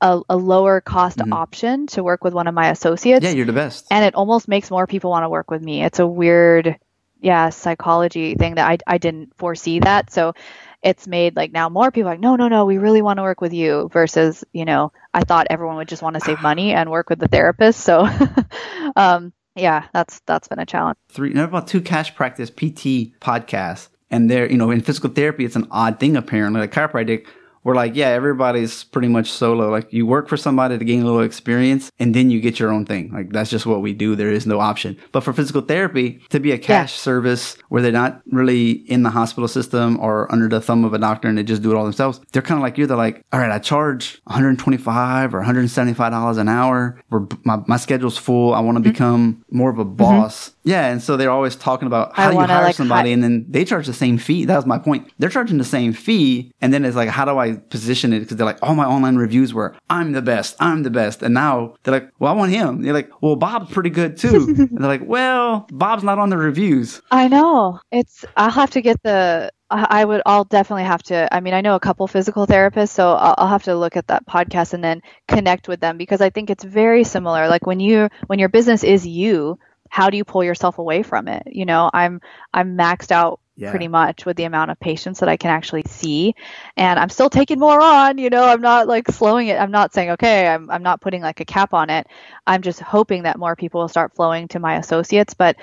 a, 0.00 0.20
a 0.28 0.36
lower 0.36 0.80
cost 0.80 1.18
Mhm. 1.18 1.32
option 1.32 1.86
to 1.88 2.02
work 2.02 2.22
with 2.24 2.34
one 2.34 2.46
of 2.48 2.54
my 2.54 2.70
associates 2.70 3.24
Yeah, 3.24 3.30
you're 3.30 3.46
the 3.46 3.52
best. 3.52 3.86
and 3.90 4.04
it 4.04 4.14
almost 4.14 4.48
makes 4.48 4.70
more 4.70 4.86
people 4.86 5.10
want 5.10 5.24
to 5.24 5.28
work 5.30 5.50
with 5.50 5.62
me. 5.62 5.82
It's 5.84 5.98
a 6.00 6.06
weird, 6.06 6.76
yeah, 7.20 7.50
psychology 7.50 8.34
thing 8.34 8.56
that 8.56 8.68
I, 8.68 8.78
I 8.86 8.98
didn't 8.98 9.36
foresee 9.36 9.80
that. 9.80 10.12
So 10.12 10.34
it's 10.82 11.08
made 11.08 11.36
like 11.36 11.52
now 11.52 11.68
more 11.68 11.90
people 11.90 12.10
like, 12.10 12.20
no, 12.20 12.36
no, 12.36 12.48
no, 12.48 12.64
we 12.64 12.78
really 12.78 13.02
want 13.02 13.18
to 13.18 13.22
work 13.22 13.40
with 13.40 13.52
you 13.52 13.88
versus, 13.92 14.44
you 14.52 14.64
know, 14.64 14.92
I 15.12 15.24
thought 15.24 15.46
everyone 15.50 15.76
would 15.76 15.88
just 15.88 16.02
want 16.02 16.14
to 16.14 16.20
save 16.20 16.40
money 16.40 16.72
and 16.74 16.90
work 16.90 17.10
with 17.10 17.18
the 17.18 17.28
therapist. 17.28 17.80
So, 17.80 18.08
um, 18.96 19.32
yeah, 19.54 19.86
that's, 19.92 20.20
that's 20.26 20.48
been 20.48 20.58
a 20.58 20.66
challenge. 20.66 20.98
Three, 21.08 21.30
no, 21.30 21.44
about 21.44 21.66
two 21.66 21.80
cash 21.80 22.14
practice 22.14 22.50
PT 22.50 23.18
podcasts, 23.20 23.88
and 24.10 24.30
they're 24.30 24.50
you 24.50 24.56
know 24.56 24.70
in 24.70 24.80
physical 24.80 25.10
therapy, 25.10 25.44
it's 25.44 25.56
an 25.56 25.66
odd 25.70 25.98
thing 25.98 26.16
apparently. 26.16 26.60
Like 26.60 26.72
chiropractic, 26.72 27.26
we're 27.66 27.74
like, 27.74 27.96
yeah, 27.96 28.10
everybody's 28.10 28.84
pretty 28.84 29.08
much 29.08 29.28
solo. 29.28 29.68
Like 29.70 29.92
you 29.92 30.06
work 30.06 30.28
for 30.28 30.36
somebody 30.36 30.78
to 30.78 30.84
gain 30.84 31.02
a 31.02 31.04
little 31.04 31.20
experience, 31.22 31.90
and 31.98 32.14
then 32.14 32.30
you 32.30 32.40
get 32.40 32.60
your 32.60 32.70
own 32.72 32.86
thing. 32.86 33.10
Like 33.12 33.30
that's 33.30 33.50
just 33.50 33.66
what 33.66 33.82
we 33.82 33.92
do. 33.92 34.14
There 34.14 34.30
is 34.30 34.46
no 34.46 34.60
option. 34.60 34.96
But 35.10 35.22
for 35.24 35.32
physical 35.32 35.62
therapy, 35.62 36.20
to 36.30 36.38
be 36.38 36.52
a 36.52 36.58
cash 36.58 36.92
service 36.92 37.56
where 37.68 37.82
they're 37.82 37.90
not 37.90 38.22
really 38.30 38.70
in 38.70 39.02
the 39.02 39.10
hospital 39.10 39.48
system 39.48 39.98
or 39.98 40.30
under 40.32 40.48
the 40.48 40.60
thumb 40.60 40.84
of 40.84 40.94
a 40.94 40.98
doctor 40.98 41.26
and 41.26 41.36
they 41.36 41.42
just 41.42 41.60
do 41.62 41.72
it 41.72 41.76
all 41.76 41.82
themselves, 41.82 42.20
they're 42.32 42.40
kind 42.40 42.58
of 42.58 42.62
like 42.62 42.78
you. 42.78 42.86
They're 42.86 42.96
like, 42.96 43.24
all 43.32 43.40
right, 43.40 43.50
I 43.50 43.58
charge 43.58 44.20
125 44.26 45.34
or 45.34 45.38
175 45.38 46.12
dollars 46.12 46.36
an 46.38 46.48
hour. 46.48 47.00
Where 47.08 47.26
my 47.42 47.58
my 47.66 47.78
schedule's 47.78 48.16
full. 48.16 48.54
I 48.54 48.60
want 48.60 48.76
to 48.76 48.82
become 48.92 49.44
more 49.50 49.70
of 49.70 49.78
a 49.80 49.84
boss. 49.84 50.52
Yeah, 50.62 50.86
and 50.90 51.02
so 51.02 51.16
they're 51.16 51.30
always 51.30 51.56
talking 51.56 51.86
about 51.86 51.96
Mm-hmm. 52.12 52.20
I 52.20 52.24
how 52.24 52.28
do 52.30 52.34
you 52.34 52.38
wanna, 52.38 52.52
hire 52.54 52.64
like, 52.64 52.74
somebody, 52.76 53.08
hi- 53.10 53.14
and 53.14 53.24
then 53.24 53.46
they 53.48 53.64
charge 53.64 53.86
the 53.86 53.92
same 53.92 54.18
fee. 54.18 54.44
That 54.44 54.56
was 54.56 54.66
my 54.66 54.78
point. 54.78 55.10
They're 55.18 55.30
charging 55.30 55.58
the 55.58 55.64
same 55.64 55.92
fee, 55.92 56.52
and 56.60 56.72
then 56.72 56.84
it's 56.84 56.94
like, 56.96 57.08
how 57.08 57.24
do 57.24 57.38
I 57.38 57.55
position 57.56 58.12
it? 58.12 58.20
Because 58.20 58.36
they're 58.36 58.46
like, 58.46 58.58
all 58.62 58.74
my 58.74 58.86
online 58.86 59.16
reviews 59.16 59.52
were, 59.52 59.74
I'm 59.90 60.12
the 60.12 60.22
best, 60.22 60.56
I'm 60.60 60.82
the 60.82 60.90
best, 60.90 61.22
and 61.22 61.34
now 61.34 61.74
they're 61.82 61.94
like, 61.94 62.10
well, 62.18 62.32
I 62.32 62.36
want 62.36 62.52
him. 62.52 62.82
They're 62.82 62.92
like, 62.92 63.10
well, 63.22 63.36
Bob's 63.36 63.72
pretty 63.72 63.90
good 63.90 64.16
too. 64.16 64.46
and 64.58 64.78
they're 64.78 64.88
like, 64.88 65.04
well, 65.04 65.66
Bob's 65.70 66.04
not 66.04 66.18
on 66.18 66.30
the 66.30 66.36
reviews. 66.36 67.00
I 67.10 67.28
know 67.28 67.80
it's, 67.90 68.24
I'll 68.36 68.50
have 68.50 68.70
to 68.70 68.80
get 68.80 69.02
the, 69.02 69.50
I 69.70 69.86
I 69.90 70.04
would, 70.04 70.22
I'll 70.26 70.44
definitely 70.44 70.84
have 70.84 71.02
to. 71.04 71.32
I 71.34 71.40
mean, 71.40 71.54
I 71.54 71.60
know 71.60 71.74
a 71.74 71.80
couple 71.80 72.06
physical 72.06 72.46
therapists, 72.46 72.90
so 72.90 73.14
I'll, 73.14 73.34
I'll 73.38 73.48
have 73.48 73.64
to 73.64 73.74
look 73.74 73.96
at 73.96 74.08
that 74.08 74.26
podcast 74.26 74.74
and 74.74 74.84
then 74.84 75.00
connect 75.26 75.68
with 75.68 75.80
them 75.80 75.96
because 75.96 76.20
I 76.20 76.30
think 76.30 76.50
it's 76.50 76.64
very 76.64 77.04
similar. 77.04 77.48
Like 77.48 77.66
when 77.66 77.80
you, 77.80 78.08
when 78.26 78.38
your 78.38 78.48
business 78.48 78.84
is 78.84 79.06
you, 79.06 79.58
how 79.88 80.10
do 80.10 80.16
you 80.16 80.24
pull 80.24 80.44
yourself 80.44 80.78
away 80.78 81.02
from 81.02 81.28
it? 81.28 81.44
You 81.46 81.64
know, 81.64 81.90
I'm, 81.92 82.20
I'm 82.52 82.76
maxed 82.76 83.10
out 83.10 83.40
Yeah. 83.56 83.70
pretty 83.70 83.88
much 83.88 84.26
with 84.26 84.36
the 84.36 84.44
amount 84.44 84.70
of 84.70 84.78
patients 84.78 85.20
that 85.20 85.30
I 85.30 85.38
can 85.38 85.50
actually 85.50 85.84
see. 85.86 86.34
And 86.76 86.98
I'm 86.98 87.08
still 87.08 87.30
taking 87.30 87.58
more 87.58 87.80
on, 87.80 88.18
you 88.18 88.28
know, 88.28 88.44
I'm 88.44 88.60
not 88.60 88.86
like 88.86 89.08
slowing 89.10 89.48
it. 89.48 89.58
I'm 89.58 89.70
not 89.70 89.94
saying, 89.94 90.10
okay, 90.10 90.46
I'm, 90.46 90.70
I'm 90.70 90.82
not 90.82 91.00
putting 91.00 91.22
like 91.22 91.40
a 91.40 91.46
cap 91.46 91.72
on 91.72 91.88
it. 91.88 92.06
I'm 92.46 92.60
just 92.60 92.80
hoping 92.80 93.22
that 93.22 93.38
more 93.38 93.56
people 93.56 93.80
will 93.80 93.88
start 93.88 94.14
flowing 94.14 94.48
to 94.48 94.58
my 94.58 94.76
associates. 94.76 95.32
But 95.32 95.56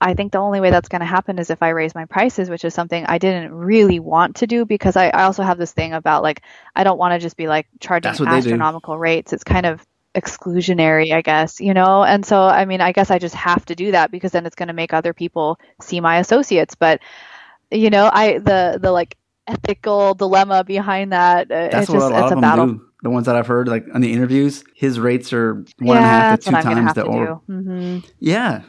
I 0.00 0.12
think 0.12 0.32
the 0.32 0.38
only 0.38 0.60
way 0.60 0.70
that's 0.70 0.90
going 0.90 1.00
to 1.00 1.06
happen 1.06 1.38
is 1.38 1.48
if 1.48 1.62
I 1.62 1.70
raise 1.70 1.94
my 1.94 2.04
prices, 2.04 2.50
which 2.50 2.64
is 2.66 2.74
something 2.74 3.06
I 3.06 3.16
didn't 3.16 3.54
really 3.54 3.98
want 3.98 4.36
to 4.36 4.46
do 4.46 4.66
because 4.66 4.96
I, 4.96 5.08
I 5.08 5.24
also 5.24 5.42
have 5.42 5.56
this 5.58 5.72
thing 5.72 5.94
about 5.94 6.22
like, 6.22 6.42
I 6.76 6.84
don't 6.84 6.98
want 6.98 7.14
to 7.14 7.18
just 7.18 7.36
be 7.38 7.48
like 7.48 7.66
charging 7.80 8.10
That's 8.10 8.20
what 8.20 8.26
they 8.28 8.42
do. 8.42 8.50
astronomical 8.50 8.98
rates. 8.98 9.32
It's 9.32 9.42
kind 9.42 9.64
of 9.64 9.84
exclusionary, 10.14 11.12
I 11.12 11.22
guess, 11.22 11.60
you 11.60 11.74
know? 11.74 12.04
And 12.04 12.24
so, 12.26 12.42
I 12.42 12.64
mean, 12.64 12.80
I 12.80 12.92
guess 12.92 13.10
I 13.10 13.18
just 13.18 13.34
have 13.34 13.64
to 13.66 13.74
do 13.74 13.92
that 13.92 14.10
because 14.10 14.32
then 14.32 14.46
it's 14.46 14.56
going 14.56 14.68
to 14.68 14.74
make 14.74 14.92
other 14.92 15.14
people 15.14 15.58
see 15.80 16.00
my 16.00 16.18
associates. 16.18 16.74
But, 16.74 17.00
you 17.70 17.90
know, 17.90 18.08
I, 18.12 18.38
the, 18.38 18.78
the 18.80 18.92
like 18.92 19.16
ethical 19.46 20.14
dilemma 20.14 20.64
behind 20.64 21.12
that, 21.12 21.50
uh, 21.50 21.68
That's 21.68 21.74
it's 21.84 21.88
what 21.90 22.00
just, 22.00 22.10
a 22.10 22.14
lot 22.14 22.22
it's 22.24 22.32
of 22.32 22.32
a 22.32 22.34
them 22.36 22.40
battle. 22.40 22.66
do. 22.66 22.84
The 23.02 23.10
ones 23.10 23.26
that 23.26 23.36
I've 23.36 23.46
heard, 23.46 23.68
like 23.68 23.86
on 23.94 24.00
the 24.00 24.12
interviews, 24.12 24.64
his 24.74 24.98
rates 24.98 25.32
are 25.32 25.64
one 25.78 25.96
and 25.98 26.04
a 26.04 26.08
half 26.08 26.40
to 26.40 26.50
two 26.50 26.50
what 26.56 26.66
I'm 26.66 26.74
gonna 26.74 26.92
times 26.92 26.94
the 26.94 27.02
to 27.04 27.08
or. 27.08 27.42
do. 27.48 27.52
hmm 27.52 27.98
Yeah, 28.18 28.62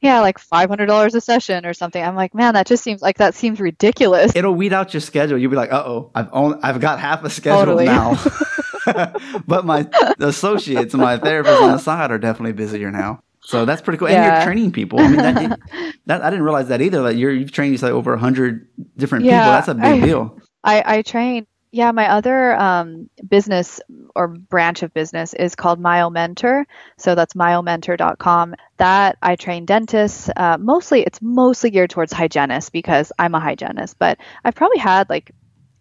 Yeah, 0.00 0.20
like 0.20 0.38
five 0.38 0.68
hundred 0.68 0.86
dollars 0.86 1.14
a 1.16 1.20
session 1.20 1.66
or 1.66 1.74
something. 1.74 2.02
I'm 2.02 2.14
like, 2.14 2.34
man, 2.34 2.54
that 2.54 2.66
just 2.68 2.84
seems 2.84 3.02
like 3.02 3.18
that 3.18 3.34
seems 3.34 3.58
ridiculous. 3.60 4.32
it'll 4.36 4.54
weed 4.54 4.72
out 4.72 4.94
your 4.94 5.00
schedule. 5.00 5.38
You'll 5.38 5.50
be 5.50 5.56
like, 5.56 5.72
uh 5.72 5.82
oh, 5.84 6.12
I've 6.14 6.28
only, 6.32 6.58
I've 6.62 6.80
got 6.80 7.00
half 7.00 7.24
a 7.24 7.30
schedule 7.30 7.58
Totally. 7.64 7.86
now. 7.86 8.16
but 9.46 9.64
my 9.64 9.88
associates 10.20 10.94
and 10.94 11.00
my 11.00 11.16
therapists 11.18 11.60
on 11.62 11.72
the 11.72 11.78
side 11.78 12.10
are 12.10 12.18
definitely 12.18 12.52
busier 12.52 12.90
now. 12.90 13.20
So 13.44 13.66
that's 13.66 13.82
pretty 13.82 13.98
cool. 13.98 14.08
And 14.08 14.24
you're 14.24 14.42
training 14.42 14.72
people. 14.72 15.00
I 15.00 15.08
mean, 15.08 15.16
that, 15.16 15.60
that 16.06 16.22
I 16.22 16.30
didn't 16.30 16.44
realize 16.44 16.68
that 16.68 16.80
either. 16.80 17.02
Like 17.02 17.16
you're 17.16 17.32
you've 17.32 17.52
trained 17.52 17.80
like 17.82 17.92
over 17.92 18.16
hundred 18.16 18.68
different 18.96 19.24
people. 19.24 19.36
That's 19.36 19.68
a 19.68 19.74
big 19.74 19.84
I- 19.84 20.00
deal. 20.00 20.38
I, 20.64 20.98
I 20.98 21.02
train. 21.02 21.46
Yeah, 21.72 21.90
my 21.90 22.08
other 22.08 22.54
um, 22.54 23.10
business 23.28 23.80
or 24.14 24.28
branch 24.28 24.82
of 24.84 24.94
business 24.94 25.34
is 25.34 25.56
called 25.56 25.82
MyoMentor. 25.82 26.64
So 26.98 27.16
that's 27.16 27.34
myomentor.com. 27.34 28.54
That 28.76 29.18
I 29.20 29.34
train 29.34 29.66
dentists. 29.66 30.30
Uh, 30.36 30.56
mostly, 30.58 31.02
it's 31.02 31.20
mostly 31.20 31.70
geared 31.70 31.90
towards 31.90 32.12
hygienists 32.12 32.70
because 32.70 33.10
I'm 33.18 33.34
a 33.34 33.40
hygienist. 33.40 33.98
But 33.98 34.18
I've 34.44 34.54
probably 34.54 34.78
had 34.78 35.10
like 35.10 35.32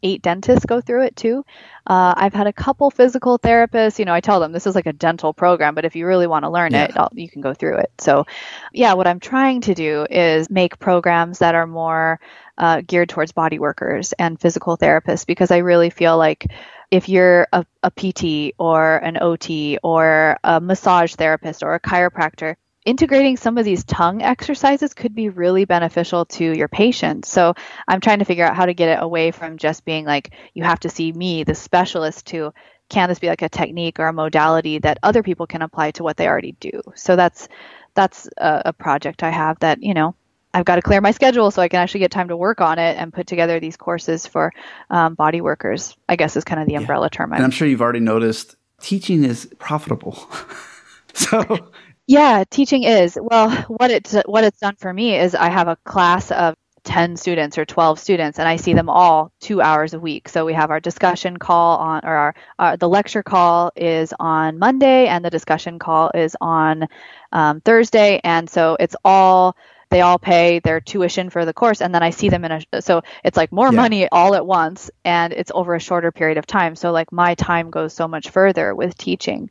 eight 0.04 0.22
dentists 0.22 0.66
go 0.66 0.82
through 0.82 1.04
it 1.04 1.16
too. 1.16 1.44
Uh, 1.88 2.14
I've 2.16 2.34
had 2.34 2.48
a 2.48 2.54
couple 2.54 2.92
physical 2.92 3.40
therapists. 3.40 3.98
You 3.98 4.06
know, 4.06 4.14
I 4.14 4.22
tell 4.22 4.40
them 4.40 4.52
this 4.52 4.68
is 4.68 4.76
like 4.76 4.86
a 4.86 4.94
dental 4.94 5.34
program, 5.34 5.76
but 5.76 5.86
if 5.86 5.96
you 5.96 6.06
really 6.06 6.28
want 6.28 6.44
to 6.44 6.50
learn 6.50 6.76
it, 6.76 6.96
I'll, 6.96 7.10
you 7.14 7.30
can 7.30 7.42
go 7.42 7.54
through 7.54 7.78
it. 7.78 7.92
So, 8.00 8.26
yeah, 8.74 8.94
what 8.94 9.08
I'm 9.08 9.20
trying 9.20 9.62
to 9.62 9.74
do 9.74 10.06
is 10.10 10.50
make 10.50 10.80
programs 10.80 11.40
that 11.40 11.56
are 11.56 11.68
more 11.68 12.20
uh, 12.58 12.82
geared 12.86 13.10
towards 13.10 13.32
body 13.32 13.60
workers 13.60 14.14
and 14.14 14.40
physical 14.40 14.78
therapists 14.78 15.26
because 15.26 15.52
I 15.52 15.58
really 15.58 15.90
feel 15.90 16.18
like 16.18 16.46
if 16.92 17.10
you're 17.10 17.48
a, 17.52 17.66
a 17.82 17.90
PT 17.90 18.54
or 18.60 18.98
an 18.98 19.18
OT 19.20 19.80
or 19.82 20.38
a 20.44 20.62
massage 20.62 21.16
therapist 21.16 21.64
or 21.64 21.74
a 21.74 21.80
chiropractor, 21.80 22.56
integrating 22.86 23.38
some 23.38 23.58
of 23.58 23.66
these 23.66 23.84
tongue 23.84 24.22
exercises 24.22 24.94
could 24.94 25.16
be 25.16 25.30
really 25.30 25.66
beneficial 25.66 26.26
to 26.26 26.56
your 26.58 26.68
patients. 26.68 27.30
So 27.30 27.54
I'm 27.88 28.02
trying 28.02 28.20
to 28.20 28.26
figure 28.26 28.46
out 28.46 28.56
how 28.56 28.66
to 28.66 28.74
get 28.74 28.90
it 28.90 29.02
away 29.02 29.32
from 29.32 29.58
just 29.58 29.86
being 29.86 30.06
like, 30.06 30.34
you 30.54 30.64
have 30.64 30.80
to 30.82 30.90
see 30.90 31.12
me, 31.12 31.44
the 31.44 31.56
specialist, 31.56 32.28
to 32.28 32.54
can 32.90 33.10
this 33.10 33.20
be 33.20 33.28
like 33.28 33.42
a 33.42 33.50
technique 33.50 34.00
or 34.00 34.08
a 34.08 34.14
modality 34.14 34.80
that 34.80 35.00
other 35.02 35.24
people 35.24 35.48
can 35.48 35.62
apply 35.62 35.92
to 35.92 36.04
what 36.04 36.18
they 36.18 36.28
already 36.28 36.54
do? 36.60 36.82
So 36.96 37.16
that's 37.16 37.48
that's 37.96 38.28
a, 38.38 38.64
a 38.66 38.74
project 38.74 39.24
I 39.24 39.30
have 39.30 39.60
that, 39.60 39.82
you 39.82 39.94
know, 39.94 40.16
I've 40.54 40.66
got 40.66 40.76
to 40.76 40.82
clear 40.82 41.02
my 41.02 41.12
schedule 41.12 41.50
so 41.50 41.62
I 41.62 41.68
can 41.68 41.80
actually 41.80 42.02
get 42.02 42.12
time 42.12 42.28
to 42.28 42.38
work 42.38 42.62
on 42.62 42.78
it 42.78 42.98
and 42.98 43.12
put 43.12 43.26
together 43.26 43.60
these 43.60 43.76
courses 43.76 44.28
for 44.28 44.52
um, 44.90 45.16
body 45.16 45.42
workers. 45.42 45.96
I 46.08 46.16
guess 46.16 46.36
is 46.36 46.44
kind 46.44 46.62
of 46.62 46.68
the 46.68 46.76
umbrella 46.76 47.10
term. 47.10 47.32
And 47.32 47.40
I'm 47.40 47.46
I'm 47.46 47.52
sure 47.52 47.68
you've 47.68 47.82
already 47.82 48.00
noticed 48.00 48.56
teaching 48.80 49.24
is 49.24 49.50
profitable. 49.58 50.28
so 51.14 51.72
Yeah, 52.08 52.44
teaching 52.50 52.84
is. 52.84 53.18
Well, 53.22 53.50
what 53.68 53.92
it's 53.92 54.14
what 54.26 54.44
it's 54.44 54.60
done 54.60 54.76
for 54.76 54.92
me 54.94 55.18
is 55.18 55.36
I 55.36 55.50
have 55.50 55.68
a 55.68 55.78
class 55.86 56.32
of 56.32 56.56
10 56.84 57.16
students 57.16 57.58
or 57.58 57.64
12 57.66 57.98
students 57.98 58.40
and 58.40 58.48
I 58.48 58.58
see 58.58 58.74
them 58.74 58.90
all 58.90 59.32
2 59.40 59.62
hours 59.62 59.94
a 59.94 60.00
week. 60.00 60.28
So 60.28 60.44
we 60.46 60.54
have 60.54 60.70
our 60.70 60.82
discussion 60.82 61.38
call 61.38 61.78
on 61.78 62.02
or 62.04 62.14
our, 62.14 62.36
our 62.60 62.78
the 62.78 62.90
lecture 62.90 63.24
call 63.24 63.72
is 63.78 64.14
on 64.20 64.60
Monday 64.60 65.08
and 65.08 65.24
the 65.24 65.30
discussion 65.30 65.80
call 65.80 66.12
is 66.14 66.36
on 66.42 66.88
um, 67.32 67.62
Thursday 67.62 68.20
and 68.24 68.50
so 68.50 68.76
it's 68.82 68.98
all 69.06 69.56
they 69.94 70.02
all 70.02 70.20
pay 70.20 70.60
their 70.60 70.82
tuition 70.82 71.30
for 71.30 71.46
the 71.46 71.54
course 71.54 71.82
and 71.82 71.96
then 71.96 72.04
I 72.04 72.12
see 72.12 72.30
them 72.30 72.46
in 72.46 72.52
a 72.54 72.82
so 72.82 73.04
it's 73.24 73.38
like 73.38 73.52
more 73.54 73.72
Yeah. 73.72 73.78
money 73.84 74.10
all 74.12 74.36
at 74.36 74.46
once 74.46 74.92
and 75.06 75.34
it's 75.34 75.52
over 75.56 75.76
a 75.76 75.80
shorter 75.80 76.12
period 76.12 76.38
of 76.40 76.48
time. 76.48 76.76
So 76.76 76.92
like 76.92 77.12
my 77.14 77.36
time 77.36 77.72
goes 77.72 77.94
so 77.94 78.08
much 78.08 78.32
further 78.32 78.76
with 78.76 78.98
teaching. 78.98 79.50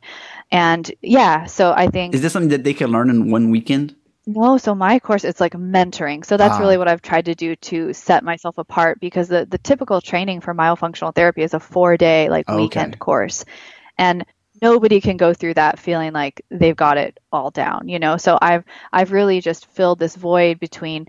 And 0.51 0.91
yeah, 1.01 1.45
so 1.45 1.73
I 1.73 1.87
think 1.87 2.13
is 2.13 2.21
this 2.21 2.33
something 2.33 2.49
that 2.49 2.63
they 2.63 2.73
can 2.73 2.91
learn 2.91 3.09
in 3.09 3.31
one 3.31 3.51
weekend? 3.51 3.95
no, 4.25 4.57
so 4.57 4.75
my 4.75 4.99
course 4.99 5.25
it's 5.25 5.41
like 5.41 5.53
mentoring. 5.53 6.25
So 6.25 6.37
that's 6.37 6.57
Ah. 6.57 6.59
really 6.59 6.77
what 6.77 6.87
I've 6.87 7.01
tried 7.01 7.25
to 7.25 7.35
do 7.35 7.55
to 7.57 7.93
set 7.93 8.23
myself 8.23 8.57
apart 8.57 8.99
because 9.01 9.27
the 9.27 9.45
the 9.45 9.57
typical 9.57 9.99
training 10.01 10.41
for 10.41 10.53
myofunctional 10.55 11.13
therapy 11.15 11.43
is 11.43 11.53
a 11.53 11.59
4-day 11.59 12.29
like 12.29 12.49
Okay. 12.49 12.55
weekend 12.55 12.99
course. 12.99 13.43
And 13.97 14.25
nobody 14.63 14.99
can 15.01 15.17
go 15.17 15.33
through 15.33 15.53
that 15.55 15.77
feeling 15.77 16.13
like 16.13 16.41
they've 16.49 16.75
got 16.75 16.97
it 16.97 17.19
all 17.31 17.51
down, 17.51 17.87
you 17.89 17.99
know. 17.99 18.17
So 18.17 18.39
I've 18.41 18.63
I've 18.91 19.11
really 19.11 19.41
just 19.41 19.67
filled 19.67 19.99
this 19.99 20.15
void 20.15 20.59
between 20.59 21.07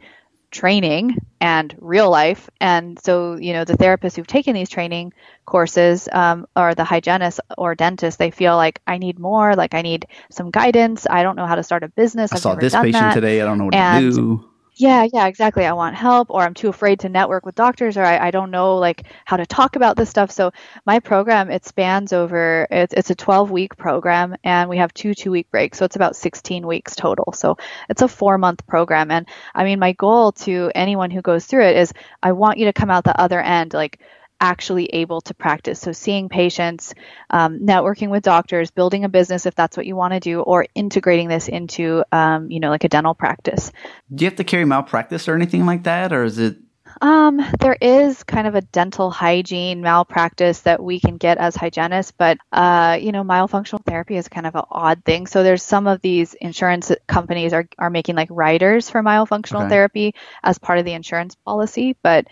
training 0.50 1.16
and 1.40 1.74
real 1.80 2.08
life. 2.10 2.48
And 2.60 2.96
so, 3.02 3.34
you 3.36 3.52
know, 3.52 3.64
the 3.64 3.76
therapists 3.76 4.14
who've 4.16 4.26
taken 4.26 4.54
these 4.54 4.68
training 4.68 5.12
courses 5.46 6.08
um, 6.12 6.46
or 6.54 6.74
the 6.76 6.84
hygienists 6.84 7.40
or 7.58 7.74
dentists, 7.74 8.18
they 8.18 8.30
feel 8.30 8.54
like 8.56 8.80
I 8.86 8.98
need 8.98 9.18
more, 9.18 9.56
like 9.56 9.74
I 9.74 9.82
need 9.82 10.06
some 10.30 10.50
guidance. 10.52 11.06
I 11.10 11.22
don't 11.24 11.34
know 11.36 11.46
how 11.46 11.56
to 11.56 11.62
start 11.64 11.82
a 11.82 11.88
business. 11.88 12.32
I 12.32 12.36
I've 12.36 12.42
saw 12.42 12.54
this 12.54 12.72
patient 12.74 12.92
that. 12.94 13.14
today. 13.14 13.40
I 13.40 13.44
don't 13.46 13.58
know 13.58 13.64
what 13.66 13.74
And- 13.74 14.12
to 14.12 14.16
do. 14.20 14.50
Yeah, 14.76 15.06
yeah, 15.12 15.26
exactly. 15.28 15.64
I 15.64 15.72
want 15.72 15.94
help, 15.94 16.30
or 16.30 16.42
I'm 16.42 16.52
too 16.54 16.68
afraid 16.68 16.98
to 17.00 17.08
network 17.08 17.46
with 17.46 17.54
doctors, 17.54 17.96
or 17.96 18.02
I, 18.02 18.18
I 18.28 18.30
don't 18.32 18.50
know 18.50 18.76
like 18.76 19.04
how 19.24 19.36
to 19.36 19.46
talk 19.46 19.76
about 19.76 19.96
this 19.96 20.10
stuff. 20.10 20.32
So 20.32 20.50
my 20.84 20.98
program 20.98 21.48
it 21.48 21.64
spans 21.64 22.12
over 22.12 22.66
it's 22.72 22.92
it's 22.92 23.10
a 23.10 23.14
12 23.14 23.52
week 23.52 23.76
program, 23.76 24.34
and 24.42 24.68
we 24.68 24.78
have 24.78 24.92
two 24.92 25.14
two 25.14 25.30
week 25.30 25.48
breaks, 25.52 25.78
so 25.78 25.84
it's 25.84 25.94
about 25.94 26.16
16 26.16 26.66
weeks 26.66 26.96
total. 26.96 27.32
So 27.32 27.56
it's 27.88 28.02
a 28.02 28.08
four 28.08 28.36
month 28.36 28.66
program, 28.66 29.12
and 29.12 29.28
I 29.54 29.62
mean 29.62 29.78
my 29.78 29.92
goal 29.92 30.32
to 30.32 30.72
anyone 30.74 31.10
who 31.12 31.22
goes 31.22 31.46
through 31.46 31.66
it 31.66 31.76
is 31.76 31.92
I 32.22 32.32
want 32.32 32.58
you 32.58 32.64
to 32.66 32.72
come 32.72 32.90
out 32.90 33.04
the 33.04 33.18
other 33.20 33.40
end 33.40 33.74
like 33.74 34.00
actually 34.44 34.86
able 34.92 35.22
to 35.22 35.32
practice. 35.32 35.80
So 35.80 35.92
seeing 35.92 36.28
patients, 36.28 36.94
um, 37.30 37.60
networking 37.60 38.10
with 38.10 38.22
doctors, 38.22 38.70
building 38.70 39.04
a 39.04 39.08
business 39.08 39.46
if 39.46 39.54
that's 39.54 39.76
what 39.76 39.86
you 39.86 39.96
want 39.96 40.12
to 40.12 40.20
do, 40.20 40.40
or 40.40 40.66
integrating 40.74 41.28
this 41.28 41.48
into 41.48 42.04
um, 42.12 42.50
you 42.50 42.60
know 42.60 42.68
like 42.68 42.84
a 42.84 42.88
dental 42.88 43.14
practice. 43.14 43.72
Do 44.14 44.24
you 44.24 44.30
have 44.30 44.36
to 44.36 44.44
carry 44.44 44.66
malpractice 44.66 45.28
or 45.28 45.34
anything 45.34 45.64
like 45.64 45.84
that, 45.84 46.12
or 46.12 46.24
is 46.24 46.38
it? 46.38 46.58
Um, 47.00 47.40
there 47.58 47.76
is 47.80 48.22
kind 48.22 48.46
of 48.46 48.54
a 48.54 48.60
dental 48.60 49.10
hygiene 49.10 49.80
malpractice 49.80 50.60
that 50.60 50.82
we 50.82 51.00
can 51.00 51.16
get 51.16 51.38
as 51.38 51.56
hygienists, 51.56 52.12
but 52.12 52.38
uh, 52.52 52.98
you 53.00 53.10
know, 53.12 53.24
myofunctional 53.24 53.84
therapy 53.84 54.16
is 54.16 54.28
kind 54.28 54.46
of 54.46 54.54
an 54.54 54.62
odd 54.70 55.04
thing. 55.04 55.26
So 55.26 55.42
there's 55.42 55.62
some 55.62 55.86
of 55.86 56.02
these 56.02 56.34
insurance 56.34 56.92
companies 57.06 57.52
are 57.52 57.66
are 57.78 57.90
making 57.90 58.14
like 58.14 58.28
riders 58.30 58.90
for 58.90 59.02
myofunctional 59.02 59.62
Okay. 59.62 59.70
therapy 59.70 60.14
as 60.42 60.58
part 60.58 60.78
of 60.78 60.84
the 60.84 60.92
insurance 60.92 61.34
policy, 61.34 61.96
but 62.02 62.26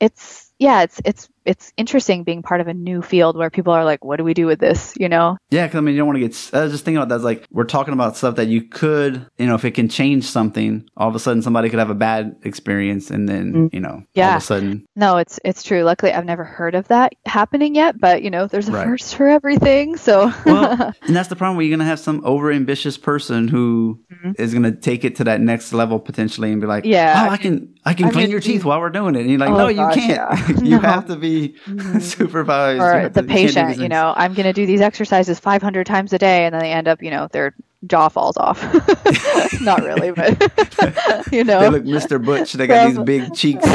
it's 0.00 0.50
yeah, 0.58 0.82
it's 0.82 1.00
it's 1.04 1.28
it's 1.50 1.72
interesting 1.76 2.22
being 2.24 2.42
part 2.42 2.60
of 2.60 2.68
a 2.68 2.74
new 2.74 3.02
field 3.02 3.36
where 3.36 3.50
people 3.50 3.72
are 3.72 3.84
like, 3.84 4.04
what 4.04 4.16
do 4.16 4.24
we 4.24 4.34
do 4.34 4.46
with 4.46 4.60
this? 4.60 4.94
You 4.98 5.08
know? 5.08 5.36
Yeah, 5.50 5.66
because 5.66 5.78
I 5.78 5.80
mean, 5.80 5.94
you 5.94 5.98
don't 6.00 6.06
want 6.06 6.18
to 6.20 6.26
get. 6.28 6.50
I 6.54 6.62
was 6.62 6.72
just 6.72 6.84
thinking 6.84 6.98
about 6.98 7.08
that. 7.08 7.16
It's 7.16 7.24
like 7.24 7.46
we're 7.50 7.64
talking 7.64 7.92
about 7.92 8.16
stuff 8.16 8.36
that 8.36 8.46
you 8.48 8.62
could, 8.62 9.26
you 9.38 9.46
know, 9.46 9.54
if 9.56 9.64
it 9.64 9.72
can 9.72 9.88
change 9.88 10.24
something, 10.24 10.88
all 10.96 11.08
of 11.08 11.14
a 11.14 11.18
sudden 11.18 11.42
somebody 11.42 11.68
could 11.68 11.78
have 11.80 11.90
a 11.90 11.94
bad 11.94 12.36
experience, 12.44 13.10
and 13.10 13.28
then 13.28 13.68
you 13.72 13.80
know, 13.80 14.02
yeah. 14.14 14.30
all. 14.30 14.36
Of 14.36 14.42
a 14.42 14.46
sudden, 14.46 14.86
No, 14.96 15.16
it's 15.16 15.40
it's 15.44 15.62
true. 15.62 15.82
Luckily, 15.82 16.12
I've 16.12 16.24
never 16.24 16.44
heard 16.44 16.74
of 16.74 16.86
that 16.88 17.12
happening 17.26 17.74
yet, 17.74 17.98
but 18.00 18.22
you 18.22 18.30
know, 18.30 18.46
there's 18.46 18.68
a 18.68 18.72
Right. 18.72 18.86
first 18.86 19.16
for 19.16 19.28
everything. 19.28 19.96
So 19.96 20.32
well, 20.46 20.92
and 21.02 21.16
that's 21.16 21.28
the 21.28 21.36
problem. 21.36 21.56
Where 21.56 21.66
you're 21.66 21.76
gonna 21.76 21.88
have 21.88 21.98
some 22.00 22.22
over 22.24 22.52
ambitious 22.52 22.96
person 22.96 23.48
who 23.48 24.00
is 24.38 24.54
gonna 24.54 24.70
take 24.76 25.04
it 25.04 25.16
to 25.16 25.24
that 25.24 25.40
next 25.40 25.72
level 25.72 25.98
potentially, 25.98 26.52
and 26.52 26.60
be 26.60 26.66
like, 26.66 26.84
Mm-hmm. 26.84 26.92
Yeah. 26.92 27.26
oh, 27.28 27.30
I 27.32 27.36
can, 27.36 27.74
I 27.84 27.94
can 27.94 28.06
I'm 28.06 28.12
clean 28.12 28.24
gonna 28.26 28.32
your 28.32 28.40
teeth 28.40 28.64
while 28.64 28.78
we're 28.80 28.90
doing 28.90 29.14
it." 29.16 29.20
And 29.22 29.30
you're 29.30 29.38
like, 29.40 29.50
Oh, 29.50 29.56
"No, 29.56 29.68
you 29.68 29.88
can't. 29.94 30.10
yeah. 30.10 30.48
you 30.62 30.70
No. 30.70 30.76
Mm-hmm. 30.78 30.84
have 30.84 31.06
to 31.06 31.16
be 31.16 31.39
supervised." 32.00 32.80
You 32.80 32.86
or 32.86 33.08
the 33.08 33.22
you 33.22 33.28
patient, 33.28 33.68
these 33.68 33.78
you 33.78 33.88
know, 33.88 34.12
I'm 34.16 34.34
going 34.34 34.46
to 34.46 34.52
do 34.52 34.66
these 34.66 34.80
exercises 34.80 35.38
500 35.38 35.86
times 35.86 36.12
a 36.12 36.18
day, 36.18 36.44
and 36.44 36.54
then 36.54 36.62
they 36.62 36.72
end 36.72 36.88
up, 36.88 37.02
you 37.02 37.10
know, 37.10 37.28
their 37.32 37.54
jaw 37.86 38.08
falls 38.08 38.36
off. 38.36 38.62
Not 39.60 39.82
really, 39.82 40.12
but 40.12 40.38
you 41.32 41.44
know 41.44 41.60
They 41.60 41.70
look 41.70 41.84
Mr. 41.84 42.22
Butch. 42.22 42.52
They 42.52 42.66
got 42.66 42.88
these 42.88 42.98
big 42.98 43.34
cheeks. 43.34 43.66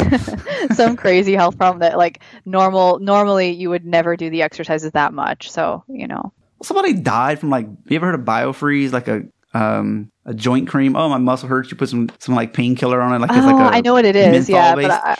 some 0.76 0.96
crazy 0.96 1.34
health 1.34 1.58
problem 1.58 1.80
that 1.80 1.98
like 1.98 2.22
normal 2.44 2.98
normally 3.00 3.50
you 3.50 3.70
would 3.70 3.84
never 3.84 4.16
do 4.16 4.30
the 4.30 4.42
exercises 4.42 4.92
that 4.92 5.12
much. 5.12 5.50
So 5.50 5.84
you 5.88 6.06
know, 6.06 6.32
Somebody 6.62 6.94
died 6.94 7.38
from 7.38 7.50
like. 7.50 7.66
You 7.86 7.96
ever 7.96 8.06
heard 8.06 8.14
of 8.14 8.24
biofreeze? 8.24 8.92
Like 8.92 9.08
a 9.08 9.22
um 9.52 10.10
a 10.26 10.34
joint 10.34 10.68
cream. 10.68 10.96
Oh, 10.96 11.08
my 11.08 11.18
muscle 11.18 11.48
hurts. 11.48 11.70
You 11.70 11.76
put 11.76 11.88
some 11.88 12.10
some 12.18 12.34
like 12.34 12.52
painkiller 12.52 13.00
on 13.00 13.14
it, 13.14 13.20
like 13.20 13.30
oh, 13.32 13.36
it's 13.36 13.46
like 13.46 13.54
a 13.54 13.76
I 13.76 13.80
know 13.80 13.92
what 13.92 14.04
it 14.04 14.16
is. 14.16 14.48
Yeah, 14.48 14.74
but 14.74 14.90
I, 14.90 15.16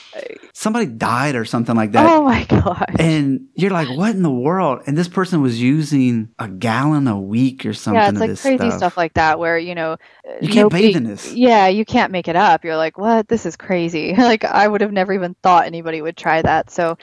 somebody 0.53 0.87
died 0.87 1.37
or 1.37 1.45
something 1.45 1.77
like 1.77 1.93
that. 1.93 2.11
Oh 2.11 2.25
my 2.25 2.45
god! 2.45 2.97
And 2.99 3.47
you're 3.55 3.71
like, 3.71 3.89
what 3.97 4.11
in 4.11 4.23
the 4.23 4.31
world? 4.31 4.83
And 4.87 4.99
this 4.99 5.09
person 5.09 5.41
was 5.41 5.63
using 5.63 6.31
a 6.41 6.49
gallon 6.49 7.07
a 7.07 7.19
week 7.19 7.65
or 7.65 7.73
something. 7.73 8.01
Yeah, 8.01 8.11
it's 8.11 8.19
like 8.19 8.59
crazy 8.59 8.71
stuff. 8.71 8.79
stuff. 8.79 8.97
like 8.97 9.15
that 9.15 9.39
where 9.39 9.57
you 9.57 9.77
know 9.77 9.93
uh, 9.93 10.33
you 10.41 10.49
can't 10.49 10.65
nobody, 10.65 10.89
bathe 10.89 10.97
in 10.97 11.05
this. 11.05 11.33
Yeah, 11.33 11.69
you 11.69 11.85
can't 11.85 12.11
make 12.11 12.27
it 12.27 12.37
up. 12.37 12.65
You're 12.65 12.77
like, 12.77 12.99
what? 12.99 13.29
This 13.29 13.47
is 13.47 13.57
crazy. 13.57 14.15
like 14.19 14.45
I 14.45 14.67
would 14.67 14.81
have 14.81 14.93
never 14.93 15.13
even 15.13 15.35
thought 15.43 15.67
anybody 15.67 16.03
would 16.03 16.17
try 16.17 16.43
that. 16.43 16.71
So 16.71 16.99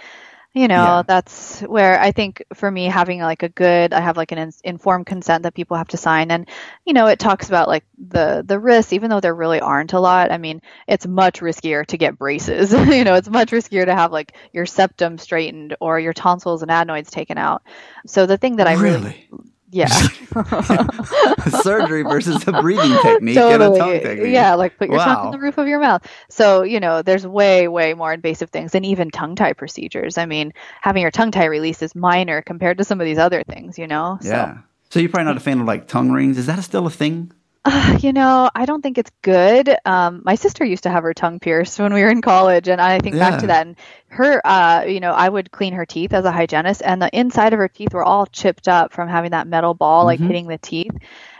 you 0.53 0.67
know 0.67 0.75
yeah. 0.75 1.03
that's 1.07 1.61
where 1.61 1.99
i 1.99 2.11
think 2.11 2.43
for 2.53 2.69
me 2.69 2.85
having 2.85 3.19
like 3.19 3.41
a 3.43 3.49
good 3.49 3.91
i 3.93 3.99
have 3.99 4.17
like 4.17 4.31
an 4.31 4.37
in- 4.37 4.53
informed 4.63 5.05
consent 5.05 5.43
that 5.43 5.53
people 5.53 5.77
have 5.77 5.87
to 5.87 5.97
sign. 5.97 6.31
And 6.31 6.47
you 6.85 6.93
know 6.93 7.07
it 7.07 7.19
talks 7.19 7.47
about 7.47 7.67
like 7.67 7.83
the 7.97 8.43
the 8.45 8.59
risks 8.59 8.93
even 8.93 9.09
though 9.09 9.19
there 9.19 9.33
really 9.33 9.59
aren't 9.59 9.93
a 9.93 9.99
lot 9.99 10.31
i 10.31 10.37
mean 10.37 10.61
it's 10.87 11.07
much 11.07 11.41
riskier 11.41 11.85
to 11.87 11.97
get 11.97 12.17
braces. 12.17 12.73
You 12.93 13.03
know 13.03 13.15
it's 13.15 13.29
much 13.29 13.51
riskier 13.51 13.85
to 13.85 13.95
have 13.95 14.11
like 14.11 14.35
your 14.53 14.65
septum 14.65 15.17
straightened 15.17 15.75
or 15.79 15.99
your 15.99 16.13
tonsils 16.13 16.61
and 16.61 16.71
adenoids 16.71 17.09
taken 17.09 17.37
out. 17.37 17.63
So 18.05 18.25
the 18.25 18.37
thing 18.37 18.57
that 18.57 18.67
i 18.67 18.73
really, 18.73 19.15
really 19.29 19.29
yeah. 19.73 19.87
Surgery 21.61 22.03
versus 22.03 22.47
a 22.47 22.61
breathing 22.61 22.97
technique 23.01 23.35
totally. 23.35 23.53
and 23.53 23.75
a 23.75 23.77
tongue 23.77 23.99
technique. 23.99 24.33
Yeah, 24.33 24.53
like 24.53 24.77
put 24.77 24.89
your 24.89 24.97
wow. 24.97 25.05
tongue 25.05 25.25
in 25.27 25.31
the 25.31 25.39
roof 25.39 25.57
of 25.57 25.67
your 25.67 25.79
mouth. 25.79 26.07
So, 26.29 26.63
you 26.63 26.79
know, 26.79 27.01
there's 27.01 27.25
way, 27.25 27.67
way 27.67 27.93
more 27.93 28.13
invasive 28.13 28.49
things 28.49 28.71
than 28.73 28.85
even 28.85 29.09
tongue 29.11 29.35
tie 29.35 29.53
procedures. 29.53 30.17
I 30.17 30.25
mean, 30.25 30.53
having 30.81 31.01
your 31.01 31.11
tongue 31.11 31.31
tie 31.31 31.45
released 31.45 31.81
is 31.81 31.95
minor 31.95 32.41
compared 32.41 32.77
to 32.77 32.83
some 32.83 33.01
of 33.01 33.05
these 33.05 33.17
other 33.17 33.43
things, 33.43 33.77
you 33.79 33.87
know? 33.87 34.19
Yeah. 34.21 34.53
So, 34.53 34.61
so 34.91 34.99
you're 34.99 35.09
probably 35.09 35.25
not 35.25 35.37
a 35.37 35.41
fan 35.41 35.59
of 35.59 35.67
like 35.67 35.87
tongue 35.87 36.11
rings. 36.11 36.37
Is 36.37 36.45
that 36.45 36.63
still 36.63 36.85
a 36.85 36.91
thing? 36.91 37.31
Uh, 37.65 37.97
you 38.01 38.13
know, 38.13 38.49
I 38.53 38.65
don't 38.65 38.81
think 38.81 38.97
it's 38.97 39.11
good. 39.21 39.75
Um, 39.85 40.21
my 40.25 40.35
sister 40.35 40.65
used 40.65 40.83
to 40.83 40.89
have 40.89 41.03
her 41.03 41.13
tongue 41.13 41.39
pierced 41.39 41.79
when 41.79 41.93
we 41.93 42.01
were 42.01 42.09
in 42.09 42.21
college, 42.21 42.67
and 42.67 42.81
I 42.81 42.99
think 42.99 43.15
yeah. 43.15 43.29
back 43.29 43.39
to 43.41 43.47
that. 43.47 43.67
And 43.67 43.75
her, 44.07 44.45
uh, 44.45 44.83
you 44.83 44.99
know, 44.99 45.11
I 45.11 45.27
would 45.27 45.51
clean 45.51 45.73
her 45.73 45.85
teeth 45.85 46.13
as 46.13 46.25
a 46.25 46.31
hygienist, 46.31 46.81
and 46.83 47.01
the 47.01 47.09
inside 47.17 47.53
of 47.53 47.59
her 47.59 47.67
teeth 47.67 47.93
were 47.93 48.03
all 48.03 48.25
chipped 48.25 48.67
up 48.67 48.93
from 48.93 49.07
having 49.09 49.31
that 49.31 49.47
metal 49.47 49.73
ball 49.73 50.05
like 50.05 50.19
mm-hmm. 50.19 50.27
hitting 50.27 50.47
the 50.47 50.57
teeth. 50.57 50.95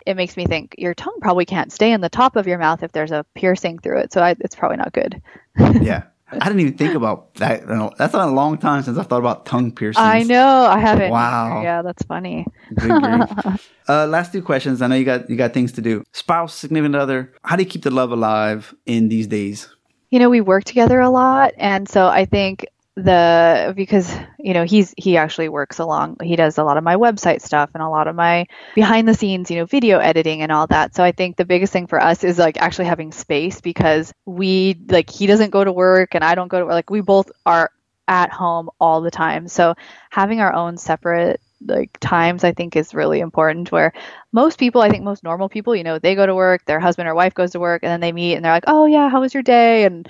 It 0.06 0.16
makes 0.16 0.36
me 0.36 0.46
think 0.46 0.76
your 0.78 0.94
tongue 0.94 1.20
probably 1.22 1.46
can't 1.46 1.72
stay 1.72 1.94
in 1.94 2.02
the 2.02 2.10
top 2.10 2.36
of 2.36 2.46
your 2.46 2.58
mouth 2.58 2.84
if 2.84 2.92
there's 2.92 3.12
a 3.12 3.26
piercing 3.36 3.80
through 3.80 4.00
it, 4.00 4.14
so 4.14 4.22
I, 4.22 4.36
it's 4.40 4.56
probably 4.56 4.78
not 4.78 4.94
good. 4.94 5.22
yeah, 5.82 6.04
I 6.32 6.48
didn't 6.48 6.62
even 6.62 6.78
think 6.78 6.96
about 6.96 7.36
that. 7.36 7.68
That's 7.98 8.12
been 8.12 8.22
a 8.22 8.32
long 8.32 8.58
time 8.58 8.82
since 8.84 8.98
I 8.98 9.04
thought 9.04 9.20
about 9.20 9.46
tongue 9.46 9.72
piercings. 9.72 10.04
I 10.04 10.24
know 10.24 10.66
I 10.66 10.80
haven't. 10.80 11.12
Wow. 11.12 11.62
Yeah, 11.62 11.82
that's 11.82 12.04
funny. 12.04 12.48
uh, 12.90 14.08
last 14.08 14.32
two 14.32 14.42
questions. 14.42 14.82
I 14.82 14.88
know 14.88 14.96
you 14.96 15.06
got 15.06 15.30
you 15.30 15.36
got 15.36 15.54
things 15.54 15.72
to 15.74 15.82
do. 15.82 16.04
Spouse, 16.14 16.56
significant 16.56 16.96
other. 16.96 17.34
How 17.44 17.56
do 17.56 17.64
you 17.64 17.70
keep 17.70 17.84
the 17.84 17.92
love 17.92 18.12
alive 18.12 18.74
in 18.86 19.10
these 19.10 19.28
days? 19.28 19.70
You 20.10 20.20
know, 20.20 20.30
we 20.30 20.42
work 20.42 20.64
together 20.64 21.00
a 21.00 21.10
lot, 21.10 21.54
and 21.58 21.88
so 21.90 22.08
I 22.08 22.26
think 22.26 22.66
the 22.96 23.74
because 23.76 24.16
you 24.38 24.54
know 24.54 24.64
he's 24.64 24.94
he 24.98 25.18
actually 25.18 25.50
works 25.50 25.80
along 25.80 26.16
he 26.22 26.36
does 26.36 26.60
a 26.60 26.64
lot 26.64 26.78
of 26.78 26.84
my 26.84 26.96
website 26.96 27.42
stuff 27.42 27.72
and 27.74 27.82
a 27.82 27.90
lot 27.90 28.08
of 28.08 28.16
my 28.16 28.46
behind 28.76 29.08
the 29.08 29.16
scenes 29.16 29.50
you 29.50 29.58
know 29.58 29.66
video 29.66 29.98
editing 29.98 30.42
and 30.42 30.52
all 30.52 30.68
that. 30.68 30.96
So 30.96 31.04
i 31.04 31.12
think 31.12 31.36
the 31.36 31.46
biggest 31.46 31.74
thing 31.74 31.88
for 31.88 32.00
us 32.00 32.24
is 32.24 32.38
like 32.38 32.58
actually 32.58 32.86
having 32.86 33.12
space 33.12 33.62
because 33.62 34.14
we 34.26 34.78
like 34.90 35.10
he 35.10 35.26
doesn't 35.26 35.50
go 35.50 35.64
to 35.64 35.72
work 35.72 36.14
and 36.14 36.24
i 36.24 36.36
don't 36.36 36.50
go 36.50 36.60
to 36.60 36.66
work 36.66 36.74
like 36.74 36.90
we 36.92 37.02
both 37.02 37.32
are 37.46 37.72
at 38.08 38.32
home 38.32 38.70
all 38.82 39.00
the 39.00 39.12
time. 39.12 39.48
So 39.48 39.76
having 40.10 40.42
our 40.42 40.54
own 40.54 40.78
separate 40.78 41.40
like 41.66 41.98
times 42.02 42.44
i 42.44 42.52
think 42.52 42.76
is 42.76 42.94
really 42.94 43.22
important 43.22 43.72
where 43.72 43.94
most 44.34 44.60
people 44.60 44.82
i 44.82 44.90
think 44.90 45.06
most 45.06 45.24
normal 45.24 45.48
people 45.48 45.74
you 45.74 45.86
know 45.86 45.98
they 45.98 46.14
go 46.14 46.26
to 46.26 46.36
work 46.36 46.66
their 46.66 46.82
husband 46.82 47.08
or 47.08 47.16
wife 47.16 47.34
goes 47.34 47.52
to 47.52 47.60
work 47.62 47.84
and 47.84 47.90
then 47.90 48.02
they 48.02 48.12
meet 48.12 48.36
and 48.36 48.44
they're 48.44 48.52
like 48.52 48.66
oh 48.68 48.86
yeah 48.86 49.08
how 49.10 49.22
was 49.22 49.34
your 49.34 49.44
day? 49.44 49.86
And 49.86 50.10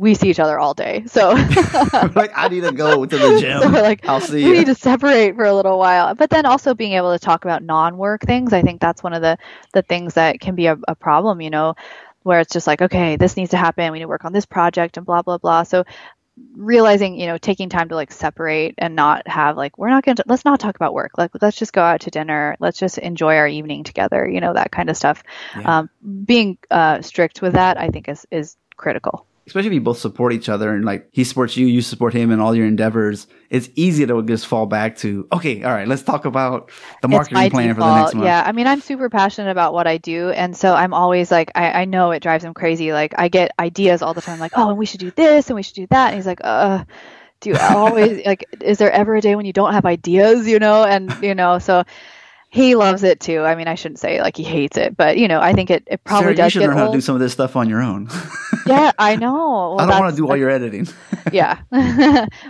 we 0.00 0.14
see 0.14 0.30
each 0.30 0.40
other 0.40 0.58
all 0.58 0.72
day. 0.72 1.04
So 1.10 1.30
like 1.30 2.30
I 2.34 2.48
need 2.48 2.62
to 2.62 2.72
go 2.72 3.04
to 3.04 3.18
the 3.18 3.38
gym. 3.40 3.60
So 3.60 3.68
like 3.68 4.08
I'll 4.08 4.20
see. 4.20 4.36
We 4.36 4.44
you. 4.44 4.52
need 4.52 4.66
to 4.66 4.74
separate 4.74 5.34
for 5.34 5.44
a 5.44 5.54
little 5.54 5.78
while. 5.78 6.14
But 6.14 6.30
then 6.30 6.46
also 6.46 6.72
being 6.72 6.92
able 6.92 7.12
to 7.12 7.18
talk 7.18 7.44
about 7.44 7.62
non-work 7.62 8.22
things, 8.22 8.52
I 8.52 8.62
think 8.62 8.80
that's 8.80 9.02
one 9.02 9.12
of 9.12 9.20
the 9.20 9.36
the 9.74 9.82
things 9.82 10.14
that 10.14 10.40
can 10.40 10.54
be 10.54 10.66
a, 10.66 10.78
a 10.88 10.94
problem, 10.94 11.42
you 11.42 11.50
know, 11.50 11.74
where 12.22 12.40
it's 12.40 12.52
just 12.52 12.66
like, 12.66 12.80
okay, 12.80 13.16
this 13.16 13.36
needs 13.36 13.50
to 13.50 13.58
happen. 13.58 13.92
We 13.92 13.98
need 13.98 14.04
to 14.04 14.08
work 14.08 14.24
on 14.24 14.32
this 14.32 14.46
project 14.46 14.96
and 14.96 15.04
blah 15.04 15.20
blah 15.20 15.36
blah. 15.36 15.64
So 15.64 15.84
realizing 16.56 17.20
you 17.20 17.26
know 17.26 17.36
taking 17.36 17.68
time 17.68 17.90
to 17.90 17.94
like 17.94 18.10
separate 18.10 18.74
and 18.78 18.96
not 18.96 19.28
have 19.28 19.58
like 19.58 19.76
we're 19.76 19.90
not 19.90 20.04
going 20.04 20.16
to 20.16 20.24
let's 20.26 20.44
not 20.46 20.58
talk 20.58 20.74
about 20.76 20.94
work 20.94 21.18
like 21.18 21.30
let's 21.42 21.58
just 21.58 21.72
go 21.72 21.82
out 21.82 22.00
to 22.00 22.10
dinner 22.10 22.56
let's 22.60 22.78
just 22.78 22.96
enjoy 22.96 23.36
our 23.36 23.48
evening 23.48 23.84
together 23.84 24.26
you 24.26 24.40
know 24.40 24.54
that 24.54 24.72
kind 24.72 24.88
of 24.88 24.96
stuff 24.96 25.22
yeah. 25.54 25.80
um, 25.80 25.90
being 26.24 26.56
uh, 26.70 27.02
strict 27.02 27.42
with 27.42 27.52
that 27.54 27.78
i 27.78 27.88
think 27.88 28.08
is 28.08 28.26
is 28.30 28.56
critical 28.76 29.26
especially 29.46 29.68
if 29.68 29.74
you 29.74 29.80
both 29.80 29.98
support 29.98 30.32
each 30.32 30.48
other 30.48 30.74
and 30.74 30.84
like 30.84 31.08
he 31.12 31.24
supports 31.24 31.56
you, 31.56 31.66
you 31.66 31.82
support 31.82 32.12
him 32.14 32.30
in 32.30 32.40
all 32.40 32.54
your 32.54 32.66
endeavors, 32.66 33.26
it's 33.48 33.68
easy 33.74 34.06
to 34.06 34.22
just 34.22 34.46
fall 34.46 34.66
back 34.66 34.96
to, 34.98 35.26
okay, 35.32 35.62
all 35.64 35.72
right, 35.72 35.88
let's 35.88 36.02
talk 36.02 36.24
about 36.24 36.70
the 37.02 37.08
marketing 37.08 37.50
plan 37.50 37.68
default. 37.68 37.74
for 37.76 37.80
the 37.80 38.02
next 38.02 38.14
month. 38.14 38.26
Yeah. 38.26 38.42
I 38.46 38.52
mean, 38.52 38.66
I'm 38.66 38.80
super 38.80 39.10
passionate 39.10 39.50
about 39.50 39.72
what 39.72 39.86
I 39.86 39.98
do. 39.98 40.30
And 40.30 40.56
so 40.56 40.74
I'm 40.74 40.94
always 40.94 41.30
like, 41.30 41.50
I, 41.54 41.82
I 41.82 41.84
know 41.84 42.10
it 42.12 42.22
drives 42.22 42.44
him 42.44 42.54
crazy. 42.54 42.92
Like 42.92 43.14
I 43.18 43.28
get 43.28 43.50
ideas 43.58 44.02
all 44.02 44.14
the 44.14 44.22
time, 44.22 44.38
like, 44.38 44.52
oh, 44.56 44.68
and 44.68 44.78
we 44.78 44.86
should 44.86 45.00
do 45.00 45.10
this 45.10 45.48
and 45.48 45.56
we 45.56 45.62
should 45.62 45.74
do 45.74 45.86
that. 45.90 46.08
And 46.08 46.16
he's 46.16 46.26
like, 46.26 46.40
uh, 46.44 46.84
do 47.40 47.50
you 47.50 47.56
always 47.56 48.22
like, 48.26 48.44
is 48.60 48.78
there 48.78 48.92
ever 48.92 49.16
a 49.16 49.20
day 49.20 49.34
when 49.34 49.46
you 49.46 49.52
don't 49.52 49.72
have 49.72 49.86
ideas, 49.86 50.46
you 50.46 50.58
know? 50.58 50.84
And, 50.84 51.12
you 51.22 51.34
know, 51.34 51.58
so 51.58 51.84
he 52.52 52.74
loves 52.74 53.04
it 53.04 53.20
too. 53.20 53.42
I 53.42 53.54
mean, 53.54 53.68
I 53.68 53.76
shouldn't 53.76 54.00
say 54.00 54.20
like 54.20 54.36
he 54.36 54.42
hates 54.42 54.76
it, 54.76 54.96
but 54.96 55.16
you 55.16 55.28
know, 55.28 55.40
I 55.40 55.52
think 55.52 55.70
it, 55.70 55.84
it 55.86 56.02
probably 56.02 56.24
Sarah, 56.24 56.34
does. 56.34 56.54
You 56.54 56.60
should 56.60 56.66
learn 56.68 56.76
old. 56.76 56.80
how 56.80 56.86
to 56.88 56.92
do 56.92 57.00
some 57.00 57.14
of 57.14 57.20
this 57.20 57.32
stuff 57.32 57.54
on 57.54 57.68
your 57.68 57.80
own. 57.80 58.08
yeah, 58.66 58.90
I 58.98 59.16
know. 59.16 59.30
Well, 59.70 59.80
I 59.80 59.86
don't 59.86 60.00
want 60.00 60.16
to 60.16 60.16
do 60.16 60.28
all 60.28 60.36
your 60.36 60.50
editing. 60.50 60.88
yeah. 61.32 61.60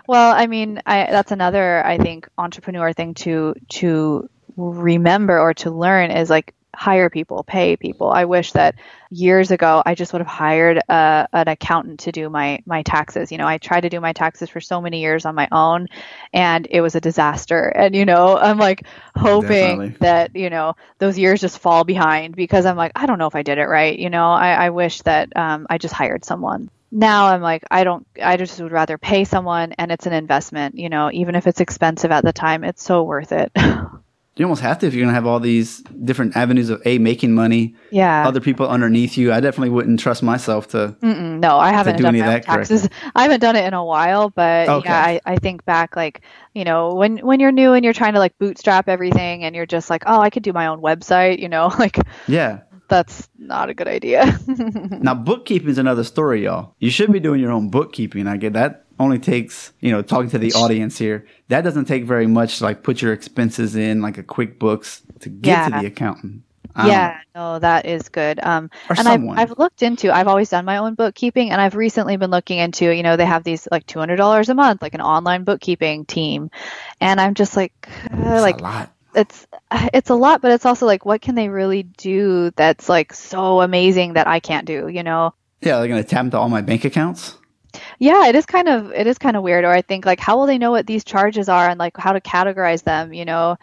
well, 0.09 0.35
I 0.35 0.47
mean, 0.47 0.81
I, 0.87 1.07
that's 1.11 1.33
another 1.33 1.85
I 1.85 1.99
think 1.99 2.29
entrepreneur 2.39 2.93
thing 2.93 3.15
to 3.15 3.55
to 3.69 4.29
remember 4.57 5.39
or 5.39 5.53
to 5.55 5.71
learn 5.71 6.11
is 6.11 6.31
like 6.31 6.55
hire 6.75 7.11
people, 7.11 7.43
pay 7.43 7.77
people. 7.77 8.11
I 8.11 8.25
wish 8.25 8.53
that 8.53 8.77
years 9.11 9.51
ago 9.51 9.83
I 9.85 9.95
just 9.95 10.13
would 10.13 10.21
have 10.21 10.29
hired 10.29 10.79
a, 10.89 11.29
an 11.33 11.49
accountant 11.49 12.01
to 12.01 12.13
do 12.13 12.29
my 12.29 12.63
my 12.67 12.83
taxes. 12.83 13.33
You 13.33 13.39
know, 13.39 13.47
I 13.47 13.59
tried 13.59 13.83
to 13.83 13.89
do 13.89 14.01
my 14.01 14.13
taxes 14.13 14.49
for 14.49 14.61
so 14.61 14.81
many 14.81 15.01
years 15.01 15.27
on 15.27 15.35
my 15.35 15.49
own, 15.51 15.89
and 16.33 16.67
it 16.71 16.81
was 16.81 16.95
a 16.95 17.01
disaster. 17.01 17.69
And 17.69 17.95
you 17.95 18.05
know, 18.05 18.37
I'm 18.37 18.59
like 18.59 18.85
hoping 19.17 19.49
Definitely. 19.49 19.97
that 20.01 20.37
you 20.37 20.51
know 20.51 20.77
those 20.99 21.19
years 21.19 21.41
just 21.41 21.59
fall 21.59 21.85
behind 21.85 22.37
because 22.37 22.67
I'm 22.67 22.77
like 22.77 22.93
I 22.95 23.07
don't 23.07 23.19
know 23.19 23.27
if 23.27 23.37
I 23.37 23.43
did 23.43 23.59
it 23.59 23.67
right. 23.67 23.99
You 23.99 24.11
know, 24.11 24.31
I, 24.31 24.53
I 24.53 24.71
wish 24.71 25.03
that 25.03 25.37
um, 25.37 25.67
I 25.69 25.79
just 25.79 25.95
hired 25.95 26.25
someone 26.25 26.71
now 26.93 27.29
I'm 27.29 27.41
like, 27.41 27.65
I 27.71 27.85
don't, 27.85 28.07
I 28.21 28.37
just 28.37 28.61
would 28.61 28.73
rather 28.73 28.99
pay 28.99 29.25
someone 29.25 29.73
and 29.73 29.93
it's 29.93 30.07
an 30.07 30.13
investment, 30.13 30.77
you 30.77 30.89
know, 30.89 31.11
even 31.13 31.35
if 31.35 31.47
it's 31.47 31.61
expensive 31.61 32.11
at 32.11 32.25
the 32.25 32.33
time, 32.33 32.65
it's 32.65 32.83
so 32.83 33.05
worth 33.05 33.33
it. 33.33 33.53
you 34.41 34.47
almost 34.47 34.63
have 34.63 34.79
to 34.79 34.87
if 34.87 34.95
you're 34.95 35.05
gonna 35.05 35.15
have 35.15 35.27
all 35.27 35.39
these 35.39 35.81
different 36.03 36.35
avenues 36.35 36.71
of 36.71 36.81
a 36.87 36.97
making 36.97 37.35
money. 37.35 37.75
Yeah. 37.91 38.27
Other 38.27 38.41
people 38.41 38.67
underneath 38.67 39.19
you. 39.19 39.35
I 39.35 39.41
definitely 39.41 39.69
wouldn't 39.69 40.01
trust 40.01 40.23
myself 40.23 40.69
to. 40.69 40.97
Mm-mm, 41.03 41.41
no, 41.41 41.59
I 41.59 41.73
haven't 41.73 42.01
done 42.01 42.19
my 42.19 42.41
taxes. 42.41 42.89
I 43.15 43.23
haven't 43.23 43.41
done 43.41 43.55
it 43.55 43.67
in 43.67 43.75
a 43.75 43.85
while, 43.85 44.31
but 44.31 44.67
okay. 44.71 44.89
yeah, 44.89 44.99
I, 44.99 45.21
I 45.27 45.37
think 45.37 45.67
back 45.67 45.95
like 45.95 46.23
you 46.55 46.65
know 46.65 46.95
when 46.95 47.19
when 47.19 47.39
you're 47.39 47.53
new 47.53 47.75
and 47.75 47.85
you're 47.85 47.93
trying 47.93 48.15
to 48.15 48.19
like 48.19 48.39
bootstrap 48.39 48.89
everything 48.89 49.45
and 49.45 49.55
you're 49.55 49.67
just 49.67 49.91
like 49.91 50.05
oh 50.07 50.21
I 50.21 50.31
could 50.31 50.43
do 50.43 50.55
my 50.55 50.69
own 50.69 50.81
website 50.81 51.39
you 51.39 51.49
know 51.51 51.71
like 51.79 51.99
yeah 52.27 52.61
that's 52.89 53.29
not 53.39 53.71
a 53.71 53.75
good 53.75 53.87
idea. 53.89 54.39
now 54.47 55.15
bookkeeping 55.15 55.69
is 55.69 55.79
another 55.79 56.03
story, 56.03 56.45
y'all. 56.45 56.75
You 56.81 56.91
should 56.91 57.13
be 57.13 57.21
doing 57.21 57.41
your 57.41 57.53
own 57.53 57.71
bookkeeping. 57.71 58.27
I 58.27 58.37
get 58.37 58.55
that 58.55 58.85
only 59.01 59.19
takes, 59.19 59.73
you 59.81 59.91
know, 59.91 60.03
talking 60.03 60.31
to 60.31 60.39
the 60.39 60.53
audience 60.53 60.99
here, 60.99 61.27
that 61.49 61.63
doesn't 61.63 61.87
take 61.87 62.05
very 62.05 62.27
much 62.27 62.59
to 62.59 62.65
like 62.65 62.83
put 62.83 63.03
your 63.03 63.13
expenses 63.13 63.75
in 63.75 64.03
like 64.03 64.19
a 64.19 64.23
QuickBooks 64.23 65.01
to 65.21 65.29
get 65.29 65.51
yeah. 65.51 65.69
to 65.69 65.81
the 65.81 65.87
accountant. 65.87 66.43
Yeah, 66.77 67.21
no, 67.35 67.59
that 67.59 67.85
is 67.85 68.09
good. 68.09 68.41
Um, 68.43 68.71
and 68.89 69.07
I've, 69.07 69.29
I've 69.29 69.59
looked 69.59 69.83
into, 69.83 70.15
I've 70.15 70.29
always 70.29 70.49
done 70.49 70.65
my 70.65 70.79
own 70.79 70.95
bookkeeping 70.95 71.51
and 71.51 71.61
I've 71.61 71.75
recently 71.75 72.17
been 72.17 72.31
looking 72.31 72.59
into, 72.59 72.95
you 72.95 73.03
know, 73.03 73.17
they 73.17 73.27
have 73.27 73.45
these 73.45 73.67
like 73.71 73.87
$200 73.87 74.49
a 74.49 74.55
month, 74.55 74.81
like 74.81 74.95
an 74.95 75.01
online 75.01 75.45
bookkeeping 75.45 76.07
team. 76.07 76.51
And 77.01 77.21
I'm 77.21 77.35
just 77.35 77.57
like, 77.57 77.73
uh, 78.13 78.41
like, 78.41 78.89
it's 79.15 79.47
it's 79.93 80.09
a 80.11 80.15
lot 80.15 80.41
but 80.41 80.53
it's 80.53 80.65
also 80.65 80.87
like 80.87 81.05
what 81.05 81.21
can 81.21 81.35
they 81.35 81.49
really 81.49 81.83
do 81.83 82.53
that's 82.53 82.89
like 82.89 83.13
so 83.13 83.61
amazing 83.61 84.13
that 84.13 84.29
i 84.29 84.39
can't 84.39 84.69
do 84.69 84.87
you 84.87 85.03
know 85.03 85.35
yeah 85.63 85.79
they're 85.79 85.89
going 85.89 86.01
to 86.01 86.09
tap 86.09 86.25
into 86.25 86.39
all 86.39 86.49
my 86.49 86.61
bank 86.61 86.85
accounts 86.85 87.37
yeah 88.01 88.27
it 88.27 88.35
is 88.35 88.47
kind 88.47 88.69
of 88.69 88.91
it 88.93 89.07
is 89.07 89.19
kind 89.19 89.37
of 89.37 89.45
weird 89.45 89.65
or 89.65 89.71
i 89.71 89.83
think 89.83 90.05
like 90.05 90.19
how 90.19 90.37
will 90.37 90.47
they 90.47 90.59
know 90.59 90.73
what 90.73 90.87
these 90.87 91.05
charges 91.05 91.49
are 91.49 91.69
and 91.69 91.79
like 91.79 91.97
how 91.97 92.13
to 92.13 92.21
categorize 92.21 92.83
them 92.83 93.13
you 93.13 93.25
know 93.25 93.57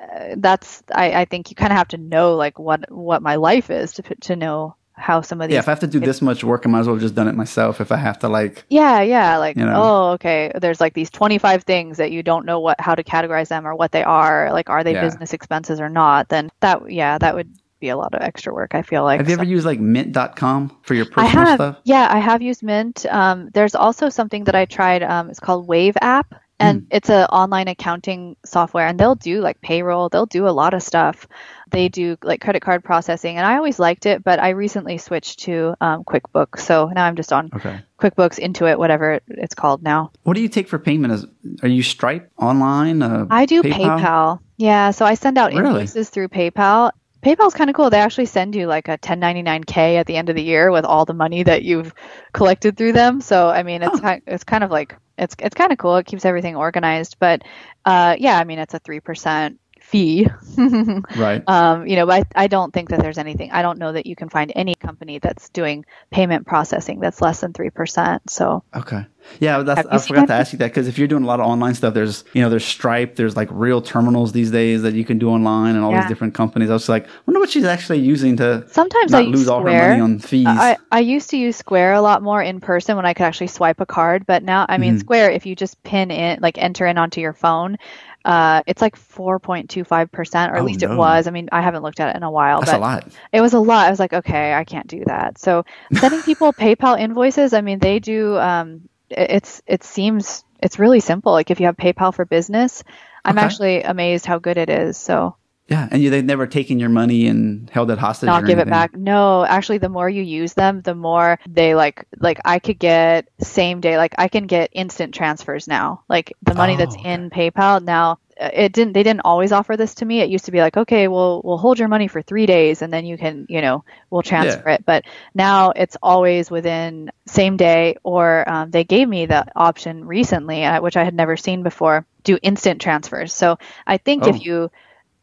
uh, 0.00 0.34
that's 0.36 0.82
I, 0.94 1.22
I 1.22 1.24
think 1.24 1.50
you 1.50 1.56
kind 1.56 1.72
of 1.72 1.76
have 1.76 1.88
to 1.88 1.96
know 1.96 2.36
like 2.36 2.58
what 2.58 2.90
what 2.92 3.22
my 3.22 3.34
life 3.34 3.70
is 3.70 3.94
to 3.94 4.02
to 4.02 4.36
know 4.36 4.76
how 4.92 5.22
some 5.22 5.40
of 5.40 5.48
these 5.48 5.54
yeah 5.54 5.60
if 5.60 5.68
i 5.68 5.70
have 5.70 5.80
to 5.80 5.86
do 5.86 5.98
this 5.98 6.20
much 6.20 6.44
work 6.44 6.66
i 6.66 6.68
might 6.68 6.80
as 6.80 6.86
well 6.86 6.98
just 6.98 7.14
done 7.14 7.26
it 7.26 7.34
myself 7.34 7.80
if 7.80 7.90
i 7.90 7.96
have 7.96 8.18
to 8.18 8.28
like 8.28 8.64
yeah 8.68 9.00
yeah 9.00 9.38
like 9.38 9.56
you 9.56 9.64
know. 9.64 9.72
oh 9.74 10.10
okay 10.10 10.52
there's 10.60 10.80
like 10.80 10.92
these 10.92 11.10
25 11.10 11.62
things 11.64 11.96
that 11.96 12.12
you 12.12 12.22
don't 12.22 12.44
know 12.44 12.60
what 12.60 12.78
how 12.78 12.94
to 12.94 13.02
categorize 13.02 13.48
them 13.48 13.66
or 13.66 13.74
what 13.74 13.92
they 13.92 14.04
are 14.04 14.52
like 14.52 14.68
are 14.68 14.84
they 14.84 14.92
yeah. 14.92 15.00
business 15.00 15.32
expenses 15.32 15.80
or 15.80 15.88
not 15.88 16.28
then 16.28 16.50
that 16.60 16.90
yeah 16.90 17.16
that 17.16 17.34
would 17.34 17.50
be 17.80 17.88
a 17.88 17.96
lot 17.96 18.14
of 18.14 18.20
extra 18.22 18.52
work. 18.54 18.74
I 18.74 18.82
feel 18.82 19.02
like. 19.02 19.18
Have 19.20 19.28
you 19.28 19.34
ever 19.34 19.44
used 19.44 19.66
like 19.66 19.80
Mint.com 19.80 20.76
for 20.82 20.94
your 20.94 21.06
personal 21.06 21.26
I 21.26 21.30
have, 21.48 21.56
stuff? 21.56 21.76
yeah, 21.84 22.08
I 22.10 22.18
have 22.18 22.42
used 22.42 22.62
Mint. 22.62 23.06
Um, 23.06 23.50
there's 23.52 23.74
also 23.74 24.08
something 24.08 24.44
that 24.44 24.54
I 24.54 24.66
tried. 24.66 25.02
Um, 25.02 25.30
it's 25.30 25.40
called 25.40 25.66
Wave 25.66 25.96
App, 26.00 26.34
and 26.58 26.86
it's 26.90 27.08
an 27.08 27.24
online 27.26 27.68
accounting 27.68 28.36
software, 28.44 28.86
and 28.86 29.00
they'll 29.00 29.14
do 29.14 29.40
like 29.40 29.60
payroll. 29.62 30.08
They'll 30.10 30.26
do 30.26 30.46
a 30.46 30.50
lot 30.50 30.74
of 30.74 30.82
stuff. 30.82 31.26
They 31.70 31.88
do 31.88 32.16
like 32.22 32.40
credit 32.40 32.60
card 32.62 32.82
processing, 32.84 33.36
and 33.38 33.46
I 33.46 33.56
always 33.56 33.78
liked 33.78 34.04
it, 34.04 34.22
but 34.24 34.40
I 34.40 34.50
recently 34.50 34.98
switched 34.98 35.38
to 35.40 35.74
um, 35.80 36.02
QuickBooks, 36.04 36.60
so 36.60 36.88
now 36.94 37.04
I'm 37.06 37.14
just 37.16 37.32
on 37.32 37.48
Okay. 37.54 37.80
QuickBooks 38.00 38.38
Intuit, 38.40 38.76
whatever 38.76 39.20
it's 39.28 39.54
called 39.54 39.82
now. 39.82 40.10
What 40.24 40.34
do 40.34 40.42
you 40.42 40.48
take 40.48 40.68
for 40.68 40.78
payment? 40.80 41.12
Is 41.14 41.26
are 41.62 41.68
you 41.68 41.82
Stripe 41.82 42.30
online? 42.36 43.02
Uh, 43.02 43.26
I 43.30 43.46
do 43.46 43.62
PayPal. 43.62 44.40
Yeah, 44.56 44.90
so 44.90 45.06
I 45.06 45.14
send 45.14 45.38
out 45.38 45.52
Really? 45.54 45.68
invoices 45.68 46.10
through 46.10 46.28
PayPal. 46.28 46.90
PayPal's 47.22 47.54
kind 47.54 47.68
of 47.70 47.76
cool. 47.76 47.90
They 47.90 47.98
actually 47.98 48.26
send 48.26 48.54
you 48.54 48.66
like 48.66 48.88
a 48.88 48.98
1099k 48.98 49.96
at 49.96 50.06
the 50.06 50.16
end 50.16 50.30
of 50.30 50.36
the 50.36 50.42
year 50.42 50.70
with 50.70 50.84
all 50.84 51.04
the 51.04 51.14
money 51.14 51.42
that 51.42 51.62
you've 51.62 51.92
collected 52.32 52.76
through 52.76 52.92
them. 52.92 53.20
So 53.20 53.48
I 53.48 53.62
mean, 53.62 53.82
it's 53.82 54.00
ki- 54.00 54.22
it's 54.26 54.44
kind 54.44 54.64
of 54.64 54.70
like 54.70 54.96
it's 55.18 55.36
it's 55.38 55.54
kind 55.54 55.72
of 55.72 55.78
cool. 55.78 55.96
It 55.96 56.06
keeps 56.06 56.24
everything 56.24 56.56
organized. 56.56 57.16
But 57.18 57.42
uh, 57.84 58.16
yeah, 58.18 58.38
I 58.38 58.44
mean, 58.44 58.58
it's 58.58 58.74
a 58.74 58.78
three 58.78 59.00
percent 59.00 59.58
fee. 59.80 60.28
Right. 61.16 61.42
um, 61.46 61.86
you 61.86 61.96
know, 61.96 62.06
but 62.06 62.26
I, 62.34 62.44
I 62.44 62.46
don't 62.46 62.72
think 62.72 62.90
that 62.90 63.00
there's 63.00 63.18
anything. 63.18 63.50
I 63.50 63.62
don't 63.62 63.78
know 63.78 63.92
that 63.92 64.06
you 64.06 64.16
can 64.16 64.28
find 64.28 64.52
any 64.54 64.74
company 64.74 65.18
that's 65.18 65.48
doing 65.50 65.84
payment 66.10 66.46
processing 66.46 67.00
that's 67.00 67.20
less 67.20 67.40
than 67.40 67.52
three 67.52 67.70
percent. 67.70 68.30
So 68.30 68.62
Okay. 68.74 69.04
Yeah, 69.38 69.62
that's, 69.62 69.86
I 69.86 69.98
forgot 69.98 70.26
to 70.28 70.32
ask 70.34 70.52
you 70.52 70.58
that 70.58 70.68
because 70.68 70.88
if 70.88 70.98
you're 70.98 71.08
doing 71.08 71.22
a 71.22 71.26
lot 71.26 71.40
of 71.40 71.46
online 71.46 71.74
stuff, 71.74 71.94
there's 71.94 72.24
you 72.32 72.42
know 72.42 72.48
there's 72.50 72.64
Stripe, 72.64 73.16
there's 73.16 73.36
like 73.36 73.48
real 73.50 73.80
terminals 73.80 74.32
these 74.32 74.50
days 74.50 74.82
that 74.82 74.94
you 74.94 75.04
can 75.04 75.18
do 75.18 75.28
online, 75.30 75.76
and 75.76 75.84
all 75.84 75.92
Yeah. 75.92 76.00
these 76.00 76.06
different 76.06 76.34
companies. 76.34 76.70
I 76.70 76.74
was 76.74 76.88
like, 76.88 77.06
wonder 77.26 77.40
what 77.40 77.50
she's 77.50 77.64
actually 77.64 78.00
using 78.00 78.36
to 78.38 78.66
sometimes 78.68 79.14
I 79.14 79.22
lose 79.22 79.48
all 79.48 79.60
her 79.62 79.72
money 79.74 80.00
on 80.00 80.18
fees. 80.18 80.46
I, 80.58 80.78
I 80.90 81.00
used 81.00 81.30
to 81.30 81.36
use 81.36 81.56
Square 81.56 81.94
a 81.94 82.00
lot 82.00 82.22
more 82.22 82.42
in 82.42 82.60
person 82.60 82.96
when 82.96 83.04
I 83.06 83.14
could 83.14 83.24
actually 83.24 83.48
swipe 83.48 83.80
a 83.80 83.86
card, 83.86 84.26
but 84.26 84.42
now, 84.42 84.64
I 84.68 84.78
mean, 84.78 84.94
Mhm. 84.94 85.00
Square, 85.00 85.32
if 85.32 85.44
you 85.46 85.54
just 85.54 85.82
pin 85.82 86.10
in, 86.10 86.40
like 86.40 86.56
enter 86.58 86.86
in 86.86 86.96
onto 86.98 87.20
your 87.20 87.34
phone, 87.34 87.76
uh, 88.24 88.62
it's 88.66 88.80
like 88.82 88.96
4.25%, 88.96 90.50
or 90.52 90.56
at 90.56 90.62
Oh, 90.62 90.64
least 90.64 90.82
it 90.82 90.90
was. 90.92 91.26
I 91.26 91.30
mean, 91.30 91.48
I 91.52 91.60
haven't 91.62 91.82
looked 91.82 92.00
at 92.00 92.10
it 92.14 92.16
in 92.16 92.22
a 92.22 92.30
while, 92.30 92.60
that's 92.60 92.72
but 92.72 92.76
a 92.76 92.78
lot. 92.78 93.04
it 93.32 93.40
was 93.40 93.54
a 93.54 93.60
lot. 93.60 93.86
I 93.86 93.90
was 93.90 94.00
like, 94.00 94.12
okay, 94.12 94.54
I 94.54 94.64
can't 94.64 94.86
do 94.86 95.04
that. 95.06 95.38
So 95.38 95.64
sending 95.92 96.22
people 96.22 96.52
PayPal 96.54 96.98
invoices, 96.98 97.52
I 97.54 97.60
mean, 97.60 97.78
they 97.78 97.98
do, 97.98 98.36
um, 98.38 98.88
it's, 99.10 99.62
it 99.66 99.82
seems, 99.84 100.44
it's 100.62 100.78
really 100.78 101.00
simple. 101.00 101.32
Like 101.32 101.50
if 101.50 101.60
you 101.60 101.66
have 101.66 101.76
PayPal 101.76 102.14
for 102.14 102.24
business, 102.24 102.82
I'm 103.24 103.38
Okay. 103.38 103.38
actually 103.38 103.82
amazed 103.82 104.26
how 104.26 104.38
good 104.38 104.58
it 104.58 104.70
is. 104.70 104.96
So 104.96 105.36
Yeah, 105.70 105.86
and 105.90 106.02
you, 106.02 106.10
they've 106.10 106.24
never 106.24 106.48
taken 106.48 106.80
your 106.80 106.88
money 106.88 107.28
and 107.28 107.70
held 107.70 107.92
it 107.92 107.98
hostage. 107.98 108.26
not 108.26 108.44
give 108.44 108.58
it 108.58 108.68
back. 108.68 108.96
No, 108.96 109.44
actually, 109.44 109.78
the 109.78 109.88
more 109.88 110.10
you 110.10 110.22
use 110.22 110.52
them, 110.54 110.82
the 110.82 110.96
more 110.96 111.38
they 111.48 111.76
like. 111.76 112.06
Like 112.18 112.40
I 112.44 112.58
could 112.58 112.78
get 112.80 113.28
same 113.40 113.80
day. 113.80 113.96
Like 113.96 114.14
I 114.18 114.26
can 114.26 114.46
get 114.48 114.70
instant 114.72 115.14
transfers 115.14 115.68
now. 115.68 116.02
Like 116.08 116.32
the 116.42 116.54
money 116.54 116.74
that's 116.76 116.96
Oh, 116.96 117.00
okay. 117.00 117.12
in 117.14 117.30
PayPal 117.30 117.82
now. 117.84 118.18
uh, 118.40 118.50
It 118.52 118.72
didn't. 118.72 118.94
They 118.94 119.04
didn't 119.04 119.20
always 119.24 119.52
offer 119.52 119.76
this 119.76 119.94
to 119.96 120.04
me. 120.04 120.20
It 120.22 120.28
used 120.28 120.46
to 120.46 120.50
be 120.50 120.58
like, 120.58 120.76
okay, 120.76 121.06
we'll 121.06 121.40
we'll 121.44 121.56
hold 121.58 121.78
your 121.78 121.86
money 121.88 122.08
for 122.08 122.20
three 122.20 122.46
days, 122.46 122.82
and 122.82 122.92
then 122.92 123.06
you 123.06 123.16
can, 123.16 123.46
you 123.48 123.60
know, 123.60 123.84
we'll 124.10 124.22
transfer 124.22 124.70
it. 124.70 124.84
But 124.84 125.04
now 125.34 125.70
it's 125.70 125.96
always 126.02 126.50
within 126.50 127.12
same 127.26 127.56
day, 127.56 127.94
or 128.02 128.42
um, 128.50 128.72
they 128.72 128.82
gave 128.82 129.08
me 129.08 129.26
the 129.26 129.46
option 129.54 130.04
recently, 130.04 130.64
uh, 130.64 130.80
which 130.82 130.96
I 130.96 131.04
had 131.04 131.14
never 131.14 131.36
seen 131.36 131.62
before, 131.62 132.04
do 132.24 132.38
instant 132.42 132.80
transfers. 132.80 133.32
So 133.32 133.56
I 133.86 133.98
think 133.98 134.24
Oh. 134.24 134.30
if 134.30 134.44
you 134.44 134.72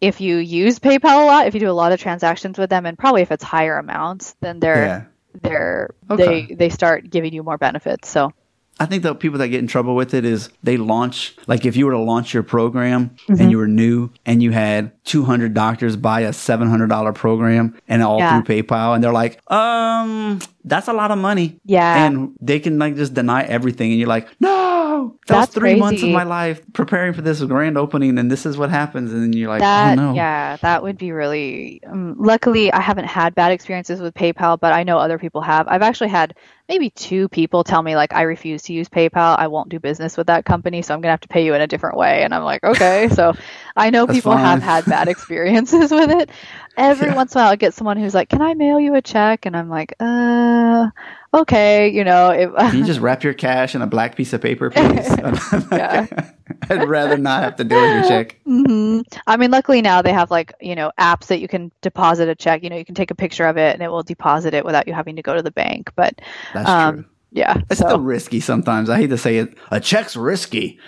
if 0.02 0.22
you 0.22 0.38
use 0.38 0.80
PayPal 0.80 1.24
a 1.24 1.26
lot, 1.26 1.48
if 1.48 1.54
you 1.54 1.60
do 1.60 1.70
a 1.70 1.72
lot 1.72 1.91
of 1.91 2.00
transactions 2.00 2.58
with 2.58 2.70
them, 2.70 2.86
and 2.86 2.98
probably 2.98 3.22
if 3.22 3.32
it's 3.32 3.43
higher 3.43 3.78
amounts, 3.78 4.36
then 4.41 4.60
they're 4.60 4.86
Yeah. 4.86 5.02
they're 5.41 5.89
Okay. 6.10 6.45
they 6.48 6.56
they 6.56 6.70
start 6.70 7.10
giving 7.10 7.34
you 7.34 7.43
more 7.43 7.58
benefits. 7.58 8.10
So 8.10 8.32
I 8.80 8.86
think 8.86 9.02
the 9.02 9.16
people 9.16 9.39
that 9.39 9.48
get 9.48 9.58
in 9.60 9.66
trouble 9.66 9.95
with 9.95 10.14
it 10.14 10.24
is 10.24 10.50
they 10.62 10.78
launch 10.78 11.36
like 11.48 11.66
if 11.66 11.76
you 11.76 11.88
were 11.88 11.93
to 11.93 11.98
launch 12.00 12.32
your 12.34 12.43
program 12.43 13.10
Mm-hmm. 13.28 13.41
and 13.41 13.50
you 13.52 13.58
were 13.58 13.68
new 13.68 14.12
and 14.24 14.43
you 14.43 14.52
had 14.52 14.91
200 15.06 15.56
doctors 15.56 15.95
buy 15.95 16.22
a 16.22 16.30
$700 16.32 17.14
program 17.16 17.74
and 17.88 18.04
all 18.04 18.20
Yeah. 18.20 18.39
through 18.39 18.62
PayPal 18.62 18.93
and 18.93 19.04
they're 19.04 19.12
like, 19.12 19.39
um, 19.52 20.39
that's 20.64 20.88
a 20.88 20.93
lot 20.93 21.10
of 21.10 21.18
money. 21.18 21.60
Yeah. 21.66 22.06
And 22.06 22.36
they 22.39 22.60
can 22.60 22.78
like 22.78 22.95
just 22.95 23.16
deny 23.16 23.41
everything 23.43 23.89
and 23.91 24.00
you're 24.00 24.10
like, 24.10 24.28
no, 24.39 24.50
that 25.28 25.28
That's 25.28 25.48
was 25.48 25.50
three 25.50 25.76
months 25.76 26.04
of 26.04 26.10
my 26.10 26.24
life 26.24 26.62
preparing 26.74 27.14
for 27.14 27.22
this 27.22 27.41
grand 27.43 27.78
opening 27.78 28.18
and 28.18 28.30
this 28.32 28.45
is 28.45 28.58
what 28.58 28.70
happens. 28.70 29.12
And 29.14 29.22
then 29.24 29.34
you're 29.34 29.50
like, 29.50 29.60
that 29.60 29.98
oh 30.00 30.02
no. 30.12 30.14
yeah, 30.14 30.58
that 30.62 30.84
would 30.84 30.98
be 30.98 31.12
really. 31.12 31.82
Um, 31.86 32.16
luckily, 32.18 32.72
I 32.72 32.82
haven't 32.82 33.06
had 33.06 33.36
bad 33.36 33.52
experiences 33.52 34.00
with 34.02 34.14
PayPal, 34.14 34.60
but 34.60 34.74
I 34.74 34.84
know 34.84 34.98
other 34.98 35.18
people 35.20 35.41
have. 35.41 35.68
I've 35.68 35.82
actually 35.82 36.10
had 36.10 36.36
maybe 36.70 36.89
two 36.91 37.30
people 37.30 37.64
tell 37.64 37.82
me 37.82 37.95
like, 37.95 38.14
I 38.14 38.24
refuse 38.24 38.64
to 38.64 38.74
use 38.74 38.89
PayPal. 38.89 39.38
I 39.38 39.48
won't 39.48 39.70
do 39.70 39.80
business 39.80 40.18
with 40.18 40.28
that 40.28 40.45
company, 40.45 40.82
so 40.82 40.93
I'm 40.93 41.02
gonna 41.02 41.12
have 41.14 41.22
to 41.22 41.28
pay 41.28 41.45
you 41.45 41.54
in 41.54 41.62
a 41.62 41.68
different 41.68 41.98
way. 41.98 42.24
And 42.24 42.34
I'm 42.34 42.43
like, 42.43 42.64
okay. 42.64 43.10
so 43.10 43.34
I 43.76 43.89
know 43.89 44.08
people 44.08 44.36
have 44.38 44.62
had 44.62 44.86
bad 44.86 45.08
experiences 45.08 45.91
with 46.00 46.10
it. 46.12 46.30
Every 46.78 47.10
Yeah. 47.10 47.16
once 47.16 47.34
in 47.34 47.39
a 47.39 47.43
while, 47.43 47.52
I 47.52 47.56
get 47.56 47.74
someone 47.74 47.98
who's 47.98 48.14
like, 48.14 48.30
"Can 48.30 48.41
I 48.41 48.54
mail 48.54 48.80
you 48.80 48.95
a 48.95 49.02
check?" 49.02 49.45
And 49.45 49.56
I'm 49.58 49.70
like, 49.70 49.93
"Uh, 50.00 50.88
okay." 51.34 51.89
You 51.89 52.03
know, 52.03 52.30
if, 52.32 52.51
Can 52.69 52.80
you 52.80 52.86
just 52.86 52.99
wrap 53.01 53.23
your 53.23 53.34
cash 53.34 53.75
in 53.75 53.82
a 53.82 53.88
black 53.88 54.15
piece 54.15 54.34
of 54.34 54.41
paper, 54.41 54.69
please? 54.69 55.07
Yeah. 55.71 56.07
I'd 56.69 56.84
rather 56.84 57.17
not 57.17 57.43
have 57.43 57.55
to 57.57 57.63
deal 57.63 57.82
with 57.82 57.91
your 57.91 58.01
check. 58.01 58.39
hmm 58.45 59.01
I 59.28 59.38
mean, 59.38 59.51
luckily 59.51 59.82
now 59.82 60.01
they 60.01 60.13
have 60.13 60.32
like 60.32 60.53
you 60.61 60.75
know 60.75 60.91
apps 60.99 61.28
that 61.28 61.39
you 61.39 61.47
can 61.47 61.71
deposit 61.82 62.30
a 62.30 62.36
check. 62.36 62.63
You 62.63 62.69
know, 62.69 62.78
you 62.78 62.86
can 62.86 62.95
take 62.95 63.11
a 63.11 63.15
picture 63.15 63.45
of 63.47 63.57
it 63.57 63.73
and 63.73 63.84
it 63.84 63.89
will 63.89 64.03
deposit 64.03 64.53
it 64.53 64.65
without 64.65 64.88
you 64.88 64.93
having 64.93 65.15
to 65.17 65.21
go 65.21 65.36
to 65.36 65.41
the 65.43 65.51
bank. 65.51 65.91
But 65.95 66.21
That's 66.53 66.69
um, 66.69 66.95
true. 66.95 67.05
yeah, 67.32 67.61
It's 67.69 67.82
so 67.82 67.86
still 67.86 67.99
risky 68.01 68.39
sometimes. 68.39 68.89
I 68.89 68.97
hate 68.97 69.09
to 69.11 69.17
say 69.17 69.38
it. 69.38 69.57
A 69.71 69.80
check's 69.80 70.15
risky. 70.15 70.80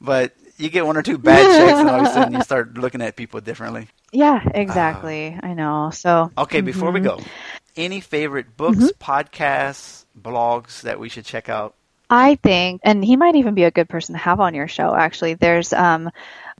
But 0.00 0.34
you 0.58 0.68
get 0.70 0.86
one 0.86 0.96
or 0.96 1.02
two 1.02 1.18
bad 1.18 1.50
checks, 1.50 1.80
and 1.80 1.88
all 1.90 2.00
of 2.00 2.04
a 2.04 2.06
sudden 2.06 2.32
you 2.32 2.40
start 2.42 2.76
looking 2.78 3.02
at 3.02 3.16
people 3.16 3.40
differently. 3.40 3.88
yeah, 4.12 4.40
exactly. 4.54 5.38
I 5.42 5.54
know. 5.54 5.90
So 5.90 6.32
Okay, 6.38 6.60
before 6.60 6.92
we 6.92 7.00
mhm. 7.00 7.04
go, 7.04 7.30
any 7.76 8.00
favorite 8.00 8.56
books, 8.56 8.78
Mm-hmm. 8.78 9.02
podcasts, 9.12 10.04
blogs 10.20 10.82
that 10.82 10.98
we 10.98 11.08
should 11.08 11.24
check 11.24 11.48
out? 11.48 11.74
I 12.10 12.34
think, 12.36 12.82
and 12.84 13.02
he 13.04 13.16
might 13.16 13.36
even 13.36 13.54
be 13.54 13.64
a 13.64 13.70
good 13.70 13.88
person 13.88 14.14
to 14.14 14.18
have 14.18 14.38
on 14.40 14.54
your 14.54 14.68
show. 14.68 14.94
Actually, 14.94 15.32
there's 15.34 15.72
um, 15.72 16.10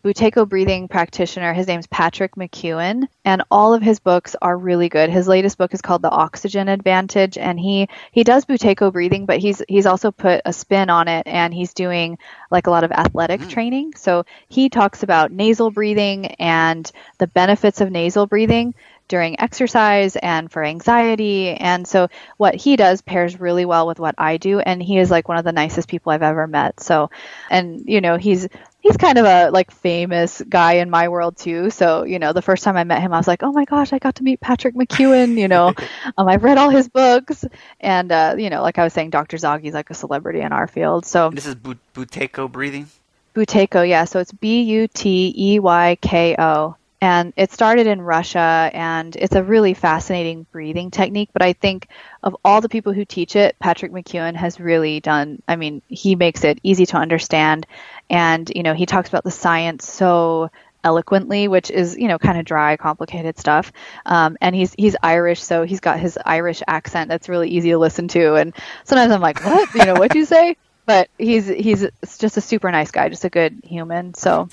Buteyko 0.03 0.49
breathing 0.49 0.89
practitioner. 0.89 1.53
His 1.53 1.67
name's 1.67 1.87
Patrick 1.87 2.37
McKeown, 2.37 3.07
and 3.27 3.43
all 3.51 3.75
of 3.75 3.83
his 3.83 4.01
books 4.01 4.35
are 4.41 4.57
really 4.57 4.89
good. 4.89 5.11
His 5.11 5.29
latest 5.29 5.59
book 5.59 5.75
is 5.75 5.83
called 5.83 6.01
The 6.01 6.11
Oxygen 6.11 6.69
Advantage, 6.69 7.37
and 7.37 7.61
he 7.61 7.89
he 8.13 8.25
does 8.25 8.47
Buteyko 8.47 8.91
breathing, 8.95 9.27
but 9.27 9.41
he's 9.41 9.63
he's 9.69 9.85
also 9.85 10.11
put 10.11 10.41
a 10.47 10.55
spin 10.55 10.89
on 10.89 11.07
it, 11.07 11.27
and 11.27 11.53
he's 11.53 11.75
doing 11.75 12.17
like 12.51 12.67
a 12.67 12.71
lot 12.71 12.83
of 12.85 12.91
athletic 12.91 13.47
training. 13.49 13.93
So 13.97 14.25
he 14.49 14.71
talks 14.71 15.03
about 15.03 15.33
nasal 15.33 15.71
breathing 15.71 16.29
and 16.39 16.91
the 17.19 17.27
benefits 17.27 17.83
of 17.83 17.91
nasal 17.91 18.27
breathing 18.27 18.75
during 19.13 19.39
exercise 19.39 20.17
and 20.17 20.51
for 20.51 20.65
anxiety. 20.65 21.51
And 21.51 21.87
so 21.87 22.09
what 22.39 22.55
he 22.55 22.77
does 22.77 23.03
pairs 23.03 23.39
really 23.39 23.67
well 23.67 23.87
with 23.87 24.01
what 24.01 24.15
I 24.17 24.39
do 24.39 24.61
and 24.61 24.83
he 24.83 24.97
is 24.97 25.11
like 25.11 25.29
one 25.29 25.37
of 25.37 25.45
the 25.45 25.53
nicest 25.53 25.87
people 25.87 26.13
I've 26.13 26.23
ever 26.23 26.47
met. 26.47 26.81
So 26.81 27.11
and 27.51 27.85
you 27.85 28.01
know, 28.01 28.17
he's 28.17 28.49
he's 28.81 28.97
kind 28.97 29.19
of 29.19 29.27
a 29.27 29.51
like 29.51 29.71
famous 29.71 30.41
guy 30.49 30.77
in 30.77 30.89
my 30.89 31.11
world 31.11 31.37
too. 31.37 31.69
So, 31.69 32.05
you 32.05 32.19
know, 32.19 32.33
the 32.33 32.41
first 32.41 32.65
time 32.65 32.79
I 32.79 32.85
met 32.85 33.03
him 33.03 33.13
I 33.13 33.19
was 33.19 33.29
like, 33.29 33.43
"Oh 33.43 33.53
my 33.53 33.67
gosh, 33.67 33.93
I 33.93 33.99
got 33.99 34.15
to 34.15 34.23
meet 34.23 34.41
Patrick 34.41 34.75
McKeown, 34.75 35.37
you 35.37 35.47
know. 35.47 35.75
um, 36.17 36.27
I've 36.27 36.43
read 36.43 36.57
all 36.57 36.71
his 36.71 36.89
books 36.89 37.45
and 37.81 38.11
uh, 38.11 38.37
you 38.39 38.49
know, 38.49 38.63
like 38.63 38.79
I 38.79 38.85
was 38.85 38.95
saying 38.95 39.11
Dr. 39.11 39.37
Zaghi's 39.37 39.75
like 39.75 39.91
a 39.91 39.95
celebrity 39.95 40.41
in 40.41 40.53
our 40.53 40.67
field. 40.67 41.05
So 41.05 41.29
This 41.29 41.45
is 41.45 41.55
Bu- 41.55 41.75
Buteyko 41.93 42.51
breathing. 42.51 42.87
Buteyko, 43.35 43.87
yeah. 43.87 44.05
So 44.05 44.21
it's 44.21 44.33
B 44.33 44.63
U 44.63 44.89
T 44.89 45.35
E 45.37 45.59
Y 45.59 45.99
K 46.01 46.35
O. 46.39 46.77
And 47.03 47.33
it 47.37 47.51
started 47.51 47.89
in 47.89 48.01
Russia, 48.01 48.71
and 48.73 49.17
it's 49.17 49.35
a 49.35 49.43
really 49.43 49.75
fascinating 49.75 50.47
breathing 50.53 50.93
technique. 50.93 51.31
But 51.33 51.43
I 51.43 51.53
think 51.53 51.89
of 52.23 52.37
all 52.45 52.61
the 52.61 52.69
people 52.69 52.93
who 52.93 53.05
teach 53.05 53.35
it, 53.35 53.57
Patrick 53.59 53.91
McKeown 53.91 54.37
has 54.37 54.61
really 54.61 55.01
done, 55.01 55.43
I 55.49 55.57
mean, 55.57 55.83
he 55.89 56.15
makes 56.15 56.45
it 56.45 56.61
easy 56.63 56.87
to 56.87 56.99
understand. 56.99 57.67
And, 58.09 58.49
you 58.55 58.63
know, 58.63 58.73
he 58.73 58.87
talks 58.87 59.09
about 59.09 59.25
the 59.25 59.33
science 59.33 59.85
so 59.85 60.51
eloquently, 60.85 61.49
which 61.49 61.73
is, 61.73 61.97
you 61.99 62.07
know, 62.07 62.21
kind 62.21 62.39
of 62.39 62.45
dry, 62.45 62.77
complicated 62.77 63.37
stuff. 63.37 63.73
Um, 64.07 64.37
and 64.41 64.55
he's 64.55 64.73
he's 64.79 64.95
Irish, 65.03 65.43
so 65.43 65.65
he's 65.65 65.81
got 65.81 65.99
his 65.99 66.17
Irish 66.25 66.63
accent 66.69 67.09
that's 67.09 67.29
really 67.29 67.49
easy 67.51 67.71
to 67.71 67.79
listen 67.79 68.07
to. 68.09 68.37
And 68.37 68.55
sometimes 68.85 69.13
I'm 69.13 69.21
like, 69.21 69.45
what? 69.45 69.75
You 69.75 69.87
know, 69.87 69.95
what'd 69.95 70.15
you 70.15 70.25
say? 70.25 70.57
But 70.87 71.11
he's 71.19 71.49
he's 71.49 71.85
just 72.19 72.37
a 72.37 72.41
super 72.41 72.71
nice 72.71 72.93
guy, 72.93 73.09
just 73.09 73.25
a 73.25 73.29
good 73.29 73.61
human. 73.65 74.15
So 74.15 74.49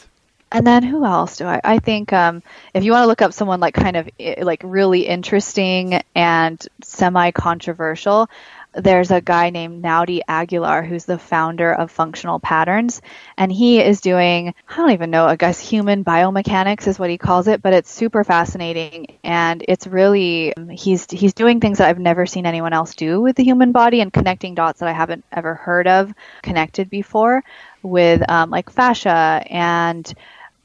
and 0.52 0.66
then 0.66 0.84
who 0.84 1.06
else 1.06 1.38
do 1.38 1.46
I? 1.46 1.62
I 1.64 1.80
think 1.80 2.12
um, 2.12 2.42
if 2.74 2.84
you 2.84 2.92
want 2.92 3.04
to 3.04 3.08
look 3.08 3.22
up 3.22 3.34
someone 3.34 3.60
like 3.60 3.76
kind 3.76 3.96
of 3.96 4.10
like 4.42 4.62
really 4.64 5.06
interesting 5.06 6.02
and 6.16 6.66
semi-controversial, 6.82 8.30
there's 8.74 9.10
a 9.12 9.22
guy 9.22 9.50
named 9.50 9.84
Naudi 9.84 10.22
Aguilar 10.28 10.84
who's 10.84 11.06
the 11.06 11.18
founder 11.18 11.74
of 11.74 11.92
Functional 11.92 12.40
Patterns, 12.40 13.02
and 13.38 13.52
he 13.52 13.80
is 13.82 14.02
doing 14.02 14.54
I 14.70 14.76
don't 14.76 14.92
even 14.92 15.10
know 15.10 15.26
I 15.26 15.36
guess 15.36 15.60
human 15.60 16.04
biomechanics 16.04 16.88
is 16.88 17.00
what 17.00 17.10
he 17.10 17.18
calls 17.18 17.48
it, 17.48 17.62
but 17.62 17.74
it's 17.74 17.92
super 17.92 18.24
fascinating 18.24 19.18
and 19.24 19.64
it's 19.68 19.88
really 19.88 20.54
he's 20.72 21.10
he's 21.10 21.34
doing 21.34 21.60
things 21.60 21.80
that 21.80 21.90
I've 21.90 22.00
never 22.00 22.26
seen 22.26 22.46
anyone 22.46 22.74
else 22.74 22.96
do 22.96 23.22
with 23.22 23.36
the 23.36 23.44
human 23.44 23.72
body 23.72 24.02
and 24.02 24.14
connecting 24.14 24.56
dots 24.56 24.80
that 24.80 24.90
I 24.90 24.94
haven't 24.94 25.26
ever 25.32 25.56
heard 25.56 25.88
of 25.88 26.14
connected 26.44 26.90
before 26.90 27.44
with 27.82 28.30
um, 28.30 28.50
like 28.50 28.70
fascia 28.70 29.44
and 29.50 30.14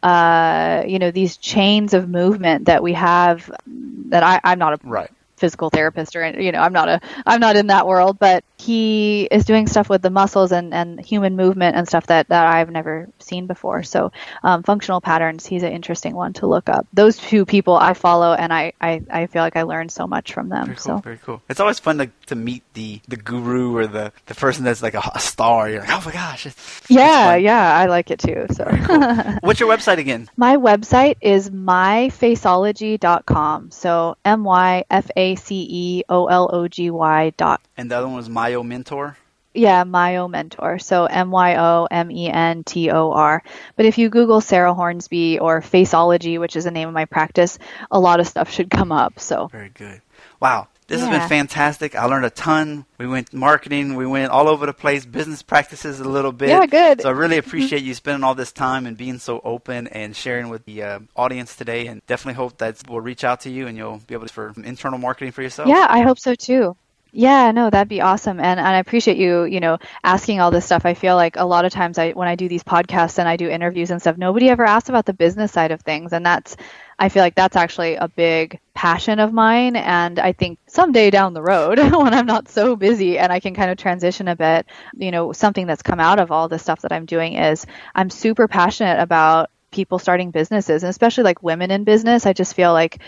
uh, 0.05 0.85
you 0.87 1.01
know 1.01 1.13
these 1.13 1.39
chains 1.39 1.95
of 1.95 2.09
movement 2.11 2.67
that 2.67 2.83
we 2.85 2.95
have 2.95 3.51
that 3.67 4.25
I, 4.25 4.41
I'm 4.45 4.61
not 4.61 4.75
a 4.75 4.89
right 4.89 5.11
physical 5.37 5.71
therapist 5.71 6.17
or 6.17 6.41
you 6.41 6.53
know 6.53 6.61
i'm 6.61 6.73
not 6.73 6.89
a 6.89 7.01
i'm 7.27 7.41
not 7.41 7.57
in 7.57 7.67
that 7.67 7.87
world 7.87 8.19
but 8.19 8.45
he 8.57 9.29
is 9.31 9.45
doing 9.45 9.67
stuff 9.67 9.91
with 9.91 10.01
the 10.01 10.11
muscles 10.11 10.53
and, 10.53 10.73
and 10.73 11.05
human 11.05 11.37
movement 11.37 11.77
and 11.77 11.89
stuff 11.89 12.07
that, 12.07 12.29
that 12.29 12.47
i've 12.47 12.71
never 12.71 13.09
seen 13.19 13.47
before. 13.47 13.83
So 13.83 14.13
um, 14.43 14.63
functional 14.63 15.01
patterns 15.01 15.47
he's 15.47 15.63
an 15.63 15.73
interesting 15.73 16.15
one 16.15 16.35
to 16.35 16.47
look 16.47 16.69
up. 16.69 16.87
Those 16.93 17.17
two 17.17 17.45
people 17.45 17.75
i 17.75 17.95
follow 17.95 18.33
and 18.33 18.53
i 18.53 18.73
i, 18.81 19.03
I 19.11 19.27
feel 19.27 19.43
like 19.43 19.57
i 19.57 19.63
learned 19.63 19.91
so 19.91 20.07
much 20.07 20.33
from 20.33 20.49
them 20.49 20.67
very 20.67 20.77
cool, 20.77 20.85
so 20.85 20.99
very 20.99 21.19
cool. 21.19 21.43
It's 21.49 21.59
always 21.61 21.79
fun 21.79 21.99
to, 21.99 22.11
to 22.27 22.37
meet 22.37 22.63
the 22.75 23.01
the 23.09 23.17
guru 23.17 23.77
or 23.77 23.87
the 23.87 24.13
the 24.27 24.35
person 24.35 24.65
that's 24.65 24.83
like 24.83 24.95
a, 24.95 25.11
a 25.15 25.21
star. 25.21 25.69
You're 25.69 25.81
like 25.81 25.91
oh 25.91 26.03
my 26.07 26.13
gosh 26.13 26.47
it's, 26.47 26.81
yeah 26.89 27.35
it's 27.35 27.45
yeah 27.45 27.77
i 27.77 27.87
like 27.87 28.11
it 28.11 28.21
too 28.21 28.47
so. 28.51 28.65
Cool. 28.65 29.01
what's 29.43 29.61
your 29.61 29.69
website 29.69 29.99
again? 29.99 30.31
My 30.37 30.57
website 30.57 31.17
is 31.21 31.51
myfaceology.com 31.51 33.71
so 33.71 34.17
m-y-f-a 34.25 35.24
a 35.25 35.35
C 35.37 35.67
E 35.69 36.05
O 36.09 36.27
L 36.27 36.51
O 36.53 36.69
G 36.69 36.91
Y 36.91 37.31
dot. 37.37 37.61
And 37.77 37.91
the 37.91 37.97
other 37.97 38.07
one 38.07 38.17
was 38.17 38.29
Myo 38.29 38.63
Mentor? 38.63 39.17
Yeah, 39.55 39.85
Myo 39.85 40.29
Mentor. 40.29 40.79
So 40.79 41.07
M 41.07 41.31
Y 41.31 41.57
O 41.57 41.87
M 41.91 42.11
E 42.11 42.29
N 42.29 42.65
T 42.65 42.91
O 42.91 43.13
R. 43.13 43.43
But 43.77 43.87
if 43.87 43.99
you 43.99 44.09
Google 44.09 44.41
Sarah 44.41 44.75
Hornsby 44.75 45.39
or 45.39 45.61
Faceology, 45.61 46.39
which 46.39 46.57
is 46.57 46.65
the 46.65 46.71
name 46.71 46.89
of 46.89 46.95
my 46.95 47.05
practice, 47.05 47.59
a 47.91 48.01
lot 48.01 48.21
of 48.21 48.27
stuff 48.27 48.51
should 48.51 48.71
come 48.71 48.93
up. 48.93 49.21
So 49.21 49.47
very 49.49 49.71
good. 49.71 50.03
Wow. 50.41 50.69
This 50.87 51.01
yeah. 51.01 51.07
has 51.07 51.19
been 51.19 51.29
fantastic. 51.29 51.95
I 51.95 52.05
learned 52.05 52.27
a 52.27 52.31
ton. 52.31 52.85
We 52.99 53.07
went 53.07 53.33
marketing, 53.33 53.95
we 53.95 54.07
went 54.07 54.31
all 54.31 54.49
over 54.49 54.67
the 54.67 54.75
place, 54.75 55.07
business 55.07 55.43
practices 55.43 56.01
a 56.01 56.05
little 56.05 56.33
bit. 56.33 56.51
Yeah, 56.51 56.67
good. 56.67 57.01
So 57.01 57.09
I 57.09 57.13
really 57.13 57.39
appreciate 57.39 57.83
you 57.83 57.95
spending 57.95 58.23
all 58.23 58.35
this 58.35 58.53
time 58.53 58.87
and 58.87 58.97
being 58.97 59.19
so 59.19 59.41
open 59.45 59.87
and 59.89 60.15
sharing 60.15 60.51
with 60.51 60.67
the 60.67 60.83
uh, 60.83 60.99
audience 61.17 61.57
today. 61.57 61.87
And 61.87 62.05
definitely 62.07 62.35
hope 62.35 62.59
that 62.59 62.83
we'll 62.89 63.01
reach 63.01 63.25
out 63.25 63.41
to 63.41 63.51
you 63.51 63.67
and 63.67 63.79
you'll 63.79 64.03
be 64.07 64.15
able 64.15 64.27
to 64.27 64.33
for 64.33 64.53
internal 64.63 64.99
marketing 64.99 65.33
for 65.33 65.43
yourself. 65.43 65.69
Yeah, 65.69 65.87
I 65.89 66.03
hope 66.03 66.19
so 66.19 66.35
too. 66.35 66.77
Yeah, 67.17 67.53
no, 67.53 67.71
that'd 67.71 67.89
be 67.89 68.01
awesome. 68.01 68.41
And 68.41 68.59
and 68.59 68.69
I 68.69 68.79
appreciate 68.81 69.17
you, 69.17 69.45
you 69.45 69.61
know, 69.61 69.79
asking 70.03 70.41
all 70.41 70.51
this 70.51 70.67
stuff. 70.67 70.85
I 70.85 70.95
feel 70.95 71.15
like 71.15 71.37
a 71.37 71.45
lot 71.45 71.65
of 71.65 71.73
times 71.73 71.97
I 71.97 72.11
when 72.11 72.27
I 72.27 72.35
do 72.35 72.49
these 72.49 72.65
podcasts 72.65 73.19
and 73.19 73.29
I 73.29 73.37
do 73.37 73.49
interviews 73.49 73.93
and 73.93 74.01
stuff, 74.01 74.19
nobody 74.19 74.51
ever 74.51 74.65
asks 74.65 74.89
about 74.89 75.07
the 75.07 75.15
business 75.15 75.53
side 75.53 75.71
of 75.71 75.81
things. 75.83 76.13
And 76.13 76.27
that's 76.27 76.57
I 76.99 77.09
feel 77.09 77.23
like 77.23 77.35
that's 77.35 77.57
actually 77.57 77.97
a 77.97 78.09
big 78.09 78.61
passion 78.75 79.19
of 79.19 79.33
mine. 79.33 79.77
And 79.77 80.19
I 80.19 80.33
think 80.33 80.59
someday 80.67 81.11
down 81.11 81.35
the 81.35 81.43
road, 81.43 81.79
when 81.93 82.15
I'm 82.15 82.27
not 82.27 82.49
so 82.49 82.77
busy 82.77 83.19
and 83.19 83.33
I 83.33 83.41
can 83.41 83.55
kind 83.55 83.71
of 83.71 83.79
transition 83.79 84.29
a 84.29 84.37
bit, 84.37 84.67
you 84.97 85.11
know, 85.11 85.33
something 85.33 85.67
that's 85.67 85.83
come 85.83 86.01
out 86.01 86.19
of 86.19 86.31
all 86.31 86.49
the 86.49 86.59
stuff 86.59 86.83
that 86.83 86.93
I'm 86.93 87.07
doing 87.07 87.35
is 87.35 87.67
I'm 87.95 88.11
super 88.11 88.49
passionate 88.49 89.01
about 89.01 89.51
people 89.71 89.99
starting 89.99 90.31
businesses 90.31 90.85
and 90.85 90.91
especially 90.91 91.25
like 91.25 91.43
women 91.43 91.71
in 91.71 91.85
business. 91.85 92.27
I 92.27 92.33
just 92.33 92.55
feel 92.55 92.73
like 92.73 93.01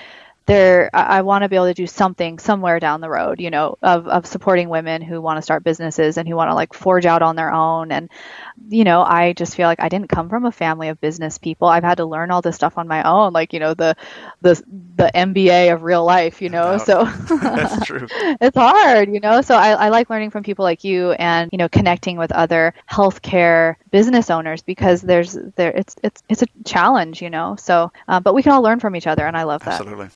there 0.47 0.91
I, 0.95 1.19
I 1.19 1.23
want 1.23 1.43
to 1.43 1.49
be 1.49 1.57
able 1.57 1.67
to 1.67 1.75
do 1.75 1.87
something 1.87 2.39
somewhere 2.39 2.81
down 2.81 3.01
the 3.01 3.11
road, 3.11 3.41
you 3.41 3.51
know, 3.51 3.77
of, 3.83 4.07
of 4.07 4.27
supporting 4.27 4.69
women 4.69 5.03
who 5.03 5.21
want 5.21 5.39
to 5.39 5.43
start 5.43 5.65
businesses 5.65 6.17
and 6.17 6.29
who 6.29 6.37
want 6.37 6.51
to 6.51 6.55
like 6.55 6.73
forge 6.73 7.05
out 7.05 7.23
on 7.23 7.37
their 7.37 7.53
own. 7.53 7.91
And, 7.93 8.09
you 8.69 8.85
know, 8.85 9.03
I 9.03 9.33
just 9.33 9.57
feel 9.57 9.67
like 9.67 9.81
I 9.81 9.89
didn't 9.89 10.09
come 10.09 10.29
from 10.29 10.45
a 10.45 10.53
family 10.53 10.89
of 10.89 11.01
business 11.01 11.39
people. 11.39 11.69
I've 11.69 11.83
had 11.83 11.97
to 11.97 12.05
learn 12.05 12.31
all 12.31 12.43
this 12.43 12.57
stuff 12.57 12.79
on 12.79 12.89
my 12.89 13.03
own, 13.03 13.33
like, 13.33 13.53
you 13.53 13.61
know, 13.61 13.75
the 13.75 13.97
the 14.41 14.63
the 14.97 15.11
MBA 15.15 15.75
of 15.75 15.83
real 15.83 16.05
life, 16.05 16.41
you 16.41 16.49
know. 16.49 16.79
So 16.79 17.05
that's 17.41 17.85
true. 17.85 18.07
it's 18.41 18.57
hard, 18.57 19.13
you 19.13 19.21
know. 19.21 19.41
So 19.43 19.57
I, 19.57 19.71
I 19.73 19.89
like 19.89 20.11
learning 20.11 20.31
from 20.31 20.45
people 20.45 20.65
like 20.65 20.85
you 20.85 21.13
and, 21.13 21.51
you 21.53 21.59
know, 21.59 21.69
connecting 21.69 22.19
with 22.19 22.31
other 22.31 22.73
healthcare 22.89 23.77
business 23.91 24.31
owners 24.31 24.63
because 24.63 25.03
there's 25.03 25.37
there 25.57 25.73
it's 25.73 25.97
it's 26.05 26.23
it's 26.29 26.43
a 26.43 26.47
challenge, 26.65 27.21
you 27.21 27.31
know. 27.31 27.57
So 27.57 27.91
uh, 28.07 28.21
but 28.21 28.35
we 28.35 28.43
can 28.43 28.53
all 28.53 28.63
learn 28.63 28.79
from 28.79 28.95
each 28.95 29.07
other 29.09 29.27
and 29.27 29.37
I 29.37 29.43
love 29.43 29.65
that. 29.65 29.81
Absolutely. 29.81 30.09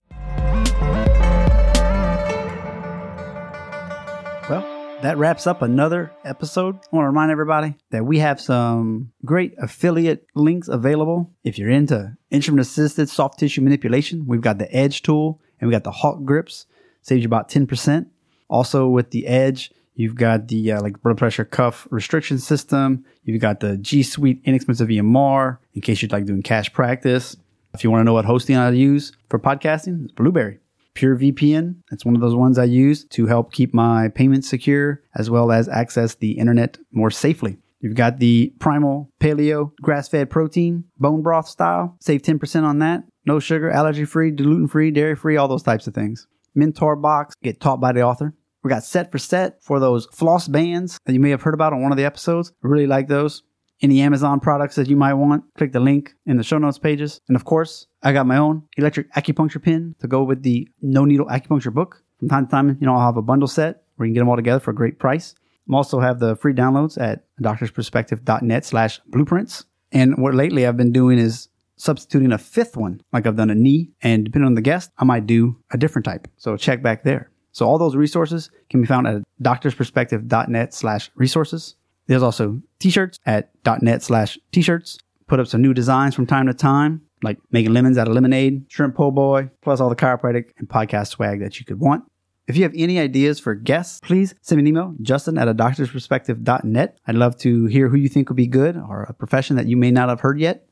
That 5.02 5.16
wraps 5.16 5.46
up 5.46 5.62
another 5.62 6.12
episode. 6.24 6.74
I 6.74 6.96
want 6.96 7.04
to 7.04 7.08
remind 7.08 7.30
everybody 7.30 7.74
that 7.90 8.04
we 8.04 8.18
have 8.18 8.40
some 8.40 9.12
great 9.24 9.54
affiliate 9.58 10.26
links 10.34 10.68
available. 10.68 11.30
If 11.42 11.58
you're 11.58 11.70
into 11.70 12.16
instrument 12.30 12.60
assisted 12.60 13.08
soft 13.08 13.38
tissue 13.38 13.62
manipulation, 13.62 14.26
we've 14.26 14.42
got 14.42 14.58
the 14.58 14.74
Edge 14.74 15.02
tool 15.02 15.40
and 15.58 15.68
we 15.68 15.72
got 15.72 15.84
the 15.84 15.90
Hawk 15.90 16.24
grips, 16.24 16.66
saves 17.02 17.22
you 17.22 17.28
about 17.28 17.48
10%. 17.48 18.06
Also, 18.48 18.88
with 18.88 19.10
the 19.10 19.26
Edge, 19.26 19.72
you've 19.94 20.16
got 20.16 20.48
the 20.48 20.72
uh, 20.72 20.82
like 20.82 21.02
blood 21.02 21.16
pressure 21.16 21.44
cuff 21.44 21.88
restriction 21.90 22.38
system. 22.38 23.04
You've 23.24 23.40
got 23.40 23.60
the 23.60 23.78
G 23.78 24.02
Suite 24.02 24.42
inexpensive 24.44 24.88
EMR 24.88 25.58
in 25.74 25.80
case 25.80 26.02
you'd 26.02 26.12
like 26.12 26.26
doing 26.26 26.42
cash 26.42 26.72
practice. 26.72 27.36
If 27.72 27.84
you 27.84 27.90
want 27.90 28.00
to 28.00 28.04
know 28.04 28.12
what 28.12 28.24
hosting 28.26 28.56
I 28.56 28.70
use 28.70 29.12
for 29.28 29.38
podcasting, 29.38 30.04
it's 30.04 30.12
Blubrry. 30.12 30.59
Pure 30.94 31.18
VPN. 31.18 31.76
That's 31.90 32.04
one 32.04 32.14
of 32.14 32.20
those 32.20 32.34
ones 32.34 32.58
I 32.58 32.64
use 32.64 33.04
to 33.06 33.26
help 33.26 33.52
keep 33.52 33.72
my 33.72 34.08
payments 34.08 34.48
secure 34.48 35.02
as 35.14 35.30
well 35.30 35.52
as 35.52 35.68
access 35.68 36.14
the 36.14 36.32
internet 36.32 36.78
more 36.92 37.10
safely. 37.10 37.58
You've 37.80 37.94
got 37.94 38.18
the 38.18 38.52
Primal 38.58 39.10
Paleo 39.20 39.72
grass 39.80 40.08
fed 40.08 40.28
protein, 40.28 40.84
bone 40.98 41.22
broth 41.22 41.48
style. 41.48 41.96
Save 42.00 42.22
10% 42.22 42.62
on 42.62 42.78
that. 42.80 43.04
No 43.26 43.38
sugar, 43.40 43.70
allergy 43.70 44.04
free, 44.04 44.30
gluten 44.30 44.68
free, 44.68 44.90
dairy 44.90 45.16
free, 45.16 45.36
all 45.36 45.48
those 45.48 45.62
types 45.62 45.86
of 45.86 45.94
things. 45.94 46.26
Mentor 46.54 46.96
box, 46.96 47.34
get 47.42 47.60
taught 47.60 47.80
by 47.80 47.92
the 47.92 48.02
author. 48.02 48.34
We 48.62 48.68
got 48.68 48.84
set 48.84 49.10
for 49.10 49.18
set 49.18 49.62
for 49.62 49.80
those 49.80 50.06
floss 50.12 50.46
bands 50.46 50.98
that 51.06 51.14
you 51.14 51.20
may 51.20 51.30
have 51.30 51.42
heard 51.42 51.54
about 51.54 51.72
on 51.72 51.80
one 51.80 51.92
of 51.92 51.96
the 51.96 52.04
episodes. 52.04 52.52
I 52.62 52.68
really 52.68 52.86
like 52.86 53.08
those 53.08 53.42
any 53.82 54.00
Amazon 54.00 54.40
products 54.40 54.74
that 54.76 54.88
you 54.88 54.96
might 54.96 55.14
want, 55.14 55.44
click 55.56 55.72
the 55.72 55.80
link 55.80 56.14
in 56.26 56.36
the 56.36 56.42
show 56.42 56.58
notes 56.58 56.78
pages. 56.78 57.20
And 57.28 57.36
of 57.36 57.44
course, 57.44 57.86
I 58.02 58.12
got 58.12 58.26
my 58.26 58.36
own 58.36 58.62
electric 58.76 59.12
acupuncture 59.14 59.62
pin 59.62 59.94
to 60.00 60.06
go 60.06 60.22
with 60.22 60.42
the 60.42 60.68
no 60.82 61.04
needle 61.04 61.26
acupuncture 61.26 61.72
book. 61.72 62.02
From 62.18 62.28
time 62.28 62.46
to 62.46 62.50
time, 62.50 62.78
you 62.80 62.86
know, 62.86 62.94
I'll 62.94 63.06
have 63.06 63.16
a 63.16 63.22
bundle 63.22 63.48
set 63.48 63.82
where 63.96 64.06
you 64.06 64.10
can 64.10 64.14
get 64.14 64.20
them 64.20 64.28
all 64.28 64.36
together 64.36 64.60
for 64.60 64.70
a 64.70 64.74
great 64.74 64.98
price. 64.98 65.34
I 65.70 65.74
also 65.74 66.00
have 66.00 66.18
the 66.18 66.36
free 66.36 66.52
downloads 66.52 67.00
at 67.00 67.24
doctorsperspective.net 67.40 68.64
slash 68.64 69.00
blueprints. 69.06 69.64
And 69.92 70.18
what 70.18 70.34
lately 70.34 70.66
I've 70.66 70.76
been 70.76 70.92
doing 70.92 71.18
is 71.18 71.48
substituting 71.76 72.32
a 72.32 72.38
fifth 72.38 72.76
one, 72.76 73.00
like 73.12 73.26
I've 73.26 73.36
done 73.36 73.50
a 73.50 73.54
knee, 73.54 73.90
and 74.02 74.24
depending 74.24 74.46
on 74.46 74.54
the 74.54 74.60
guest, 74.60 74.90
I 74.98 75.04
might 75.04 75.26
do 75.26 75.56
a 75.70 75.78
different 75.78 76.04
type. 76.04 76.28
So 76.36 76.56
check 76.56 76.82
back 76.82 77.04
there. 77.04 77.30
So 77.52 77.66
all 77.66 77.78
those 77.78 77.96
resources 77.96 78.50
can 78.68 78.80
be 78.80 78.86
found 78.86 79.06
at 79.06 79.22
doctorsperspective.net 79.42 80.74
slash 80.74 81.10
resources. 81.14 81.76
There's 82.10 82.24
also 82.24 82.60
t-shirts 82.80 83.20
at 83.24 83.52
.net 83.82 84.02
slash 84.02 84.36
t-shirts. 84.50 84.98
Put 85.28 85.38
up 85.38 85.46
some 85.46 85.62
new 85.62 85.72
designs 85.72 86.12
from 86.12 86.26
time 86.26 86.48
to 86.48 86.54
time, 86.54 87.02
like 87.22 87.38
making 87.52 87.72
lemons 87.72 87.96
out 87.96 88.08
of 88.08 88.14
lemonade, 88.14 88.64
shrimp 88.68 88.96
po' 88.96 89.12
boy, 89.12 89.48
plus 89.62 89.78
all 89.78 89.88
the 89.88 89.94
chiropractic 89.94 90.46
and 90.58 90.68
podcast 90.68 91.10
swag 91.10 91.38
that 91.38 91.60
you 91.60 91.64
could 91.64 91.78
want. 91.78 92.02
If 92.48 92.56
you 92.56 92.64
have 92.64 92.72
any 92.74 92.98
ideas 92.98 93.38
for 93.38 93.54
guests, 93.54 94.00
please 94.02 94.34
send 94.40 94.56
me 94.56 94.62
an 94.62 94.66
email, 94.66 94.96
justin 95.00 95.38
at 95.38 95.46
a 95.46 95.54
doctor's 95.54 95.88
perspective.net. 95.88 96.98
I'd 97.06 97.14
love 97.14 97.38
to 97.42 97.66
hear 97.66 97.88
who 97.88 97.96
you 97.96 98.08
think 98.08 98.28
would 98.28 98.34
be 98.36 98.48
good 98.48 98.76
or 98.76 99.04
a 99.04 99.14
profession 99.14 99.54
that 99.54 99.66
you 99.66 99.76
may 99.76 99.92
not 99.92 100.08
have 100.08 100.18
heard 100.18 100.40
yet. 100.40 100.66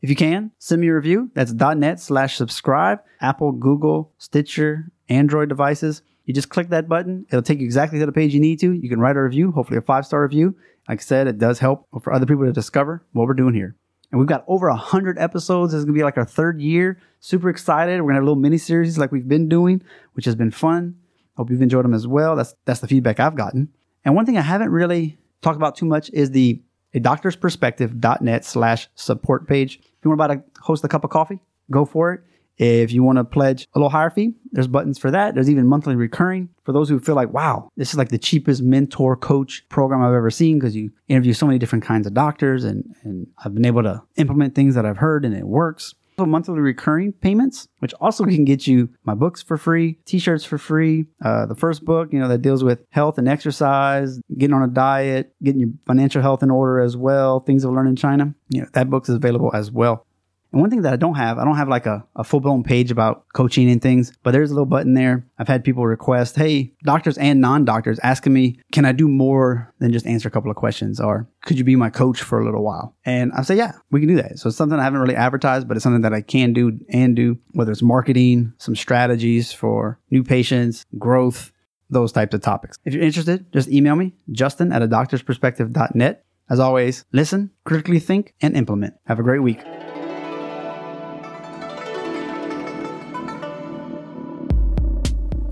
If 0.00 0.08
you 0.08 0.16
can, 0.16 0.50
send 0.58 0.80
me 0.80 0.88
a 0.88 0.94
review. 0.94 1.30
That's 1.34 1.52
.net 1.52 2.00
slash 2.00 2.38
subscribe, 2.38 3.00
Apple, 3.20 3.52
Google, 3.52 4.14
Stitcher, 4.16 4.90
Android 5.10 5.50
devices. 5.50 6.00
You 6.24 6.34
just 6.34 6.48
click 6.48 6.70
that 6.70 6.88
button. 6.88 7.26
It'll 7.28 7.42
take 7.42 7.58
you 7.58 7.64
exactly 7.64 7.98
to 7.98 8.06
the 8.06 8.12
page 8.12 8.32
you 8.34 8.40
need 8.40 8.60
to. 8.60 8.72
You 8.72 8.88
can 8.88 9.00
write 9.00 9.16
a 9.16 9.22
review, 9.22 9.52
hopefully 9.52 9.78
a 9.78 9.82
five 9.82 10.06
star 10.06 10.22
review. 10.22 10.56
Like 10.88 11.00
I 11.00 11.02
said, 11.02 11.26
it 11.26 11.38
does 11.38 11.58
help 11.58 11.86
for 12.02 12.12
other 12.12 12.26
people 12.26 12.44
to 12.44 12.52
discover 12.52 13.04
what 13.12 13.26
we're 13.26 13.34
doing 13.34 13.54
here. 13.54 13.76
And 14.10 14.18
we've 14.18 14.28
got 14.28 14.44
over 14.46 14.68
100 14.68 15.18
episodes. 15.18 15.72
This 15.72 15.78
is 15.78 15.84
going 15.84 15.94
to 15.94 15.98
be 15.98 16.04
like 16.04 16.16
our 16.16 16.24
third 16.24 16.60
year. 16.60 17.00
Super 17.20 17.48
excited. 17.48 18.00
We're 18.00 18.12
going 18.12 18.14
to 18.14 18.16
have 18.16 18.22
a 18.22 18.26
little 18.26 18.40
mini 18.40 18.58
series 18.58 18.96
like 18.96 19.10
we've 19.10 19.26
been 19.26 19.48
doing, 19.48 19.82
which 20.12 20.24
has 20.26 20.36
been 20.36 20.50
fun. 20.50 20.96
Hope 21.36 21.50
you've 21.50 21.62
enjoyed 21.62 21.84
them 21.84 21.94
as 21.94 22.06
well. 22.06 22.36
That's, 22.36 22.54
that's 22.64 22.80
the 22.80 22.86
feedback 22.86 23.18
I've 23.18 23.34
gotten. 23.34 23.70
And 24.04 24.14
one 24.14 24.24
thing 24.24 24.38
I 24.38 24.42
haven't 24.42 24.70
really 24.70 25.18
talked 25.42 25.56
about 25.56 25.74
too 25.74 25.86
much 25.86 26.10
is 26.10 26.30
the 26.30 26.62
a 26.94 27.00
doctor's 27.00 27.34
perspective.net 27.34 28.44
slash 28.44 28.88
support 28.94 29.48
page. 29.48 29.80
If 29.82 30.04
you 30.04 30.10
want 30.10 30.30
to 30.30 30.62
host 30.62 30.84
a 30.84 30.88
cup 30.88 31.02
of 31.02 31.10
coffee, 31.10 31.40
go 31.70 31.84
for 31.84 32.12
it. 32.12 32.20
If 32.56 32.92
you 32.92 33.02
want 33.02 33.18
to 33.18 33.24
pledge 33.24 33.66
a 33.74 33.78
little 33.78 33.90
higher 33.90 34.10
fee, 34.10 34.34
there's 34.52 34.68
buttons 34.68 34.98
for 34.98 35.10
that. 35.10 35.34
There's 35.34 35.50
even 35.50 35.66
monthly 35.66 35.96
recurring 35.96 36.48
for 36.64 36.72
those 36.72 36.88
who 36.88 37.00
feel 37.00 37.16
like, 37.16 37.32
wow, 37.32 37.70
this 37.76 37.90
is 37.90 37.98
like 37.98 38.10
the 38.10 38.18
cheapest 38.18 38.62
mentor 38.62 39.16
coach 39.16 39.64
program 39.68 40.02
I've 40.02 40.14
ever 40.14 40.30
seen 40.30 40.58
because 40.58 40.76
you 40.76 40.90
interview 41.08 41.32
so 41.32 41.46
many 41.46 41.58
different 41.58 41.84
kinds 41.84 42.06
of 42.06 42.14
doctors 42.14 42.64
and, 42.64 42.84
and 43.02 43.26
I've 43.44 43.54
been 43.54 43.66
able 43.66 43.82
to 43.82 44.02
implement 44.16 44.54
things 44.54 44.74
that 44.76 44.86
I've 44.86 44.98
heard 44.98 45.24
and 45.24 45.34
it 45.34 45.46
works. 45.46 45.94
So 46.16 46.26
monthly 46.26 46.60
recurring 46.60 47.12
payments, 47.12 47.66
which 47.80 47.92
also 47.94 48.24
can 48.26 48.44
get 48.44 48.66
you 48.66 48.88
my 49.04 49.14
books 49.14 49.42
for 49.42 49.56
free, 49.56 49.98
t-shirts 50.04 50.44
for 50.44 50.58
free. 50.58 51.06
Uh, 51.24 51.46
the 51.46 51.56
first 51.56 51.84
book, 51.84 52.12
you 52.12 52.20
know, 52.20 52.28
that 52.28 52.42
deals 52.42 52.62
with 52.62 52.84
health 52.90 53.18
and 53.18 53.28
exercise, 53.28 54.20
getting 54.38 54.54
on 54.54 54.62
a 54.62 54.68
diet, 54.68 55.34
getting 55.42 55.60
your 55.60 55.70
financial 55.86 56.22
health 56.22 56.42
in 56.42 56.50
order 56.50 56.80
as 56.80 56.96
well, 56.96 57.40
things 57.40 57.64
I've 57.64 57.72
learned 57.72 57.88
in 57.88 57.96
China. 57.96 58.32
You 58.48 58.62
know, 58.62 58.68
that 58.74 58.90
book 58.90 59.08
is 59.08 59.14
available 59.14 59.50
as 59.54 59.72
well. 59.72 60.06
And 60.54 60.60
one 60.60 60.70
thing 60.70 60.82
that 60.82 60.92
I 60.92 60.96
don't 60.96 61.16
have, 61.16 61.38
I 61.38 61.44
don't 61.44 61.56
have 61.56 61.68
like 61.68 61.84
a, 61.84 62.06
a 62.14 62.22
full 62.22 62.38
blown 62.38 62.62
page 62.62 62.92
about 62.92 63.24
coaching 63.32 63.68
and 63.68 63.82
things, 63.82 64.12
but 64.22 64.30
there's 64.30 64.52
a 64.52 64.54
little 64.54 64.66
button 64.66 64.94
there. 64.94 65.26
I've 65.36 65.48
had 65.48 65.64
people 65.64 65.84
request, 65.84 66.36
hey, 66.36 66.72
doctors 66.84 67.18
and 67.18 67.40
non 67.40 67.64
doctors 67.64 67.98
asking 68.04 68.34
me, 68.34 68.60
can 68.70 68.84
I 68.84 68.92
do 68.92 69.08
more 69.08 69.74
than 69.80 69.92
just 69.92 70.06
answer 70.06 70.28
a 70.28 70.30
couple 70.30 70.52
of 70.52 70.56
questions? 70.56 71.00
Or 71.00 71.28
could 71.42 71.58
you 71.58 71.64
be 71.64 71.74
my 71.74 71.90
coach 71.90 72.22
for 72.22 72.40
a 72.40 72.44
little 72.44 72.62
while? 72.62 72.94
And 73.04 73.32
I 73.32 73.42
say, 73.42 73.56
yeah, 73.56 73.72
we 73.90 73.98
can 73.98 74.08
do 74.08 74.14
that. 74.22 74.38
So 74.38 74.48
it's 74.48 74.56
something 74.56 74.78
I 74.78 74.84
haven't 74.84 75.00
really 75.00 75.16
advertised, 75.16 75.66
but 75.66 75.76
it's 75.76 75.82
something 75.82 76.02
that 76.02 76.14
I 76.14 76.20
can 76.20 76.52
do 76.52 76.78
and 76.88 77.16
do, 77.16 77.36
whether 77.50 77.72
it's 77.72 77.82
marketing, 77.82 78.52
some 78.58 78.76
strategies 78.76 79.52
for 79.52 79.98
new 80.12 80.22
patients, 80.22 80.86
growth, 80.96 81.50
those 81.90 82.12
types 82.12 82.32
of 82.32 82.42
topics. 82.42 82.78
If 82.84 82.94
you're 82.94 83.02
interested, 83.02 83.52
just 83.52 83.68
email 83.68 83.96
me, 83.96 84.14
justin 84.30 84.70
at 84.70 84.82
a 84.82 84.86
doctor's 84.86 85.22
perspective.net. 85.22 86.24
As 86.48 86.60
always, 86.60 87.04
listen, 87.10 87.50
critically 87.64 87.98
think, 87.98 88.34
and 88.40 88.56
implement. 88.56 88.94
Have 89.06 89.18
a 89.18 89.24
great 89.24 89.42
week. 89.42 89.64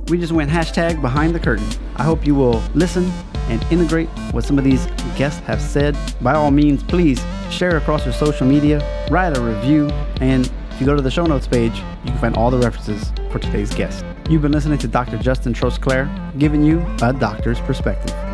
We 0.09 0.19
just 0.19 0.33
went 0.33 0.51
hashtag 0.51 1.01
behind 1.01 1.35
the 1.35 1.41
curtain. 1.41 1.67
I 1.97 2.03
hope 2.03 2.27
you 2.27 2.35
will 2.35 2.63
listen 2.75 3.11
and 3.49 3.63
integrate 3.71 4.09
what 4.33 4.45
some 4.45 4.59
of 4.59 4.65
these 4.65 4.87
guests 5.17 5.41
have 5.41 5.61
said. 5.61 5.97
By 6.21 6.35
all 6.35 6.51
means, 6.51 6.83
please 6.83 7.23
share 7.51 7.77
across 7.77 8.05
your 8.05 8.15
social 8.15 8.47
media, 8.47 8.81
write 9.11 9.37
a 9.37 9.41
review, 9.41 9.89
and 10.21 10.51
if 10.71 10.81
you 10.81 10.87
go 10.87 10.97
to 10.97 11.03
the 11.03 11.11
show 11.11 11.27
notes 11.27 11.47
page, 11.47 11.77
you 12.05 12.11
can 12.11 12.19
find 12.19 12.37
all 12.37 12.51
the 12.51 12.59
references 12.59 13.13
for 13.31 13.39
today's 13.39 13.75
guest. 13.75 14.05
You've 14.29 14.43
been 14.43 14.53
listening 14.53 14.79
to 14.79 14.89
Dr. 14.89 15.19
Justin 15.19 15.53
Trosclair, 15.53 16.09
giving 16.39 16.63
you 16.63 16.85
a 17.03 17.13
doctor's 17.13 17.61
perspective. 17.61 18.32